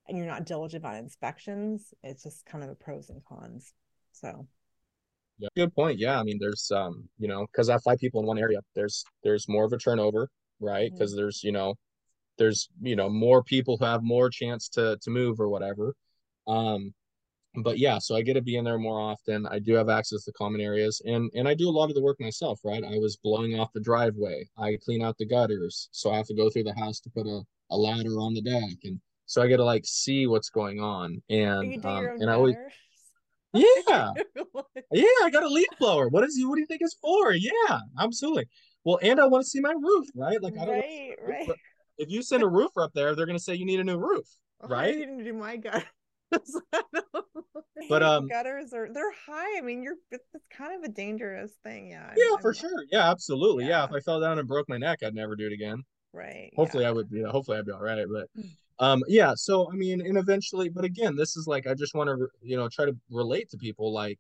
and 0.07 0.17
you're 0.17 0.27
not 0.27 0.45
diligent 0.45 0.85
on 0.85 0.95
inspections, 0.95 1.93
it's 2.03 2.23
just 2.23 2.45
kind 2.45 2.63
of 2.63 2.69
the 2.69 2.75
pros 2.75 3.09
and 3.09 3.23
cons. 3.25 3.73
So 4.11 4.47
yeah, 5.39 5.49
good 5.55 5.73
point. 5.73 5.99
Yeah. 5.99 6.19
I 6.19 6.23
mean, 6.23 6.37
there's 6.39 6.71
um, 6.71 7.07
you 7.17 7.27
know, 7.27 7.45
because 7.51 7.69
I 7.69 7.77
five 7.79 7.97
people 7.97 8.21
in 8.21 8.27
one 8.27 8.37
area, 8.37 8.59
there's 8.75 9.03
there's 9.23 9.47
more 9.47 9.65
of 9.65 9.73
a 9.73 9.77
turnover, 9.77 10.29
right? 10.59 10.91
Because 10.91 11.11
mm-hmm. 11.11 11.21
there's, 11.21 11.43
you 11.43 11.51
know, 11.51 11.75
there's, 12.37 12.69
you 12.81 12.95
know, 12.95 13.09
more 13.09 13.43
people 13.43 13.77
who 13.77 13.85
have 13.85 14.03
more 14.03 14.29
chance 14.29 14.69
to 14.69 14.97
to 15.01 15.09
move 15.09 15.39
or 15.39 15.49
whatever. 15.49 15.93
Um, 16.47 16.93
but 17.63 17.77
yeah, 17.77 17.99
so 17.99 18.15
I 18.15 18.21
get 18.21 18.33
to 18.33 18.41
be 18.41 18.57
in 18.57 18.65
there 18.65 18.77
more 18.77 18.99
often. 18.99 19.45
I 19.47 19.59
do 19.59 19.73
have 19.75 19.89
access 19.89 20.25
to 20.25 20.31
common 20.33 20.59
areas 20.61 21.01
and 21.05 21.31
and 21.35 21.47
I 21.47 21.53
do 21.53 21.69
a 21.69 21.71
lot 21.71 21.89
of 21.89 21.95
the 21.95 22.01
work 22.01 22.19
myself, 22.19 22.59
right? 22.63 22.83
I 22.83 22.97
was 22.97 23.17
blowing 23.17 23.57
off 23.59 23.71
the 23.73 23.79
driveway. 23.79 24.45
I 24.57 24.77
clean 24.83 25.01
out 25.01 25.17
the 25.17 25.25
gutters. 25.25 25.87
So 25.91 26.11
I 26.11 26.17
have 26.17 26.27
to 26.27 26.35
go 26.35 26.49
through 26.49 26.63
the 26.63 26.75
house 26.75 26.99
to 27.01 27.09
put 27.09 27.27
a, 27.27 27.41
a 27.71 27.77
ladder 27.77 28.19
on 28.19 28.33
the 28.33 28.41
deck. 28.41 28.77
And 28.83 28.99
so 29.25 29.41
I 29.41 29.47
get 29.47 29.57
to 29.57 29.63
like 29.63 29.83
see 29.85 30.27
what's 30.27 30.49
going 30.49 30.79
on. 30.81 31.21
And 31.29 31.85
um 31.85 32.09
and 32.19 32.29
I 32.29 32.33
always 32.33 32.55
Yeah. 33.53 34.11
yeah, 34.91 35.05
I 35.23 35.29
got 35.31 35.43
a 35.43 35.47
leaf 35.47 35.67
blower. 35.79 36.09
What 36.09 36.25
is 36.25 36.35
you 36.35 36.49
what 36.49 36.55
do 36.55 36.61
you 36.61 36.67
think 36.67 36.81
it's 36.83 36.97
for? 37.01 37.31
Yeah, 37.33 37.79
absolutely. 37.99 38.47
Well, 38.83 38.99
and 39.01 39.19
I 39.19 39.25
want 39.25 39.43
to 39.43 39.49
see 39.49 39.61
my 39.61 39.71
roof, 39.71 40.07
right? 40.15 40.41
Like 40.41 40.53
I 40.61 40.65
don't 40.65 40.75
right, 40.75 41.15
right. 41.25 41.49
If 41.97 42.09
you 42.09 42.21
send 42.21 42.43
a 42.43 42.47
roofer 42.47 42.81
up 42.81 42.91
there, 42.93 43.15
they're 43.15 43.25
gonna 43.25 43.39
say 43.39 43.55
you 43.55 43.65
need 43.65 43.79
a 43.79 43.83
new 43.83 43.97
roof, 43.97 44.27
right? 44.67 44.89
I 44.89 44.91
didn't 44.91 45.23
do 45.23 45.33
my 45.33 45.55
gutter. 45.55 45.85
but 47.89 48.03
um 48.03 48.27
gutters 48.27 48.73
are 48.73 48.89
they're 48.91 49.11
high 49.11 49.57
i 49.57 49.61
mean 49.61 49.83
you're 49.83 49.95
it's 50.11 50.23
kind 50.55 50.75
of 50.75 50.89
a 50.89 50.93
dangerous 50.93 51.51
thing 51.63 51.89
yeah 51.89 52.11
yeah 52.15 52.25
I'm, 52.33 52.41
for 52.41 52.49
I'm, 52.49 52.55
sure 52.55 52.85
yeah 52.91 53.09
absolutely 53.09 53.65
yeah. 53.65 53.81
yeah. 53.81 53.83
if 53.85 53.91
i 53.91 53.99
fell 53.99 54.19
down 54.19 54.39
and 54.39 54.47
broke 54.47 54.67
my 54.69 54.77
neck 54.77 54.99
i'd 55.03 55.13
never 55.15 55.35
do 55.35 55.47
it 55.47 55.53
again 55.53 55.83
right 56.13 56.51
hopefully 56.55 56.83
yeah. 56.83 56.89
i 56.89 56.93
would 56.93 57.09
be 57.09 57.21
hopefully 57.23 57.57
i'd 57.57 57.65
be 57.65 57.71
all 57.71 57.81
right 57.81 58.05
but 58.11 58.27
hmm. 58.35 58.47
um 58.79 59.03
yeah 59.07 59.33
so 59.35 59.69
i 59.71 59.75
mean 59.75 60.01
and 60.01 60.17
eventually 60.17 60.69
but 60.69 60.85
again 60.85 61.15
this 61.15 61.35
is 61.35 61.47
like 61.47 61.67
i 61.67 61.73
just 61.73 61.95
want 61.95 62.09
to 62.09 62.27
you 62.41 62.55
know 62.55 62.69
try 62.69 62.85
to 62.85 62.95
relate 63.09 63.49
to 63.49 63.57
people 63.57 63.93
like 63.93 64.19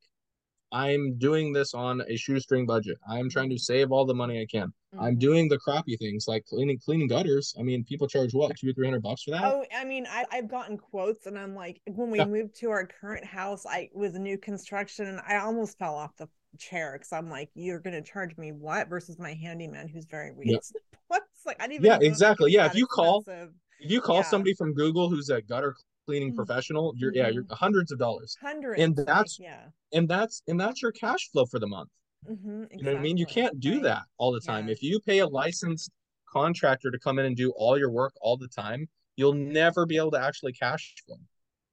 I'm 0.71 1.17
doing 1.17 1.53
this 1.53 1.73
on 1.73 2.01
a 2.09 2.17
shoestring 2.17 2.65
budget. 2.65 2.97
I'm 3.07 3.29
trying 3.29 3.49
to 3.51 3.57
save 3.57 3.93
all 3.93 4.05
the 4.05 4.13
money 4.13 4.41
I 4.41 4.45
can. 4.45 4.73
Mm-hmm. 4.95 5.03
I'm 5.03 5.17
doing 5.17 5.47
the 5.47 5.57
crappy 5.57 5.97
things 5.97 6.27
like 6.27 6.45
cleaning 6.45 6.79
cleaning 6.79 7.07
gutters. 7.07 7.53
I 7.59 7.63
mean, 7.63 7.83
people 7.83 8.07
charge 8.07 8.33
what 8.33 8.55
two 8.57 8.69
or 8.69 8.73
three 8.73 8.87
hundred 8.87 9.03
bucks 9.03 9.23
for 9.23 9.31
that. 9.31 9.43
Oh, 9.43 9.65
I 9.75 9.83
mean, 9.85 10.05
I, 10.09 10.25
I've 10.31 10.47
gotten 10.47 10.77
quotes, 10.77 11.25
and 11.25 11.37
I'm 11.37 11.55
like, 11.55 11.81
when 11.85 12.09
we 12.09 12.19
yeah. 12.19 12.25
moved 12.25 12.55
to 12.59 12.69
our 12.69 12.85
current 12.85 13.25
house, 13.25 13.65
I 13.65 13.89
was 13.93 14.13
new 14.13 14.37
construction, 14.37 15.07
and 15.07 15.19
I 15.27 15.37
almost 15.37 15.77
fell 15.77 15.95
off 15.95 16.15
the 16.17 16.29
chair 16.57 16.93
because 16.93 17.11
I'm 17.11 17.29
like, 17.29 17.49
you're 17.53 17.79
gonna 17.79 18.01
charge 18.01 18.37
me 18.37 18.51
what 18.51 18.89
versus 18.89 19.19
my 19.19 19.33
handyman 19.33 19.87
who's 19.87 20.05
very 20.05 20.31
reasonable. 20.31 20.79
Yep. 21.11 21.21
like 21.45 21.61
I 21.61 21.67
didn't. 21.67 21.85
Yeah, 21.85 21.99
exactly. 22.01 22.51
Yeah, 22.51 22.65
if 22.65 22.75
you 22.75 22.87
call, 22.87 23.23
if 23.27 23.49
you 23.79 24.01
call 24.01 24.17
yeah. 24.17 24.23
somebody 24.23 24.53
from 24.53 24.73
Google 24.73 25.09
who's 25.09 25.29
a 25.29 25.41
gutter 25.41 25.75
cleaning 26.05 26.29
mm-hmm. 26.29 26.37
professional 26.37 26.93
you're 26.95 27.11
yeah 27.13 27.29
you're 27.29 27.43
mm-hmm. 27.43 27.53
hundreds 27.55 27.91
of 27.91 27.99
dollars 27.99 28.37
hundreds 28.41 28.81
and 28.81 28.95
that's 28.95 29.39
yeah 29.39 29.63
and 29.93 30.07
that's 30.07 30.41
and 30.47 30.59
that's 30.59 30.81
your 30.81 30.91
cash 30.91 31.29
flow 31.31 31.45
for 31.45 31.59
the 31.59 31.67
month 31.67 31.89
mm-hmm, 32.29 32.63
exactly. 32.63 32.77
you 32.77 32.83
know 32.83 32.91
what 32.93 32.99
i 32.99 33.03
mean? 33.03 33.17
You 33.17 33.25
can't 33.25 33.59
do 33.59 33.73
right. 33.73 33.83
that 33.83 34.03
all 34.17 34.31
the 34.31 34.39
time. 34.39 34.67
Yeah. 34.67 34.73
if 34.73 34.83
you 34.83 34.99
pay 34.99 35.19
a 35.19 35.27
licensed 35.27 35.91
contractor 36.31 36.91
to 36.91 36.99
come 36.99 37.19
in 37.19 37.25
and 37.25 37.35
do 37.35 37.51
all 37.51 37.77
your 37.77 37.91
work 37.91 38.13
all 38.21 38.37
the 38.37 38.47
time 38.47 38.87
you'll 39.15 39.33
never 39.33 39.85
be 39.85 39.97
able 39.97 40.11
to 40.11 40.19
actually 40.19 40.53
cash 40.53 40.93
flow 41.05 41.17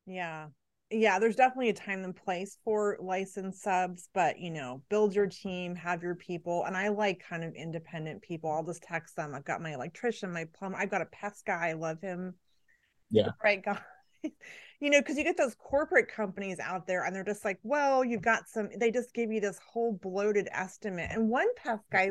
yeah. 0.07 0.49
Yeah 0.91 1.19
there's 1.19 1.37
definitely 1.37 1.71
a 1.71 1.75
time 1.75 2.05
and 2.05 2.15
place 2.15 2.59
for 2.65 2.97
licensed 3.01 3.63
subs 3.63 4.09
but 4.15 4.39
you 4.39 4.51
know 4.51 4.83
build 4.89 5.15
your 5.15 5.27
team 5.27 5.75
have 5.75 6.03
your 6.03 6.15
people 6.15 6.65
and 6.65 6.77
i 6.77 6.89
like 6.89 7.25
kind 7.29 7.43
of 7.45 7.55
independent 7.55 8.23
people. 8.23 8.51
I'll 8.51 8.65
just 8.65 8.83
text 8.83 9.17
them 9.17 9.35
i've 9.35 9.45
got 9.45 9.63
my 9.63 9.73
electrician 9.73 10.33
my 10.33 10.47
plumber 10.57 10.77
i've 10.77 10.91
got 10.91 11.03
a 11.03 11.07
pest 11.07 11.45
guy 11.45 11.69
i 11.69 11.73
love 11.73 12.01
him. 12.01 12.35
Yeah. 13.11 13.31
Right 13.43 13.65
guy 13.65 13.79
you 14.81 14.91
know, 14.91 15.01
because 15.01 15.17
you 15.17 15.25
get 15.25 15.37
those 15.37 15.55
corporate 15.55 16.09
companies 16.09 16.59
out 16.59 16.87
there 16.87 17.05
and 17.05 17.15
they're 17.15 17.25
just 17.25 17.45
like, 17.45 17.59
well, 17.63 18.05
you've 18.05 18.23
got 18.23 18.49
some, 18.49 18.69
they 18.77 18.91
just 18.91 19.15
give 19.15 19.31
you 19.31 19.41
this 19.41 19.59
whole 19.59 19.93
bloated 20.03 20.49
estimate. 20.53 21.11
And 21.13 21.29
one 21.29 21.49
pest 21.57 21.83
guy, 21.91 22.11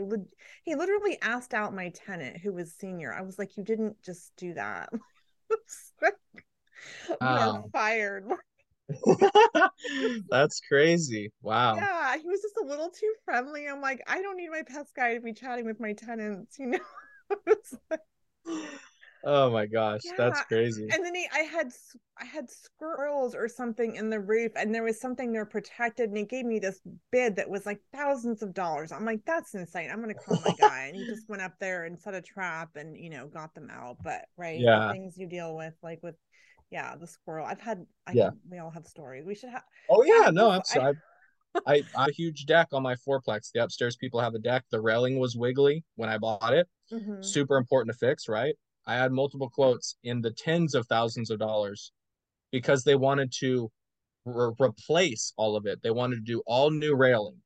he 0.63 0.75
literally 0.75 1.17
asked 1.21 1.53
out 1.53 1.73
my 1.73 1.89
tenant 1.89 2.37
who 2.37 2.53
was 2.53 2.73
senior. 2.73 3.13
I 3.13 3.21
was 3.21 3.37
like, 3.37 3.57
you 3.57 3.63
didn't 3.63 4.01
just 4.03 4.31
do 4.37 4.53
that. 4.53 4.89
You're 7.09 7.65
fired. 7.71 8.25
That's 10.29 10.59
crazy. 10.61 11.31
Wow. 11.41 11.75
Yeah, 11.75 12.17
he 12.17 12.27
was 12.27 12.41
just 12.41 12.55
a 12.61 12.65
little 12.65 12.89
too 12.89 13.13
friendly. 13.25 13.67
I'm 13.67 13.81
like, 13.81 14.01
I 14.07 14.21
don't 14.21 14.37
need 14.37 14.49
my 14.49 14.63
pest 14.65 14.95
guy 14.95 15.13
to 15.15 15.21
be 15.21 15.33
chatting 15.33 15.65
with 15.65 15.79
my 15.79 15.93
tenants, 15.93 16.57
you 16.59 16.67
know? 16.67 16.79
Oh 19.23 19.51
my 19.51 19.67
gosh, 19.67 20.01
yeah. 20.03 20.13
that's 20.17 20.41
crazy. 20.43 20.87
And 20.91 21.05
then 21.05 21.13
he, 21.13 21.27
I 21.33 21.39
had 21.39 21.71
I 22.19 22.25
had 22.25 22.49
squirrels 22.49 23.35
or 23.35 23.47
something 23.47 23.95
in 23.95 24.09
the 24.09 24.19
roof, 24.19 24.51
and 24.55 24.73
there 24.73 24.83
was 24.83 24.99
something 24.99 25.31
there 25.31 25.45
protected, 25.45 26.09
and 26.09 26.17
he 26.17 26.23
gave 26.23 26.45
me 26.45 26.59
this 26.59 26.79
bid 27.11 27.35
that 27.35 27.49
was 27.49 27.65
like 27.65 27.79
thousands 27.93 28.41
of 28.41 28.53
dollars. 28.53 28.91
I'm 28.91 29.05
like, 29.05 29.21
that's 29.25 29.53
insane. 29.53 29.89
I'm 29.91 30.01
gonna 30.01 30.13
call 30.15 30.39
my 30.43 30.55
guy, 30.59 30.85
and 30.87 30.95
he 30.95 31.05
just 31.05 31.29
went 31.29 31.41
up 31.41 31.53
there 31.59 31.85
and 31.85 31.99
set 31.99 32.15
a 32.15 32.21
trap, 32.21 32.69
and 32.75 32.97
you 32.97 33.09
know, 33.09 33.27
got 33.27 33.53
them 33.53 33.69
out. 33.71 33.97
But 34.03 34.25
right, 34.37 34.59
yeah, 34.59 34.87
the 34.87 34.93
things 34.93 35.17
you 35.17 35.27
deal 35.27 35.55
with, 35.55 35.75
like 35.83 35.99
with 36.01 36.15
yeah, 36.71 36.95
the 36.95 37.07
squirrel. 37.07 37.45
I've 37.45 37.61
had 37.61 37.85
I 38.07 38.13
yeah, 38.13 38.31
we 38.49 38.57
all 38.57 38.71
have 38.71 38.87
stories. 38.87 39.25
We 39.25 39.35
should 39.35 39.49
have. 39.49 39.63
Oh 39.89 40.03
yeah, 40.03 40.31
no, 40.31 40.49
I'm 40.49 40.63
sorry. 40.63 40.95
I, 41.67 41.83
I 41.97 42.07
a 42.07 42.11
huge 42.11 42.45
deck 42.45 42.69
on 42.71 42.81
my 42.81 42.95
fourplex. 42.95 43.51
The 43.53 43.63
upstairs 43.63 43.97
people 43.97 44.19
have 44.19 44.33
a 44.33 44.39
deck. 44.39 44.63
The 44.71 44.79
railing 44.79 45.19
was 45.19 45.35
wiggly 45.35 45.83
when 45.95 46.09
I 46.09 46.17
bought 46.17 46.53
it. 46.53 46.67
Mm-hmm. 46.91 47.21
Super 47.21 47.57
important 47.57 47.93
to 47.93 47.97
fix, 47.99 48.27
right? 48.27 48.55
I 48.85 48.95
had 48.95 49.11
multiple 49.11 49.49
quotes 49.49 49.95
in 50.03 50.21
the 50.21 50.31
tens 50.31 50.75
of 50.75 50.87
thousands 50.87 51.29
of 51.29 51.39
dollars 51.39 51.91
because 52.51 52.83
they 52.83 52.95
wanted 52.95 53.31
to 53.39 53.71
re- 54.25 54.53
replace 54.59 55.33
all 55.37 55.55
of 55.55 55.65
it. 55.65 55.81
They 55.83 55.91
wanted 55.91 56.15
to 56.15 56.21
do 56.21 56.41
all 56.45 56.69
new 56.71 56.95
railing. 56.95 57.37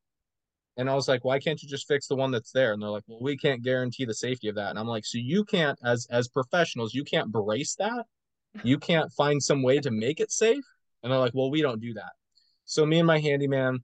And 0.77 0.89
I 0.89 0.95
was 0.95 1.07
like, 1.07 1.23
why 1.23 1.39
can't 1.39 1.61
you 1.61 1.69
just 1.69 1.87
fix 1.87 2.07
the 2.07 2.15
one 2.15 2.31
that's 2.31 2.51
there? 2.51 2.73
And 2.73 2.81
they're 2.81 2.89
like, 2.89 3.03
well, 3.07 3.21
we 3.21 3.37
can't 3.37 3.63
guarantee 3.63 4.05
the 4.05 4.13
safety 4.13 4.49
of 4.49 4.55
that. 4.55 4.71
And 4.71 4.79
I'm 4.79 4.87
like, 4.87 5.05
so 5.05 5.17
you 5.17 5.45
can't, 5.45 5.79
as 5.83 6.07
as 6.09 6.27
professionals, 6.27 6.93
you 6.93 7.03
can't 7.03 7.31
brace 7.31 7.75
that. 7.75 8.05
You 8.63 8.77
can't 8.77 9.11
find 9.13 9.41
some 9.41 9.63
way 9.63 9.79
to 9.79 9.91
make 9.91 10.19
it 10.19 10.31
safe. 10.31 10.63
And 11.01 11.11
they're 11.11 11.19
like, 11.19 11.33
well, 11.33 11.51
we 11.51 11.61
don't 11.61 11.81
do 11.81 11.93
that. 11.93 12.11
So 12.65 12.85
me 12.85 12.99
and 12.99 13.07
my 13.07 13.19
handyman, 13.19 13.83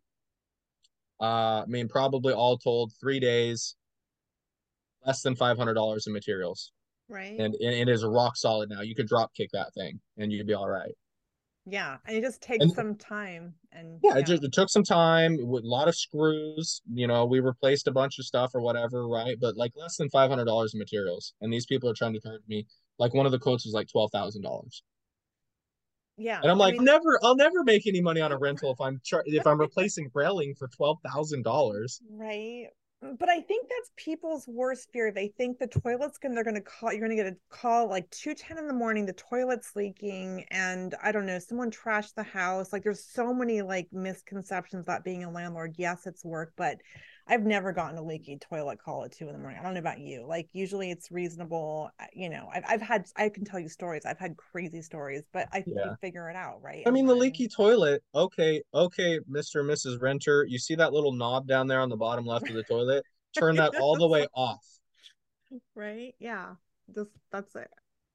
uh, 1.22 1.62
I 1.62 1.66
mean, 1.68 1.88
probably 1.88 2.34
all 2.34 2.58
told, 2.58 2.94
three 3.00 3.20
days, 3.20 3.76
less 5.06 5.22
than 5.22 5.36
five 5.36 5.58
hundred 5.58 5.76
dollars 5.76 6.08
in 6.08 6.14
materials 6.14 6.72
right? 7.12 7.40
And, 7.40 7.54
and 7.56 7.90
it 7.90 7.90
is 7.90 8.04
rock 8.04 8.36
solid 8.38 8.70
now. 8.70 8.82
You 8.82 8.96
could 8.96 9.08
drop 9.08 9.34
kick 9.36 9.50
that 9.54 9.74
thing 9.74 10.00
and 10.18 10.32
you'd 10.32 10.48
be 10.48 10.54
all 10.54 10.70
right. 10.70 10.94
Yeah 11.68 11.98
and 12.08 12.18
it 12.18 12.22
just 12.22 12.42
takes 12.42 12.64
and, 12.64 12.74
some 12.74 12.96
time 12.96 13.54
and 13.72 14.00
yeah, 14.04 14.14
yeah. 14.14 14.20
It, 14.20 14.26
just, 14.26 14.44
it 14.44 14.52
took 14.52 14.70
some 14.70 14.84
time 14.84 15.38
with 15.40 15.64
a 15.64 15.68
lot 15.68 15.88
of 15.88 15.96
screws 15.96 16.82
you 16.92 17.06
know 17.06 17.26
we 17.26 17.40
replaced 17.40 17.88
a 17.88 17.92
bunch 17.92 18.18
of 18.18 18.26
stuff 18.26 18.56
or 18.56 18.62
whatever 18.62 19.08
right? 19.08 19.38
But 19.40 19.58
like 19.58 19.74
less 19.76 19.98
than 19.98 20.10
$500 20.10 20.40
in 20.74 20.80
materials. 20.80 21.34
And 21.40 21.54
these 21.54 21.68
people 21.68 21.88
are 21.88 21.94
trying 21.94 22.14
to 22.14 22.20
charge 22.20 22.42
me 22.48 22.66
like 22.98 23.14
one 23.14 23.28
of 23.28 23.32
the 23.32 23.40
quotes 23.40 23.66
was 23.66 23.74
like 23.74 23.88
$12000 23.96 24.82
yeah 26.18 26.40
and 26.42 26.52
i'm 26.52 26.58
like 26.58 26.76
I 26.76 26.78
mean, 26.78 26.86
never 26.86 27.20
i'll 27.24 27.36
never 27.36 27.64
make 27.64 27.88
any 27.88 28.02
money 28.02 28.22
on 28.22 28.32
a 28.32 28.38
rental 28.38 28.72
if 28.72 28.82
i'm 28.82 29.00
char- 29.04 29.24
if 29.26 29.48
i'm 29.48 29.60
replacing 29.60 30.10
railing 30.14 30.54
for 30.56 30.68
$12000 30.68 32.02
right 32.12 32.68
but 33.18 33.30
I 33.30 33.42
think 33.42 33.68
that's 33.68 33.92
people's 33.98 34.48
worst 34.48 34.90
fear. 34.94 35.12
They 35.12 35.30
think 35.30 35.58
the 35.58 35.68
toilet's 35.68 36.18
gonna 36.18 36.36
they're 36.36 36.44
gonna 36.44 36.62
call 36.62 36.94
you're 36.94 37.02
gonna 37.02 37.16
get 37.16 37.26
a 37.26 37.36
call 37.50 37.90
like 37.90 38.10
two 38.12 38.36
ten 38.36 38.58
in 38.58 38.68
the 38.68 38.74
morning, 38.74 39.06
the 39.06 39.14
toilet's 39.14 39.76
leaking, 39.76 40.46
and 40.52 40.94
I 41.04 41.12
don't 41.12 41.26
know, 41.26 41.40
someone 41.40 41.72
trashed 41.72 42.14
the 42.16 42.24
house. 42.24 42.72
Like 42.72 42.84
there's 42.84 43.04
so 43.04 43.34
many 43.34 43.62
like 43.64 43.88
misconceptions 43.92 44.84
about 44.84 45.04
being 45.04 45.24
a 45.24 45.32
landlord. 45.32 45.76
Yes, 45.78 46.06
it's 46.06 46.24
work, 46.24 46.54
but 46.56 46.78
I've 47.28 47.44
never 47.44 47.72
gotten 47.72 47.98
a 47.98 48.04
leaky 48.04 48.38
toilet 48.38 48.80
call 48.84 49.04
at 49.06 49.12
two 49.12 49.28
in 49.28 49.34
the 49.34 49.40
morning. 49.40 49.60
I 49.60 49.64
don't 49.64 49.74
know 49.74 49.80
about 49.80 50.00
you. 50.00 50.26
Like 50.28 50.50
usually 50.54 50.92
it's 50.92 51.12
reasonable. 51.12 51.90
Uh, 52.00 52.06
you 52.14 52.30
know, 52.30 52.50
I've, 52.54 52.64
I've 52.68 52.82
had, 52.82 53.06
I 53.16 53.30
can 53.30 53.46
tell 53.46 53.60
you 53.60 53.70
stories. 53.70 54.04
I've 54.06 54.20
had 54.20 54.36
crazy 54.38 54.82
stories, 54.82 55.24
but 55.34 55.48
I 55.52 55.64
yeah. 55.66 55.96
figure 56.02 56.30
it 56.30 56.36
out, 56.36 56.62
right? 56.62 56.84
I 56.86 56.92
mean, 56.92 57.06
the 57.06 57.16
leaky 57.16 57.48
toilet. 57.48 58.04
Okay. 58.14 58.62
Okay. 58.74 59.20
Mr. 59.30 59.62
and 59.62 59.70
Mrs. 59.70 60.02
Renter, 60.02 60.46
you 60.48 60.60
see 60.60 60.76
that 60.76 60.94
little 60.94 61.12
knob 61.12 61.48
down 61.48 61.68
there 61.68 61.82
on 61.82 61.90
the 61.90 61.98
bottom 61.98 62.26
left 62.26 62.50
of 62.50 62.56
the 62.56 62.64
toilet? 62.64 63.06
Turn 63.38 63.56
that 63.56 63.76
all 63.76 63.96
the 63.96 64.08
way 64.10 64.28
off. 64.34 64.66
Right. 65.76 66.16
Yeah. 66.20 66.56
Just 66.94 67.12
that's 67.32 67.56
it. 67.56 67.70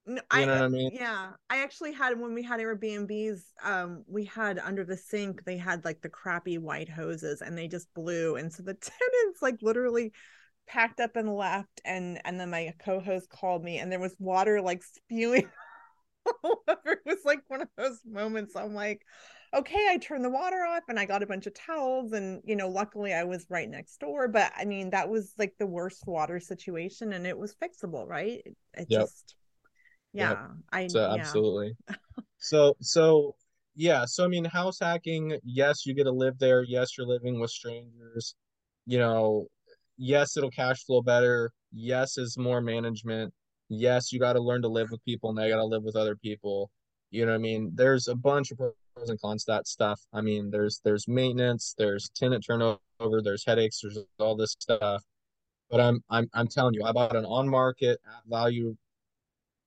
No, 0.06 0.20
You 0.30 0.46
I, 0.46 0.46
know 0.46 0.52
what 0.52 0.62
I 0.62 0.68
mean? 0.68 0.90
yeah, 0.90 1.32
I 1.50 1.62
actually 1.62 1.92
had 1.92 2.18
when 2.20 2.32
we 2.34 2.42
had 2.42 2.60
Airbnbs, 2.60 3.40
um, 3.64 4.04
we 4.06 4.24
had 4.24 4.58
under 4.58 4.84
the 4.84 4.96
sink, 4.96 5.44
they 5.44 5.56
had 5.56 5.84
like 5.84 6.00
the 6.00 6.08
crappy 6.08 6.58
white 6.58 6.88
hoses 6.88 7.42
and 7.42 7.58
they 7.58 7.66
just 7.68 7.92
blew. 7.94 8.36
And 8.36 8.52
so 8.52 8.62
the 8.62 8.74
tenants 8.74 9.42
like 9.42 9.56
literally 9.62 10.12
packed 10.68 11.00
up 11.00 11.16
and 11.16 11.34
left. 11.34 11.80
And 11.84 12.20
and 12.24 12.38
then 12.40 12.50
my 12.50 12.74
co-host 12.80 13.30
called 13.30 13.64
me 13.64 13.78
and 13.78 13.90
there 13.92 14.00
was 14.00 14.16
water 14.20 14.60
like 14.62 14.82
spewing 14.84 15.50
all 16.44 16.62
over. 16.68 16.80
It 16.92 17.00
was 17.06 17.24
like 17.24 17.40
one 17.48 17.62
of 17.62 17.68
those 17.76 18.00
moments. 18.06 18.56
I'm 18.56 18.74
like, 18.74 19.02
okay, 19.54 19.88
I 19.90 19.98
turned 19.98 20.24
the 20.24 20.30
water 20.30 20.64
off 20.64 20.82
and 20.88 20.98
I 20.98 21.04
got 21.06 21.22
a 21.22 21.26
bunch 21.26 21.46
of 21.46 21.54
towels. 21.54 22.12
And 22.12 22.42
you 22.44 22.56
know, 22.56 22.68
luckily 22.68 23.12
I 23.14 23.24
was 23.24 23.46
right 23.50 23.68
next 23.68 23.98
door. 24.00 24.28
But 24.28 24.52
I 24.56 24.64
mean, 24.64 24.90
that 24.90 25.08
was 25.08 25.32
like 25.38 25.54
the 25.58 25.66
worst 25.66 26.06
water 26.06 26.40
situation 26.40 27.12
and 27.12 27.26
it 27.26 27.38
was 27.38 27.54
fixable, 27.56 28.06
right? 28.06 28.42
It, 28.44 28.56
it 28.74 28.88
Yep. 28.88 29.10
just 29.10 29.34
yeah, 30.16 30.30
Yep. 30.30 30.50
I 30.72 30.86
So 30.88 31.00
yeah. 31.00 31.14
absolutely. 31.14 31.76
So 32.38 32.76
so 32.80 33.34
yeah, 33.74 34.04
so 34.06 34.24
I 34.24 34.28
mean 34.28 34.44
house 34.44 34.78
hacking, 34.80 35.38
yes, 35.44 35.84
you 35.86 35.94
get 35.94 36.04
to 36.04 36.12
live 36.12 36.38
there. 36.38 36.62
Yes, 36.62 36.96
you're 36.96 37.06
living 37.06 37.40
with 37.40 37.50
strangers. 37.50 38.34
You 38.86 38.98
know, 38.98 39.48
yes, 39.98 40.36
it'll 40.36 40.50
cash 40.50 40.84
flow 40.84 41.02
better. 41.02 41.50
Yes, 41.72 42.18
is 42.18 42.38
more 42.38 42.60
management. 42.60 43.32
Yes, 43.68 44.12
you 44.12 44.20
got 44.20 44.34
to 44.34 44.40
learn 44.40 44.62
to 44.62 44.68
live 44.68 44.90
with 44.90 45.04
people 45.04 45.30
and 45.30 45.38
they 45.38 45.48
got 45.48 45.56
to 45.56 45.64
live 45.64 45.82
with 45.82 45.96
other 45.96 46.16
people. 46.16 46.70
You 47.10 47.26
know 47.26 47.32
what 47.32 47.38
I 47.38 47.40
mean? 47.40 47.72
There's 47.74 48.08
a 48.08 48.14
bunch 48.14 48.50
of 48.52 48.58
pros 48.58 48.74
and 49.08 49.20
cons 49.20 49.44
to 49.44 49.52
that 49.52 49.66
stuff. 49.66 50.00
I 50.12 50.20
mean, 50.20 50.50
there's 50.50 50.80
there's 50.84 51.08
maintenance, 51.08 51.74
there's 51.76 52.10
tenant 52.14 52.44
turnover, 52.46 52.78
there's 53.22 53.44
headaches, 53.44 53.80
there's 53.82 53.98
all 54.18 54.36
this 54.36 54.52
stuff. 54.58 55.02
But 55.70 55.80
I'm 55.80 56.02
I'm 56.10 56.28
I'm 56.34 56.48
telling 56.48 56.74
you, 56.74 56.84
I 56.84 56.92
bought 56.92 57.16
an 57.16 57.24
on 57.24 57.48
market 57.48 57.98
at 58.06 58.22
value 58.26 58.76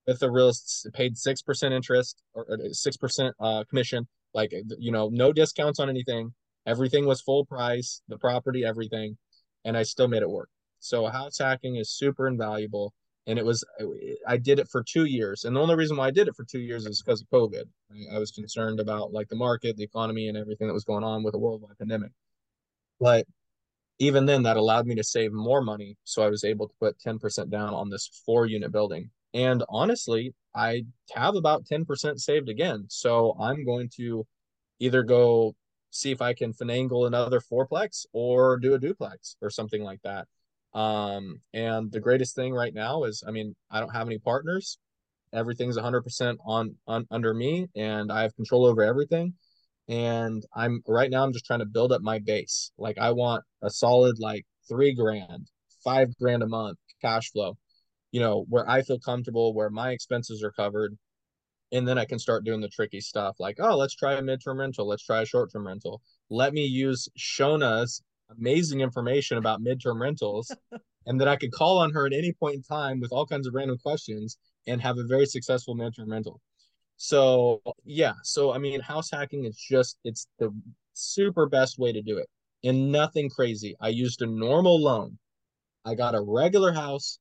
with 0.07 0.19
the 0.19 0.31
real 0.31 0.51
paid 0.93 1.17
six 1.17 1.41
percent 1.41 1.73
interest 1.73 2.21
or 2.33 2.45
six 2.71 2.97
percent 2.97 3.35
uh 3.39 3.63
commission, 3.69 4.07
like 4.33 4.51
you 4.77 4.91
know, 4.91 5.09
no 5.11 5.31
discounts 5.31 5.79
on 5.79 5.89
anything. 5.89 6.33
Everything 6.65 7.05
was 7.05 7.21
full 7.21 7.45
price, 7.45 8.01
the 8.07 8.17
property, 8.17 8.65
everything, 8.65 9.17
and 9.65 9.77
I 9.77 9.83
still 9.83 10.07
made 10.07 10.21
it 10.21 10.29
work. 10.29 10.49
So 10.79 11.05
house 11.07 11.37
hacking 11.39 11.75
is 11.75 11.91
super 11.91 12.27
invaluable, 12.27 12.93
and 13.27 13.37
it 13.39 13.45
was 13.45 13.63
I 14.27 14.37
did 14.37 14.59
it 14.59 14.67
for 14.69 14.83
two 14.83 15.05
years, 15.05 15.43
and 15.45 15.55
the 15.55 15.59
only 15.59 15.75
reason 15.75 15.97
why 15.97 16.07
I 16.07 16.11
did 16.11 16.27
it 16.27 16.35
for 16.35 16.45
two 16.45 16.59
years 16.59 16.85
is 16.85 17.01
because 17.01 17.21
of 17.21 17.29
COVID. 17.29 17.63
I, 17.91 18.15
I 18.15 18.19
was 18.19 18.31
concerned 18.31 18.79
about 18.79 19.13
like 19.13 19.29
the 19.29 19.35
market, 19.35 19.77
the 19.77 19.83
economy, 19.83 20.27
and 20.27 20.37
everything 20.37 20.67
that 20.67 20.73
was 20.73 20.83
going 20.85 21.03
on 21.03 21.23
with 21.23 21.35
a 21.35 21.39
worldwide 21.39 21.77
pandemic. 21.77 22.11
But 22.99 23.25
even 23.99 24.25
then, 24.25 24.43
that 24.43 24.57
allowed 24.57 24.87
me 24.87 24.95
to 24.95 25.03
save 25.03 25.33
more 25.33 25.61
money, 25.61 25.97
so 26.03 26.23
I 26.23 26.29
was 26.29 26.43
able 26.43 26.67
to 26.67 26.73
put 26.79 26.99
ten 26.99 27.19
percent 27.19 27.49
down 27.49 27.73
on 27.73 27.89
this 27.89 28.21
four 28.25 28.45
unit 28.45 28.71
building 28.71 29.11
and 29.33 29.63
honestly, 29.69 30.33
I 30.55 30.85
have 31.13 31.35
about 31.35 31.65
10% 31.65 32.19
saved 32.19 32.49
again. 32.49 32.85
So 32.89 33.35
I'm 33.39 33.65
going 33.65 33.89
to 33.97 34.25
either 34.79 35.03
go 35.03 35.55
see 35.91 36.11
if 36.11 36.21
I 36.21 36.33
can 36.33 36.53
finagle 36.53 37.07
another 37.07 37.39
fourplex 37.39 38.05
or 38.13 38.57
do 38.57 38.73
a 38.73 38.79
duplex 38.79 39.35
or 39.41 39.49
something 39.49 39.83
like 39.83 40.01
that. 40.03 40.27
Um, 40.73 41.41
and 41.53 41.91
the 41.91 41.99
greatest 41.99 42.35
thing 42.35 42.53
right 42.53 42.73
now 42.73 43.03
is, 43.03 43.23
I 43.27 43.31
mean, 43.31 43.55
I 43.71 43.79
don't 43.79 43.93
have 43.93 44.07
any 44.07 44.19
partners. 44.19 44.77
Everything's 45.33 45.77
100% 45.77 46.37
on, 46.45 46.75
on 46.87 47.07
under 47.11 47.33
me 47.33 47.67
and 47.75 48.11
I 48.11 48.23
have 48.23 48.35
control 48.35 48.65
over 48.65 48.83
everything. 48.83 49.33
And 49.87 50.43
I'm 50.55 50.81
right 50.87 51.09
now, 51.09 51.23
I'm 51.23 51.33
just 51.33 51.45
trying 51.45 51.59
to 51.59 51.65
build 51.65 51.91
up 51.91 52.01
my 52.01 52.19
base. 52.19 52.71
Like 52.77 52.99
I 52.99 53.11
want 53.11 53.43
a 53.63 53.69
solid, 53.69 54.19
like 54.19 54.45
three 54.67 54.93
grand, 54.93 55.49
five 55.83 56.15
grand 56.17 56.43
a 56.43 56.47
month 56.47 56.77
cash 57.01 57.31
flow 57.31 57.57
you 58.11 58.19
know, 58.19 58.45
where 58.49 58.69
I 58.69 58.81
feel 58.81 58.99
comfortable, 58.99 59.53
where 59.53 59.69
my 59.69 59.91
expenses 59.91 60.43
are 60.43 60.51
covered. 60.51 60.97
And 61.71 61.87
then 61.87 61.99
I 61.99 62.05
can 62.05 62.17
start 62.17 62.45
doing 62.45 62.61
the 62.61 62.69
tricky 62.69 62.99
stuff 62.99 63.35
like, 63.39 63.57
oh, 63.59 63.77
let's 63.77 63.93
try 63.93 64.13
a 64.13 64.21
midterm 64.21 64.57
rental. 64.57 64.87
Let's 64.87 65.05
try 65.05 65.21
a 65.21 65.25
short 65.25 65.51
term 65.51 65.67
rental. 65.67 66.01
Let 66.29 66.53
me 66.53 66.65
use 66.65 67.07
Shona's 67.17 68.01
amazing 68.35 68.81
information 68.81 69.37
about 69.37 69.61
midterm 69.61 69.99
rentals. 69.99 70.51
and 71.05 71.21
then 71.21 71.27
I 71.27 71.35
could 71.35 71.51
call 71.51 71.77
on 71.77 71.91
her 71.93 72.07
at 72.07 72.13
any 72.13 72.33
point 72.33 72.55
in 72.55 72.63
time 72.63 72.99
with 72.99 73.11
all 73.11 73.25
kinds 73.25 73.47
of 73.47 73.53
random 73.53 73.77
questions 73.77 74.37
and 74.67 74.81
have 74.81 74.97
a 74.97 75.05
very 75.05 75.27
successful 75.27 75.75
midterm 75.75 76.09
rental. 76.11 76.41
So, 76.97 77.61
yeah. 77.85 78.13
So, 78.23 78.51
I 78.51 78.57
mean, 78.57 78.81
house 78.81 79.11
hacking 79.11 79.45
is 79.45 79.57
just, 79.57 79.99
it's 80.03 80.27
the 80.39 80.53
super 80.93 81.47
best 81.47 81.77
way 81.77 81.93
to 81.93 82.01
do 82.01 82.17
it. 82.17 82.27
And 82.63 82.91
nothing 82.91 83.29
crazy. 83.29 83.75
I 83.79 83.89
used 83.89 84.21
a 84.21 84.27
normal 84.27 84.81
loan. 84.81 85.17
I 85.85 85.95
got 85.95 86.13
a 86.13 86.21
regular 86.21 86.73
house 86.73 87.19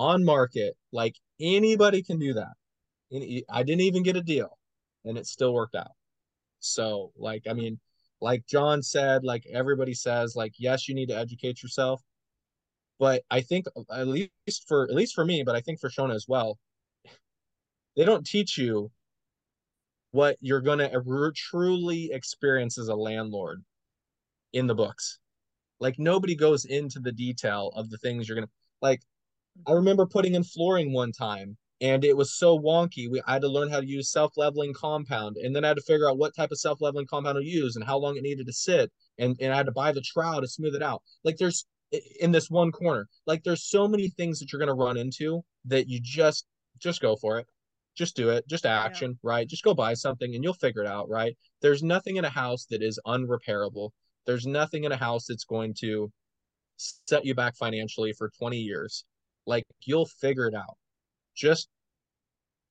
on 0.00 0.24
market. 0.24 0.76
Like 0.92 1.14
anybody 1.38 2.02
can 2.02 2.18
do 2.18 2.32
that. 2.32 2.54
I 3.50 3.62
didn't 3.62 3.82
even 3.82 4.02
get 4.02 4.16
a 4.16 4.22
deal 4.22 4.58
and 5.04 5.18
it 5.18 5.26
still 5.26 5.52
worked 5.52 5.74
out. 5.74 5.92
So, 6.60 7.12
like, 7.16 7.44
I 7.48 7.52
mean, 7.52 7.78
like 8.20 8.46
John 8.46 8.82
said, 8.82 9.24
like 9.24 9.44
everybody 9.52 9.94
says, 9.94 10.34
like, 10.34 10.54
yes, 10.58 10.88
you 10.88 10.94
need 10.94 11.08
to 11.08 11.16
educate 11.16 11.62
yourself. 11.62 12.02
But 12.98 13.22
I 13.30 13.40
think 13.42 13.66
at 13.90 14.08
least 14.08 14.66
for 14.66 14.84
at 14.84 14.94
least 14.94 15.14
for 15.14 15.24
me, 15.24 15.42
but 15.42 15.56
I 15.56 15.60
think 15.60 15.80
for 15.80 15.88
Shona 15.88 16.14
as 16.14 16.26
well, 16.28 16.58
they 17.96 18.04
don't 18.04 18.26
teach 18.26 18.58
you 18.58 18.90
what 20.12 20.36
you're 20.40 20.60
gonna 20.60 20.90
truly 21.34 22.10
experience 22.12 22.78
as 22.78 22.88
a 22.88 22.94
landlord 22.94 23.62
in 24.52 24.66
the 24.66 24.74
books. 24.74 25.18
Like 25.78 25.98
nobody 25.98 26.36
goes 26.36 26.66
into 26.66 27.00
the 27.00 27.12
detail 27.12 27.72
of 27.74 27.90
the 27.90 27.98
things 27.98 28.28
you're 28.28 28.36
gonna 28.36 28.50
like 28.82 29.00
I 29.66 29.72
remember 29.72 30.06
putting 30.06 30.34
in 30.34 30.44
flooring 30.44 30.92
one 30.92 31.12
time 31.12 31.56
and 31.80 32.04
it 32.04 32.16
was 32.16 32.36
so 32.36 32.58
wonky. 32.58 33.10
We 33.10 33.22
I 33.26 33.34
had 33.34 33.42
to 33.42 33.48
learn 33.48 33.70
how 33.70 33.80
to 33.80 33.86
use 33.86 34.12
self-leveling 34.12 34.74
compound, 34.74 35.36
and 35.36 35.54
then 35.54 35.64
I 35.64 35.68
had 35.68 35.76
to 35.76 35.82
figure 35.82 36.08
out 36.08 36.18
what 36.18 36.34
type 36.34 36.50
of 36.50 36.60
self-leveling 36.60 37.06
compound 37.06 37.36
to 37.36 37.44
use 37.44 37.76
and 37.76 37.84
how 37.84 37.98
long 37.98 38.16
it 38.16 38.22
needed 38.22 38.46
to 38.46 38.52
sit, 38.52 38.90
and 39.18 39.36
and 39.40 39.52
I 39.52 39.56
had 39.56 39.66
to 39.66 39.72
buy 39.72 39.92
the 39.92 40.02
trowel 40.02 40.40
to 40.40 40.48
smooth 40.48 40.74
it 40.74 40.82
out. 40.82 41.02
Like 41.24 41.36
there's 41.38 41.66
in 42.20 42.32
this 42.32 42.50
one 42.50 42.70
corner, 42.70 43.08
like 43.26 43.42
there's 43.44 43.64
so 43.64 43.88
many 43.88 44.08
things 44.08 44.38
that 44.38 44.52
you're 44.52 44.60
gonna 44.60 44.74
run 44.74 44.96
into 44.96 45.42
that 45.66 45.88
you 45.88 46.00
just 46.02 46.46
just 46.78 47.00
go 47.00 47.16
for 47.16 47.38
it, 47.38 47.46
just 47.96 48.16
do 48.16 48.30
it, 48.30 48.46
just 48.48 48.66
action, 48.66 49.12
yeah. 49.12 49.30
right? 49.30 49.48
Just 49.48 49.64
go 49.64 49.74
buy 49.74 49.94
something 49.94 50.34
and 50.34 50.44
you'll 50.44 50.54
figure 50.54 50.82
it 50.82 50.88
out, 50.88 51.08
right? 51.08 51.36
There's 51.62 51.82
nothing 51.82 52.16
in 52.16 52.24
a 52.24 52.30
house 52.30 52.66
that 52.70 52.82
is 52.82 53.00
unrepairable. 53.06 53.90
There's 54.26 54.46
nothing 54.46 54.84
in 54.84 54.92
a 54.92 54.96
house 54.96 55.26
that's 55.28 55.44
going 55.44 55.74
to 55.80 56.10
set 56.76 57.24
you 57.26 57.34
back 57.34 57.56
financially 57.56 58.12
for 58.12 58.30
20 58.38 58.56
years 58.56 59.04
like 59.46 59.64
you'll 59.84 60.06
figure 60.06 60.46
it 60.46 60.54
out. 60.54 60.76
Just 61.34 61.68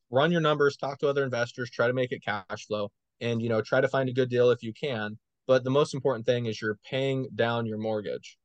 run 0.10 0.32
your 0.32 0.42
numbers, 0.42 0.78
talk 0.78 1.00
to 1.00 1.08
other 1.08 1.24
investors, 1.24 1.70
try 1.70 1.88
to 1.88 1.94
make 1.94 2.12
it 2.12 2.24
cash 2.24 2.66
flow, 2.68 2.92
and 3.22 3.42
you 3.42 3.50
know, 3.50 3.62
try 3.62 3.82
to 3.82 3.88
find 3.88 4.10
a 4.10 4.14
good 4.14 4.30
deal 4.30 4.52
if 4.52 4.64
you 4.64 4.74
can. 4.74 5.18
But 5.48 5.64
the 5.64 5.70
most 5.70 5.94
important 5.94 6.26
thing 6.26 6.46
is 6.46 6.62
you're 6.62 6.78
paying 6.90 7.28
down 7.36 7.66
your 7.66 7.78
mortgage. 7.78 8.38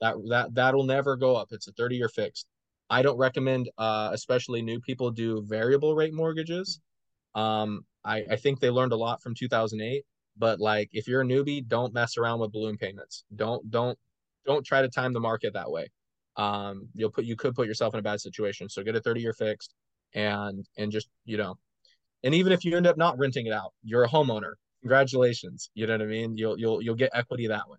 That 0.00 0.16
that 0.28 0.54
that'll 0.54 0.84
never 0.84 1.16
go 1.16 1.36
up. 1.36 1.48
It's 1.50 1.68
a 1.68 1.72
30 1.72 1.96
year 1.96 2.08
fixed. 2.08 2.46
I 2.88 3.02
don't 3.02 3.18
recommend, 3.18 3.70
uh, 3.78 4.10
especially 4.12 4.62
new 4.62 4.80
people, 4.80 5.10
do 5.10 5.42
variable 5.46 5.94
rate 5.94 6.12
mortgages. 6.12 6.80
Um, 7.36 7.84
I, 8.04 8.24
I 8.28 8.36
think 8.36 8.58
they 8.58 8.70
learned 8.70 8.92
a 8.92 8.96
lot 8.96 9.22
from 9.22 9.34
2008. 9.34 10.04
But 10.36 10.58
like, 10.58 10.88
if 10.92 11.06
you're 11.06 11.20
a 11.20 11.24
newbie, 11.24 11.66
don't 11.66 11.94
mess 11.94 12.16
around 12.16 12.40
with 12.40 12.50
balloon 12.52 12.76
payments. 12.76 13.24
Don't 13.36 13.70
don't 13.70 13.98
don't 14.46 14.64
try 14.64 14.82
to 14.82 14.88
time 14.88 15.12
the 15.12 15.20
market 15.20 15.52
that 15.52 15.70
way 15.70 15.88
um, 16.40 16.88
you'll 16.94 17.10
put 17.10 17.24
you 17.24 17.36
could 17.36 17.54
put 17.54 17.66
yourself 17.66 17.92
in 17.94 18.00
a 18.00 18.02
bad 18.02 18.20
situation. 18.20 18.68
So 18.68 18.82
get 18.82 18.96
a 18.96 19.00
30 19.00 19.20
year 19.20 19.34
fixed 19.34 19.74
and 20.14 20.66
and 20.78 20.90
just 20.90 21.08
you 21.26 21.36
know, 21.36 21.58
and 22.24 22.34
even 22.34 22.52
if 22.52 22.64
you 22.64 22.76
end 22.76 22.86
up 22.86 22.96
not 22.96 23.18
renting 23.18 23.46
it 23.46 23.52
out, 23.52 23.72
you're 23.82 24.04
a 24.04 24.08
homeowner. 24.08 24.54
Congratulations. 24.80 25.70
You 25.74 25.86
know 25.86 25.94
what 25.94 26.02
I 26.02 26.06
mean? 26.06 26.36
You'll 26.38 26.58
you'll 26.58 26.82
you'll 26.82 26.94
get 26.94 27.10
equity 27.12 27.46
that 27.48 27.68
way. 27.68 27.76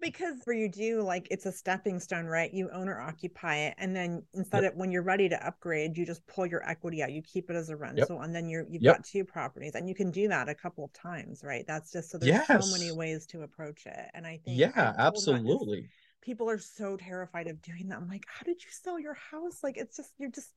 Because 0.00 0.36
where 0.44 0.56
you 0.56 0.68
do 0.68 1.02
like 1.02 1.28
it's 1.30 1.46
a 1.46 1.52
stepping 1.52 2.00
stone, 2.00 2.26
right? 2.26 2.52
You 2.52 2.68
own 2.70 2.88
or 2.88 3.00
occupy 3.00 3.56
it, 3.56 3.74
and 3.78 3.94
then 3.96 4.22
instead 4.34 4.64
yep. 4.64 4.72
of 4.72 4.78
when 4.78 4.90
you're 4.90 5.02
ready 5.02 5.28
to 5.28 5.46
upgrade, 5.46 5.96
you 5.96 6.04
just 6.04 6.26
pull 6.26 6.46
your 6.46 6.68
equity 6.68 7.02
out. 7.02 7.12
You 7.12 7.22
keep 7.22 7.50
it 7.50 7.56
as 7.56 7.68
a 7.68 7.76
rental, 7.76 8.16
yep. 8.16 8.24
and 8.24 8.34
then 8.34 8.48
you're 8.48 8.66
you've 8.68 8.82
yep. 8.82 8.96
got 8.96 9.04
two 9.04 9.24
properties, 9.24 9.74
and 9.74 9.88
you 9.88 9.94
can 9.94 10.10
do 10.10 10.28
that 10.28 10.48
a 10.48 10.54
couple 10.54 10.84
of 10.84 10.92
times, 10.92 11.42
right? 11.44 11.64
That's 11.66 11.92
just 11.92 12.10
so 12.10 12.18
there's 12.18 12.32
yes. 12.32 12.46
so 12.46 12.72
many 12.72 12.90
ways 12.90 13.26
to 13.26 13.42
approach 13.42 13.86
it, 13.86 14.10
and 14.14 14.26
I 14.26 14.40
think 14.44 14.58
yeah, 14.58 14.94
absolutely 14.98 15.88
people 16.22 16.48
are 16.48 16.58
so 16.58 16.96
terrified 16.96 17.48
of 17.48 17.60
doing 17.60 17.88
that. 17.88 17.98
I'm 17.98 18.08
like, 18.08 18.24
how 18.26 18.44
did 18.44 18.62
you 18.62 18.70
sell 18.70 18.98
your 18.98 19.14
house? 19.14 19.58
Like, 19.62 19.76
it's 19.76 19.96
just, 19.96 20.12
you're 20.18 20.30
just, 20.30 20.50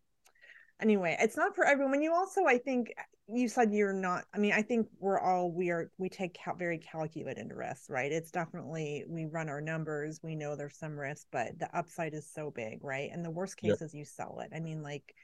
anyway, 0.81 1.17
it's 1.19 1.35
not 1.35 1.55
for 1.55 1.65
everyone. 1.65 2.01
You 2.01 2.13
also, 2.13 2.45
I 2.45 2.57
think 2.57 2.93
you 3.27 3.47
said 3.47 3.73
you're 3.73 3.91
not, 3.91 4.25
I 4.33 4.37
mean, 4.37 4.53
I 4.53 4.61
think 4.61 4.87
we're 4.99 5.19
all, 5.19 5.51
we 5.51 5.71
are, 5.71 5.89
we 5.97 6.09
take 6.09 6.35
cal- 6.35 6.55
very 6.55 6.77
calculated 6.77 7.51
risks, 7.51 7.89
right? 7.89 8.11
It's 8.11 8.31
definitely, 8.31 9.03
we 9.07 9.25
run 9.25 9.49
our 9.49 9.61
numbers. 9.61 10.19
We 10.21 10.35
know 10.35 10.55
there's 10.55 10.77
some 10.77 10.97
risk, 10.97 11.25
but 11.31 11.57
the 11.57 11.75
upside 11.75 12.13
is 12.13 12.29
so 12.31 12.51
big, 12.51 12.83
right? 12.83 13.09
And 13.11 13.25
the 13.25 13.31
worst 13.31 13.57
case 13.57 13.77
yep. 13.79 13.81
is 13.81 13.93
you 13.93 14.05
sell 14.05 14.39
it. 14.43 14.51
I 14.55 14.59
mean, 14.59 14.83
like, 14.83 15.15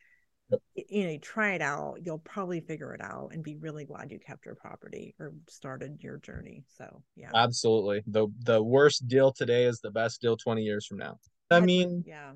you 0.75 1.07
know, 1.07 1.17
try 1.17 1.53
it 1.53 1.61
out. 1.61 1.99
You'll 2.03 2.19
probably 2.19 2.59
figure 2.59 2.93
it 2.93 3.01
out 3.01 3.31
and 3.33 3.43
be 3.43 3.55
really 3.55 3.85
glad 3.85 4.11
you 4.11 4.19
kept 4.19 4.45
your 4.45 4.55
property 4.55 5.15
or 5.19 5.33
started 5.47 5.97
your 6.01 6.17
journey. 6.17 6.63
So 6.77 7.03
yeah, 7.15 7.29
absolutely. 7.33 8.03
the 8.07 8.27
The 8.43 8.61
worst 8.61 9.07
deal 9.07 9.31
today 9.31 9.65
is 9.65 9.79
the 9.79 9.91
best 9.91 10.21
deal 10.21 10.37
twenty 10.37 10.63
years 10.63 10.85
from 10.85 10.97
now. 10.97 11.17
I 11.49 11.59
mean, 11.59 12.03
yeah, 12.07 12.31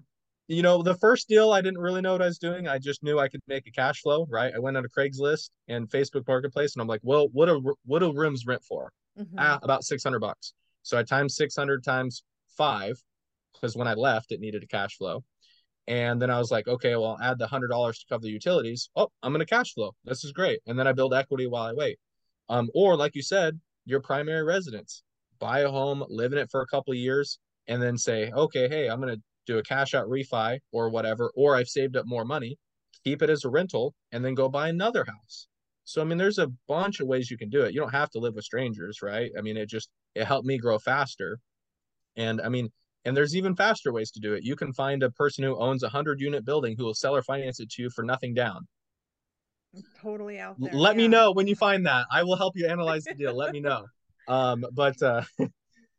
you 0.48 0.62
know, 0.62 0.84
the 0.84 0.96
first 0.96 1.28
deal, 1.28 1.52
I 1.52 1.62
didn't 1.62 1.80
really 1.80 2.02
know 2.02 2.12
what 2.12 2.22
I 2.22 2.26
was 2.26 2.38
doing. 2.38 2.68
I 2.68 2.78
just 2.78 3.02
knew 3.02 3.18
I 3.18 3.30
could 3.30 3.42
make 3.48 3.66
a 3.68 3.72
cash 3.72 4.02
flow, 4.02 4.28
right? 4.30 4.54
I 4.54 4.60
went 4.60 4.78
on 4.78 4.86
a 4.86 4.90
Craigslist 4.90 5.50
and 5.68 5.90
Facebook 5.90 6.28
Marketplace, 6.28 6.76
and 6.76 6.82
I'm 6.82 6.88
like, 6.88 7.02
well, 7.04 7.30
what 7.32 7.50
a 7.50 7.60
what 7.86 8.04
a 8.04 8.12
rooms 8.12 8.46
rent 8.46 8.64
for? 8.64 8.92
Mm-hmm. 9.18 9.36
Ah, 9.38 9.60
about 9.64 9.84
six 9.84 10.04
hundred 10.04 10.20
bucks. 10.20 10.54
So 10.84 10.98
I 10.98 11.04
times 11.04 11.36
six 11.36 11.56
hundred 11.56 11.84
times 11.84 12.24
five, 12.58 13.02
because 13.54 13.76
when 13.76 13.88
I 13.88 13.94
left, 13.94 14.32
it 14.32 14.40
needed 14.40 14.62
a 14.64 14.68
cash 14.68 14.98
flow. 14.98 15.24
And 15.88 16.22
then 16.22 16.32
I 16.32 16.40
was 16.40 16.50
like, 16.52 16.68
okay, 16.68 16.96
well, 16.96 17.18
I'll 17.20 17.32
add 17.32 17.38
the 17.38 17.48
hundred 17.48 17.68
dollars 17.68 18.00
to 18.00 18.06
cover 18.10 18.24
the 18.24 18.32
utilities. 18.32 18.90
Oh, 18.96 19.10
I'm 19.22 19.32
gonna 19.32 19.46
cash 19.46 19.74
flow. 19.74 19.92
This 20.04 20.24
is 20.24 20.32
great. 20.32 20.60
And 20.66 20.78
then 20.80 20.88
I 20.88 20.94
build 20.94 21.14
equity 21.14 21.48
while 21.48 21.64
I 21.64 21.74
wait. 21.74 22.00
Um, 22.50 22.70
or 22.74 22.96
like 22.98 23.16
you 23.16 23.22
said, 23.22 23.60
your 23.86 24.02
primary 24.02 24.44
residence. 24.44 25.04
Buy 25.40 25.60
a 25.60 25.70
home, 25.70 26.04
live 26.10 26.32
in 26.34 26.40
it 26.40 26.50
for 26.50 26.62
a 26.62 26.68
couple 26.68 26.92
of 26.94 26.98
years, 26.98 27.40
and 27.68 27.82
then 27.82 27.98
say, 27.98 28.32
okay, 28.32 28.68
hey, 28.68 28.90
I'm 28.90 29.00
gonna 29.00 29.18
do 29.46 29.60
a 29.60 29.64
cash 29.64 29.94
out 29.94 30.08
refi 30.08 30.60
or 30.72 30.90
whatever, 30.90 31.32
or 31.36 31.56
I've 31.56 31.68
saved 31.68 31.96
up 31.98 32.06
more 32.08 32.26
money, 32.26 32.58
keep 33.04 33.22
it 33.22 33.30
as 33.30 33.46
a 33.46 33.50
rental, 33.50 33.94
and 34.12 34.26
then 34.26 34.34
go 34.34 34.50
buy 34.50 34.70
another 34.70 35.06
house. 35.06 35.48
So 35.84 36.02
I 36.02 36.06
mean, 36.06 36.18
there's 36.18 36.40
a 36.40 36.52
bunch 36.68 37.00
of 37.00 37.08
ways 37.08 37.30
you 37.30 37.38
can 37.38 37.50
do 37.50 37.62
it. 37.62 37.74
You 37.74 37.80
don't 37.80 37.92
have 37.92 38.10
to 38.12 38.20
live 38.20 38.34
with 38.34 38.44
strangers, 38.44 39.02
right? 39.04 39.32
I 39.38 39.42
mean, 39.42 39.56
it 39.56 39.70
just 39.70 39.90
it 40.16 40.26
helped 40.26 40.48
me 40.48 40.58
grow 40.58 40.80
faster. 40.80 41.40
And 42.16 42.42
I 42.42 42.50
mean, 42.50 42.70
and 43.06 43.16
there's 43.16 43.36
even 43.36 43.56
faster 43.56 43.94
ways 43.94 44.12
to 44.12 44.20
do 44.20 44.34
it. 44.34 44.44
You 44.44 44.56
can 44.56 44.74
find 44.74 45.04
a 45.04 45.12
person 45.12 45.44
who 45.44 45.58
owns 45.58 45.84
a 45.84 45.90
hundred 45.90 46.20
unit 46.20 46.46
building 46.46 46.76
who 46.78 46.86
will 46.86 46.94
sell 46.94 47.16
or 47.16 47.22
finance 47.22 47.60
it 47.60 47.70
to 47.72 47.84
you 47.84 47.90
for 47.90 48.04
nothing 48.04 48.34
down. 48.34 48.68
Totally 50.02 50.40
out 50.40 50.56
there. 50.60 50.74
Let 50.74 50.96
yeah. 50.96 51.04
me 51.04 51.08
know 51.08 51.32
when 51.32 51.48
you 51.48 51.56
find 51.56 51.86
that. 51.86 52.08
I 52.12 52.24
will 52.24 52.38
help 52.38 52.56
you 52.56 52.68
analyze 52.68 53.04
the 53.04 53.14
deal. 53.14 53.36
Let 53.36 53.52
me 53.52 53.60
know. 53.60 53.86
Um, 54.28 54.66
but 54.74 55.02
uh 55.02 55.22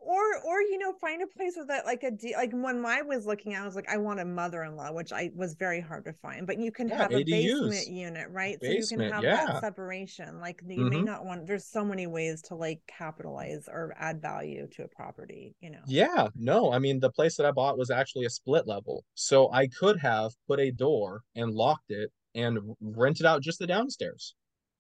or 0.07 0.23
or 0.45 0.61
you 0.61 0.79
know 0.79 0.93
find 1.01 1.21
a 1.23 1.27
place 1.27 1.55
with 1.57 1.69
that 1.69 1.85
like 1.85 2.03
a 2.05 2.11
de- 2.11 2.35
like 2.37 2.53
when 2.53 2.85
I 2.87 3.03
was 3.03 3.27
looking 3.27 3.57
I 3.57 3.65
was 3.65 3.75
like 3.75 3.89
I 3.89 3.97
want 3.97 4.21
a 4.21 4.25
mother-in-law 4.25 4.93
which 4.93 5.13
I 5.13 5.31
was 5.35 5.55
very 5.55 5.81
hard 5.81 6.05
to 6.05 6.13
find 6.13 6.47
but 6.47 6.59
you 6.59 6.71
can 6.71 6.89
yeah, 6.89 6.99
have 6.99 7.13
a 7.13 7.25
basement 7.25 7.89
unit 7.89 8.29
right 8.31 8.59
basement, 8.61 8.85
so 8.87 8.95
you 8.95 9.01
can 9.01 9.13
have 9.13 9.25
yeah. 9.25 9.47
that 9.47 9.61
separation 9.61 10.41
like 10.41 10.63
you 10.67 10.77
mm-hmm. 10.77 10.89
may 10.89 11.03
not 11.03 11.25
want 11.25 11.47
there's 11.47 11.67
so 11.67 11.85
many 11.85 12.07
ways 12.07 12.41
to 12.43 12.55
like 12.55 12.81
capitalize 12.87 13.69
or 13.69 13.95
add 13.99 14.23
value 14.23 14.69
to 14.73 14.85
a 14.85 14.89
property 14.89 15.55
you 15.61 15.71
know 15.71 15.81
yeah 15.87 16.29
no 16.37 16.73
I 16.73 16.79
mean 16.79 17.01
the 17.01 17.11
place 17.11 17.37
that 17.37 17.47
I 17.47 17.51
bought 17.51 17.79
was 17.79 17.91
actually 17.91 18.27
a 18.27 18.31
split 18.31 18.67
level 18.67 19.05
so 19.15 19.51
I 19.53 19.67
could 19.67 19.99
have 19.99 20.33
put 20.47 20.61
a 20.61 20.71
door 20.71 21.23
and 21.35 21.53
locked 21.53 21.91
it 21.91 22.11
and 22.35 22.59
rented 22.81 23.27
out 23.27 23.43
just 23.43 23.59
the 23.59 23.67
downstairs 23.67 24.35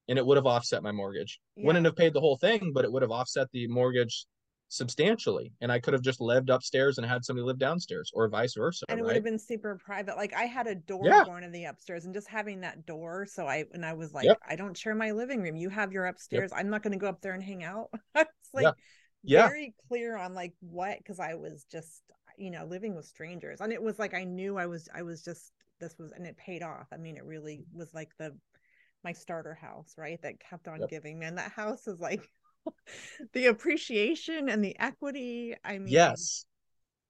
and 0.08 0.18
it 0.18 0.26
would 0.26 0.36
have 0.36 0.46
offset 0.46 0.82
my 0.82 0.92
mortgage. 0.92 1.40
Yeah. 1.56 1.66
Wouldn't 1.66 1.84
have 1.84 1.96
paid 1.96 2.12
the 2.12 2.20
whole 2.20 2.36
thing, 2.36 2.72
but 2.72 2.84
it 2.84 2.92
would 2.92 3.02
have 3.02 3.10
offset 3.10 3.48
the 3.52 3.66
mortgage 3.66 4.26
substantially 4.68 5.52
and 5.60 5.70
i 5.70 5.78
could 5.78 5.92
have 5.92 6.02
just 6.02 6.20
lived 6.20 6.50
upstairs 6.50 6.98
and 6.98 7.06
had 7.06 7.24
somebody 7.24 7.44
live 7.44 7.58
downstairs 7.58 8.10
or 8.14 8.28
vice 8.28 8.54
versa 8.54 8.84
and 8.88 8.98
it 8.98 9.02
right? 9.02 9.06
would 9.06 9.14
have 9.14 9.24
been 9.24 9.38
super 9.38 9.76
private 9.76 10.16
like 10.16 10.34
i 10.34 10.42
had 10.42 10.66
a 10.66 10.74
door 10.74 11.02
yeah. 11.04 11.24
going 11.24 11.42
to 11.42 11.50
the 11.50 11.64
upstairs 11.64 12.04
and 12.04 12.12
just 12.12 12.28
having 12.28 12.60
that 12.60 12.84
door 12.84 13.24
so 13.26 13.46
i 13.46 13.64
and 13.74 13.86
i 13.86 13.92
was 13.92 14.12
like 14.12 14.24
yep. 14.24 14.38
i 14.48 14.56
don't 14.56 14.76
share 14.76 14.94
my 14.94 15.12
living 15.12 15.40
room 15.40 15.54
you 15.54 15.68
have 15.68 15.92
your 15.92 16.06
upstairs 16.06 16.50
yep. 16.52 16.60
i'm 16.60 16.68
not 16.68 16.82
going 16.82 16.92
to 16.92 16.98
go 16.98 17.08
up 17.08 17.20
there 17.20 17.32
and 17.34 17.44
hang 17.44 17.62
out 17.62 17.90
it's 18.16 18.28
like 18.52 18.64
yeah. 18.64 18.72
Yeah. 19.22 19.48
very 19.48 19.74
clear 19.88 20.16
on 20.16 20.34
like 20.34 20.52
what 20.60 20.98
because 20.98 21.20
i 21.20 21.34
was 21.34 21.64
just 21.70 22.02
you 22.36 22.50
know 22.50 22.64
living 22.64 22.96
with 22.96 23.06
strangers 23.06 23.60
and 23.60 23.72
it 23.72 23.82
was 23.82 24.00
like 24.00 24.14
i 24.14 24.24
knew 24.24 24.58
i 24.58 24.66
was 24.66 24.88
i 24.94 25.02
was 25.02 25.22
just 25.22 25.52
this 25.78 25.96
was 25.98 26.10
and 26.12 26.26
it 26.26 26.36
paid 26.36 26.62
off 26.62 26.88
i 26.92 26.96
mean 26.96 27.16
it 27.16 27.24
really 27.24 27.64
was 27.72 27.94
like 27.94 28.10
the 28.18 28.36
my 29.04 29.12
starter 29.12 29.54
house 29.54 29.94
right 29.96 30.20
that 30.22 30.40
kept 30.40 30.66
on 30.66 30.80
yep. 30.80 30.90
giving 30.90 31.18
man 31.18 31.36
that 31.36 31.52
house 31.52 31.86
is 31.86 32.00
like 32.00 32.28
the 33.32 33.46
appreciation 33.46 34.48
and 34.48 34.64
the 34.64 34.76
equity. 34.78 35.54
I 35.64 35.78
mean, 35.78 35.88
yes. 35.88 36.44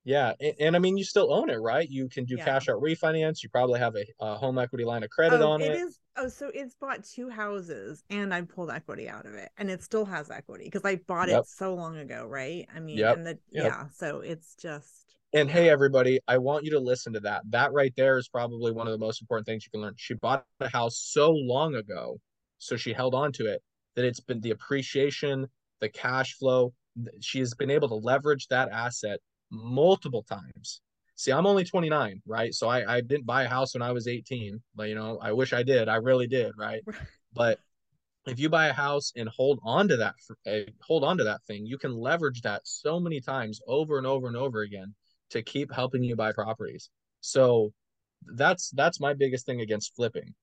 Yeah. 0.06 0.34
And, 0.40 0.54
and, 0.60 0.76
I 0.76 0.78
mean, 0.78 0.96
you 0.96 1.02
still 1.02 1.32
own 1.32 1.50
it, 1.50 1.56
right? 1.56 1.88
You 1.90 2.08
can 2.08 2.24
do 2.24 2.36
yeah. 2.36 2.44
cash 2.44 2.68
out 2.68 2.80
refinance. 2.80 3.42
You 3.42 3.48
probably 3.48 3.80
have 3.80 3.96
a, 3.96 4.04
a 4.20 4.36
home 4.36 4.56
equity 4.56 4.84
line 4.84 5.02
of 5.02 5.10
credit 5.10 5.40
oh, 5.40 5.50
on 5.50 5.60
it. 5.60 5.72
It 5.72 5.78
is. 5.78 5.98
Oh, 6.16 6.28
so 6.28 6.50
it's 6.54 6.76
bought 6.76 7.04
two 7.04 7.28
houses 7.28 8.04
and 8.08 8.32
I 8.32 8.42
pulled 8.42 8.70
equity 8.70 9.08
out 9.08 9.26
of 9.26 9.34
it 9.34 9.50
and 9.58 9.68
it 9.68 9.82
still 9.82 10.06
has 10.06 10.30
equity 10.30 10.64
because 10.64 10.84
I 10.84 10.96
bought 11.08 11.28
yep. 11.28 11.40
it 11.40 11.48
so 11.48 11.74
long 11.74 11.98
ago, 11.98 12.24
right? 12.24 12.68
I 12.74 12.78
mean, 12.78 12.98
yep. 12.98 13.16
and 13.16 13.26
the, 13.26 13.38
yep. 13.50 13.64
yeah. 13.64 13.84
So 13.92 14.20
it's 14.20 14.54
just. 14.54 15.16
And 15.34 15.50
hey, 15.50 15.68
everybody, 15.68 16.20
I 16.28 16.38
want 16.38 16.64
you 16.64 16.70
to 16.70 16.80
listen 16.80 17.12
to 17.14 17.20
that. 17.20 17.42
That 17.50 17.72
right 17.72 17.92
there 17.96 18.16
is 18.16 18.28
probably 18.28 18.70
one 18.70 18.86
of 18.86 18.92
the 18.92 19.04
most 19.04 19.20
important 19.20 19.46
things 19.46 19.66
you 19.66 19.70
can 19.72 19.80
learn. 19.80 19.94
She 19.96 20.14
bought 20.14 20.44
a 20.60 20.68
house 20.68 20.98
so 20.98 21.32
long 21.32 21.74
ago, 21.74 22.20
so 22.58 22.76
she 22.76 22.92
held 22.92 23.14
on 23.14 23.32
to 23.32 23.46
it 23.46 23.60
that 23.96 24.04
it's 24.04 24.20
been 24.20 24.40
the 24.40 24.52
appreciation, 24.52 25.48
the 25.80 25.88
cash 25.88 26.34
flow. 26.34 26.72
She 27.20 27.40
has 27.40 27.54
been 27.54 27.70
able 27.70 27.88
to 27.88 27.94
leverage 27.94 28.46
that 28.48 28.70
asset 28.70 29.20
multiple 29.50 30.22
times. 30.22 30.80
See, 31.16 31.32
I'm 31.32 31.46
only 31.46 31.64
29, 31.64 32.20
right? 32.26 32.54
So 32.54 32.68
I, 32.68 32.96
I 32.96 33.00
didn't 33.00 33.26
buy 33.26 33.44
a 33.44 33.48
house 33.48 33.74
when 33.74 33.82
I 33.82 33.92
was 33.92 34.06
18, 34.06 34.62
but 34.74 34.88
you 34.88 34.94
know, 34.94 35.18
I 35.20 35.32
wish 35.32 35.52
I 35.52 35.62
did. 35.62 35.88
I 35.88 35.96
really 35.96 36.26
did, 36.26 36.52
right? 36.58 36.82
but 37.34 37.58
if 38.26 38.38
you 38.38 38.50
buy 38.50 38.66
a 38.66 38.72
house 38.72 39.12
and 39.16 39.28
hold 39.28 39.58
on 39.64 39.88
to 39.88 39.96
that, 39.96 40.14
eh, 40.46 40.64
hold 40.82 41.04
on 41.04 41.16
to 41.18 41.24
that 41.24 41.42
thing, 41.44 41.64
you 41.64 41.78
can 41.78 41.94
leverage 41.94 42.42
that 42.42 42.62
so 42.64 43.00
many 43.00 43.20
times 43.20 43.60
over 43.66 43.98
and 43.98 44.06
over 44.06 44.26
and 44.26 44.36
over 44.36 44.60
again 44.60 44.94
to 45.30 45.42
keep 45.42 45.72
helping 45.72 46.02
you 46.02 46.16
buy 46.16 46.32
properties. 46.32 46.90
So 47.20 47.72
that's 48.34 48.70
that's 48.70 49.00
my 49.00 49.14
biggest 49.14 49.46
thing 49.46 49.60
against 49.60 49.94
flipping 49.94 50.34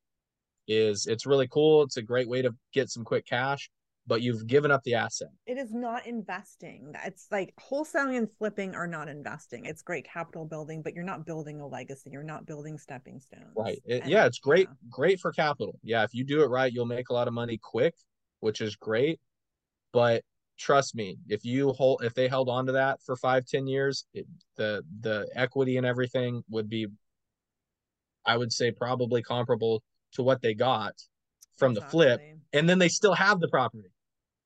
is 0.68 1.07
it's 1.07 1.26
really 1.26 1.48
cool. 1.48 1.84
It's 1.84 1.98
a 1.98 2.02
great 2.02 2.27
way 2.27 2.41
to 2.41 2.53
get 2.73 2.90
some 2.90 3.03
quick 3.03 3.26
cash, 3.26 3.69
but 4.07 4.22
you've 4.22 4.48
given 4.48 4.72
up 4.72 4.84
the 4.84 4.95
asset. 4.95 5.30
It 5.45 5.57
is 5.57 5.73
not 5.73 6.06
investing. 6.06 6.94
It's 7.06 7.27
like 7.31 7.53
wholesaling 7.60 8.18
and 8.18 8.31
flipping 8.31 8.76
are 8.76 8.88
not 8.88 9.07
investing. 9.07 9.65
It's 9.65 9.81
great 9.81 10.06
capital 10.06 10.45
building, 10.45 10.81
but 10.81 10.94
you're 10.94 11.03
not 11.03 11.26
building 11.26 11.60
a 11.61 11.68
legacy. 11.68 12.10
You're 12.11 12.23
not 12.23 12.45
building 12.45 12.77
stepping 12.77 13.19
stones. 13.19 13.53
Right. 13.56 13.81
It, 13.85 14.06
yeah, 14.06 14.26
it's 14.26 14.40
great. 14.40 14.68
Yeah. 14.69 14.90
Great 14.90 15.19
for 15.19 15.31
capital. 15.31 15.80
Yeah, 15.84 16.03
if 16.03 16.14
you 16.14 16.23
do 16.23 16.44
it 16.44 16.48
right, 16.48 16.72
you'll 16.72 16.85
make 16.85 17.10
a 17.10 17.14
lot 17.14 17.27
of 17.27 17.34
money 17.34 17.60
quick, 17.61 17.95
which 18.40 18.61
is 18.61 18.76
great. 18.76 19.19
But 19.91 20.23
trust 20.57 20.95
me, 20.95 21.18
if 21.30 21.45
you 21.45 21.72
hold, 21.72 22.03
if 22.03 22.14
they 22.14 22.27
held 22.27 22.49
on 22.49 22.65
to 22.65 22.73
that 22.73 23.02
for 23.06 23.15
five, 23.15 23.45
ten 23.45 23.68
years, 23.68 24.06
it, 24.14 24.26
the 24.57 24.84
the 25.02 25.30
equity 25.35 25.77
and 25.77 25.85
everything 25.85 26.44
would 26.49 26.69
be, 26.69 26.88
I 28.26 28.38
would 28.38 28.52
say, 28.52 28.72
probably 28.72 29.22
comparable 29.22 29.84
to 30.14 30.23
what 30.23 30.41
they 30.41 30.53
got 30.53 30.94
from 31.57 31.72
exactly. 31.72 31.88
the 31.88 31.91
flip, 31.91 32.22
and 32.53 32.69
then 32.69 32.80
they 32.80 32.90
still 32.90 33.14
have 33.14 33.40
the 33.40 33.48
property. 33.48 33.90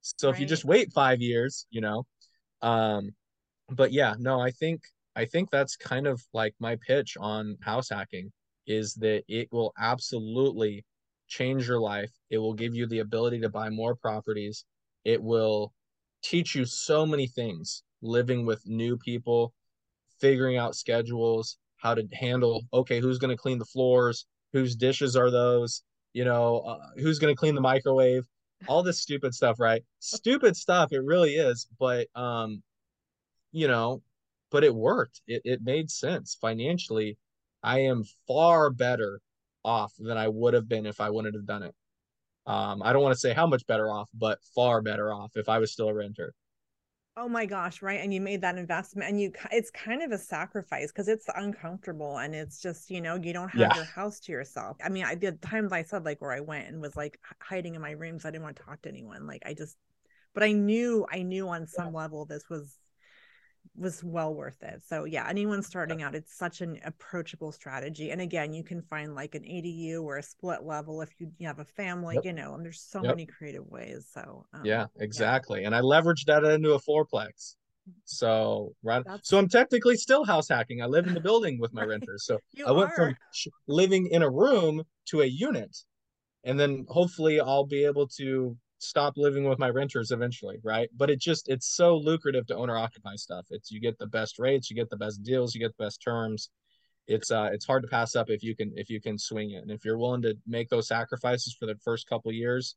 So 0.01 0.27
right. 0.27 0.35
if 0.35 0.39
you 0.39 0.45
just 0.45 0.65
wait 0.65 0.91
five 0.93 1.21
years, 1.21 1.67
you 1.69 1.81
know, 1.81 2.05
um, 2.61 3.11
but 3.69 3.91
yeah, 3.91 4.15
no, 4.19 4.39
I 4.39 4.51
think 4.51 4.81
I 5.15 5.25
think 5.25 5.49
that's 5.49 5.75
kind 5.75 6.07
of 6.07 6.21
like 6.33 6.53
my 6.59 6.77
pitch 6.85 7.17
on 7.19 7.57
house 7.61 7.89
hacking 7.89 8.31
is 8.67 8.93
that 8.95 9.23
it 9.27 9.47
will 9.51 9.73
absolutely 9.79 10.85
change 11.27 11.67
your 11.67 11.79
life. 11.79 12.11
It 12.29 12.37
will 12.37 12.53
give 12.53 12.75
you 12.75 12.85
the 12.85 12.99
ability 12.99 13.41
to 13.41 13.49
buy 13.49 13.69
more 13.69 13.95
properties. 13.95 14.65
It 15.05 15.21
will 15.21 15.73
teach 16.23 16.55
you 16.55 16.65
so 16.65 17.05
many 17.05 17.27
things 17.27 17.83
living 18.01 18.45
with 18.45 18.61
new 18.65 18.97
people, 18.97 19.53
figuring 20.19 20.57
out 20.57 20.75
schedules, 20.75 21.57
how 21.77 21.95
to 21.95 22.07
handle 22.13 22.63
okay, 22.73 22.99
who's 22.99 23.17
going 23.17 23.35
to 23.35 23.41
clean 23.41 23.57
the 23.57 23.65
floors, 23.65 24.25
whose 24.57 24.75
dishes 24.75 25.15
are 25.15 25.29
those, 25.29 25.83
you 26.13 26.25
know, 26.25 26.59
uh, 26.59 26.79
who's 26.97 27.19
going 27.19 27.33
to 27.33 27.39
clean 27.39 27.55
the 27.55 27.61
microwave, 27.61 28.25
all 28.67 28.81
this 28.81 28.99
stupid 28.99 29.33
stuff, 29.33 29.59
right? 29.59 29.83
Stupid 29.99 30.57
stuff. 30.57 30.91
It 30.91 31.03
really 31.03 31.35
is. 31.35 31.67
But, 31.79 32.07
um, 32.15 32.63
you 33.51 33.67
know, 33.67 34.01
but 34.49 34.63
it 34.63 34.73
worked. 34.73 35.21
It, 35.27 35.41
it 35.45 35.61
made 35.63 35.91
sense 35.91 36.37
financially. 36.39 37.17
I 37.61 37.79
am 37.81 38.03
far 38.27 38.69
better 38.71 39.21
off 39.63 39.93
than 39.99 40.17
I 40.17 40.27
would 40.27 40.53
have 40.53 40.67
been 40.67 40.85
if 40.85 40.99
I 40.99 41.09
wouldn't 41.09 41.35
have 41.35 41.45
done 41.45 41.63
it. 41.63 41.75
Um, 42.47 42.81
I 42.81 42.93
don't 42.93 43.03
want 43.03 43.13
to 43.13 43.19
say 43.19 43.33
how 43.33 43.45
much 43.45 43.67
better 43.67 43.91
off, 43.91 44.09
but 44.13 44.39
far 44.55 44.81
better 44.81 45.13
off 45.13 45.33
if 45.35 45.49
I 45.49 45.59
was 45.59 45.71
still 45.71 45.89
a 45.89 45.93
renter 45.93 46.33
oh 47.17 47.27
my 47.27 47.45
gosh 47.45 47.81
right 47.81 47.99
and 47.99 48.13
you 48.13 48.21
made 48.21 48.41
that 48.41 48.57
investment 48.57 49.09
and 49.09 49.19
you 49.19 49.31
it's 49.51 49.71
kind 49.71 50.03
of 50.03 50.11
a 50.11 50.17
sacrifice 50.17 50.91
because 50.91 51.07
it's 51.07 51.25
uncomfortable 51.35 52.19
and 52.19 52.35
it's 52.35 52.61
just 52.61 52.91
you 52.91 53.01
know 53.01 53.15
you 53.15 53.33
don't 53.33 53.49
have 53.49 53.59
yeah. 53.59 53.75
your 53.75 53.85
house 53.85 54.19
to 54.19 54.31
yourself 54.31 54.77
i 54.83 54.89
mean 54.89 55.03
i 55.03 55.15
did 55.15 55.41
times 55.41 55.73
i 55.73 55.81
said 55.81 56.05
like 56.05 56.21
where 56.21 56.31
i 56.31 56.39
went 56.39 56.67
and 56.67 56.79
was 56.79 56.95
like 56.95 57.19
hiding 57.41 57.73
in 57.73 57.81
my 57.81 57.91
rooms 57.91 58.23
i 58.23 58.29
didn't 58.29 58.43
want 58.43 58.55
to 58.55 58.63
talk 58.63 58.79
to 58.81 58.89
anyone 58.89 59.25
like 59.25 59.41
i 59.45 59.53
just 59.53 59.75
but 60.35 60.43
i 60.43 60.51
knew 60.51 61.07
i 61.11 61.23
knew 61.23 61.49
on 61.49 61.65
some 61.65 61.93
yeah. 61.93 61.99
level 61.99 62.25
this 62.25 62.43
was 62.49 62.77
was 63.75 64.03
well 64.03 64.33
worth 64.33 64.61
it. 64.63 64.81
So 64.87 65.05
yeah, 65.05 65.27
anyone 65.29 65.61
starting 65.61 66.01
out, 66.03 66.15
it's 66.15 66.37
such 66.37 66.61
an 66.61 66.79
approachable 66.85 67.51
strategy. 67.51 68.11
And 68.11 68.21
again, 68.21 68.53
you 68.53 68.63
can 68.63 68.81
find 68.81 69.15
like 69.15 69.35
an 69.35 69.43
ADU 69.43 70.03
or 70.03 70.17
a 70.17 70.23
split 70.23 70.63
level 70.63 71.01
if 71.01 71.09
you, 71.19 71.31
you 71.37 71.47
have 71.47 71.59
a 71.59 71.65
family, 71.65 72.15
yep. 72.15 72.25
you 72.25 72.33
know, 72.33 72.53
and 72.53 72.63
there's 72.63 72.81
so 72.81 73.01
yep. 73.01 73.15
many 73.15 73.25
creative 73.25 73.67
ways. 73.67 74.07
So 74.13 74.45
um, 74.53 74.61
yeah, 74.63 74.85
exactly. 74.99 75.61
Yeah. 75.61 75.67
And 75.67 75.75
I 75.75 75.81
leveraged 75.81 76.25
that 76.25 76.43
into 76.43 76.73
a 76.73 76.79
fourplex. 76.79 77.55
So 78.03 78.73
right, 78.83 79.03
That's... 79.05 79.29
so 79.29 79.37
I'm 79.37 79.47
technically 79.47 79.95
still 79.95 80.25
house 80.25 80.49
hacking. 80.49 80.81
I 80.81 80.85
live 80.85 81.07
in 81.07 81.13
the 81.13 81.21
building 81.21 81.59
with 81.59 81.73
my 81.73 81.83
renters. 81.85 82.25
So 82.25 82.39
I 82.65 82.71
went 82.71 82.91
are. 82.91 82.95
from 82.95 83.15
living 83.67 84.07
in 84.07 84.21
a 84.21 84.29
room 84.29 84.83
to 85.07 85.21
a 85.21 85.25
unit, 85.25 85.75
and 86.43 86.59
then 86.59 86.85
hopefully 86.89 87.39
I'll 87.39 87.65
be 87.65 87.85
able 87.85 88.07
to 88.17 88.57
stop 88.79 89.13
living 89.17 89.45
with 89.45 89.59
my 89.59 89.69
renters 89.69 90.11
eventually, 90.11 90.57
right? 90.63 90.89
But 90.95 91.09
it 91.09 91.19
just 91.19 91.49
it's 91.49 91.67
so 91.75 91.97
lucrative 91.97 92.45
to 92.47 92.55
owner 92.55 92.77
occupy 92.77 93.15
stuff. 93.15 93.45
It's 93.49 93.71
you 93.71 93.81
get 93.81 93.97
the 93.97 94.07
best 94.07 94.39
rates, 94.39 94.69
you 94.69 94.75
get 94.75 94.89
the 94.89 94.97
best 94.97 95.23
deals, 95.23 95.55
you 95.55 95.61
get 95.61 95.75
the 95.77 95.85
best 95.85 96.01
terms. 96.01 96.49
it's 97.07 97.31
uh 97.31 97.49
it's 97.53 97.65
hard 97.65 97.83
to 97.83 97.87
pass 97.89 98.15
up 98.15 98.29
if 98.29 98.43
you 98.43 98.55
can 98.55 98.71
if 98.75 98.89
you 98.89 98.99
can 99.01 99.17
swing 99.17 99.51
it 99.51 99.61
and 99.63 99.71
if 99.71 99.85
you're 99.85 99.97
willing 99.97 100.21
to 100.21 100.35
make 100.45 100.69
those 100.69 100.87
sacrifices 100.87 101.55
for 101.57 101.65
the 101.65 101.75
first 101.83 102.07
couple 102.07 102.31
years 102.33 102.75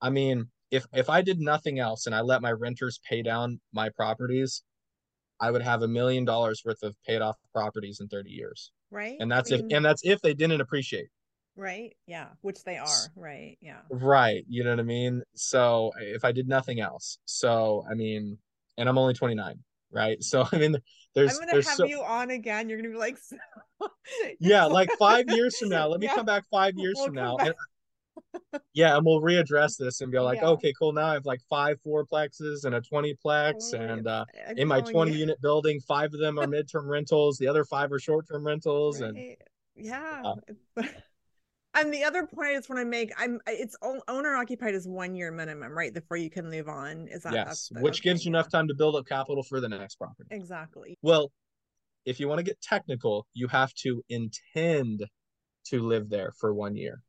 i 0.00 0.08
mean 0.10 0.48
if 0.70 0.86
if 0.94 1.08
i 1.10 1.20
did 1.22 1.38
nothing 1.40 1.78
else 1.78 2.06
and 2.06 2.14
i 2.14 2.20
let 2.22 2.40
my 2.42 2.50
renters 2.52 2.98
pay 3.08 3.22
down 3.22 3.60
my 3.72 3.88
properties 3.90 4.62
i 5.38 5.50
would 5.50 5.62
have 5.62 5.82
a 5.82 5.88
million 5.88 6.24
dollars 6.24 6.62
worth 6.64 6.82
of 6.82 6.94
paid 7.06 7.20
off 7.20 7.36
properties 7.52 8.00
in 8.00 8.08
30 8.08 8.30
years 8.30 8.72
right 8.90 9.16
and 9.20 9.30
that's 9.30 9.52
I 9.52 9.56
mean, 9.56 9.66
if 9.70 9.76
and 9.76 9.84
that's 9.84 10.02
if 10.04 10.20
they 10.22 10.32
didn't 10.34 10.62
appreciate 10.62 11.08
right 11.56 11.96
yeah 12.06 12.26
which 12.42 12.62
they 12.64 12.76
are 12.76 12.86
right 13.16 13.56
yeah 13.60 13.80
right 13.90 14.44
you 14.48 14.62
know 14.62 14.70
what 14.70 14.80
i 14.80 14.82
mean 14.82 15.22
so 15.34 15.90
if 16.00 16.24
i 16.24 16.30
did 16.32 16.46
nothing 16.48 16.80
else 16.80 17.18
so 17.24 17.84
i 17.90 17.94
mean 17.94 18.36
and 18.76 18.88
i'm 18.88 18.98
only 18.98 19.14
29 19.14 19.58
right 19.90 20.22
so 20.22 20.46
i 20.52 20.58
mean 20.58 20.76
there's 21.14 21.32
i'm 21.32 21.38
gonna 21.40 21.52
there's 21.52 21.66
have 21.68 21.76
so, 21.76 21.86
you 21.86 22.02
on 22.02 22.30
again 22.30 22.68
you're 22.68 22.78
gonna 22.78 22.90
be 22.92 22.98
like 22.98 23.16
so... 23.18 23.36
yeah 24.40 24.64
like 24.66 24.90
five 24.98 25.24
years 25.30 25.56
from 25.58 25.70
now 25.70 25.86
let 25.88 26.00
me 26.00 26.06
Yeah. 26.06 26.14
come 26.14 26.26
back 26.26 26.44
five 26.50 26.74
years 26.76 26.94
We'll 26.96 27.06
from 27.06 27.14
now 27.14 27.36
and 27.38 27.54
yeah 28.74 28.96
and 28.96 29.04
we'll 29.04 29.20
readdress 29.20 29.76
this 29.78 30.00
and 30.00 30.10
be 30.12 30.18
like 30.18 30.40
Yeah. 30.40 30.48
okay 30.50 30.72
cool 30.78 30.92
now 30.92 31.08
i 31.08 31.12
have 31.14 31.26
like 31.26 31.40
five 31.48 31.78
fourplexes 31.86 32.64
and 32.64 32.74
a 32.74 32.80
20 32.80 33.14
plex 33.24 33.72
and 33.72 34.06
uh 34.06 34.24
I'm 34.48 34.58
in 34.58 34.68
my 34.68 34.80
20 34.80 35.12
you. 35.12 35.18
unit 35.18 35.40
building 35.40 35.80
five 35.80 36.12
of 36.12 36.20
them 36.20 36.38
are 36.38 36.46
midterm 36.46 36.86
rentals 36.88 37.38
the 37.38 37.48
other 37.48 37.64
five 37.64 37.92
are 37.92 37.98
short-term 37.98 38.46
rentals 38.46 39.00
and 39.00 39.16
Right. 39.16 39.38
yeah 39.74 40.22
Uh, 40.24 40.34
It's- 40.48 40.90
and 41.76 41.92
the 41.92 42.04
other 42.04 42.26
point 42.26 42.48
I 42.48 42.54
just 42.54 42.68
want 42.68 42.80
to 42.80 42.84
make 42.86 43.12
i'm 43.18 43.40
it's 43.46 43.76
owner 44.08 44.34
occupied 44.34 44.74
is 44.74 44.88
one 44.88 45.14
year 45.14 45.30
minimum 45.30 45.72
right 45.72 45.92
before 45.94 46.16
you 46.16 46.30
can 46.30 46.50
move 46.50 46.68
on 46.68 47.08
is 47.08 47.22
that 47.22 47.34
yes 47.34 47.68
the- 47.70 47.80
which 47.80 47.98
okay, 47.98 48.10
gives 48.10 48.24
you 48.24 48.30
yeah. 48.32 48.38
enough 48.38 48.50
time 48.50 48.68
to 48.68 48.74
build 48.74 48.96
up 48.96 49.06
capital 49.06 49.42
for 49.42 49.60
the 49.60 49.68
next 49.68 49.96
property 49.96 50.30
exactly 50.30 50.98
Well, 51.02 51.32
if 52.04 52.20
you 52.20 52.28
want 52.28 52.38
to 52.38 52.44
get 52.44 52.60
technical, 52.60 53.26
you 53.34 53.48
have 53.48 53.72
to 53.84 54.02
intend 54.08 55.06
to 55.66 55.82
live 55.82 56.08
there 56.10 56.32
for 56.40 56.54
one 56.54 56.76
year. 56.76 57.02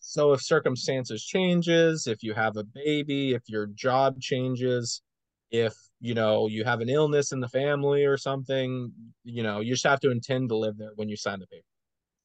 So 0.00 0.32
if 0.32 0.42
circumstances 0.42 1.24
changes, 1.24 2.06
if 2.06 2.22
you 2.22 2.34
have 2.34 2.56
a 2.56 2.64
baby, 2.64 3.32
if 3.32 3.42
your 3.48 3.66
job 3.68 4.20
changes, 4.20 5.02
if 5.50 5.74
you 6.00 6.14
know 6.14 6.46
you 6.46 6.64
have 6.64 6.80
an 6.80 6.88
illness 6.88 7.32
in 7.32 7.40
the 7.40 7.48
family 7.48 8.04
or 8.04 8.16
something, 8.16 8.92
you 9.24 9.42
know, 9.42 9.60
you 9.60 9.72
just 9.72 9.86
have 9.86 10.00
to 10.00 10.10
intend 10.10 10.50
to 10.50 10.56
live 10.56 10.76
there 10.78 10.92
when 10.96 11.08
you 11.08 11.16
sign 11.16 11.40
the 11.40 11.46
paper. 11.46 11.64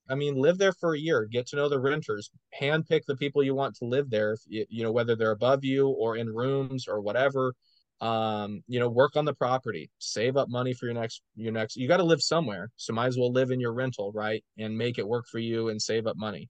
I 0.10 0.16
mean, 0.16 0.36
live 0.36 0.58
there 0.58 0.74
for 0.74 0.94
a 0.96 1.00
year, 1.00 1.26
get 1.26 1.48
to 1.48 1.56
know 1.56 1.70
the 1.70 1.80
renters, 1.80 2.30
handpick 2.60 3.06
the 3.06 3.16
people 3.16 3.44
you 3.44 3.56
want 3.56 3.76
to 3.78 3.86
live 3.86 4.10
there, 4.10 4.36
you, 4.48 4.66
you 4.70 4.84
know, 4.84 4.92
whether 4.92 5.16
they're 5.16 5.32
above 5.32 5.64
you 5.64 5.88
or 5.90 6.18
in 6.18 6.28
rooms 6.30 6.88
or 6.88 7.02
whatever. 7.02 7.54
Um, 8.02 8.62
you 8.68 8.80
know, 8.80 8.90
work 8.90 9.18
on 9.18 9.26
the 9.26 9.34
property, 9.34 9.92
save 10.00 10.38
up 10.38 10.48
money 10.50 10.74
for 10.74 10.86
your 10.86 10.96
next 10.96 11.22
your 11.36 11.52
next 11.52 11.76
you 11.76 11.88
got 11.88 11.98
to 11.98 12.04
live 12.04 12.22
somewhere. 12.22 12.72
So 12.78 12.94
might 12.94 13.08
as 13.08 13.18
well 13.18 13.32
live 13.32 13.52
in 13.52 13.60
your 13.60 13.74
rental, 13.74 14.12
right? 14.14 14.44
And 14.58 14.78
make 14.78 14.98
it 14.98 15.08
work 15.08 15.26
for 15.28 15.40
you 15.40 15.68
and 15.70 15.82
save 15.82 16.08
up 16.08 16.16
money. 16.18 16.50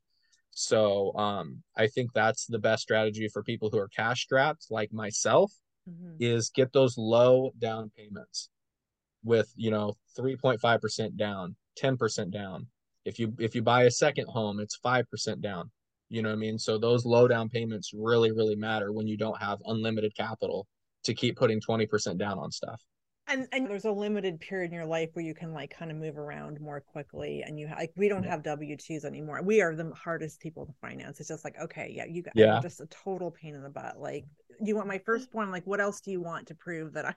So 0.51 1.15
um 1.17 1.63
I 1.75 1.87
think 1.87 2.13
that's 2.13 2.45
the 2.45 2.59
best 2.59 2.83
strategy 2.83 3.27
for 3.33 3.43
people 3.43 3.69
who 3.71 3.79
are 3.79 3.87
cash 3.87 4.21
strapped 4.23 4.67
like 4.69 4.93
myself 4.93 5.51
Mhm. 5.87 6.17
is 6.19 6.49
get 6.49 6.71
those 6.73 6.97
low 6.97 7.51
down 7.57 7.91
payments 7.97 8.49
with 9.23 9.51
you 9.55 9.71
know 9.71 9.95
3.5% 10.17 11.17
down 11.17 11.55
10% 11.75 12.31
down 12.31 12.67
if 13.09 13.19
you 13.19 13.33
if 13.39 13.55
you 13.55 13.61
buy 13.61 13.83
a 13.83 13.91
second 13.91 14.27
home 14.27 14.59
it's 14.59 14.77
5% 14.77 15.41
down. 15.41 15.69
You 16.09 16.21
know 16.21 16.29
what 16.29 16.35
i 16.35 16.39
mean? 16.39 16.57
So 16.57 16.77
those 16.77 17.05
low 17.05 17.27
down 17.27 17.49
payments 17.49 17.91
really 17.93 18.31
really 18.31 18.55
matter 18.55 18.93
when 18.93 19.07
you 19.07 19.17
don't 19.17 19.39
have 19.41 19.59
unlimited 19.65 20.15
capital 20.15 20.67
to 21.03 21.13
keep 21.13 21.37
putting 21.37 21.59
20% 21.61 22.17
down 22.17 22.37
on 22.39 22.51
stuff. 22.51 22.81
And 23.27 23.47
and 23.51 23.67
there's 23.67 23.85
a 23.85 23.91
limited 23.91 24.39
period 24.39 24.71
in 24.71 24.75
your 24.75 24.85
life 24.85 25.09
where 25.13 25.25
you 25.25 25.35
can 25.35 25.53
like 25.53 25.71
kind 25.71 25.91
of 25.91 25.97
move 25.97 26.17
around 26.17 26.59
more 26.59 26.81
quickly 26.81 27.43
and 27.45 27.59
you 27.59 27.67
ha- 27.67 27.75
like 27.77 27.91
we 27.95 28.09
don't 28.09 28.25
have 28.25 28.41
w2s 28.43 29.05
anymore. 29.05 29.41
We 29.43 29.61
are 29.61 29.75
the 29.75 29.91
hardest 29.93 30.39
people 30.39 30.65
to 30.65 30.73
finance. 30.81 31.19
It's 31.19 31.29
just 31.29 31.43
like 31.43 31.55
okay 31.61 31.91
yeah 31.95 32.05
you 32.05 32.23
got 32.23 32.33
Yeah. 32.35 32.59
Just 32.61 32.81
a 32.81 32.87
total 32.87 33.31
pain 33.31 33.55
in 33.55 33.63
the 33.63 33.69
butt. 33.69 33.99
Like 33.99 34.25
you 34.61 34.75
want 34.75 34.87
my 34.87 34.99
firstborn 34.99 35.51
like 35.51 35.65
what 35.65 35.79
else 35.79 36.01
do 36.01 36.11
you 36.11 36.21
want 36.21 36.47
to 36.47 36.55
prove 36.55 36.93
that 36.93 37.05
i 37.05 37.13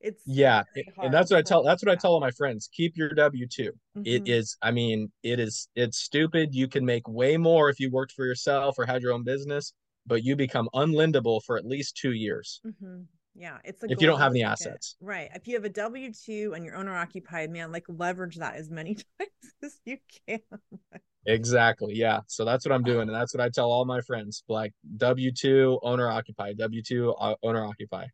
it's 0.00 0.22
yeah 0.26 0.62
and 1.02 1.12
that's 1.12 1.30
what 1.30 1.38
i 1.38 1.42
tell 1.42 1.62
that's 1.62 1.82
what 1.84 1.90
i 1.90 1.96
tell 1.96 2.12
all 2.12 2.20
my 2.20 2.30
friends 2.30 2.68
keep 2.72 2.96
your 2.96 3.10
w2 3.10 3.70
it 4.04 4.22
Mhm. 4.24 4.28
is 4.28 4.56
i 4.62 4.70
mean 4.70 5.10
it 5.22 5.40
is 5.40 5.68
it's 5.74 5.98
stupid 5.98 6.54
you 6.54 6.68
can 6.68 6.84
make 6.84 7.08
way 7.08 7.36
more 7.36 7.68
if 7.70 7.80
you 7.80 7.90
worked 7.90 8.12
for 8.12 8.24
yourself 8.26 8.78
or 8.78 8.86
had 8.86 9.02
your 9.02 9.12
own 9.12 9.24
business 9.24 9.72
but 10.06 10.22
you 10.24 10.36
become 10.36 10.68
unlendable 10.74 11.40
for 11.44 11.56
at 11.56 11.64
least 11.66 11.96
two 11.96 12.12
years 12.12 12.60
Mhm. 12.66 13.06
Yeah, 13.34 13.58
it's 13.64 13.84
a 13.84 13.92
If 13.92 14.00
you 14.00 14.08
don't 14.08 14.18
have 14.18 14.32
any 14.32 14.42
assets. 14.42 14.96
right? 15.00 15.30
If 15.32 15.46
you 15.46 15.54
have 15.54 15.64
a 15.64 15.68
W 15.68 16.12
two 16.12 16.54
and 16.54 16.64
you're 16.64 16.74
owner 16.74 16.96
occupied, 16.96 17.50
man, 17.50 17.70
like 17.70 17.84
leverage 17.88 18.36
that 18.36 18.56
as 18.56 18.68
many 18.68 18.94
times 19.20 19.52
as 19.62 19.80
you 19.84 19.98
can. 20.26 20.40
Exactly. 21.26 21.94
Yeah. 21.94 22.20
So 22.26 22.44
that's 22.44 22.66
what 22.66 22.74
I'm 22.74 22.82
doing. 22.82 23.02
And 23.08 23.14
that's 23.14 23.32
what 23.34 23.40
I 23.40 23.48
tell 23.48 23.70
all 23.70 23.84
my 23.84 24.00
friends 24.00 24.42
like 24.48 24.72
W 24.96 25.30
2 25.32 25.78
owner 25.82 26.08
occupy, 26.10 26.52
W 26.54 26.82
2 26.82 27.14
owner 27.42 27.64
occupy. 27.64 28.06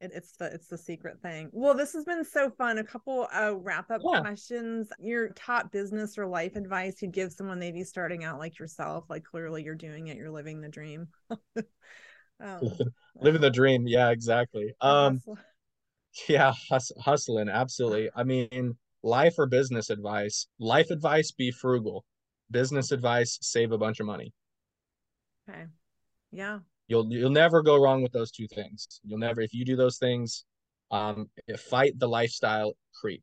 It, 0.00 0.12
it's 0.14 0.32
the 0.36 0.46
it's 0.46 0.68
the 0.68 0.78
secret 0.78 1.20
thing. 1.22 1.50
Well, 1.52 1.74
this 1.74 1.92
has 1.92 2.04
been 2.04 2.24
so 2.24 2.50
fun. 2.50 2.78
A 2.78 2.84
couple 2.84 3.26
uh 3.34 3.54
wrap 3.56 3.90
up 3.90 4.02
Yeah. 4.04 4.20
questions. 4.20 4.88
Your 5.00 5.30
top 5.30 5.72
business 5.72 6.16
or 6.16 6.26
life 6.26 6.56
advice 6.56 7.02
you'd 7.02 7.12
give 7.12 7.32
someone 7.32 7.58
maybe 7.58 7.82
starting 7.84 8.24
out 8.24 8.38
like 8.38 8.58
yourself. 8.58 9.04
Like 9.08 9.24
clearly 9.24 9.64
you're 9.64 9.74
doing 9.74 10.08
it. 10.08 10.16
You're 10.16 10.30
living 10.30 10.60
the 10.60 10.68
dream. 10.68 11.08
um, 12.40 12.60
Living 13.20 13.40
the 13.40 13.50
dream. 13.50 13.86
Yeah, 13.86 14.10
exactly. 14.10 14.72
Um, 14.80 15.20
yeah, 16.28 16.52
hus- 16.70 16.92
hustling. 17.00 17.48
Absolutely. 17.48 18.10
I 18.14 18.24
mean, 18.24 18.76
life 19.02 19.34
or 19.38 19.46
business 19.46 19.90
advice. 19.90 20.46
Life 20.58 20.90
advice, 20.90 21.32
be 21.32 21.50
frugal. 21.50 22.04
Business 22.50 22.92
advice, 22.92 23.38
save 23.42 23.72
a 23.72 23.78
bunch 23.78 24.00
of 24.00 24.06
money. 24.06 24.32
Okay. 25.48 25.66
Yeah. 26.32 26.60
You'll 26.88 27.12
you'll 27.12 27.30
never 27.30 27.62
go 27.62 27.76
wrong 27.82 28.02
with 28.02 28.12
those 28.12 28.30
two 28.30 28.46
things. 28.48 29.00
You'll 29.04 29.18
never 29.18 29.40
if 29.42 29.52
you 29.54 29.64
do 29.64 29.76
those 29.76 29.98
things, 29.98 30.44
um, 30.90 31.30
fight 31.58 31.98
the 31.98 32.08
lifestyle 32.08 32.74
creep. 32.94 33.22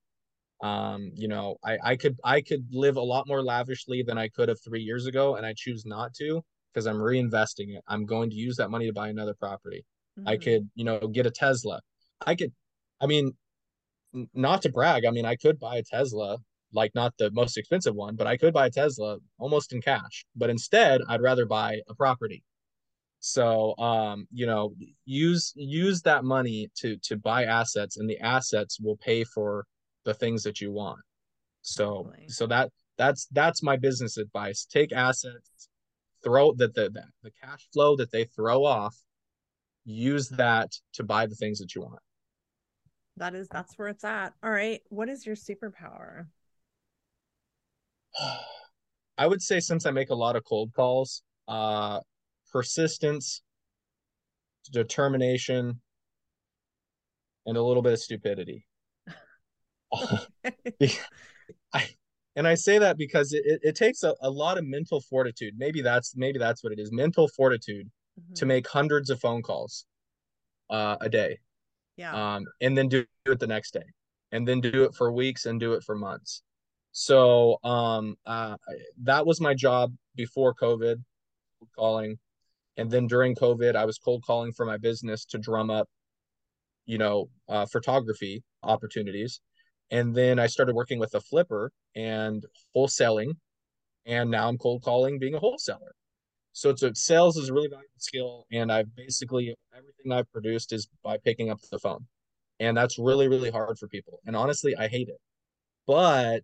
Um, 0.63 1.11
you 1.15 1.27
know, 1.27 1.57
I 1.63 1.77
I 1.83 1.95
could 1.97 2.17
I 2.23 2.41
could 2.41 2.67
live 2.71 2.97
a 2.97 3.01
lot 3.01 3.27
more 3.27 3.43
lavishly 3.43 4.03
than 4.03 4.17
I 4.17 4.29
could 4.29 4.49
have 4.49 4.61
three 4.63 4.81
years 4.83 5.05
ago, 5.07 5.35
and 5.35 5.45
I 5.45 5.53
choose 5.57 5.85
not 5.85 6.13
to 6.15 6.43
because 6.73 6.87
I'm 6.87 6.97
reinvesting 6.97 7.75
it. 7.77 7.83
I'm 7.87 8.05
going 8.05 8.29
to 8.31 8.35
use 8.35 8.57
that 8.57 8.69
money 8.71 8.87
to 8.87 8.93
buy 8.93 9.09
another 9.09 9.35
property. 9.35 9.85
I 10.25 10.37
Mhm. 10.37 10.37
could, 10.37 10.69
you 10.75 10.85
know, 10.85 10.99
get 11.07 11.25
a 11.27 11.31
Tesla. 11.31 11.81
I 12.25 12.35
could, 12.35 12.53
I 13.01 13.07
mean, 13.07 13.33
not 14.33 14.61
to 14.63 14.71
brag. 14.71 15.05
I 15.05 15.11
mean, 15.11 15.25
I 15.25 15.35
could 15.35 15.59
buy 15.59 15.77
a 15.77 15.83
Tesla, 15.83 16.37
like 16.71 16.93
not 16.95 17.13
the 17.17 17.31
most 17.31 17.57
expensive 17.57 17.95
one, 17.95 18.15
but 18.15 18.27
I 18.27 18.37
could 18.37 18.53
buy 18.53 18.67
a 18.67 18.71
Tesla 18.71 19.19
almost 19.37 19.73
in 19.73 19.81
cash. 19.81 20.25
But 20.35 20.49
instead, 20.49 21.01
I'd 21.07 21.21
rather 21.21 21.45
buy 21.45 21.81
a 21.87 21.95
property. 21.95 22.43
So, 23.27 23.75
um, 23.79 24.27
you 24.31 24.45
know, 24.45 24.75
use 25.05 25.51
use 25.55 26.03
that 26.03 26.23
money 26.23 26.69
to 26.75 26.95
to 26.97 27.17
buy 27.17 27.45
assets, 27.45 27.97
and 27.97 28.07
the 28.07 28.19
assets 28.19 28.79
will 28.79 28.97
pay 28.97 29.23
for 29.23 29.65
the 30.03 30.13
things 30.13 30.43
that 30.43 30.61
you 30.61 30.71
want. 30.71 30.99
So, 31.63 32.13
so 32.27 32.45
that 32.45 32.69
that's 32.99 33.25
that's 33.31 33.63
my 33.63 33.77
business 33.77 34.17
advice. 34.17 34.67
Take 34.71 34.91
assets, 34.91 35.69
throw 36.23 36.53
that 36.57 36.75
the, 36.75 36.91
the 36.91 37.03
the 37.23 37.31
cash 37.43 37.67
flow 37.73 37.95
that 37.95 38.11
they 38.11 38.25
throw 38.25 38.63
off, 38.63 38.95
use 39.85 40.29
that 40.29 40.69
to 40.93 41.03
buy 41.03 41.25
the 41.25 41.33
things 41.33 41.57
that 41.57 41.73
you 41.73 41.81
want. 41.81 42.03
That 43.17 43.33
is 43.33 43.47
that's 43.47 43.73
where 43.79 43.87
it's 43.87 44.03
at. 44.03 44.33
All 44.43 44.51
right. 44.51 44.81
What 44.89 45.09
is 45.09 45.25
your 45.25 45.35
superpower? 45.35 46.27
I 49.17 49.25
would 49.25 49.41
say 49.41 49.59
since 49.59 49.87
I 49.87 49.91
make 49.91 50.11
a 50.11 50.15
lot 50.15 50.35
of 50.35 50.43
cold 50.43 50.73
calls, 50.75 51.23
uh, 51.47 52.01
persistence, 52.55 53.41
determination, 54.71 55.81
and 57.45 57.57
a 57.57 57.61
little 57.61 57.83
bit 57.83 57.91
of 57.91 57.99
stupidity. 57.99 58.65
I, 61.73 61.89
and 62.37 62.47
I 62.47 62.55
say 62.55 62.79
that 62.79 62.97
because 62.97 63.33
it, 63.33 63.43
it, 63.45 63.59
it 63.61 63.75
takes 63.75 64.03
a, 64.03 64.15
a 64.21 64.29
lot 64.29 64.57
of 64.57 64.65
mental 64.65 65.01
fortitude. 65.01 65.55
Maybe 65.57 65.81
that's 65.81 66.15
maybe 66.15 66.39
that's 66.39 66.63
what 66.63 66.71
it 66.71 66.79
is. 66.79 66.93
Mental 66.93 67.27
fortitude 67.27 67.91
to 68.35 68.45
Mhm. 68.45 68.47
make 68.47 68.69
hundreds 68.69 69.09
of 69.09 69.19
phone 69.19 69.41
calls 69.41 69.85
uh, 70.69 70.95
a 71.01 71.09
day, 71.09 71.39
yeah. 71.97 72.35
um, 72.35 72.45
and 72.61 72.77
then 72.77 72.87
do 72.87 73.05
it 73.25 73.39
the 73.41 73.47
next 73.47 73.73
day, 73.73 73.83
and 74.31 74.47
then 74.47 74.61
do 74.61 74.85
it 74.85 74.95
for 74.95 75.11
weeks 75.11 75.45
and 75.45 75.59
do 75.59 75.73
it 75.73 75.83
for 75.83 75.93
months. 75.95 76.41
So 76.93 77.59
um, 77.65 78.15
uh, 78.25 78.55
that 79.03 79.25
was 79.25 79.41
my 79.41 79.53
job 79.53 79.93
before 80.15 80.55
COVID, 80.55 81.03
calling, 81.75 82.17
and 82.77 82.89
then 82.91 83.07
during 83.07 83.35
COVID, 83.35 83.75
I 83.75 83.85
was 83.85 83.97
cold 83.97 84.23
calling 84.25 84.51
for 84.53 84.65
my 84.65 84.77
business 84.77 85.25
to 85.25 85.37
drum 85.37 85.69
up, 85.69 85.87
you 86.85 86.97
know, 86.97 87.29
uh, 87.49 87.65
photography 87.65 88.43
opportunities, 88.63 89.41
and 89.91 90.15
then 90.15 90.39
I 90.39 90.47
started 90.47 90.75
working 90.75 90.99
with 90.99 91.13
a 91.15 91.21
flipper 91.21 91.71
and 91.95 92.45
wholesaling, 92.75 93.33
and 94.05 94.31
now 94.31 94.47
I'm 94.49 94.57
cold 94.57 94.83
calling 94.83 95.19
being 95.19 95.35
a 95.35 95.39
wholesaler. 95.39 95.95
So 96.53 96.69
it's 96.71 96.83
a, 96.83 96.93
sales 96.95 97.37
is 97.37 97.49
a 97.49 97.53
really 97.53 97.69
valuable 97.69 97.89
skill, 97.99 98.45
and 98.51 98.71
I've 98.71 98.95
basically 98.95 99.55
everything 99.77 100.11
I've 100.11 100.31
produced 100.31 100.73
is 100.73 100.87
by 101.03 101.17
picking 101.17 101.49
up 101.51 101.59
the 101.71 101.79
phone, 101.79 102.07
and 102.59 102.77
that's 102.77 102.99
really 102.99 103.27
really 103.27 103.51
hard 103.51 103.77
for 103.79 103.87
people. 103.89 104.19
And 104.25 104.35
honestly, 104.35 104.75
I 104.77 104.87
hate 104.87 105.09
it. 105.09 105.19
but 105.87 106.43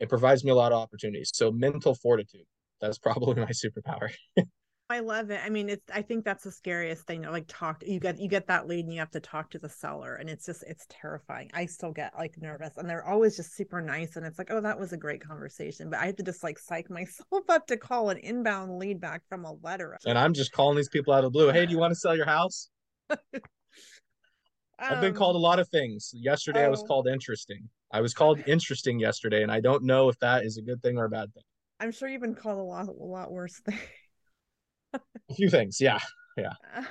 it 0.00 0.08
provides 0.08 0.44
me 0.44 0.50
a 0.50 0.54
lot 0.54 0.72
of 0.72 0.78
opportunities. 0.78 1.30
So 1.34 1.52
mental 1.52 1.94
fortitude, 1.94 2.46
that's 2.80 2.98
probably 3.08 3.36
my 3.36 3.50
superpower. 3.52 4.10
I 4.90 4.98
love 4.98 5.30
it. 5.30 5.40
I 5.42 5.48
mean, 5.48 5.70
it's 5.70 5.90
I 5.92 6.02
think 6.02 6.24
that's 6.24 6.44
the 6.44 6.52
scariest 6.52 7.06
thing. 7.06 7.22
Like 7.22 7.46
talk 7.48 7.82
you 7.86 7.98
get 7.98 8.18
you 8.18 8.28
get 8.28 8.46
that 8.48 8.66
lead 8.66 8.84
and 8.84 8.92
you 8.92 9.00
have 9.00 9.10
to 9.12 9.20
talk 9.20 9.50
to 9.50 9.58
the 9.58 9.68
seller 9.68 10.16
and 10.16 10.28
it's 10.28 10.44
just 10.44 10.64
it's 10.66 10.86
terrifying. 10.90 11.50
I 11.54 11.64
still 11.66 11.92
get 11.92 12.12
like 12.16 12.34
nervous 12.36 12.76
and 12.76 12.88
they're 12.88 13.06
always 13.06 13.36
just 13.36 13.56
super 13.56 13.80
nice 13.80 14.16
and 14.16 14.26
it's 14.26 14.38
like, 14.38 14.50
oh, 14.50 14.60
that 14.60 14.78
was 14.78 14.92
a 14.92 14.98
great 14.98 15.26
conversation. 15.26 15.88
But 15.88 16.00
I 16.00 16.06
have 16.06 16.16
to 16.16 16.22
just 16.22 16.42
like 16.42 16.58
psych 16.58 16.90
myself 16.90 17.48
up 17.48 17.66
to 17.68 17.76
call 17.78 18.10
an 18.10 18.18
inbound 18.18 18.78
lead 18.78 19.00
back 19.00 19.22
from 19.28 19.44
a 19.44 19.54
letter. 19.62 19.96
And 20.04 20.18
I'm 20.18 20.34
just 20.34 20.52
calling 20.52 20.76
these 20.76 20.90
people 20.90 21.14
out 21.14 21.24
of 21.24 21.32
the 21.32 21.38
blue. 21.38 21.50
Hey, 21.50 21.64
do 21.64 21.72
you 21.72 21.78
want 21.78 21.92
to 21.92 21.98
sell 21.98 22.14
your 22.14 22.26
house? 22.26 22.68
I've 24.78 25.00
been 25.00 25.14
called 25.14 25.36
a 25.36 25.38
um, 25.38 25.42
lot 25.42 25.58
of 25.58 25.68
things. 25.68 26.10
Yesterday, 26.12 26.64
oh. 26.64 26.66
I 26.66 26.68
was 26.68 26.82
oh. 26.82 26.86
called 26.86 27.06
interesting. 27.06 27.68
I 27.92 28.00
was 28.00 28.12
called 28.14 28.40
interesting 28.46 28.98
yesterday, 28.98 29.42
and 29.42 29.50
I 29.50 29.60
don't 29.60 29.84
know 29.84 30.08
if 30.08 30.18
that 30.18 30.44
is 30.44 30.58
a 30.58 30.62
good 30.62 30.82
thing 30.82 30.98
or 30.98 31.04
a 31.04 31.08
bad 31.08 31.32
thing. 31.32 31.44
I'm 31.78 31.92
sure 31.92 32.08
you've 32.08 32.20
been 32.20 32.34
called 32.34 32.58
a 32.58 32.62
lot, 32.62 32.88
a 32.88 32.92
lot 32.92 33.30
worse 33.30 33.60
things. 33.60 33.80
A 34.94 35.34
few 35.34 35.48
things, 35.48 35.80
yeah, 35.80 35.98
yeah. 36.36 36.52
Uh, 36.76 36.84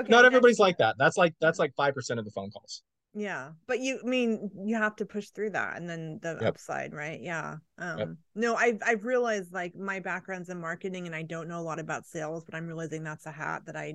okay. 0.00 0.10
Not 0.10 0.24
everybody's 0.24 0.58
like 0.58 0.78
that. 0.78 0.96
That's 0.98 1.16
like 1.16 1.34
that's 1.40 1.58
like 1.58 1.74
five 1.76 1.94
percent 1.94 2.18
of 2.18 2.24
the 2.24 2.30
phone 2.30 2.50
calls. 2.50 2.82
Yeah, 3.12 3.50
but 3.66 3.80
you 3.80 4.00
I 4.04 4.08
mean 4.08 4.50
you 4.64 4.76
have 4.76 4.96
to 4.96 5.06
push 5.06 5.30
through 5.30 5.50
that, 5.50 5.76
and 5.76 5.88
then 5.88 6.20
the 6.22 6.38
yep. 6.40 6.54
upside, 6.54 6.94
right? 6.94 7.20
Yeah. 7.20 7.56
Um. 7.78 7.98
Yep. 7.98 8.08
No, 8.36 8.54
I've 8.54 8.78
I've 8.86 9.04
realized 9.04 9.52
like 9.52 9.74
my 9.74 10.00
background's 10.00 10.48
in 10.48 10.60
marketing, 10.60 11.06
and 11.06 11.14
I 11.14 11.22
don't 11.22 11.48
know 11.48 11.58
a 11.58 11.62
lot 11.62 11.80
about 11.80 12.06
sales, 12.06 12.44
but 12.44 12.54
I'm 12.54 12.66
realizing 12.66 13.02
that's 13.02 13.26
a 13.26 13.32
hat 13.32 13.62
that 13.66 13.76
I 13.76 13.94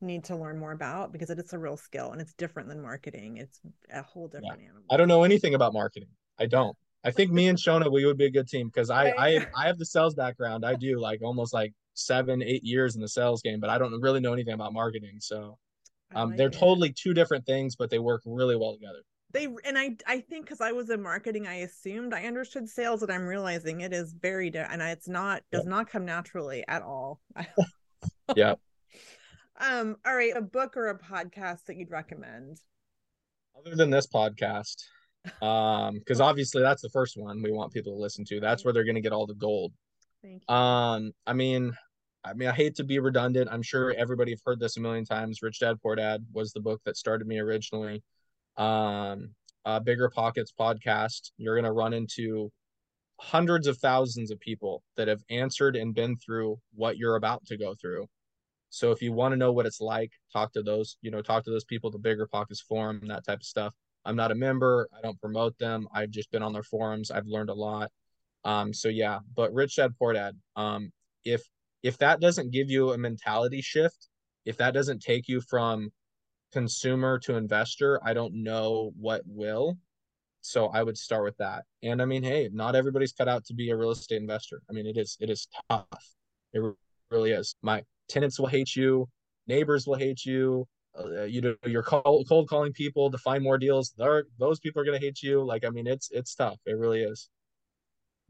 need 0.00 0.24
to 0.24 0.36
learn 0.36 0.58
more 0.58 0.72
about 0.72 1.12
because 1.12 1.30
it's 1.30 1.52
a 1.52 1.58
real 1.58 1.76
skill 1.76 2.12
and 2.12 2.20
it's 2.20 2.34
different 2.34 2.68
than 2.68 2.80
marketing. 2.82 3.36
It's 3.36 3.60
a 3.92 4.02
whole 4.02 4.26
different 4.26 4.60
yeah. 4.60 4.66
animal. 4.66 4.82
I 4.90 4.96
don't 4.96 5.08
know 5.08 5.22
anything 5.24 5.54
about 5.54 5.72
marketing. 5.72 6.08
I 6.38 6.46
don't. 6.46 6.76
I 7.04 7.10
think 7.10 7.32
me 7.32 7.48
and 7.48 7.58
Shona 7.66 7.90
we 7.90 8.04
would 8.04 8.18
be 8.18 8.26
a 8.26 8.30
good 8.30 8.48
team 8.48 8.68
because 8.68 8.90
I 8.90 9.08
I 9.10 9.46
I 9.56 9.66
have 9.66 9.78
the 9.78 9.86
sales 9.86 10.14
background. 10.14 10.64
I 10.64 10.74
do 10.74 11.00
like 11.00 11.22
almost 11.22 11.52
like 11.52 11.72
seven 11.94 12.42
eight 12.42 12.64
years 12.64 12.94
in 12.94 13.02
the 13.02 13.08
sales 13.08 13.42
game, 13.42 13.60
but 13.60 13.70
I 13.70 13.78
don't 13.78 14.00
really 14.00 14.20
know 14.20 14.32
anything 14.32 14.54
about 14.54 14.72
marketing. 14.72 15.18
So 15.20 15.58
um, 16.14 16.30
like 16.30 16.38
they're 16.38 16.48
it. 16.48 16.54
totally 16.54 16.92
two 16.92 17.14
different 17.14 17.46
things, 17.46 17.76
but 17.76 17.90
they 17.90 17.98
work 17.98 18.22
really 18.24 18.56
well 18.56 18.74
together. 18.74 19.00
They 19.32 19.48
and 19.64 19.78
I 19.78 19.96
I 20.06 20.20
think 20.20 20.44
because 20.44 20.60
I 20.60 20.72
was 20.72 20.90
in 20.90 21.02
marketing, 21.02 21.46
I 21.46 21.56
assumed 21.56 22.12
I 22.12 22.24
understood 22.24 22.68
sales, 22.68 23.02
and 23.02 23.10
I'm 23.10 23.26
realizing 23.26 23.80
it 23.80 23.92
is 23.92 24.12
very 24.12 24.50
different, 24.50 24.74
and 24.74 24.82
it's 24.82 25.08
not 25.08 25.42
does 25.50 25.64
not 25.64 25.88
come 25.88 26.04
naturally 26.04 26.64
at 26.68 26.82
all. 26.82 27.20
yeah. 28.36 28.54
Um, 29.58 29.96
all 30.04 30.14
right, 30.14 30.36
a 30.36 30.42
book 30.42 30.76
or 30.76 30.88
a 30.88 30.98
podcast 30.98 31.66
that 31.66 31.76
you'd 31.76 31.90
recommend? 31.90 32.58
Other 33.56 33.76
than 33.76 33.90
this 33.90 34.06
podcast, 34.06 34.82
um, 35.40 35.94
because 35.94 36.20
obviously 36.20 36.62
that's 36.62 36.82
the 36.82 36.88
first 36.88 37.16
one 37.16 37.42
we 37.42 37.52
want 37.52 37.72
people 37.72 37.92
to 37.92 37.98
listen 37.98 38.24
to. 38.26 38.40
That's 38.40 38.64
where 38.64 38.74
they're 38.74 38.84
going 38.84 38.96
to 38.96 39.00
get 39.00 39.12
all 39.12 39.26
the 39.26 39.34
gold. 39.34 39.72
Thank 40.22 40.42
you. 40.48 40.54
Um, 40.54 41.12
I 41.26 41.32
mean, 41.32 41.72
I 42.24 42.34
mean, 42.34 42.48
I 42.48 42.52
hate 42.52 42.76
to 42.76 42.84
be 42.84 42.98
redundant. 43.00 43.48
I'm 43.50 43.62
sure 43.62 43.92
everybody 43.96 44.30
have 44.32 44.40
heard 44.44 44.60
this 44.60 44.76
a 44.76 44.80
million 44.80 45.04
times. 45.04 45.42
Rich 45.42 45.60
Dad 45.60 45.76
Poor 45.82 45.96
Dad 45.96 46.24
was 46.32 46.52
the 46.52 46.60
book 46.60 46.80
that 46.84 46.96
started 46.96 47.26
me 47.26 47.38
originally. 47.38 48.02
Um, 48.56 49.34
uh, 49.64 49.80
BiggerPockets 49.80 50.52
podcast. 50.58 51.32
You're 51.36 51.60
to 51.60 51.72
run 51.72 51.92
into 51.92 52.50
hundreds 53.20 53.66
of 53.66 53.78
thousands 53.78 54.30
of 54.30 54.40
people 54.40 54.82
that 54.96 55.08
have 55.08 55.22
answered 55.30 55.76
and 55.76 55.94
been 55.94 56.16
through 56.16 56.58
what 56.74 56.96
you're 56.96 57.16
about 57.16 57.44
to 57.46 57.56
go 57.56 57.74
through. 57.80 58.06
So 58.70 58.90
if 58.90 59.02
you 59.02 59.12
want 59.12 59.32
to 59.32 59.36
know 59.36 59.52
what 59.52 59.66
it's 59.66 59.80
like, 59.80 60.10
talk 60.32 60.52
to 60.54 60.62
those, 60.62 60.96
you 61.02 61.10
know, 61.10 61.22
talk 61.22 61.44
to 61.44 61.50
those 61.50 61.64
people, 61.64 61.90
the 61.90 61.98
BiggerPockets 61.98 62.62
forum, 62.66 63.02
that 63.08 63.24
type 63.24 63.40
of 63.40 63.46
stuff. 63.46 63.74
I'm 64.04 64.16
not 64.16 64.32
a 64.32 64.34
member. 64.34 64.88
I 64.96 65.00
don't 65.02 65.20
promote 65.20 65.56
them. 65.58 65.86
I've 65.94 66.10
just 66.10 66.30
been 66.30 66.42
on 66.42 66.52
their 66.52 66.62
forums. 66.62 67.10
I've 67.10 67.26
learned 67.26 67.50
a 67.50 67.54
lot. 67.54 67.90
Um, 68.44 68.72
so 68.72 68.88
yeah, 68.88 69.20
but 69.36 69.52
Rich 69.52 69.76
Dad 69.76 69.92
Poor 69.98 70.12
Dad, 70.12 70.36
um, 70.56 70.92
if 71.24 71.42
if 71.82 71.98
that 71.98 72.20
doesn't 72.20 72.52
give 72.52 72.70
you 72.70 72.92
a 72.92 72.98
mentality 72.98 73.60
shift, 73.60 74.08
if 74.44 74.56
that 74.58 74.74
doesn't 74.74 75.00
take 75.00 75.28
you 75.28 75.40
from 75.40 75.90
consumer 76.52 77.18
to 77.20 77.36
investor, 77.36 78.00
I 78.04 78.14
don't 78.14 78.42
know 78.42 78.92
what 78.98 79.22
will. 79.26 79.78
So 80.40 80.66
I 80.66 80.82
would 80.82 80.98
start 80.98 81.24
with 81.24 81.36
that. 81.38 81.64
And 81.82 82.02
I 82.02 82.04
mean, 82.04 82.22
hey, 82.24 82.50
not 82.52 82.74
everybody's 82.74 83.12
cut 83.12 83.28
out 83.28 83.44
to 83.46 83.54
be 83.54 83.70
a 83.70 83.76
real 83.76 83.92
estate 83.92 84.20
investor. 84.20 84.60
I 84.68 84.72
mean, 84.72 84.86
it 84.86 84.96
is 84.96 85.16
it 85.20 85.30
is 85.30 85.46
tough. 85.70 85.86
It 86.52 86.62
really 87.10 87.30
is. 87.30 87.54
My 87.62 87.84
tenants 88.08 88.38
will 88.38 88.48
hate 88.48 88.74
you, 88.74 89.08
neighbors 89.46 89.86
will 89.86 89.96
hate 89.96 90.24
you. 90.24 90.66
Uh, 90.98 91.22
you 91.22 91.40
know, 91.40 91.54
you're 91.64 91.82
cold, 91.82 92.26
cold 92.28 92.48
calling 92.50 92.72
people 92.72 93.10
to 93.10 93.16
find 93.16 93.42
more 93.42 93.56
deals. 93.56 93.94
Those 93.96 94.60
people 94.60 94.82
are 94.82 94.84
going 94.84 94.98
to 94.98 95.04
hate 95.04 95.22
you. 95.22 95.42
Like, 95.42 95.64
I 95.64 95.70
mean, 95.70 95.86
it's 95.86 96.10
it's 96.10 96.34
tough. 96.34 96.58
It 96.66 96.76
really 96.76 97.02
is. 97.02 97.30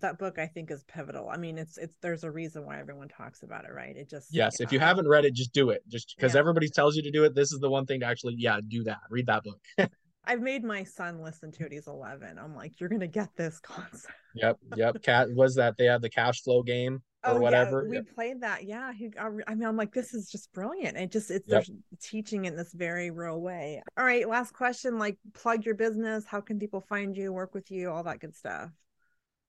That 0.03 0.19
book, 0.19 0.39
I 0.39 0.47
think, 0.47 0.71
is 0.71 0.85
pivotal. 0.85 1.29
I 1.31 1.37
mean, 1.37 1.59
it's 1.59 1.79
it's 1.79 1.97
there's 2.03 2.25
a 2.25 2.31
reason 2.31 2.67
why 2.67 2.79
everyone 2.79 3.09
talks 3.09 3.43
about 3.43 3.65
it, 3.65 3.73
right? 3.73 3.97
It 3.97 4.11
just 4.11 4.29
yes. 4.33 4.59
Yeah. 4.61 4.65
If 4.65 4.73
you 4.73 4.79
haven't 4.79 5.09
read 5.09 5.25
it, 5.25 5.33
just 5.33 5.53
do 5.53 5.71
it. 5.71 5.83
Just 5.89 6.15
because 6.17 6.35
yeah. 6.35 6.41
everybody 6.41 6.69
tells 6.69 6.95
you 6.97 7.03
to 7.03 7.11
do 7.11 7.25
it, 7.25 7.35
this 7.35 7.53
is 7.53 7.61
the 7.61 7.71
one 7.71 7.87
thing 7.87 8.01
to 8.01 8.07
actually, 8.07 8.35
yeah, 8.37 8.61
do 8.67 8.85
that. 8.85 8.99
Read 9.11 9.27
that 9.27 9.43
book. 9.43 9.61
I've 10.25 10.41
made 10.41 10.63
my 10.63 10.85
son 10.85 11.21
listen 11.21 11.51
to 11.53 11.67
it. 11.67 11.73
He's 11.73 11.89
11. 11.89 12.39
I'm 12.39 12.55
like, 12.55 12.79
you're 12.79 12.89
gonna 12.89 13.09
get 13.09 13.31
this 13.37 13.59
concept. 13.63 14.15
Yep, 14.35 14.59
yep. 14.77 15.03
Cat 15.03 15.29
was 15.33 15.55
that 15.57 15.77
they 15.77 15.87
had 15.87 16.03
the 16.03 16.11
cash 16.11 16.43
flow 16.43 16.63
game 16.63 17.03
or 17.25 17.33
oh, 17.33 17.41
whatever. 17.41 17.85
Yeah, 17.85 18.01
we 18.01 18.07
played 18.15 18.41
that. 18.43 18.65
Yeah. 18.65 18.93
He, 18.93 19.11
I 19.19 19.55
mean, 19.55 19.67
I'm 19.67 19.77
like, 19.77 19.93
this 19.93 20.15
is 20.15 20.31
just 20.31 20.53
brilliant. 20.53 20.97
It 20.97 21.11
just, 21.11 21.31
it's 21.31 21.49
yep. 21.49 21.65
teaching 22.01 22.45
in 22.45 22.57
this 22.57 22.73
very 22.73 23.11
real 23.11 23.41
way. 23.41 23.83
All 23.97 24.05
right. 24.05 24.29
Last 24.29 24.53
question 24.53 24.99
like, 24.99 25.19
plug 25.35 25.65
your 25.65 25.75
business. 25.75 26.25
How 26.25 26.41
can 26.41 26.59
people 26.59 26.81
find 26.81 27.17
you, 27.17 27.33
work 27.33 27.55
with 27.55 27.71
you, 27.71 27.91
all 27.91 28.05
that 28.05 28.21
good 28.21 28.37
stuff? 28.37 28.71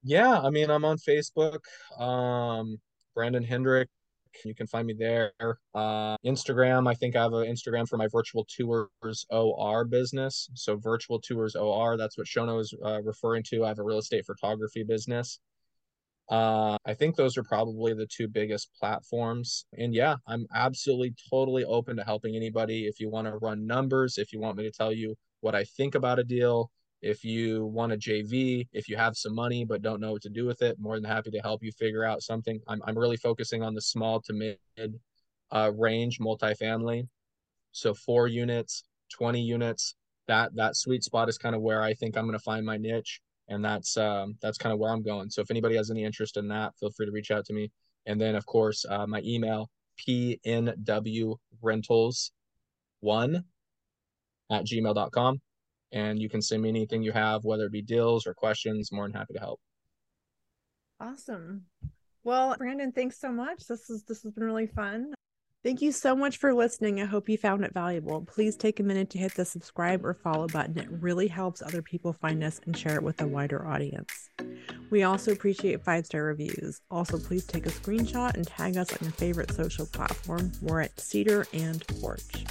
Yeah. 0.04 0.40
I 0.40 0.50
mean, 0.50 0.70
I'm 0.70 0.86
on 0.86 0.98
Facebook. 0.98 1.60
Um, 1.98 2.78
Branden 3.18 3.46
Hendrick. 3.46 3.90
You 4.44 4.56
can 4.56 4.68
find 4.68 4.88
me 4.88 4.96
there. 4.98 5.32
Uh, 5.76 6.18
Instagram. 6.26 6.90
I 6.90 6.96
think 6.96 7.16
I 7.16 7.22
have 7.22 7.34
an 7.34 7.48
Instagram 7.48 7.88
for 7.88 7.98
my 7.98 8.08
virtual 8.12 8.46
tours 8.46 9.26
OR 9.30 9.86
business. 9.86 10.50
So 10.56 10.76
virtual 10.76 11.20
tours 11.20 11.56
OR. 11.56 11.98
That's 11.98 12.18
what 12.18 12.28
Shona 12.28 12.60
is 12.60 12.74
uh, 12.84 13.02
referring 13.04 13.44
to. 13.50 13.64
I 13.64 13.68
have 13.68 13.80
a 13.80 13.84
real 13.84 14.00
estate 14.00 14.26
photography 14.26 14.84
business. 14.84 15.40
Uh, 16.30 16.78
I 16.86 16.94
think 16.94 17.16
those 17.16 17.38
are 17.38 17.44
probably 17.44 17.94
the 17.94 18.08
two 18.08 18.28
biggest 18.28 18.70
platforms. 18.80 19.66
And 19.78 19.94
yeah, 19.94 20.16
I'm 20.28 20.48
absolutely 20.56 21.14
totally 21.30 21.66
open 21.66 21.98
to 21.98 22.04
helping 22.04 22.36
anybody. 22.36 22.88
If 22.88 23.00
you 23.00 23.10
want 23.10 23.28
to 23.28 23.38
run 23.38 23.68
numbers, 23.68 24.18
if 24.18 24.32
you 24.32 24.40
want 24.40 24.58
me 24.58 24.64
to 24.64 24.72
tell 24.72 24.92
you 24.92 25.16
what 25.42 25.54
I 25.54 25.66
think 25.66 25.96
about 25.96 26.20
a 26.20 26.24
deal, 26.24 26.72
if 27.04 27.26
you 27.26 27.66
want 27.66 27.92
a 27.92 27.98
JV, 27.98 28.68
if 28.72 28.88
you 28.88 28.96
have 28.96 29.18
some 29.18 29.36
money 29.36 29.66
but 29.66 29.82
don't 29.82 30.00
know 30.00 30.14
what 30.14 30.22
to 30.22 30.30
do 30.30 30.46
with 30.46 30.62
it, 30.62 30.80
more 30.80 30.96
than 30.96 31.04
happy 31.04 31.30
to 31.32 31.40
help 31.40 31.62
you 31.62 31.72
figure 31.74 32.06
out 32.06 32.24
something. 32.24 32.60
I'm, 32.68 32.82
I'm 32.86 32.98
really 32.98 33.18
focusing 33.18 33.62
on 33.62 33.76
the 33.76 33.82
small 33.82 34.22
to 34.22 34.34
mid 34.34 34.58
uh, 35.52 35.72
range 35.78 36.20
multifamily. 36.20 37.08
So 37.74 37.94
four 37.94 38.28
units, 38.28 38.86
20 39.12 39.42
units, 39.42 39.96
that 40.28 40.56
that 40.56 40.78
sweet 40.78 41.04
spot 41.04 41.28
is 41.28 41.38
kind 41.38 41.56
of 41.56 41.62
where 41.62 41.84
I 41.84 41.94
think 41.94 42.16
I'm 42.18 42.24
going 42.24 42.38
to 42.38 42.44
find 42.44 42.66
my 42.66 42.78
niche 42.78 43.20
and 43.50 43.64
that's 43.64 43.98
um, 43.98 44.38
that's 44.42 44.58
kind 44.58 44.72
of 44.72 44.80
where 44.80 44.92
I'm 44.92 45.04
going. 45.04 45.30
So 45.30 45.42
if 45.42 45.52
anybody 45.52 45.76
has 45.76 45.92
any 45.92 46.06
interest 46.06 46.38
in 46.38 46.48
that, 46.48 46.74
feel 46.80 46.92
free 46.92 47.06
to 47.06 47.12
reach 47.12 47.32
out 47.32 47.46
to 47.46 47.54
me. 47.54 47.70
And 48.06 48.20
then 48.20 48.36
of 48.36 48.46
course 48.46 48.86
uh, 48.90 49.06
my 49.06 49.22
email 49.26 49.70
pnw 50.08 51.36
rentals 51.62 52.32
one 53.02 53.44
at 54.50 54.66
gmail.com 54.66 55.42
and 55.94 56.20
you 56.22 56.30
can 56.30 56.42
send 56.42 56.62
me 56.62 56.70
anything 56.70 57.02
you 57.02 57.12
have 57.12 57.46
whether 57.46 57.66
it 57.66 57.72
be 57.72 57.82
deals 57.82 58.28
or 58.28 58.34
questions 58.34 58.92
more 58.92 59.06
than 59.06 59.14
happy 59.14 59.34
to 59.34 59.40
help 59.40 59.60
awesome 61.00 61.64
well 62.24 62.56
branden 62.60 62.94
thanks 62.94 63.20
so 63.20 63.32
much 63.32 63.66
this 63.68 63.90
is 63.90 64.04
this 64.04 64.24
has 64.24 64.34
been 64.34 64.44
really 64.44 64.68
fun 64.68 65.14
Thank 65.64 65.82
you 65.82 65.94
so 65.94 66.14
much 66.14 66.40
for 66.40 66.54
listening. 66.54 67.00
I 67.00 67.06
hope 67.06 67.30
you 67.30 67.38
found 67.38 67.64
it 67.64 67.74
valuable. 67.74 68.26
Please 68.26 68.58
take 68.58 68.82
a 68.82 68.84
minute 68.84 69.10
to 69.12 69.18
hit 69.18 69.34
the 69.36 69.46
subscribe 69.46 70.06
or 70.06 70.14
follow 70.14 70.46
button. 70.48 70.78
It 70.78 70.90
really 70.92 71.30
helps 71.30 71.62
other 71.62 71.82
people 71.82 72.12
find 72.12 72.44
us 72.44 72.60
and 72.66 72.78
share 72.78 72.96
it 72.96 73.04
with 73.04 73.22
a 73.22 73.28
wider 73.28 73.66
audience. 73.66 74.30
We 74.90 75.04
also 75.04 75.32
appreciate 75.32 75.82
five 75.82 76.06
star 76.06 76.24
reviews. 76.24 76.82
Also, 76.92 77.18
please 77.18 77.46
take 77.46 77.66
a 77.66 77.70
screenshot 77.70 78.34
and 78.34 78.46
tag 78.46 78.76
us 78.76 78.92
on 78.92 79.00
your 79.04 79.14
favorite 79.14 79.54
social 79.54 79.86
platform. 79.86 80.52
We're 80.62 80.82
at 80.82 81.00
Cedar 81.00 81.48
and 81.54 81.88
Porch. 81.88 82.44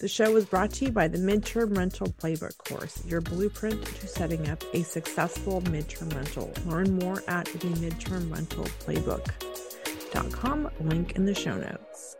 The 0.00 0.08
show 0.08 0.32
was 0.32 0.46
brought 0.46 0.72
to 0.72 0.86
you 0.86 0.92
by 0.92 1.08
the 1.08 1.18
Midterm 1.18 1.76
Rental 1.76 2.06
Playbook 2.06 2.56
course, 2.56 3.04
your 3.04 3.20
blueprint 3.20 3.84
to 3.84 4.08
setting 4.08 4.48
up 4.48 4.64
a 4.72 4.82
successful 4.82 5.60
midterm 5.60 6.14
rental. 6.16 6.50
Learn 6.64 6.94
more 6.94 7.22
at 7.28 7.44
the 7.44 7.68
Midterm 7.68 8.32
Rental 8.32 8.64
Playbook.com, 8.86 10.70
link 10.80 11.16
in 11.16 11.26
the 11.26 11.34
show 11.34 11.54
notes. 11.54 12.16